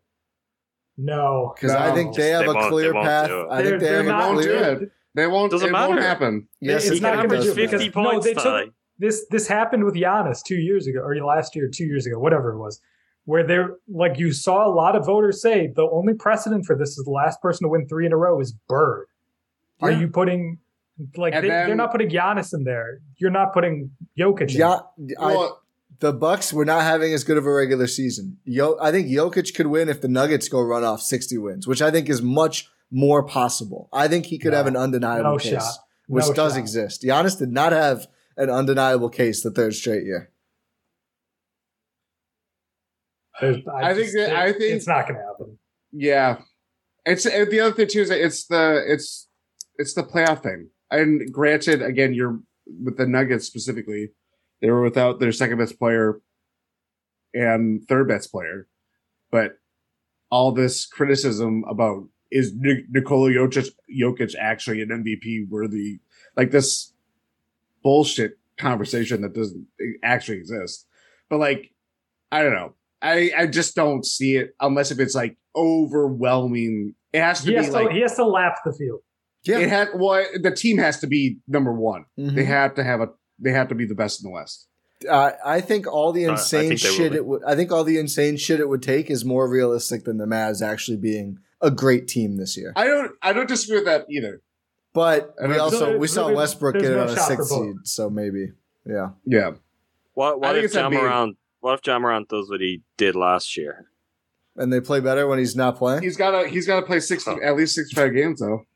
No. 0.96 1.52
because 1.54 1.72
I 1.72 1.92
think 1.94 2.14
they 2.14 2.30
have 2.30 2.44
They 2.44 2.50
a 2.58 2.68
clear 2.68 2.92
they 2.92 3.00
path. 3.00 3.28
do 3.28 3.40
it. 3.40 3.46
I 3.50 3.62
They're- 3.62 3.70
think 3.70 3.82
they 3.82 3.96
have 3.96 4.06
a 4.06 4.08
not 4.08 4.28
do 4.36 4.42
clear. 4.42 4.82
it. 4.82 4.92
They 5.14 5.26
won't. 5.26 5.50
Doesn't 5.50 5.68
it 5.68 5.72
won't 5.72 6.00
happen. 6.00 6.46
Yes, 6.60 6.86
It's 6.86 6.98
it 6.98 7.02
not 7.02 7.14
can, 7.18 7.28
gonna 7.28 7.42
do 7.42 7.54
because- 7.54 7.70
50 7.82 7.86
no, 7.88 7.92
points. 8.10 8.26
they 8.26 8.34
took- 8.34 8.72
this 8.98 9.26
this 9.30 9.48
happened 9.48 9.84
with 9.84 9.94
Giannis 9.94 10.42
two 10.44 10.56
years 10.56 10.86
ago, 10.86 11.00
or 11.00 11.16
last 11.24 11.56
year, 11.56 11.68
two 11.72 11.84
years 11.84 12.06
ago, 12.06 12.18
whatever 12.18 12.52
it 12.52 12.58
was, 12.58 12.80
where 13.24 13.44
they're 13.46 13.76
like 13.88 14.18
you 14.18 14.32
saw 14.32 14.66
a 14.66 14.72
lot 14.72 14.94
of 14.94 15.04
voters 15.06 15.40
say 15.42 15.72
the 15.74 15.88
only 15.90 16.14
precedent 16.14 16.66
for 16.66 16.76
this 16.76 16.90
is 16.98 17.04
the 17.04 17.10
last 17.10 17.40
person 17.40 17.64
to 17.64 17.68
win 17.70 17.88
three 17.88 18.06
in 18.06 18.12
a 18.12 18.16
row 18.16 18.38
is 18.40 18.52
Bird. 18.68 19.06
Are 19.80 19.90
you 19.90 20.08
putting 20.08 20.58
like 21.16 21.34
And 21.34 21.44
they, 21.44 21.48
then- 21.48 21.66
they're 21.66 21.76
not 21.76 21.90
putting 21.92 22.10
Giannis 22.10 22.52
in 22.54 22.64
there? 22.64 23.00
You're 23.16 23.30
not 23.30 23.52
putting 23.54 23.90
Jokic. 24.18 24.50
In 24.52 24.58
Yeah, 24.58 24.80
I, 25.18 25.26
Well, 25.28 25.62
the 26.00 26.12
Bucks 26.12 26.52
were 26.52 26.66
not 26.66 26.82
having 26.82 27.14
as 27.14 27.24
good 27.24 27.38
of 27.38 27.46
a 27.46 27.52
regular 27.52 27.86
season. 27.86 28.36
Yo, 28.44 28.76
I 28.80 28.90
think 28.92 29.08
Jokic 29.08 29.54
could 29.54 29.66
win 29.68 29.88
if 29.88 30.02
the 30.02 30.08
Nuggets 30.08 30.48
go 30.50 30.60
run 30.60 30.84
off 30.84 31.00
60 31.00 31.38
wins, 31.38 31.66
which 31.66 31.80
I 31.80 31.90
think 31.90 32.10
is 32.10 32.20
much 32.20 32.68
more 32.90 33.22
possible. 33.24 33.88
I 33.92 34.08
think 34.08 34.26
he 34.26 34.38
could 34.38 34.50
No. 34.52 34.56
have 34.58 34.66
an 34.66 34.76
undeniable 34.76 35.32
No 35.32 35.36
case, 35.38 35.52
shot. 35.52 35.74
which 36.08 36.26
No 36.28 36.32
does 36.34 36.52
shot. 36.54 36.60
exist. 36.60 37.02
Giannis 37.02 37.38
did 37.38 37.52
not 37.52 37.72
have 37.72 38.06
an 38.36 38.50
undeniable 38.50 39.08
case 39.08 39.42
the 39.42 39.50
third 39.50 39.74
straight 39.74 40.04
year. 40.04 40.30
There's- 43.40 43.62
I 43.72 43.94
think 43.94 44.04
just- 44.06 44.16
that- 44.16 44.36
I 44.36 44.52
think- 44.52 44.74
it's 44.76 44.86
not 44.86 45.08
going 45.08 45.18
to 45.20 45.26
happen. 45.26 45.58
yeah. 45.92 46.42
It's 47.06 47.24
uh, 47.24 47.46
the 47.50 47.60
other 47.60 47.74
thing 47.74 47.88
too 47.88 48.02
is 48.02 48.10
that 48.10 48.22
it's 48.22 48.46
the 48.46 48.84
it's 48.86 49.26
it's 49.76 49.94
the 49.94 50.02
playoff 50.02 50.42
thing. 50.42 50.68
And 50.90 51.32
granted, 51.32 51.80
again, 51.80 52.12
you're 52.12 52.40
with 52.84 52.98
the 52.98 53.06
Nuggets 53.06 53.46
specifically, 53.46 54.12
they 54.60 54.70
were 54.70 54.82
without 54.82 55.18
their 55.18 55.32
second 55.32 55.56
best 55.58 55.78
player 55.78 56.20
and 57.32 57.82
third 57.88 58.06
best 58.08 58.30
player, 58.30 58.68
but 59.30 59.58
all 60.30 60.52
this 60.52 60.84
criticism 60.86 61.64
about 61.70 62.06
is 62.30 62.52
Nik- 62.54 62.86
Nikola 62.90 63.30
Jokic, 63.30 63.68
Jokic 63.90 64.34
actually 64.38 64.82
an 64.82 64.88
MVP 64.88 65.48
worthy? 65.48 66.00
Like 66.36 66.50
this 66.50 66.92
bullshit 67.82 68.38
conversation 68.58 69.22
that 69.22 69.32
doesn't 69.34 69.66
actually 70.02 70.38
exist. 70.38 70.86
But 71.28 71.38
like, 71.38 71.72
I 72.32 72.42
don't 72.42 72.52
know. 72.52 72.74
I 73.02 73.30
I 73.36 73.46
just 73.46 73.74
don't 73.74 74.04
see 74.04 74.36
it 74.36 74.54
unless 74.60 74.90
if 74.90 74.98
it's 75.00 75.14
like 75.14 75.36
overwhelming. 75.56 76.94
It 77.12 77.20
has 77.20 77.40
to 77.40 77.46
He 77.46 77.50
be 77.52 77.56
has 77.56 77.66
to, 77.66 77.72
like 77.72 77.90
he 77.90 78.00
has 78.02 78.14
to 78.16 78.24
lap 78.24 78.56
the 78.64 78.72
field. 78.72 79.00
Yeah. 79.42 79.58
it 79.58 79.68
had. 79.68 79.88
Well, 79.94 80.24
the 80.40 80.50
team 80.50 80.78
has 80.78 81.00
to 81.00 81.06
be 81.06 81.38
number 81.48 81.72
one. 81.72 82.04
Mhm. 82.18 82.34
They 82.34 82.44
have 82.44 82.74
to 82.74 82.84
have 82.84 83.00
a. 83.00 83.08
They 83.38 83.52
have 83.52 83.68
to 83.68 83.74
be 83.74 83.86
the 83.86 83.94
best 83.94 84.22
in 84.22 84.30
the 84.30 84.34
West. 84.34 84.68
I 85.10 85.32
I 85.44 85.60
think 85.62 85.86
all 85.86 86.12
the 86.12 86.26
I- 86.26 86.28
I 86.28 86.32
insane 86.32 86.68
think 86.68 86.80
they 86.82 86.88
will 86.90 86.96
shit 86.96 87.14
it 87.14 87.24
would. 87.26 87.42
I 87.44 87.54
think 87.56 87.72
all 87.72 87.84
the 87.84 87.98
insane 87.98 88.36
shit 88.36 88.60
it 88.60 88.68
would 88.68 88.82
take 88.82 89.10
is 89.10 89.24
more 89.24 89.48
realistic 89.48 90.04
than 90.04 90.18
the 90.18 90.26
Mavs 90.26 90.60
actually 90.62 90.98
being 90.98 91.38
a 91.62 91.70
great 91.70 92.08
team 92.08 92.36
this 92.36 92.56
year. 92.56 92.72
I 92.76 92.86
don't. 92.86 93.12
I 93.22 93.32
don't 93.32 93.48
disagree 93.48 93.76
with 93.78 93.84
that 93.86 94.06
either. 94.10 94.40
But 94.92 95.34
And 95.38 95.48
we 95.50 95.54
it's- 95.54 95.72
also 95.72 95.98
we 95.98 96.08
saw 96.08 96.32
Westbrook 96.32 96.74
get 96.74 96.84
it 96.84 96.90
no 96.96 97.02
on 97.02 97.08
a 97.10 97.14
shot 97.14 97.28
sixth 97.28 97.48
seed, 97.48 97.74
so 97.84 98.10
maybe 98.10 98.52
yeah. 98.84 99.10
Yeah. 99.24 99.52
what 100.14 100.40
what 100.40 100.56
if 100.56 100.64
it's 100.64 100.74
a 100.74 100.88
big- 100.88 100.94
Ja 100.98 101.02
Morant? 101.04 101.36
What 101.60 101.74
if 101.78 101.86
Ja 101.86 101.98
Morant 101.98 102.28
does 102.28 102.48
what 102.50 102.60
he 102.60 102.82
did 102.96 103.14
last 103.14 103.56
year? 103.56 103.86
And 104.56 104.72
they 104.72 104.80
play 104.80 104.98
better 105.00 105.26
when 105.28 105.38
he's 105.38 105.54
not 105.54 105.76
playing. 105.76 106.02
He's 106.02 106.16
got 106.16 106.32
to. 106.42 106.48
He's 106.48 106.66
got 106.66 106.80
to 106.80 106.86
play 106.86 106.98
six. 107.00 107.26
Oh. 107.28 107.38
At 107.42 107.56
least 107.56 107.74
six 107.74 107.92
five 107.92 108.12
games 108.12 108.40
though. 108.40 108.66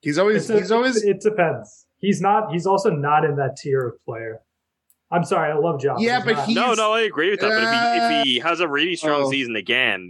He's 0.00 0.18
always. 0.18 0.48
A- 0.48 0.58
he's 0.58 0.70
always. 0.70 1.02
It 1.02 1.20
depends. 1.20 1.86
He's 1.98 2.20
not. 2.20 2.52
He's 2.52 2.66
also 2.66 2.90
not 2.90 3.24
in 3.24 3.36
that 3.36 3.56
tier 3.56 3.88
of 3.88 4.04
player. 4.04 4.40
I'm 5.10 5.24
sorry. 5.24 5.50
I 5.50 5.56
love 5.56 5.80
John. 5.80 6.00
Yeah, 6.00 6.16
he's 6.18 6.24
but 6.26 6.36
not. 6.36 6.46
he- 6.48 6.54
no, 6.54 6.74
no, 6.74 6.92
I 6.92 7.00
agree 7.00 7.30
with 7.30 7.40
that. 7.40 7.48
but 7.48 7.62
if 7.62 7.70
he 7.70 8.18
if 8.20 8.24
he 8.36 8.40
uh, 8.40 8.48
has 8.48 8.60
a 8.60 8.68
really 8.68 8.94
strong 8.94 9.22
Oh. 9.24 9.30
season 9.30 9.56
again, 9.56 10.08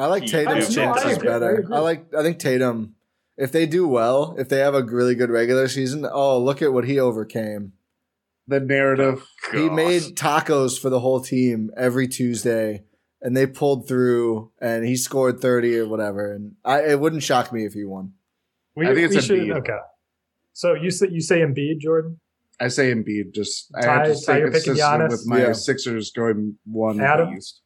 I 0.00 0.06
like 0.06 0.22
He- 0.24 0.28
Tatum's 0.30 0.76
I- 0.76 0.84
no, 0.84 0.90
I 0.90 0.94
chances 0.94 1.16
agree, 1.18 1.28
I 1.28 1.32
better. 1.38 1.54
agree. 1.56 1.76
I 1.76 1.78
like. 1.80 2.14
I 2.14 2.22
think 2.22 2.38
Tatum. 2.38 2.94
If 3.36 3.52
they 3.52 3.64
do 3.66 3.88
well, 3.88 4.34
if 4.38 4.48
they 4.48 4.58
have 4.58 4.74
a 4.74 4.82
really 4.82 5.14
good 5.14 5.30
regular 5.30 5.66
season, 5.68 6.06
oh 6.10 6.38
look 6.38 6.60
at 6.62 6.72
what 6.72 6.84
he 6.84 6.98
overcame. 6.98 7.72
the 8.48 8.60
narrative. 8.60 9.24
Oh, 9.52 9.56
he 9.56 9.70
made 9.70 10.02
tacos 10.16 10.80
for 10.80 10.90
the 10.90 11.00
whole 11.00 11.20
team 11.20 11.70
every 11.76 12.08
Tuesday, 12.08 12.82
and 13.22 13.36
they 13.36 13.46
pulled 13.46 13.86
through, 13.86 14.50
and 14.60 14.84
he 14.84 14.96
scored 14.96 15.40
thirty 15.40 15.78
or 15.78 15.86
whatever. 15.86 16.32
And 16.32 16.56
I, 16.64 16.82
it 16.82 17.00
wouldn't 17.00 17.22
shock 17.22 17.52
me 17.52 17.64
if 17.64 17.74
he 17.74 17.84
won. 17.84 18.14
We, 18.76 18.86
I 18.88 18.94
think 18.94 19.06
it's 19.06 19.14
we 19.16 19.20
should, 19.22 19.40
Embiid. 19.40 19.58
okay. 19.60 19.78
So 20.52 20.74
you 20.74 20.90
say 20.90 21.08
you 21.10 21.20
say 21.20 21.40
Embiid, 21.40 21.78
Jordan? 21.78 22.18
I 22.58 22.68
say 22.68 22.92
Embiid. 22.92 23.32
Just 23.34 23.70
I 23.74 23.82
Ty- 23.82 23.92
have 23.94 24.02
to 24.06 24.12
Ty, 24.12 24.18
stay 24.18 24.40
consistent 24.40 25.08
with 25.10 25.26
my 25.26 25.40
Yeah. 25.42 25.52
Sixers 25.52 26.10
going 26.10 26.56
one 26.66 26.96
in 26.96 27.02
Adam? 27.02 27.30
the 27.30 27.36
East. 27.38 27.62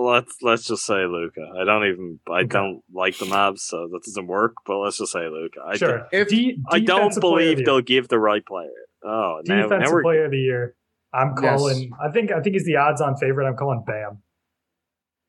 Let's 0.00 0.36
let's 0.42 0.64
just 0.64 0.84
say 0.86 1.06
Luka. 1.06 1.40
I 1.60 1.64
don't 1.64 1.86
even 1.86 2.20
I 2.30 2.44
don't 2.44 2.82
like 2.92 3.18
the 3.18 3.24
Mavs, 3.26 3.60
so 3.60 3.88
that 3.90 4.02
doesn't 4.04 4.26
work. 4.26 4.54
But 4.64 4.78
let's 4.78 4.98
just 4.98 5.12
say 5.12 5.26
Luka. 5.28 5.60
I 5.66 5.76
sure. 5.76 5.88
don't- 5.98 6.06
If- 6.12 6.32
I 6.70 6.78
don't 6.80 6.98
defensive 6.98 7.20
player 7.22 7.32
of 7.32 7.38
believe 7.40 7.56
the 7.58 7.64
they'll 7.64 7.74
year. 7.76 7.82
give 7.82 8.08
the 8.08 8.18
right 8.18 8.44
player. 8.46 8.70
Oh, 9.04 9.40
now, 9.44 9.56
now 9.56 9.62
defensive 9.64 9.92
we're 9.92 10.02
player 10.02 10.24
of 10.26 10.30
the 10.30 10.38
year. 10.38 10.74
I'm 11.12 11.34
Yes. 11.42 11.58
calling. 11.58 11.90
I 12.00 12.10
think 12.10 12.30
I 12.30 12.40
think 12.40 12.54
he's 12.54 12.64
the 12.66 12.76
odds-on 12.76 13.16
favorite. 13.16 13.46
I'm 13.48 13.56
calling 13.56 13.82
Bam. 13.86 14.22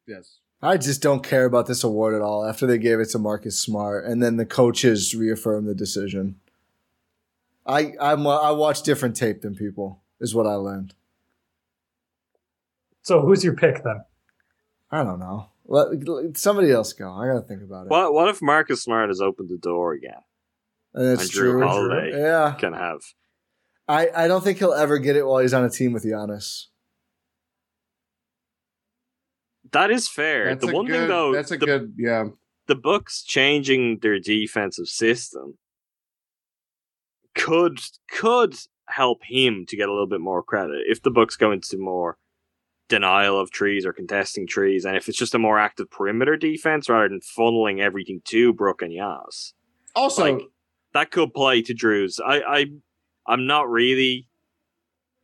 Yes. 0.08 0.38
I 0.62 0.76
just 0.78 1.02
don't 1.02 1.24
care 1.24 1.46
about 1.46 1.68
this 1.68 1.84
award 1.86 2.14
at 2.14 2.22
all. 2.22 2.44
After 2.46 2.68
they 2.68 2.78
gave 2.78 3.00
it 3.00 3.10
to 3.12 3.20
Marcus 3.20 3.58
Smart, 3.60 4.06
and 4.06 4.22
then 4.22 4.36
the 4.36 4.46
coaches 4.46 5.16
reaffirmed 5.16 5.68
the 5.68 5.74
decision. 5.76 6.36
I 7.66 7.94
I'm, 8.02 8.28
I 8.28 8.52
watch 8.52 8.84
different 8.84 9.16
tape 9.16 9.42
than 9.42 9.56
people. 9.56 10.02
Is 10.20 10.36
what 10.36 10.46
I 10.46 10.56
learned. 10.56 10.94
So 13.04 13.22
who's 13.22 13.44
your 13.44 13.56
pick 13.56 13.84
then? 13.84 14.04
I 14.92 15.04
don't 15.04 15.20
know. 15.20 15.50
Let, 15.66 16.08
let- 16.08 16.38
somebody 16.38 16.72
else 16.72 16.94
go. 16.94 17.12
I 17.14 17.28
gotta 17.28 17.42
think 17.48 17.62
about 17.62 17.86
it. 17.86 17.90
What 17.90 18.14
what 18.14 18.28
if 18.30 18.42
Marcus 18.42 18.82
Smart 18.84 19.10
has 19.10 19.22
opened 19.22 19.50
the 19.50 19.58
door 19.58 19.94
again? 19.94 20.14
And 20.94 21.10
it's 21.12 21.22
And 21.24 21.32
Jrue 21.32 21.52
true. 21.52 21.68
Holiday. 21.68 22.20
Yeah, 22.20 22.56
Can 22.58 22.74
have 22.74 23.02
I 23.88 24.10
I 24.16 24.28
don't 24.28 24.44
think 24.44 24.58
he'll 24.58 24.74
ever 24.74 24.98
get 24.98 25.16
it 25.16 25.26
while 25.28 25.40
he's 25.40 25.54
on 25.54 25.64
a 25.64 25.70
team 25.70 25.94
with 25.94 26.04
Giannis. 26.04 26.66
that 29.72 29.92
is 29.92 30.08
fair. 30.08 30.46
That's 30.46 30.66
the 30.66 30.74
one 30.74 30.86
good, 30.86 30.94
thing 31.02 31.08
though, 31.08 31.34
That's 31.34 31.52
a 31.52 31.58
the, 31.58 31.66
good. 31.66 31.94
Yeah. 31.98 32.26
the 32.68 32.76
Bucks 32.76 33.24
changing 33.24 34.00
their 34.02 34.20
defensive 34.20 34.88
system 34.88 35.58
could 37.36 37.80
could 38.12 38.56
help 38.88 39.20
him 39.26 39.66
to 39.68 39.78
get 39.78 39.88
a 39.88 39.92
little 39.92 40.08
bit 40.08 40.22
more 40.22 40.42
credit 40.42 40.82
if 40.88 41.04
the 41.04 41.12
Bucks 41.12 41.36
go 41.36 41.52
into 41.52 41.78
more 41.78 42.18
denial 42.90 43.40
of 43.40 43.52
trees 43.52 43.86
or 43.86 43.94
contesting 43.94 44.46
trees, 44.48 44.84
and 44.84 44.98
if 44.98 45.08
it's 45.08 45.18
just 45.18 45.34
a 45.36 45.40
more 45.40 45.58
active 45.58 45.90
perimeter 45.90 46.36
defense 46.36 46.90
rather 46.90 47.08
than 47.08 47.22
funneling 47.22 47.80
everything 47.80 48.22
to 48.26 48.52
Brook 48.54 48.82
and 48.82 48.92
Yas. 48.92 49.54
Also, 49.96 50.24
Like, 50.38 50.42
that 50.94 51.12
could 51.12 51.34
play 51.34 51.62
to 51.62 51.74
Jrue's. 51.74 52.20
I, 52.20 52.42
I 52.42 52.66
I'm 53.28 53.46
not 53.48 53.70
really 53.70 54.28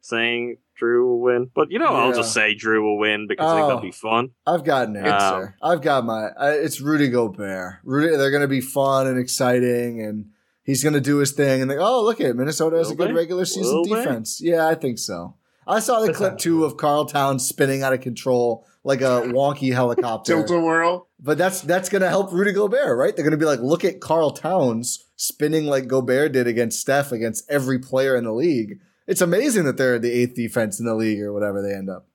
saying 0.01 0.57
Jrue 0.81 1.03
will 1.05 1.21
win, 1.21 1.49
but 1.53 1.71
you 1.71 1.79
know 1.79 1.87
I'll 1.87 2.13
just 2.13 2.33
say 2.33 2.55
Jrue 2.55 2.81
will 2.81 2.97
win 2.99 3.27
because 3.27 3.45
I 3.51 3.55
think 3.55 3.67
that'll 3.67 3.79
Oh. 3.79 3.81
be 3.81 3.91
fun. 3.91 4.29
I've 4.45 4.63
got 4.63 4.87
an 4.89 4.97
um, 4.97 5.05
answer. 5.05 5.55
I've 5.61 5.81
got 5.81 6.05
my. 6.05 6.27
I, 6.37 6.51
it's 6.51 6.79
Rudy 6.81 7.09
Gobert. 7.09 7.75
Rudy, 7.83 8.15
they're 8.15 8.29
going 8.31 8.41
to 8.41 8.47
be 8.47 8.61
fun 8.61 9.07
and 9.07 9.17
exciting, 9.17 10.01
and 10.01 10.27
he's 10.63 10.83
going 10.83 10.93
to 10.93 11.01
do 11.01 11.17
his 11.17 11.31
thing. 11.31 11.61
And 11.61 11.71
they, 11.71 11.77
oh, 11.77 12.03
look 12.03 12.19
at 12.21 12.35
Minnesota 12.35 12.77
has 12.77 12.91
a 12.91 12.95
good 12.95 13.09
they? 13.09 13.13
regular 13.13 13.45
season 13.45 13.73
Will 13.73 13.85
they? 13.85 14.03
defense. 14.03 14.39
Yeah, 14.41 14.67
I 14.67 14.75
think 14.75 14.99
so. 14.99 15.35
I 15.67 15.79
saw 15.79 15.99
the 15.99 16.13
clip 16.13 16.37
too 16.37 16.63
of 16.63 16.77
Carl 16.77 17.05
Town 17.05 17.39
spinning 17.39 17.81
out 17.81 17.93
of 17.93 18.01
control 18.01 18.67
like 18.83 19.01
a 19.01 19.03
wonky 19.25 19.73
helicopter. 19.73 20.33
tilt 20.33 20.51
a 20.51 20.59
whirl. 20.59 21.07
But 21.19 21.37
that's 21.37 21.61
that's 21.61 21.89
going 21.89 22.01
to 22.03 22.09
help 22.09 22.31
Rudy 22.31 22.51
Gobert, 22.51 22.97
right? 22.97 23.15
They're 23.15 23.23
going 23.23 23.31
to 23.31 23.37
be 23.37 23.45
like, 23.45 23.59
look 23.61 23.83
at 23.83 23.99
Karl 23.99 24.31
Towns 24.31 25.05
spinning 25.15 25.65
like 25.65 25.87
Gobert 25.87 26.33
did 26.33 26.45
against 26.47 26.79
Steph 26.79 27.11
against 27.11 27.49
every 27.49 27.79
player 27.79 28.15
in 28.15 28.25
the 28.25 28.33
league. 28.33 28.79
It's 29.07 29.21
amazing 29.21 29.65
that 29.65 29.77
they're 29.77 29.99
the 29.99 30.11
eighth 30.11 30.35
defense 30.35 30.79
in 30.79 30.85
the 30.85 30.95
league 30.95 31.21
or 31.21 31.33
whatever 31.33 31.61
they 31.61 31.73
end 31.73 31.89
up. 31.89 32.07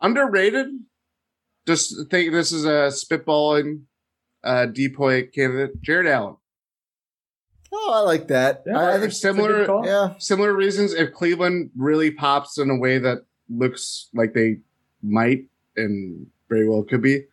Underrated. 0.00 0.66
Just 1.66 1.94
think 2.10 2.32
this 2.32 2.52
is 2.52 2.64
a 2.64 2.90
spitballing 2.92 3.82
uh, 4.44 4.66
DPOY 4.66 5.32
candidate. 5.32 5.80
Jarrett 5.80 6.06
Allen. 6.06 6.36
Oh, 7.76 7.92
I 7.94 8.00
like 8.00 8.28
that. 8.28 8.62
Yeah, 8.66 8.78
I, 8.78 8.96
I 8.96 9.00
think 9.00 9.12
similar- 9.12 9.66
yeah. 9.84 10.14
Similar 10.18 10.52
reasons. 10.54 10.94
If 10.94 11.12
Cleveland 11.12 11.70
really 11.76 12.10
pops 12.12 12.56
in 12.58 12.70
a 12.70 12.76
way 12.78 12.98
that 12.98 13.18
looks 13.50 14.08
like 14.14 14.32
they 14.32 14.58
might 15.02 15.46
and 15.76 16.28
very 16.48 16.68
well 16.68 16.84
could 16.84 17.02
be, 17.02 17.24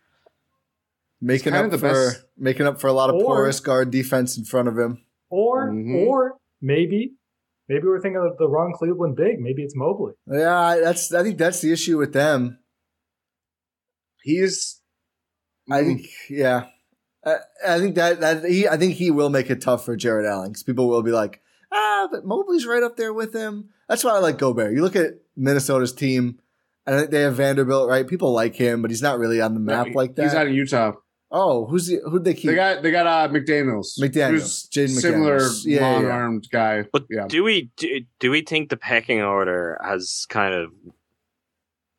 making 1.20 1.54
up 1.54 1.70
for 1.70 1.78
best- 1.78 2.24
making 2.36 2.66
up 2.66 2.80
for 2.80 2.88
a 2.88 2.92
lot 2.92 3.08
of 3.08 3.16
Or- 3.16 3.24
porous 3.24 3.60
guard 3.60 3.90
defense 3.90 4.36
in 4.36 4.44
front 4.44 4.68
of 4.68 4.76
him. 4.76 5.04
Or 5.30 5.70
Mhm. 5.70 6.06
or 6.06 6.36
maybe 6.60 7.14
maybe 7.68 7.86
we're 7.86 8.00
thinking 8.00 8.20
of 8.20 8.36
the 8.36 8.48
wrong 8.48 8.74
Cleveland 8.76 9.16
big. 9.16 9.40
Maybe 9.40 9.62
it's 9.62 9.74
Mobley. 9.76 10.12
Yeah, 10.26 10.76
that's 10.82 11.14
I 11.14 11.22
think 11.22 11.38
that's 11.38 11.60
the 11.60 11.72
issue 11.72 11.96
with 11.98 12.12
them. 12.12 12.58
he's. 14.22 14.80
I 15.70 15.84
think 15.84 16.02
yeah, 16.28 16.66
I, 17.24 17.36
I 17.66 17.78
think 17.78 17.94
that 17.94 18.20
that 18.20 18.44
he 18.44 18.66
I 18.66 18.76
think 18.76 18.94
he 18.94 19.10
will 19.10 19.30
make 19.30 19.50
it 19.50 19.60
tough 19.60 19.84
for 19.84 19.96
Jarrett 19.96 20.26
Allen 20.26 20.50
because 20.50 20.62
people 20.62 20.88
will 20.88 21.02
be 21.02 21.12
like, 21.12 21.40
ah, 21.72 22.08
but 22.10 22.24
Mobley's 22.24 22.66
right 22.66 22.82
up 22.82 22.96
there 22.96 23.12
with 23.12 23.34
him. 23.34 23.70
That's 23.88 24.04
why 24.04 24.12
I 24.12 24.18
like 24.18 24.38
Gobert. 24.38 24.72
You 24.72 24.82
look 24.82 24.96
at 24.96 25.14
Minnesota's 25.36 25.92
team. 25.92 26.38
I 26.86 26.90
think 26.92 27.10
they 27.10 27.22
have 27.22 27.36
Vanderbilt, 27.36 27.88
right? 27.88 28.06
People 28.06 28.32
like 28.32 28.56
him, 28.56 28.82
but 28.82 28.90
he's 28.90 29.02
not 29.02 29.18
really 29.18 29.40
on 29.40 29.54
the 29.54 29.60
map 29.60 29.88
like 29.94 30.16
that. 30.16 30.24
He's 30.24 30.34
out 30.34 30.48
of 30.48 30.52
Utah. 30.52 30.94
oh, 31.30 31.66
who's 31.66 31.86
the 31.86 32.00
who'd 32.04 32.24
they 32.24 32.34
keep? 32.34 32.50
They 32.50 32.56
got 32.56 32.82
they 32.82 32.90
got 32.90 33.06
uh, 33.06 33.32
McDaniel's. 33.32 33.98
McDaniels, 34.02 34.30
who's 34.30 34.68
Jaden 34.68 35.00
similar 35.00 35.38
McDaniels. 35.38 35.64
Yeah, 35.64 35.80
yeah, 35.80 35.92
long 35.92 36.02
yeah. 36.02 36.10
armed 36.10 36.48
guy. 36.50 36.84
But 36.92 37.06
yeah, 37.08 37.26
do 37.28 37.44
we 37.44 37.70
do, 37.76 38.00
do 38.18 38.30
we 38.32 38.42
think 38.42 38.68
the 38.68 38.76
pecking 38.76 39.22
order 39.22 39.80
has 39.84 40.26
kind 40.28 40.54
of 40.54 40.72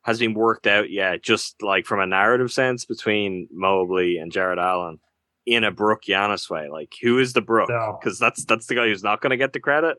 has 0.02 0.18
been 0.18 0.34
worked 0.34 0.66
out 0.66 0.90
yet? 0.90 1.22
Just 1.22 1.62
like 1.62 1.86
from 1.86 2.00
a 2.00 2.06
narrative 2.06 2.52
sense 2.52 2.84
between 2.84 3.48
Mobley 3.50 4.18
and 4.18 4.30
Jarrett 4.30 4.58
Allen 4.58 4.98
in 5.46 5.64
a 5.64 5.70
Brook 5.70 6.02
Giannis 6.08 6.48
way. 6.50 6.68
Like 6.68 6.94
who 7.02 7.18
is 7.18 7.32
the 7.32 7.40
Brook? 7.42 7.68
No. 7.68 7.98
Because 8.00 8.18
that's 8.18 8.44
that's 8.44 8.66
the 8.66 8.74
guy 8.74 8.86
who's 8.86 9.02
not 9.02 9.20
going 9.20 9.30
to 9.30 9.36
get 9.36 9.52
the 9.52 9.60
credit. 9.60 9.98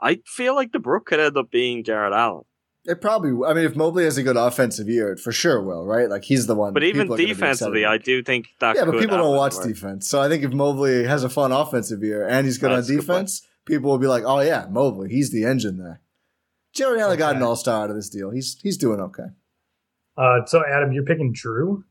I 0.00 0.20
feel 0.26 0.54
like 0.54 0.72
the 0.72 0.78
Brook 0.80 1.06
could 1.06 1.20
end 1.20 1.36
up 1.36 1.50
being 1.50 1.84
Jarrett 1.84 2.12
Allen. 2.12 2.44
It 2.86 3.00
probably. 3.00 3.30
I 3.48 3.54
mean, 3.54 3.64
if 3.64 3.76
Mobley 3.76 4.04
has 4.04 4.18
a 4.18 4.22
good 4.22 4.36
offensive 4.36 4.88
year, 4.90 5.10
it 5.12 5.18
for 5.18 5.32
sure 5.32 5.62
will, 5.62 5.86
right? 5.86 6.10
Like 6.10 6.24
he's 6.24 6.46
the 6.46 6.54
one. 6.54 6.74
But 6.74 6.82
even 6.82 7.02
people 7.02 7.14
are 7.14 7.16
gonna 7.16 7.26
be 7.28 7.32
defensively, 7.32 7.84
I 7.86 7.96
do 7.96 8.22
think 8.22 8.48
that. 8.60 8.74
Could 8.76 8.80
Yeah, 8.80 8.84
but 8.92 9.00
people 9.00 9.16
don't 9.16 9.36
watch 9.36 9.54
where- 9.56 9.68
defense. 9.68 10.06
So 10.06 10.20
I 10.20 10.28
think 10.28 10.44
if 10.44 10.52
Mobley 10.52 11.04
has 11.04 11.24
a 11.24 11.30
fun 11.30 11.50
offensive 11.50 12.02
year 12.02 12.28
and 12.28 12.44
he's 12.44 12.58
good 12.58 12.70
That's 12.70 12.90
a 12.90 12.92
on 12.92 12.96
good 12.98 13.06
defense, 13.06 13.46
people 13.64 13.90
will 13.90 13.98
be 13.98 14.06
like, 14.06 14.24
"Oh 14.26 14.40
yeah, 14.40 14.66
Mobley, 14.68 15.08
he's 15.08 15.30
the 15.30 15.44
engine 15.46 15.78
there." 15.78 16.02
Jarrett 16.74 17.00
Allen 17.00 17.16
got 17.16 17.36
an 17.36 17.42
All 17.42 17.56
Star 17.56 17.84
out 17.84 17.90
of 17.90 17.96
this 17.96 18.10
deal. 18.10 18.30
He's 18.30 18.58
he's 18.62 18.76
doing 18.76 19.00
okay. 19.00 19.28
Uh, 20.18 20.44
so 20.44 20.62
Adam, 20.70 20.92
you're 20.92 21.04
picking 21.04 21.32
Jrue. 21.32 21.84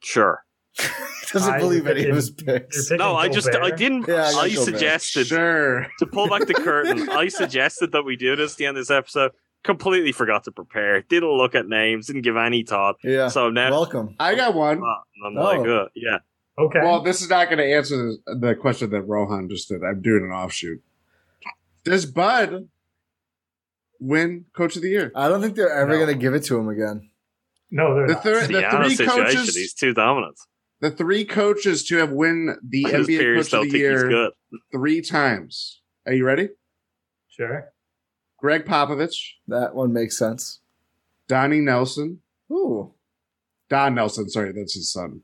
Sure. 0.00 0.44
he 1.32 1.38
doesn't 1.38 1.54
I- 1.54 1.58
believe 1.58 1.86
any 1.86 2.06
of 2.08 2.14
his 2.16 2.30
picks. 2.30 2.90
you're 2.90 2.98
No, 2.98 3.16
I 3.16 3.28
just 3.28 3.48
I 3.54 3.70
didn't. 3.70 4.06
Yeah, 4.08 4.30
I 4.36 4.40
I, 4.42 4.48
suggested 4.50 5.28
sure. 5.28 5.86
to 5.98 6.06
pull 6.06 6.28
back 6.28 6.46
the 6.46 6.54
curtain. 6.54 7.08
I 7.10 7.28
suggested 7.28 7.92
that 7.92 8.02
we 8.02 8.16
do 8.16 8.36
this 8.36 8.52
at 8.52 8.58
the 8.58 8.66
end 8.66 8.76
of 8.76 8.82
this 8.82 8.90
episode. 8.90 9.32
Completely 9.64 10.12
forgot 10.12 10.44
to 10.44 10.52
prepare. 10.52 11.02
Didn't 11.02 11.30
look 11.30 11.54
at 11.54 11.68
names. 11.68 12.08
Didn't 12.08 12.22
give 12.22 12.36
any 12.36 12.64
thought. 12.64 12.96
Yeah, 13.04 13.28
So 13.28 13.48
now 13.50 13.70
welcome. 13.70 14.16
I 14.18 14.34
got 14.34 14.54
one. 14.54 14.78
I'm 15.24 15.36
Oh. 15.38 15.42
like, 15.42 15.66
uh, 15.68 15.86
yeah. 15.94 16.18
Okay. 16.58 16.80
Well, 16.82 17.00
this 17.02 17.22
is 17.22 17.30
not 17.30 17.46
going 17.46 17.58
to 17.58 17.64
answer 17.64 17.96
the, 18.26 18.34
the 18.36 18.54
question 18.54 18.90
that 18.90 19.02
Rohan 19.02 19.48
just 19.48 19.68
did. 19.68 19.82
I'm 19.84 20.02
doing 20.02 20.24
an 20.24 20.30
offshoot. 20.32 20.82
Does 21.84 22.06
Bud 22.06 22.68
win 24.00 24.44
Coach 24.54 24.76
of 24.76 24.82
the 24.82 24.88
Year? 24.88 25.12
I 25.14 25.28
don't 25.28 25.40
think 25.40 25.54
they're 25.56 25.70
ever 25.72 25.92
No. 25.92 25.96
going 26.04 26.08
to 26.08 26.20
give 26.20 26.34
it 26.34 26.44
to 26.44 26.58
him 26.58 26.68
again. 26.68 27.08
no, 27.70 27.94
they're 27.94 28.06
The 28.08 28.12
not. 28.14 28.22
the 28.22 28.32
the 28.32 28.84
three 28.84 28.94
situation. 28.96 29.36
coaches- 29.40 29.56
He's 29.56 29.74
too 29.74 29.94
dominant. 29.94 30.38
The 30.82 30.90
three 30.90 31.24
coaches 31.24 31.84
to 31.86 31.96
have 31.96 32.10
win 32.10 32.56
the 32.68 32.82
His 32.82 33.06
NBA 33.08 33.36
Coach 33.36 33.50
don't 33.52 33.66
of 33.66 33.72
the 33.72 33.78
Year 33.78 34.30
three 34.72 35.00
times. 35.00 35.80
Are 36.06 36.12
you 36.12 36.26
ready? 36.26 36.50
Sure. 37.30 37.72
Gregg 38.38 38.64
Popovich, 38.66 39.14
That 39.48 39.74
one 39.74 39.92
makes 39.92 40.18
sense. 40.18 40.60
Donnie 41.28 41.60
Nelson, 41.60 42.18
Ooh, 42.50 42.92
Don 43.70 43.94
Nelson. 43.94 44.28
Sorry, 44.28 44.52
that's 44.52 44.74
his 44.74 44.90
son. 44.92 45.20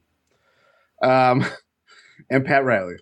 Um, 1.02 1.44
and 2.30 2.46
Pat 2.46 2.64
Riley. 2.64 2.94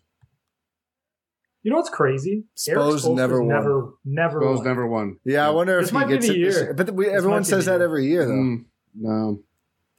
You 1.63 1.71
know 1.73 1.77
what's 1.77 1.91
crazy? 1.91 2.45
Erik 2.69 2.81
Spo's 2.81 3.07
never 3.07 3.41
won. 3.43 3.49
never, 3.49 3.91
never, 4.05 4.41
Those 4.41 4.59
won. 4.59 4.67
never 4.67 4.87
won. 4.87 5.19
yeah. 5.25 5.47
I 5.47 5.51
wonder 5.51 5.79
This 5.79 5.89
if 5.89 5.93
he 5.93 5.99
might 5.99 6.07
be 6.09 6.15
gets 6.15 6.27
the 6.29 6.33
it. 6.33 6.45
this 6.45 6.55
year. 6.57 6.65
year. 6.65 6.75
But 6.75 6.95
we, 6.95 7.09
everyone 7.09 7.45
says 7.45 7.67
that 7.67 7.77
year. 7.77 7.83
every 7.85 8.07
year, 8.07 8.25
though. 8.25 8.33
Mm, 8.33 8.65
no. 8.95 9.41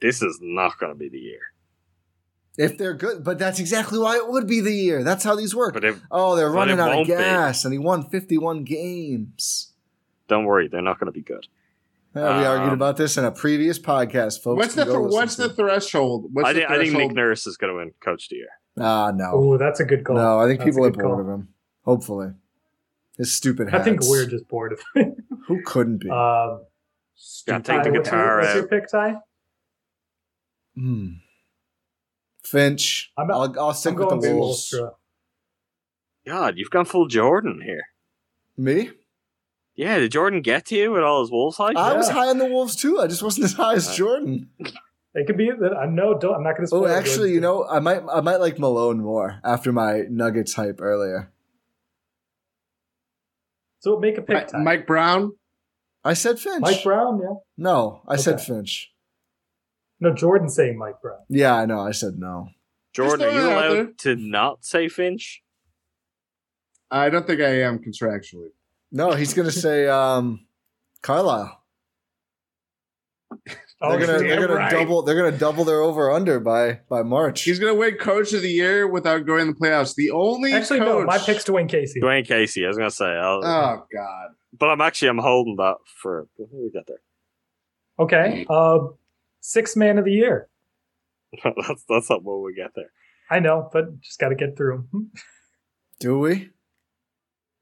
This 0.00 0.22
is 0.22 0.38
not 0.42 0.78
going 0.78 0.92
to 0.92 0.98
be 0.98 1.08
the 1.08 1.18
year. 1.18 1.40
If 2.58 2.76
they're 2.76 2.94
good, 2.94 3.22
but 3.24 3.38
that's 3.38 3.60
exactly 3.60 3.98
why 4.00 4.16
it 4.16 4.28
would 4.28 4.46
be 4.48 4.60
the 4.60 4.74
year. 4.74 5.04
That's 5.04 5.22
how 5.24 5.36
these 5.36 5.54
work. 5.54 5.72
But 5.74 5.84
if, 5.84 6.00
oh, 6.10 6.34
they're 6.36 6.50
but 6.50 6.56
running 6.56 6.80
out 6.80 6.90
of 6.90 6.96
won't 6.96 7.08
be. 7.08 7.14
gas, 7.14 7.64
and 7.64 7.72
he 7.72 7.78
won 7.78 8.02
fifty-one 8.10 8.64
games. 8.64 9.72
don't 10.26 10.44
worry, 10.44 10.66
they're 10.68 10.82
not 10.82 10.98
going 10.98 11.06
to 11.06 11.12
be 11.12 11.22
good. 11.22 11.46
Yeah, 12.16 12.38
we 12.40 12.44
argued 12.46 12.68
Um, 12.70 12.74
about 12.74 12.96
this 12.96 13.16
in 13.16 13.24
a 13.24 13.30
previous 13.30 13.78
podcast, 13.78 14.42
folks. 14.42 14.58
What's 14.58 14.74
the 14.74 14.84
You 14.86 14.92
go 14.92 15.02
listen 15.02 15.16
what's 15.18 15.36
the 15.36 15.48
threshold? 15.50 16.30
What's 16.32 16.48
I, 16.48 16.52
the 16.54 16.58
think 16.60 16.70
I 16.70 16.78
think 16.78 16.94
Nick? 16.96 17.12
Nurse 17.12 17.46
is 17.46 17.56
going 17.56 17.72
to 17.72 17.78
win 17.78 17.92
Coach 18.00 18.24
of 18.24 18.30
the 18.30 18.36
Year. 18.36 18.48
Ah, 18.80 19.12
no, 19.14 19.30
Oh, 19.34 19.56
that's 19.58 19.78
a 19.78 19.84
good 19.84 20.04
call. 20.04 20.16
no. 20.16 20.40
I 20.40 20.46
think 20.48 20.58
That's 20.60 20.70
people 20.70 20.84
are 20.86 20.90
bored 20.90 21.04
call. 21.04 21.20
of 21.20 21.28
him. 21.28 21.48
Hopefully, 21.84 22.30
his 23.16 23.32
stupid. 23.32 23.72
I 23.72 23.84
think 23.84 24.00
we're 24.02 24.26
just 24.26 24.48
bored 24.48 24.72
of 24.72 24.80
it. 24.96 25.14
Who 25.46 25.62
couldn't 25.64 25.98
be? 25.98 26.10
um, 26.10 26.16
Yeah, 26.16 26.56
Stupid. 27.14 27.64
take 27.66 27.82
the 27.84 27.90
Ty, 27.90 27.90
what's 27.90 27.94
your- 27.94 28.02
guitar 28.02 28.38
What's 28.40 28.54
your 28.54 28.66
pick, 28.68 28.90
Ty? 28.90 29.16
Hmm. 30.76 31.08
Finch. 32.48 33.12
I'm- 33.16 33.30
I'll, 33.30 33.54
I'll 33.58 33.74
stick 33.74 33.94
I'm 33.94 33.98
with 33.98 34.22
the 34.22 34.34
Wolves. 34.34 34.70
Spoelstra. 34.72 34.92
God, 36.26 36.54
you've 36.58 36.70
gone 36.70 36.84
full 36.84 37.06
Jordan 37.06 37.60
here. 37.64 37.82
Me? 38.56 38.90
Yeah, 39.74 39.98
did 39.98 40.12
Jordan 40.12 40.42
get 40.42 40.66
to 40.66 40.76
you 40.76 40.90
with 40.92 41.02
all 41.02 41.20
his 41.22 41.30
Wolves 41.30 41.56
hype? 41.56 41.76
I 41.76 41.96
was 41.96 42.08
high 42.08 42.26
on 42.28 42.38
the 42.38 42.44
Wolves 42.46 42.74
too. 42.76 42.98
I 43.00 43.06
just 43.06 43.22
wasn't 43.22 43.44
as 43.44 43.52
high 43.52 43.74
as 43.74 43.88
Uh, 43.88 43.94
Jordan. 43.94 44.50
It 45.14 45.26
could 45.26 45.36
be 45.38 45.50
that 45.50 45.72
I 45.76 45.86
know. 45.86 46.18
Don't, 46.18 46.34
I'm 46.34 46.42
not 46.42 46.52
going 46.56 46.62
to. 46.64 46.66
spoil 46.66 46.84
Oh, 46.84 46.86
actually, 46.88 47.32
you 47.32 47.40
know, 47.40 47.64
I 47.66 47.78
might 47.78 48.02
I 48.12 48.20
might 48.20 48.36
like 48.40 48.58
Malone 48.58 48.98
more 49.00 49.40
after 49.44 49.72
my 49.72 50.02
Nuggets 50.10 50.54
hype 50.54 50.80
earlier. 50.80 51.32
So 53.80 53.98
make 53.98 54.18
a 54.18 54.22
pick. 54.22 54.34
Mike, 54.34 54.48
Ty. 54.48 54.58
Mike 54.62 54.86
Brown. 54.86 55.32
I 56.04 56.14
said 56.14 56.38
Finch. 56.38 56.60
Mike 56.60 56.82
Brown. 56.84 57.20
Yeah. 57.22 57.34
No, 57.56 58.02
I 58.06 58.16
said 58.16 58.40
Finch. 58.40 58.92
No, 60.00 60.14
Jordan 60.14 60.48
saying 60.48 60.78
Mike 60.78 61.00
Brown. 61.02 61.18
Yeah, 61.28 61.54
I 61.54 61.66
know. 61.66 61.80
I 61.80 61.90
said 61.90 62.18
no. 62.18 62.48
Jordan, 62.94 63.26
are 63.26 63.30
you 63.30 63.40
throwing 63.40 63.52
it 63.52 63.58
out 63.58 63.70
allowed 63.72 63.98
to 63.98 64.16
not 64.16 64.64
say 64.64 64.88
Finch? 64.88 65.42
I 66.90 67.10
don't 67.10 67.26
think 67.26 67.40
I 67.40 67.62
am 67.62 67.78
contractually. 67.80 68.50
No, 68.90 69.12
he's 69.12 69.34
gonna 69.34 69.50
say 69.50 69.86
um, 69.88 70.46
Carlisle. 71.02 71.62
Oh, 73.80 73.96
they're 73.96 74.06
gonna 74.08 74.18
they're 74.18 74.40
gonna 74.40 74.54
right. 74.58 74.72
double 74.72 75.02
they're 75.02 75.14
gonna 75.14 75.38
double 75.38 75.62
their 75.64 75.80
over 75.82 76.10
under 76.10 76.40
by 76.40 76.80
by 76.88 77.04
March. 77.04 77.42
He's 77.42 77.60
going 77.60 77.72
to 77.72 77.78
win 77.78 77.94
Coach 77.94 78.32
of 78.32 78.42
the 78.42 78.50
Year 78.50 78.88
without 78.88 79.24
going 79.24 79.42
in 79.42 79.46
the 79.46 79.54
playoffs. 79.54 79.94
The 79.94 80.10
only 80.10 80.52
Actually, 80.52 80.80
coach. 80.80 80.88
no. 80.88 81.04
My 81.04 81.18
pick's 81.18 81.44
to 81.44 81.52
win 81.52 81.68
Casey. 81.68 82.00
Dwane 82.00 82.26
Casey, 82.26 82.64
I 82.64 82.68
was 82.68 82.76
going 82.76 82.90
to 82.90 82.96
say. 82.96 83.04
I'll, 83.06 83.36
Oh 83.36 83.86
God. 83.94 84.30
But 84.58 84.70
I'm 84.70 84.80
actually, 84.80 85.10
I'm 85.10 85.18
holding 85.18 85.54
that 85.56 85.76
for, 86.02 86.26
we 86.38 86.70
get 86.72 86.88
there. 86.88 87.00
Okay. 88.00 88.46
Uh, 88.50 88.78
sixth 89.48 89.76
man 89.76 89.98
of 89.98 90.04
the 90.04 90.12
year. 90.12 90.48
that's, 91.44 91.84
that's 91.88 92.10
not 92.10 92.22
what 92.22 92.42
we 92.42 92.54
get 92.54 92.70
there. 92.76 92.90
I 93.30 93.40
know, 93.40 93.68
but 93.72 94.00
just 94.00 94.18
got 94.18 94.28
to 94.28 94.34
get 94.34 94.56
through 94.56 94.86
them. 94.92 95.10
Do 96.00 96.18
we? 96.18 96.50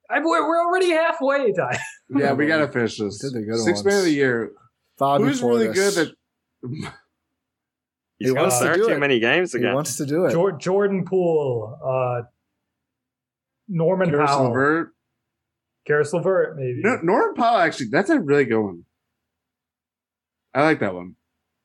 I, 0.08 0.20
we're, 0.20 0.46
we're 0.48 0.64
already 0.64 0.90
halfway, 0.90 1.52
Ty. 1.52 1.78
Yeah, 2.08 2.34
we 2.34 2.46
gotta 2.46 2.68
finish 2.68 2.98
this. 2.98 3.18
Did 3.18 3.32
the 3.32 3.42
good 3.42 3.58
Six 3.58 3.82
man 3.82 3.98
of 3.98 4.04
the 4.04 4.12
year. 4.12 4.52
Bobby 4.96 5.24
Who's 5.24 5.42
really 5.42 5.66
good 5.66 5.92
Portis. 5.92 5.94
that 5.94 6.14
He's 8.18 8.28
He 8.28 8.34
gonna 8.34 8.42
wants 8.42 8.58
to 8.58 8.64
start 8.64 8.76
do 8.76 8.86
too 8.86 8.92
it. 8.94 8.98
many 9.00 9.18
games 9.18 9.54
again. 9.56 9.70
He 9.70 9.74
wants 9.74 9.96
to 9.96 10.06
do 10.06 10.24
it. 10.26 10.30
Jor- 10.30 10.52
Jordan 10.56 11.04
Poole, 11.04 11.76
uh, 11.84 12.22
Norman 13.68 14.08
Garrison 14.10 14.36
Powell, 14.36 14.48
Levert? 14.50 14.92
Caris 15.86 16.12
LeVert, 16.12 16.56
maybe. 16.56 16.80
No, 16.82 16.98
Norman 17.02 17.34
Powell 17.34 17.58
actually, 17.58 17.88
that's 17.90 18.08
a 18.10 18.20
really 18.20 18.44
good 18.44 18.60
one. 18.62 18.84
I 20.54 20.62
like 20.62 20.78
that 20.80 20.94
one. 20.94 21.16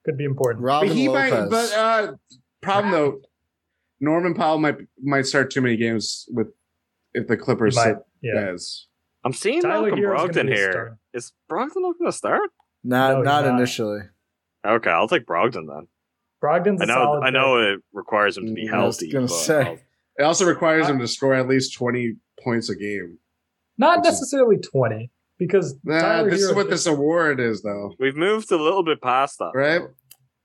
Could 0.06 0.18
be 0.18 0.26
important. 0.26 0.64
Robin 0.64 0.90
but 0.90 0.98
he 0.98 1.08
Lopez. 1.10 1.32
might 1.32 1.50
but 1.50 1.74
uh 1.74 2.14
problem 2.62 2.92
though, 2.92 3.22
Norman 4.00 4.34
Powell 4.34 4.58
might 4.60 4.78
might 5.02 5.26
start 5.26 5.52
too 5.52 5.62
many 5.62 5.78
games 5.78 6.26
with 6.32 6.48
if 7.14 7.28
the 7.28 7.38
Clippers 7.38 7.76
He 7.76 7.82
might, 7.84 7.88
sit 7.96 7.98
yeah. 8.22 8.46
guys. 8.46 8.88
I'm 9.24 9.34
seeing 9.34 9.62
Tyler 9.62 9.82
Malcolm 9.90 10.00
Herro's 10.00 10.22
gonna 10.32 10.32
Brogdon 10.32 10.46
be 10.48 10.52
a 10.54 10.56
here. 10.56 10.72
starter. 10.72 10.98
Is 11.14 11.32
Brogdon 11.52 11.72
not 11.76 12.00
going 12.00 12.12
to 12.12 12.18
start? 12.18 12.50
not 12.84 13.12
No, 13.12 13.18
he's 13.18 13.26
not 13.26 13.46
not. 13.46 13.56
initially. 13.60 14.00
Okay, 14.66 14.90
I'll 14.90 15.08
take 15.08 15.26
Brogdon 15.28 15.68
then. 15.68 15.88
Brogdon's 16.44 16.82
a 16.82 16.86
I 16.86 16.88
know. 16.88 16.94
solid 16.94 17.24
I 17.24 17.30
know 17.30 17.56
pick. 17.58 17.78
it 17.80 17.84
requires 17.94 18.38
him 18.38 18.48
to 18.48 18.54
be 18.54 18.68
Mm, 18.68 18.74
I 18.74 18.86
was 18.86 19.00
healthy. 19.00 19.12
gonna 19.12 19.26
but 19.28 19.34
say. 19.34 19.62
I'll- 19.64 19.78
It 20.18 20.24
also 20.24 20.46
requires 20.46 20.88
him 20.90 20.98
to 21.00 21.08
score 21.08 21.36
at 21.36 21.48
least 21.48 21.76
twenty 21.76 22.16
points 22.44 22.70
a 22.70 22.76
game. 22.76 23.20
Not 23.78 24.00
which 24.00 24.08
is- 24.08 24.14
necessarily 24.14 24.58
20, 24.58 25.12
because 25.48 25.76
Nah, 25.84 26.00
Tyler 26.02 26.30
this 26.30 26.42
is 26.42 26.54
what 26.54 26.70
this 26.70 26.86
award 26.86 27.40
is 27.40 27.62
though. 27.64 27.94
we've 28.00 28.16
moved 28.16 28.52
a 28.52 28.58
little 28.58 28.84
bit 28.84 29.02
past 29.02 29.40
that, 29.40 29.52
Right? 29.56 29.82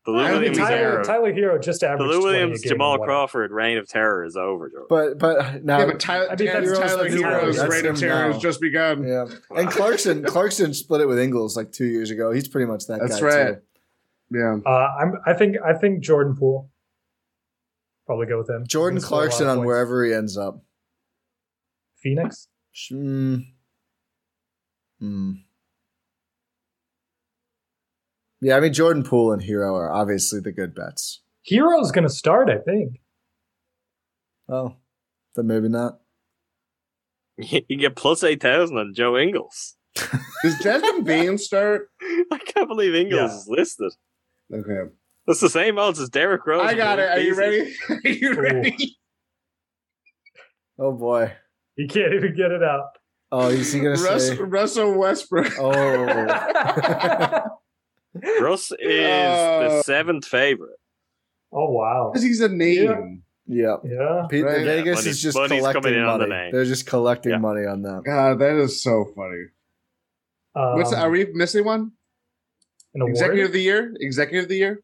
The 0.05 0.12
Lou 0.12 0.18
I 0.20 0.23
mean, 0.31 0.32
Williams 0.35 0.59
Tyler- 0.59 0.77
era. 0.77 1.05
Tyler 1.05 1.32
Herro 1.32 1.60
just 1.60 1.82
averaged. 1.82 2.01
the 2.12 2.16
Lou 2.16 2.23
Williams, 2.24 2.62
Jamal. 2.62 2.97
Crawford 2.98 3.51
reign 3.51 3.77
of 3.77 3.89
terror 3.89 4.24
is 4.24 4.36
over, 4.36 4.70
Jordan. 4.70 4.86
But 4.89 5.18
but 5.18 5.64
now 5.64 5.81
yeah, 5.81 5.86
but 5.86 5.98
Tyler, 5.98 6.27
I 6.31 6.36
mean, 6.36 6.47
that's- 6.47 6.78
Tyler, 6.78 7.09
Tyler 7.09 7.10
Herro. 7.10 7.23
Herro's 7.40 7.56
That's 7.56 7.70
rate 7.73 7.86
of 7.86 7.98
terror 7.98 8.28
now. 8.28 8.32
has 8.35 8.40
just 8.40 8.60
begun. 8.60 9.02
yeah, 9.06 9.27
and 9.51 9.68
Clarkson 9.68 10.23
Clarkson 10.32 10.74
split 10.74 11.01
it 11.01 11.06
with 11.09 11.18
Ingles 11.18 11.56
like 11.56 11.73
two 11.73 11.86
years 11.86 12.10
ago. 12.12 12.31
He's 12.31 12.47
pretty 12.47 12.66
much 12.66 12.86
that 12.86 13.01
That's 13.01 13.18
guy 13.20 13.27
right. 13.27 13.55
too. 13.55 14.39
Yeah. 14.39 14.56
Uh, 14.64 14.89
I'm, 15.01 15.14
I 15.27 15.32
think 15.35 15.56
I 15.64 15.73
think 15.74 16.05
Jordan 16.05 16.36
Poole. 16.36 16.70
Probably 18.06 18.27
go 18.27 18.39
with 18.39 18.48
him. 18.48 18.64
Jordan 18.68 18.98
He's 18.98 19.05
gonna 19.05 19.09
score 19.09 19.18
a 19.18 19.23
lot 19.23 19.28
Clarkson 19.31 19.47
on 19.48 19.56
points. 19.56 19.66
wherever 19.66 20.05
he 20.05 20.12
ends 20.14 20.39
up. 20.39 20.62
Phoenix. 21.97 22.47
Mm. 22.93 23.44
Mm. 25.02 25.43
Yeah, 28.40 28.56
I 28.56 28.60
mean 28.60 28.73
Jordan 28.73 29.02
Poole 29.02 29.32
and 29.32 29.43
Herro 29.43 29.74
are 29.74 29.90
obviously 29.93 30.40
the 30.40 30.52
good 30.52 30.74
bets. 30.74 31.23
Herro's 31.51 31.90
going 31.93 32.05
to 32.06 32.10
start, 32.12 32.51
I 32.51 32.59
think. 32.59 33.01
Oh, 34.48 34.74
then 35.35 35.47
maybe 35.47 35.68
not. 35.68 35.98
you 37.39 37.60
get 37.78 37.97
plus 37.97 38.23
eight 38.24 38.40
thousand 38.43 38.78
on 38.78 38.94
Joe 38.94 39.16
Ingles. 39.16 39.77
Does 40.43 40.59
Desmond 40.62 41.05
Bane 41.05 41.39
start? 41.39 41.90
I 42.31 42.39
can't 42.39 42.68
believe 42.68 42.94
Ingles 42.94 43.31
Yeah. 43.32 43.36
is 43.36 43.48
listed. 43.48 43.93
Okay. 44.52 44.90
That's 45.27 45.40
the 45.40 45.48
same 45.51 45.78
odds 45.78 45.98
as 45.98 46.09
Derrick 46.10 46.47
Rose. 46.47 46.62
I 46.64 46.74
got 46.74 46.98
it. 46.98 47.09
Are 47.10 47.18
you 47.20 47.35
ready? 47.35 47.74
Are 47.89 48.09
you 48.09 48.32
Ooh. 48.32 48.40
ready? 48.40 48.97
Oh 50.78 50.93
boy. 50.93 51.32
He 51.74 51.89
can't 51.89 52.12
even 52.14 52.35
get 52.36 52.51
it 52.52 52.62
out. 52.62 52.95
Oh, 53.32 53.48
is 53.48 53.73
he 53.73 53.81
gonna 53.81 53.90
Russ, 54.01 54.28
say? 54.28 54.36
Russell 54.36 54.94
Westbrook. 54.98 55.53
Oh, 55.59 55.73
Russ 58.40 58.73
is 58.78 59.07
Uh, 59.07 59.69
the 59.69 59.82
seventh 59.85 60.24
favorite. 60.27 60.78
oh 61.53 61.70
wow. 61.70 62.11
Because 62.12 62.23
he's 62.24 62.40
a 62.40 62.48
name. 62.48 63.23
yeah. 63.47 63.77
Yeah. 63.85 64.27
Pete, 64.31 64.44
Right. 64.44 64.65
Vegas 64.65 64.97
Money- 64.98 65.11
is 65.11 65.20
just 65.23 65.36
collecting 65.36 65.62
coming 65.73 65.94
in 65.94 66.05
on 66.05 66.20
the 66.20 66.27
money. 66.28 66.43
name. 66.44 66.53
They're 66.53 66.65
just 66.65 66.86
collecting 66.86 67.32
Yeah. 67.32 67.39
money 67.39 67.66
on 67.66 67.82
that. 67.82 68.03
God, 68.05 68.39
that 68.39 68.57
is 68.57 68.82
so 68.82 69.05
funny. 69.16 69.44
What's 70.55 70.93
Um, 70.93 71.01
are 71.01 71.11
we 71.11 71.27
missing 71.35 71.65
one? 71.65 71.93
an 72.94 73.03
award? 73.03 73.11
Executive 73.11 73.47
of 73.47 73.53
the 73.53 73.61
year? 73.62 73.93
Executive 74.01 74.44
of 74.44 74.48
the 74.48 74.57
year? 74.57 74.81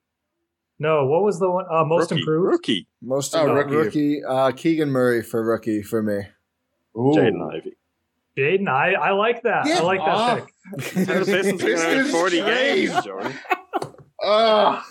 No, 0.78 1.06
what 1.06 1.22
was 1.22 1.38
the 1.38 1.48
one? 1.48 1.64
Uh, 1.70 1.84
most 1.84 2.10
rookie, 2.10 2.20
improved. 2.20 2.46
Rookie. 2.52 2.88
Most 3.00 3.34
Oh, 3.34 3.48
of 3.48 3.54
rookie. 3.56 3.74
rookie, 3.76 4.24
uh, 4.24 4.50
Keegan 4.50 4.90
Murray 4.90 5.22
for 5.22 5.42
rookie 5.42 5.80
for 5.82 6.02
me. 6.02 6.20
Ooh. 6.96 7.12
Jaden 7.16 7.54
Ivey. 7.54 7.76
Jaden, 8.38 8.68
I, 8.68 8.92
I 8.94 9.10
like 9.12 9.42
that. 9.42 9.64
Get 9.66 9.80
I 9.80 9.82
like 9.84 10.00
that 10.00 10.08
off. 10.08 10.38
pick. 10.78 10.96
And 10.96 11.06
the 11.06 11.24
Pistons 11.26 11.62
are 11.62 11.66
Pistons 11.66 12.04
win 12.04 12.12
40 12.12 12.36
games, 12.40 13.04
Jordan. 13.04 13.34
Oh, 14.22 14.82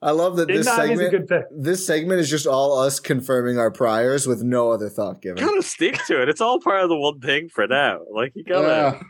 I 0.00 0.10
love 0.10 0.36
that 0.36 0.48
this 0.48 0.68
Jaden 0.68 0.78
Ivey's 0.78 0.98
a 1.00 1.02
segment. 1.02 1.10
good 1.10 1.28
pick. 1.28 1.44
This 1.56 1.86
segment 1.86 2.20
is 2.20 2.30
just 2.30 2.46
all 2.46 2.78
us 2.78 2.98
confirming 2.98 3.58
our 3.58 3.70
priors 3.70 4.26
with 4.26 4.42
no 4.42 4.70
other 4.70 4.88
thought 4.88 5.20
given. 5.22 5.44
gotta 5.44 5.62
stick 5.62 5.98
to 6.06 6.22
it. 6.22 6.28
It's 6.28 6.40
all 6.40 6.60
part 6.60 6.82
of 6.82 6.88
the 6.88 6.96
one 6.96 7.20
thing 7.20 7.48
for 7.48 7.66
now. 7.66 8.00
Like 8.12 8.32
you 8.34 8.42
gotta. 8.44 8.68
uh, 8.68 9.00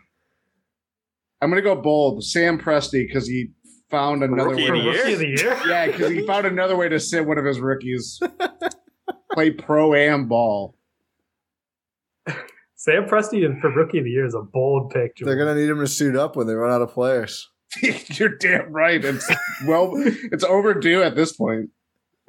I'm 1.41 1.51
gonna 1.51 1.63
go 1.63 1.77
bold. 1.77 2.25
Sam 2.25 2.59
Presti 2.59 3.07
because 3.07 3.27
he 3.27 3.51
found 3.91 4.23
another 4.23 4.51
Rookie 4.51 4.71
way. 4.71 4.79
of 4.79 4.85
the 4.85 4.91
year? 4.91 4.99
Rookie 4.99 5.13
of 5.15 5.19
the 5.19 5.27
year. 5.29 5.61
yeah, 5.67 5.87
because 5.87 6.11
he 6.11 6.27
found 6.27 6.47
another 6.47 6.77
way 6.77 6.89
to 6.89 6.99
sit 7.01 7.27
one 7.27 7.39
of 7.39 7.45
his 7.45 7.61
rookies. 7.61 8.21
Play 9.33 9.51
pro 9.51 9.95
am 9.95 10.29
ball. 10.29 10.77
Sam 12.83 13.05
Presti 13.05 13.61
for 13.61 13.71
rookie 13.71 13.99
of 13.99 14.05
the 14.05 14.11
year 14.11 14.27
is 14.27 14.35
a 14.35 14.43
bold 14.43 14.91
pick. 14.91 15.15
They're 15.21 15.37
gonna 15.37 15.55
need 15.55 15.69
him 15.69 15.79
to 15.79 15.87
suit 15.87 16.17
up 16.17 16.35
when 16.35 16.49
they 16.49 16.55
run 16.55 16.73
out 16.73 16.83
of 16.83 16.91
players. 16.91 17.49
You're 17.81 18.37
damn 18.39 18.73
right. 18.73 19.03
It's 19.05 19.31
well, 19.69 19.93
it's 19.95 20.43
overdue 20.43 21.01
at 21.01 21.15
this 21.15 21.33
point 21.33 21.71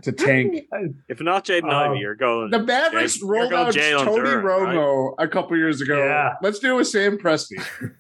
to 0.03 0.11
tank. 0.11 0.65
If 1.09 1.21
not 1.21 1.43
Jaden 1.43 1.63
Um, 1.63 1.71
Ivey, 1.71 1.99
you're 2.01 2.13
going. 2.13 2.51
The 2.51 2.59
Mavericks 2.59 3.15
Jay- 3.15 3.25
rolled 3.25 3.51
out 3.51 3.73
Jalen 3.73 4.03
Tony 4.05 4.29
Duren, 4.29 4.43
right? 4.43 4.75
Romo 4.75 5.15
a 5.17 5.27
couple 5.27 5.57
years 5.57 5.81
ago. 5.81 5.97
Yeah. 5.97 6.35
Let's 6.43 6.59
do 6.59 6.73
it 6.73 6.77
with 6.77 6.87
Sam 6.87 7.17
Presti. 7.17 7.55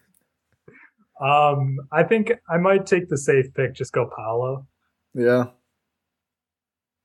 Um, 1.21 1.77
I 1.91 2.03
think 2.03 2.33
I 2.49 2.57
might 2.57 2.85
take 2.85 3.07
the 3.07 3.17
safe 3.17 3.45
pick. 3.53 3.75
Just 3.75 3.93
go 3.93 4.09
Paolo. 4.13 4.67
Yeah. 5.13 5.45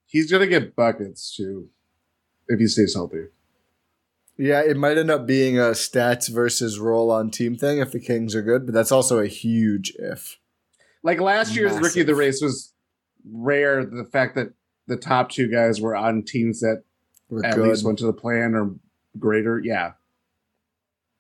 He's 0.07 0.31
gonna 0.31 0.47
get 0.49 0.75
buckets 0.75 1.35
too 1.37 1.69
if 2.49 2.59
he 2.59 2.67
stays 2.67 2.95
healthy. 2.95 3.27
Yeah, 4.39 4.61
it 4.63 4.77
might 4.77 4.97
end 4.99 5.11
up 5.11 5.27
being 5.27 5.59
a 5.59 5.73
stats 5.73 6.33
versus 6.33 6.79
roll 6.79 7.11
on 7.11 7.31
team 7.31 7.57
thing 7.57 7.79
if 7.79 7.91
the 7.91 7.99
Kings 7.99 8.35
are 8.37 8.43
good, 8.43 8.67
but 8.67 8.73
that's 8.73 8.93
also 8.93 9.19
a 9.19 9.27
huge 9.27 9.93
if. 9.99 10.39
Like 11.03 11.21
last 11.21 11.57
year's 11.57 11.73
Massive. 11.73 11.83
rookie 11.85 12.01
of 12.03 12.07
the 12.07 12.15
race 12.15 12.41
was 12.41 12.73
rare. 13.31 13.85
The 13.85 14.05
fact 14.05 14.37
that 14.37 14.53
the 14.87 14.97
top 14.97 15.31
two 15.31 15.51
guys 15.51 15.81
were 15.81 15.97
on 15.97 16.23
teams 16.23 16.61
that 16.61 16.85
We're 17.29 17.45
at 17.45 17.57
good. 17.57 17.69
least 17.69 17.85
went 17.85 17.99
to 17.99 18.07
the 18.07 18.13
plan 18.13 18.55
or 18.55 18.77
greater. 19.19 19.61
Yeah, 19.63 19.93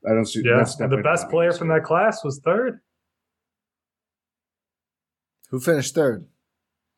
I 0.08 0.14
don't 0.14 0.26
see. 0.26 0.42
Yeah, 0.44 0.56
that's 0.58 0.78
and 0.78 0.90
the 0.92 0.98
best 1.02 1.28
player 1.28 1.52
from 1.52 1.68
that 1.68 1.82
class 1.84 2.22
was 2.24 2.40
third. 2.44 2.80
Who 5.50 5.60
finished 5.60 5.94
third? 5.94 6.26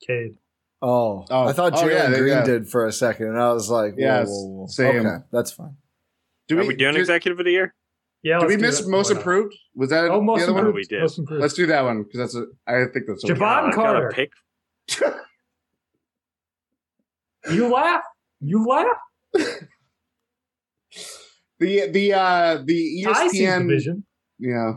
Cade. 0.06 0.36
Oh, 0.82 1.24
Oh. 1.30 1.44
I 1.46 1.52
thought 1.52 1.74
Oh, 1.74 1.82
Jalen 1.82 1.90
yeah, 1.90 2.08
Green 2.18 2.28
yeah. 2.28 2.44
did 2.44 2.68
for 2.68 2.86
a 2.86 2.92
second, 2.92 3.28
and 3.28 3.38
I 3.38 3.52
was 3.52 3.70
like, 3.70 3.92
whoa, 3.92 3.98
Yes, 4.00 4.28
whoa, 4.28 4.46
whoa. 4.60 4.66
same. 4.66 5.06
Okay, 5.06 5.24
that's 5.30 5.52
fine. 5.52 5.76
Do 6.50 6.58
Are 6.58 6.66
we 6.66 6.74
doing 6.74 6.94
do, 6.94 7.00
executive 7.00 7.38
of 7.38 7.44
the 7.44 7.52
year? 7.52 7.74
Yeah. 8.22 8.38
Did 8.38 8.42
let's 8.42 8.50
we 8.50 8.56
do 8.56 8.62
miss 8.66 8.80
it. 8.80 8.88
most 8.88 9.10
Why 9.12 9.16
improved? 9.18 9.54
Was 9.76 9.90
that 9.90 10.10
Oh, 10.10 10.20
most 10.20 10.38
the 10.40 10.44
other 10.44 10.50
improved. 10.58 10.66
one? 10.66 10.74
We 10.74 10.82
did. 10.84 11.00
Most 11.00 11.18
improved. 11.18 11.40
Let's 11.42 11.54
do 11.54 11.66
that 11.66 11.84
one 11.84 12.02
because 12.02 12.18
that's 12.18 12.34
a. 12.34 12.46
I 12.66 12.84
think 12.92 13.06
that's 13.06 13.24
okay. 13.24 13.34
Jevon 13.34 13.38
God, 13.38 13.64
I've 13.68 13.74
got 13.74 13.84
Carter. 13.84 14.08
a 14.08 14.12
pick. 14.12 14.32
You 17.50 17.72
laugh. 17.72 18.02
You 18.40 18.66
laugh. 18.66 18.98
the 21.58 21.88
the 21.90 22.12
uh 22.12 22.58
the 22.64 23.04
I 23.08 23.28
see 23.28 23.40
ESPN. 23.44 23.60
division. 23.68 24.04
Yeah, 24.38 24.72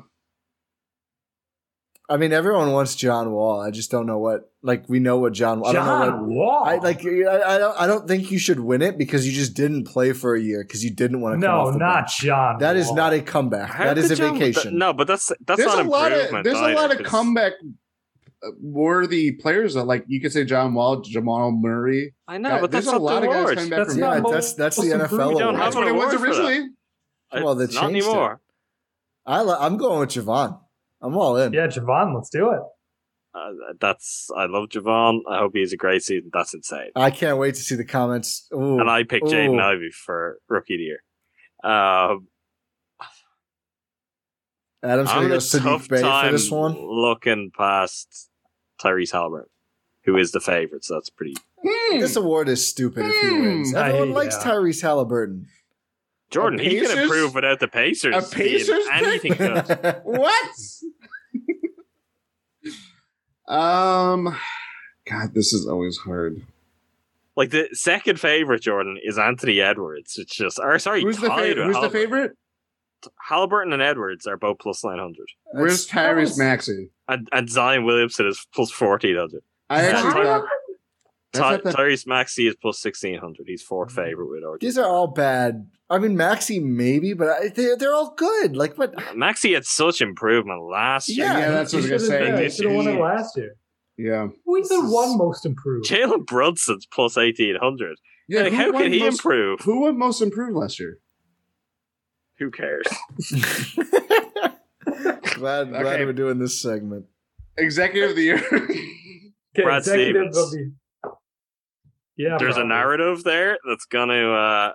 I 2.09 2.17
mean, 2.17 2.33
everyone 2.33 2.73
wants 2.73 2.95
John 2.95 3.31
Wall. 3.31 3.61
I 3.61 3.71
just 3.71 3.89
don't 3.89 4.05
know 4.05 4.17
what. 4.19 4.51
Like, 4.61 4.87
we 4.89 4.99
know 4.99 5.17
what 5.19 5.31
John. 5.33 5.61
I 5.65 5.71
don't 5.71 5.85
know 5.85 5.99
what. 5.99 6.05
John 6.09 6.29
Wall. 6.35 6.63
I 6.65 6.75
like. 6.75 7.05
I, 7.05 7.55
I 7.55 7.57
don't. 7.57 7.81
I 7.81 7.87
don't 7.87 8.07
think 8.07 8.29
you 8.29 8.37
should 8.39 8.59
win 8.59 8.81
it 8.81 8.97
because 8.97 9.25
you 9.25 9.31
just 9.33 9.53
didn't 9.53 9.85
play 9.85 10.11
for 10.11 10.35
a 10.35 10.41
year 10.41 10.63
because 10.63 10.83
you 10.83 10.91
didn't 10.91 11.21
want 11.21 11.39
to. 11.39 11.47
come 11.47 11.55
no, 11.55 11.61
off 11.67 11.73
the 11.73 11.79
not 11.79 11.95
bench. 12.05 12.19
John. 12.19 12.59
That 12.59 12.75
is 12.75 12.87
Wall. 12.87 12.95
not 12.97 13.13
a 13.13 13.21
comeback. 13.21 13.69
How 13.69 13.85
that 13.85 13.97
is 13.97 14.05
a 14.11 14.15
could 14.15 14.17
John- 14.17 14.33
vacation. 14.37 14.61
th- 14.63 14.73
no, 14.73 14.91
but 14.93 15.07
that's 15.07 15.31
that's 15.45 15.57
there's 15.61 15.73
not 15.75 15.85
a 15.85 15.89
lot 15.89 16.11
of 16.11 16.17
improvement. 16.19 16.43
there's 16.43 16.59
a 16.59 16.63
either, 16.63 16.75
lot 16.75 16.91
of 16.91 16.97
'cause 16.99 17.07
comeback 17.07 17.53
uh, 18.43 18.47
worthy 18.61 19.31
players 19.31 19.73
that 19.75 19.85
like 19.85 20.03
you 20.07 20.19
could 20.19 20.33
say 20.33 20.43
John 20.43 20.73
Wall, 20.73 20.99
Jamal 21.01 21.51
Murray. 21.51 22.13
I 22.27 22.37
know, 22.37 22.49
Yeah, 22.49 22.59
but 22.61 22.71
there's 22.71 22.85
that's 22.85 22.97
a 22.97 22.99
not 22.99 23.01
lot 23.01 23.21
the 23.21 23.29
of 23.29 23.33
guys 23.33 23.55
coming 23.55 23.69
back 23.69 23.77
That's 23.79 23.91
from 23.93 23.99
yeah, 24.01 24.19
not 24.19 24.31
that's 24.31 24.53
that's 24.55 24.75
the 24.75 24.83
NFL. 24.87 25.01
improved. 25.03 25.11
We 25.35 25.39
don't 25.39 25.41
award. 25.55 25.61
That's 25.61 25.75
what 25.77 25.87
it 25.87 25.91
was 25.95 26.03
award 26.03 26.11
for 26.11 26.19
that. 26.19 26.25
originally. 26.45 26.69
Well, 27.33 27.55
they 27.55 27.63
It's 27.63 27.73
not 27.75 27.81
changed 27.89 27.95
it. 28.05 28.09
anymore. 28.09 28.41
I, 29.25 29.41
I'm 29.41 29.77
going 29.77 29.99
with 30.01 30.09
Jevon. 30.09 30.59
I'm 31.03 31.15
all 31.17 31.35
in. 31.37 31.53
Yeah, 31.53 31.67
Jevon, 31.67 32.15
let's 32.15 32.29
do 32.29 32.51
it. 32.51 32.61
Uh, 33.35 33.73
that's 33.81 34.29
I 34.37 34.45
love 34.45 34.69
Jevon. 34.69 35.19
I 35.29 35.39
hope 35.39 35.51
he 35.55 35.59
has 35.61 35.73
a 35.73 35.77
great 35.77 36.01
season. 36.03 36.29
That's 36.33 36.53
insane. 36.53 36.91
I 36.95 37.11
can't 37.11 37.37
wait 37.37 37.55
to 37.55 37.61
see 37.61 37.75
the 37.75 37.83
comments. 37.85 38.47
Ooh. 38.53 38.79
and 38.79 38.89
I 38.89 39.03
picked 39.03 39.25
Jaden 39.25 39.55
Ooh. 39.55 39.59
Ivey 39.59 39.89
for 39.91 40.37
rookie 40.47 40.75
of 40.75 40.79
the 40.79 40.83
year. 40.83 41.03
Um, 41.63 42.27
Adam's 44.83 45.09
I'm 45.09 45.15
gonna 45.15 45.27
having 45.27 45.29
go 45.29 45.35
a 45.35 45.39
tough 45.39 45.87
Saddiq 45.87 45.89
Bey 45.89 45.97
for 45.97 46.01
time 46.03 46.31
this 46.33 46.51
one. 46.51 46.75
looking 46.79 47.51
past 47.57 48.29
Tyrese 48.81 49.11
Halliburton, 49.13 49.49
who 50.05 50.17
is 50.17 50.31
the 50.31 50.39
favorite. 50.41 50.83
So 50.83 50.95
that's 50.95 51.09
pretty. 51.09 51.35
Hmm. 51.65 51.99
This 51.99 52.15
award 52.17 52.49
is 52.49 52.67
stupid 52.67 53.05
if 53.05 53.13
he 53.21 53.27
Hmm. 53.29 53.41
wins. 53.41 53.73
I- 53.75 53.89
Everyone 53.89 54.11
likes 54.11 54.35
yeah. 54.37 54.51
Tyrese 54.51 54.81
Halliburton. 54.81 55.47
Jordan, 56.33 56.59
he 56.59 56.71
can 56.79 56.85
Pacers? 56.87 56.99
improve 57.03 57.35
without 57.35 57.59
the 57.59 57.67
Pacers. 57.67 58.15
A 58.15 58.35
Pacers 58.35 58.67
being 58.67 58.87
pick? 58.89 59.03
anything 59.03 59.33
good. 59.33 60.01
what? 60.03 60.49
um, 63.47 64.35
God, 65.09 65.33
this 65.33 65.53
is 65.53 65.67
always 65.67 65.97
hard. 65.97 66.41
Like 67.35 67.49
the 67.49 67.67
second 67.73 68.19
favorite, 68.19 68.61
Jordan, 68.61 68.97
is 69.03 69.17
Anthony 69.17 69.59
Edwards. 69.59 70.17
It's 70.17 70.35
just, 70.35 70.59
or 70.61 70.77
sorry, 70.79 71.01
Who's 71.01 71.17
the 71.17 71.27
tied 71.29 71.41
favorite? 71.55 71.65
Who's 71.65 71.81
the 71.81 71.89
favorite? 71.89 72.31
Halliburton 73.27 73.73
and 73.73 73.81
Edwards 73.81 74.25
are 74.27 74.37
both 74.37 74.59
plus 74.59 74.81
nine 74.85 74.97
hundred, 74.99 75.25
Where's 75.51 75.85
that 75.87 76.15
Tyrese 76.15 76.37
Maxey? 76.37 76.89
and, 77.09 77.27
and 77.33 77.49
Zion 77.49 77.83
Williamson 77.83 78.27
is 78.27 78.47
plus 78.53 78.71
fourteen 78.71 79.17
hundred. 79.17 79.41
I 79.69 79.81
Yeah, 79.83 79.89
actually 79.97 80.11
thought 80.11 80.23
that's 80.23 80.45
Ty- 81.33 81.51
not 81.51 81.63
the- 81.63 81.71
Tyrese 81.71 82.05
Maxey 82.07 82.47
is 82.47 82.55
plus 82.61 82.79
sixteen 82.79 83.17
hundred. 83.19 83.45
He's 83.47 83.61
fourth 83.63 83.91
favorite 83.91 84.29
with 84.29 84.43
RJ. 84.43 84.59
These 84.59 84.77
are 84.77 84.85
all 84.87 85.07
bad. 85.07 85.67
I 85.89 85.97
mean, 85.99 86.15
Maxey 86.17 86.59
maybe, 86.59 87.13
but 87.13 87.29
I, 87.29 87.47
they're, 87.49 87.75
they're 87.77 87.93
all 87.93 88.13
good. 88.15 88.55
Like, 88.55 88.75
but 88.75 88.93
uh, 88.97 89.13
Maxey 89.15 89.53
had 89.53 89.65
such 89.65 90.01
improvement 90.01 90.61
last 90.63 91.09
year. 91.09 91.25
Yeah, 91.25 91.49
that's 91.51 91.73
what 91.73 91.79
I 91.79 91.81
was 91.81 91.89
gonna 91.89 91.99
say. 91.99 92.05
should've- 92.19 92.27
yeah, 92.29 92.37
he 92.37 92.43
This 92.43 92.55
should 92.55 92.65
have 92.67 92.75
won 92.75 92.87
it 92.87 92.91
year. 92.93 93.01
last 93.01 93.37
year. 93.37 93.55
yeah, 93.97 94.27
Who's 94.45 94.69
the 94.69 94.81
one 94.89 95.17
most 95.17 95.45
improved? 95.45 95.87
Jalen 95.89 96.25
Brunson's 96.25 96.85
plus 96.85 97.17
eighteen 97.17 97.55
hundred. 97.61 97.97
yeah. 98.27 98.43
like, 98.43 98.51
who 98.53 98.57
how 98.57 98.71
can 98.79 98.91
he 98.93 98.99
most- 98.99 99.19
improve? 99.19 99.59
Who 99.61 99.81
won 99.81 99.97
most 99.97 100.21
improved 100.21 100.55
last 100.55 100.79
year? 100.79 100.99
Who 102.39 102.49
cares? 102.51 102.85
glad, 104.85 105.35
glad 105.35 105.73
Okay. 105.73 106.05
we're 106.05 106.13
doing 106.13 106.39
this 106.39 106.61
segment. 106.61 107.05
Executive 107.57 108.11
of 108.11 108.15
the 108.15 108.23
year. 108.23 108.37
Okay, 109.55 109.63
Brad 109.63 109.79
executive 109.79 110.33
Stevens. 110.33 110.73
Of 112.13 112.17
the- 112.17 112.23
Yeah, 112.23 112.37
There's 112.39 112.57
a 112.57 112.63
narrative 112.65 113.23
there 113.23 113.57
that's 113.67 113.85
gonna 113.85 114.31
uh 114.31 114.73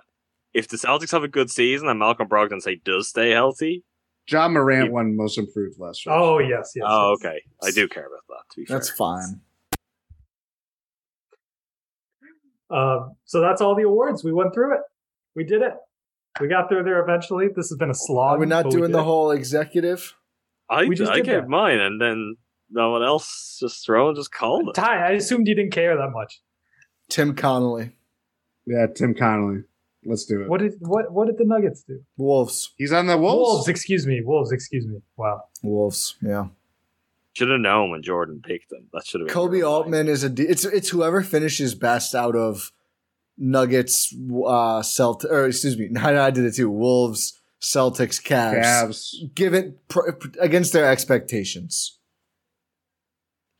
if 0.53 0.67
the 0.67 0.77
Celtics 0.77 1.11
have 1.11 1.23
a 1.23 1.27
good 1.27 1.49
season 1.51 1.87
and 1.87 1.99
Malcolm 1.99 2.27
Brogdon 2.27 2.61
say 2.61 2.75
does 2.83 3.07
stay 3.09 3.31
healthy. 3.31 3.83
Ja 4.27 4.47
Morant 4.47 4.85
You- 4.87 4.91
won 4.91 5.15
most 5.15 5.37
improved 5.37 5.79
last 5.79 6.05
year. 6.05 6.13
Oh 6.15 6.39
yes, 6.39 6.71
yes. 6.75 6.85
Oh, 6.87 7.15
yes. 7.21 7.25
okay. 7.25 7.41
I 7.63 7.71
do 7.71 7.87
care 7.87 8.05
about 8.07 8.23
that. 8.29 8.43
To 8.51 8.61
be 8.61 8.65
fair. 8.65 8.77
That's 8.77 8.89
fair. 8.89 8.97
fine. 8.97 9.41
Um, 12.71 13.15
so 13.25 13.41
that's 13.41 13.61
all 13.61 13.75
the 13.75 13.83
awards. 13.83 14.23
We 14.23 14.31
went 14.31 14.53
through 14.53 14.75
it. 14.75 14.81
We 15.35 15.43
did 15.43 15.61
it. 15.63 15.73
We 16.39 16.47
got 16.47 16.69
through 16.69 16.83
there 16.83 17.01
eventually. 17.01 17.47
This 17.47 17.69
has 17.69 17.77
been 17.77 17.89
a 17.89 17.95
slog. 17.95 18.33
We're 18.37 18.41
we 18.45 18.49
not 18.49 18.69
doing 18.69 18.83
did 18.85 18.91
the 18.93 19.03
whole 19.03 19.31
executive? 19.31 20.15
I 20.69 20.85
We 20.85 20.95
just 20.95 21.11
I 21.11 21.17
gave 21.21 21.25
that. 21.43 21.47
mine 21.49 21.79
and 21.79 21.99
then 21.99 22.35
no 22.69 22.91
one 22.91 23.01
else 23.03 23.57
just 23.59 23.83
throw 23.83 24.09
and 24.09 24.15
just 24.15 24.31
called 24.31 24.69
it. 24.69 24.75
Ty, 24.75 25.07
I 25.07 25.11
assumed 25.13 25.47
you 25.47 25.55
didn't 25.55 25.71
care 25.71 25.97
that 25.97 26.11
much. 26.11 26.39
Tim 27.09 27.35
Connolly, 27.35 27.91
Yeah, 28.65 28.87
Tim 28.93 29.13
Connolly. 29.15 29.63
Let's 30.05 30.25
do 30.25 30.41
it. 30.43 30.49
What 30.49 30.61
did 30.61 30.75
what 30.79 31.11
what 31.11 31.25
did 31.27 31.37
the 31.37 31.43
Nuggets 31.45 31.83
do? 31.83 32.01
Wolves, 32.17 32.73
He's 32.77 32.93
on 32.93 33.07
the 33.07 33.17
Wolves. 33.17 33.35
Wolves, 33.37 33.67
excuse 33.67 34.07
me. 34.07 34.21
Wolves, 34.23 34.51
excuse 34.51 34.85
me. 34.87 35.01
Wow. 35.17 35.43
Wolves. 35.61 36.15
Yeah, 36.21 36.47
Should 37.33 37.49
have 37.49 37.59
known 37.59 37.91
when 37.91 38.01
Jordan 38.01 38.41
picked 38.41 38.69
them. 38.69 38.87
That 38.93 39.05
should 39.05 39.21
have 39.21 39.27
been 39.27 39.35
Koby. 39.35 39.67
Altman 39.67 40.07
is 40.07 40.23
a. 40.23 40.29
D- 40.29 40.43
it's 40.43 40.63
it's 40.63 40.89
whoever 40.89 41.21
finishes 41.21 41.75
best 41.75 42.15
out 42.15 42.35
of 42.37 42.71
Nuggets, 43.37 44.13
uh, 44.45 44.81
Celt 44.81 45.25
or 45.25 45.47
excuse 45.47 45.77
me, 45.77 45.89
I, 45.99 46.17
I 46.27 46.31
did 46.31 46.45
it 46.45 46.55
too. 46.55 46.69
Wolves, 46.69 47.37
Celtics, 47.61 48.23
Cavs. 48.23 48.63
Cavs. 48.63 49.35
Give 49.35 49.53
it 49.53 49.85
pr- 49.89 50.11
against 50.39 50.71
their 50.71 50.89
expectations. 50.89 51.98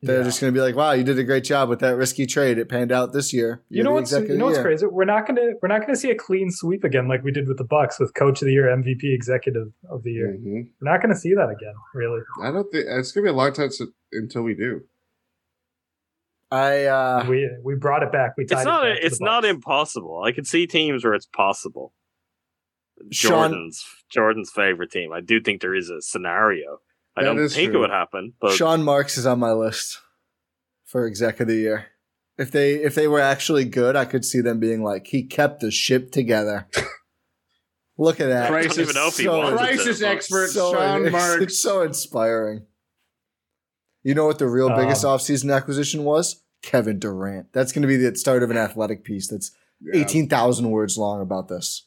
They're 0.01 0.19
Yeah. 0.19 0.23
just 0.23 0.39
going 0.39 0.53
to 0.53 0.57
be 0.57 0.61
like, 0.61 0.75
"Wow, 0.77 0.93
you 0.93 1.03
did 1.03 1.19
a 1.19 1.25
great 1.25 1.43
job 1.43 1.67
with 1.67 1.79
that 1.79 1.97
risky 1.97 2.25
trade. 2.25 2.57
It 2.57 2.69
panned 2.69 2.91
out 2.91 3.11
this 3.11 3.33
year." 3.33 3.63
You 3.67 3.77
You're 3.77 3.83
know 3.83 3.91
what's 3.91 4.11
you 4.13 4.37
know 4.37 4.45
what's 4.45 4.57
year." 4.57 4.63
crazy? 4.63 4.85
We're 4.85 5.03
not 5.03 5.27
gonna 5.27 5.51
we're 5.61 5.67
not 5.67 5.81
gonna 5.81 5.97
see 5.97 6.09
a 6.09 6.15
clean 6.15 6.51
sweep 6.51 6.85
again 6.85 7.09
like 7.09 7.21
we 7.21 7.31
did 7.33 7.49
with 7.49 7.57
the 7.57 7.65
Bucks 7.65 7.99
with 7.99 8.13
Coach 8.13 8.41
of 8.41 8.45
the 8.45 8.53
Year, 8.53 8.67
MVP, 8.69 9.13
Executive 9.13 9.67
of 9.89 10.03
the 10.03 10.11
Year. 10.11 10.37
Mhm. 10.39 10.69
We're 10.79 10.91
not 10.91 11.01
gonna 11.01 11.15
see 11.17 11.33
that 11.33 11.49
again, 11.49 11.73
really. 11.93 12.21
I 12.41 12.49
don't 12.51 12.71
think 12.71 12.85
it's 12.87 13.11
gonna 13.11 13.25
be 13.25 13.29
a 13.29 13.33
long 13.33 13.51
time 13.51 13.65
s- 13.67 13.81
until 14.13 14.43
we 14.43 14.53
do. 14.55 14.83
I 16.51 16.85
uh, 16.85 17.25
we 17.29 17.49
we 17.63 17.75
brought 17.75 18.01
it 18.01 18.11
back. 18.11 18.35
We 18.37 18.45
tied 18.45 18.55
It's 18.55 18.61
it 18.61 18.65
not 18.65 18.83
back 18.83 18.97
to 19.01 19.05
it's 19.05 19.21
not 19.21 19.45
impossible. 19.45 20.23
I 20.23 20.31
can 20.31 20.45
see 20.45 20.65
teams 20.65 21.03
where 21.03 21.13
it's 21.13 21.27
possible. 21.27 21.93
Sean- 23.11 23.51
Jordan's 23.51 23.85
Jordan's 24.09 24.49
favorite 24.49 24.91
team. 24.91 25.11
I 25.13 25.21
do 25.21 25.39
think 25.41 25.61
there 25.61 25.75
is 25.75 25.89
a 25.89 26.01
scenario. 26.01 26.79
I 27.19 27.23
That 27.23 27.35
don't 27.35 27.49
think 27.49 27.71
true. 27.71 27.79
it 27.79 27.81
would 27.81 27.89
happen, 27.91 28.33
but 28.39 28.53
Sean 28.53 28.83
Marks 28.83 29.17
is 29.17 29.25
on 29.25 29.39
my 29.39 29.51
list 29.51 29.99
for 30.85 31.05
exec 31.05 31.39
of 31.39 31.47
the 31.47 31.55
year. 31.55 31.87
If 32.37 32.51
they 32.51 32.75
if 32.75 32.95
they 32.95 33.07
were 33.07 33.19
actually 33.19 33.65
good, 33.65 33.95
I 33.95 34.05
could 34.05 34.23
see 34.23 34.39
them 34.41 34.59
being 34.59 34.81
like, 34.83 35.07
he 35.07 35.23
kept 35.23 35.59
the 35.59 35.71
ship 35.71 36.11
together. 36.11 36.67
Look 37.97 38.21
at 38.21 38.27
that. 38.27 38.43
I 38.45 38.49
don't 38.49 38.61
Crisis- 38.63 38.77
even 38.79 38.95
know 38.95 39.07
if 39.07 39.17
he 39.17 39.23
so- 39.25 39.57
Crisis 39.57 40.01
expert 40.01 40.47
so, 40.51 40.73
Sean 40.73 41.03
it's, 41.03 41.11
Marks. 41.11 41.41
it's 41.43 41.59
so 41.59 41.81
inspiring. 41.81 42.65
You 44.03 44.15
know 44.15 44.25
what 44.25 44.39
the 44.39 44.47
real 44.47 44.69
biggest 44.69 45.03
Um, 45.03 45.17
offseason 45.17 45.53
acquisition 45.53 46.05
was? 46.05 46.41
Kevin 46.63 46.99
Durant. 46.99 47.51
That's 47.51 47.73
going 47.73 47.81
to 47.81 47.87
be 47.89 47.97
the 47.97 48.15
start 48.15 48.41
of 48.43 48.49
an 48.51 48.57
athletic 48.57 49.03
piece 49.03 49.27
that's 49.27 49.51
Yeah. 49.81 49.99
18,000 50.01 50.69
words 50.71 50.97
long 50.97 51.21
about 51.21 51.49
this. 51.49 51.85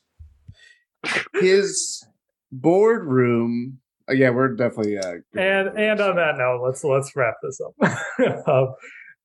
His 1.41 2.05
boardroom. 2.51 3.79
Uh, 4.13 4.15
yeah, 4.15 4.31
we're 4.31 4.55
definitely. 4.55 4.99
Uh, 4.99 5.15
And 5.35 5.69
and 5.79 6.01
on 6.01 6.17
that 6.17 6.37
note, 6.37 6.63
let's 6.65 6.85
let's 6.85 7.15
wrap 7.17 7.35
this 7.43 7.61
up. 7.61 8.47
um, 8.49 8.75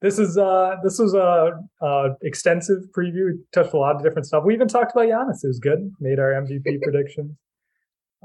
this 0.01 0.19
is 0.19 0.37
uh 0.37 0.75
this 0.83 0.99
was 0.99 1.13
a, 1.13 1.51
a 1.85 2.09
extensive 2.21 2.83
preview. 2.97 3.25
We 3.25 3.39
touched 3.51 3.73
a 3.73 3.77
lot 3.77 3.95
of 3.95 4.03
different 4.03 4.27
stuff. 4.27 4.43
We 4.45 4.53
even 4.53 4.67
talked 4.67 4.91
about 4.91 5.07
Giannis. 5.07 5.43
It 5.43 5.47
was 5.47 5.59
good. 5.59 5.91
Made 5.99 6.19
our 6.19 6.31
MVP 6.31 6.81
predictions, 6.83 7.35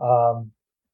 um, 0.03 0.53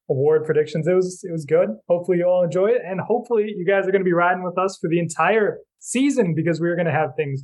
award 0.08 0.44
predictions. 0.44 0.86
It 0.86 0.94
was 0.94 1.22
it 1.24 1.32
was 1.32 1.44
good. 1.44 1.68
Hopefully 1.88 2.18
you 2.18 2.26
all 2.26 2.44
enjoy 2.44 2.68
it, 2.68 2.82
and 2.84 3.00
hopefully 3.00 3.52
you 3.56 3.66
guys 3.66 3.86
are 3.86 3.92
going 3.92 4.02
to 4.02 4.08
be 4.08 4.12
riding 4.12 4.44
with 4.44 4.56
us 4.58 4.78
for 4.80 4.88
the 4.88 4.98
entire 4.98 5.58
season 5.80 6.34
because 6.34 6.60
we're 6.60 6.76
going 6.76 6.86
to 6.86 6.92
have 6.92 7.10
things 7.16 7.42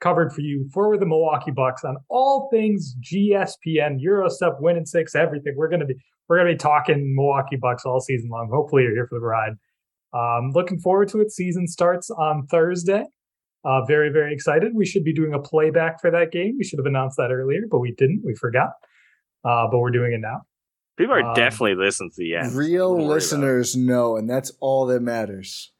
covered 0.00 0.32
for 0.32 0.40
you 0.40 0.68
for 0.74 0.98
the 0.98 1.06
Milwaukee 1.06 1.52
Bucks 1.52 1.84
on 1.84 1.96
all 2.10 2.48
things 2.52 2.96
GSPN, 3.00 4.00
Gyro 4.00 4.28
Step, 4.28 4.54
Win 4.58 4.76
in 4.76 4.84
6, 4.84 5.14
everything. 5.14 5.54
We're 5.56 5.68
going 5.68 5.80
to 5.80 5.86
be 5.86 5.94
we're 6.32 6.38
going 6.38 6.48
to 6.48 6.54
be 6.54 6.58
talking 6.58 7.14
Milwaukee 7.14 7.56
Bucks 7.60 7.84
all 7.84 8.00
season 8.00 8.30
long. 8.30 8.48
Hopefully, 8.50 8.84
you're 8.84 8.94
here 8.94 9.06
for 9.06 9.20
the 9.20 9.26
ride. 9.26 9.52
Um, 10.14 10.50
looking 10.54 10.78
forward 10.78 11.08
to 11.08 11.20
it. 11.20 11.30
Season 11.30 11.66
starts 11.68 12.08
on 12.08 12.46
Thursday. 12.46 13.04
Uh, 13.66 13.84
very, 13.84 14.08
very 14.10 14.32
excited. 14.32 14.72
We 14.74 14.86
should 14.86 15.04
be 15.04 15.12
doing 15.12 15.34
a 15.34 15.38
playback 15.38 16.00
for 16.00 16.10
that 16.10 16.32
game. 16.32 16.54
We 16.56 16.64
should 16.64 16.78
have 16.78 16.86
announced 16.86 17.18
that 17.18 17.30
earlier, 17.30 17.60
but 17.70 17.80
we 17.80 17.92
didn't. 17.98 18.22
We 18.24 18.34
forgot. 18.34 18.70
Uh, 19.44 19.66
but 19.70 19.78
we're 19.80 19.90
doing 19.90 20.14
it 20.14 20.22
now. 20.22 20.40
people 20.96 21.14
are 21.14 21.22
um, 21.22 21.34
definitely 21.34 21.74
listening 21.74 22.08
to 22.12 22.16
the 22.16 22.34
end. 22.36 22.54
Real 22.54 22.88
Don't 22.88 22.96
worry 22.96 23.04
about 23.04 23.10
it. 23.10 23.14
listeners 23.14 23.76
know, 23.76 24.16
and 24.16 24.30
that's 24.30 24.52
all 24.60 24.86
that 24.86 25.02
matters. 25.02 25.70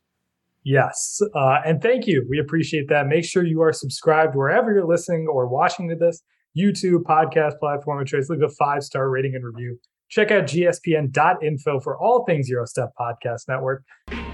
Yes. 0.64 1.22
Uh, 1.34 1.60
and 1.64 1.80
thank 1.80 2.06
you. 2.06 2.26
We 2.28 2.38
appreciate 2.38 2.90
that. 2.90 3.06
Make 3.06 3.24
sure 3.24 3.42
you 3.42 3.62
are 3.62 3.72
subscribed 3.72 4.34
wherever 4.34 4.70
you're 4.70 4.86
listening 4.86 5.28
or 5.32 5.48
watching 5.48 5.88
to 5.88 5.96
this 5.96 6.22
YouTube 6.54 7.04
podcast 7.04 7.58
platform 7.58 8.02
of 8.02 8.06
choice. 8.06 8.28
Leave 8.28 8.42
a 8.42 8.50
five 8.50 8.82
star 8.82 9.08
rating 9.08 9.34
and 9.34 9.42
review. 9.44 9.78
Check 10.12 10.30
out 10.30 10.44
gspn.info 10.44 11.80
for 11.80 11.96
all 11.96 12.26
things 12.26 12.46
Gyro 12.46 12.66
Step 12.66 12.90
Podcast 13.00 13.48
Network. 13.48 13.82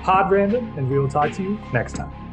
Pod 0.03 0.29
random, 0.29 0.77
and 0.77 0.91
we 0.91 0.99
will 0.99 1.09
talk 1.09 1.31
to 1.35 1.43
you 1.43 1.57
next 1.73 1.95
time. 1.95 2.28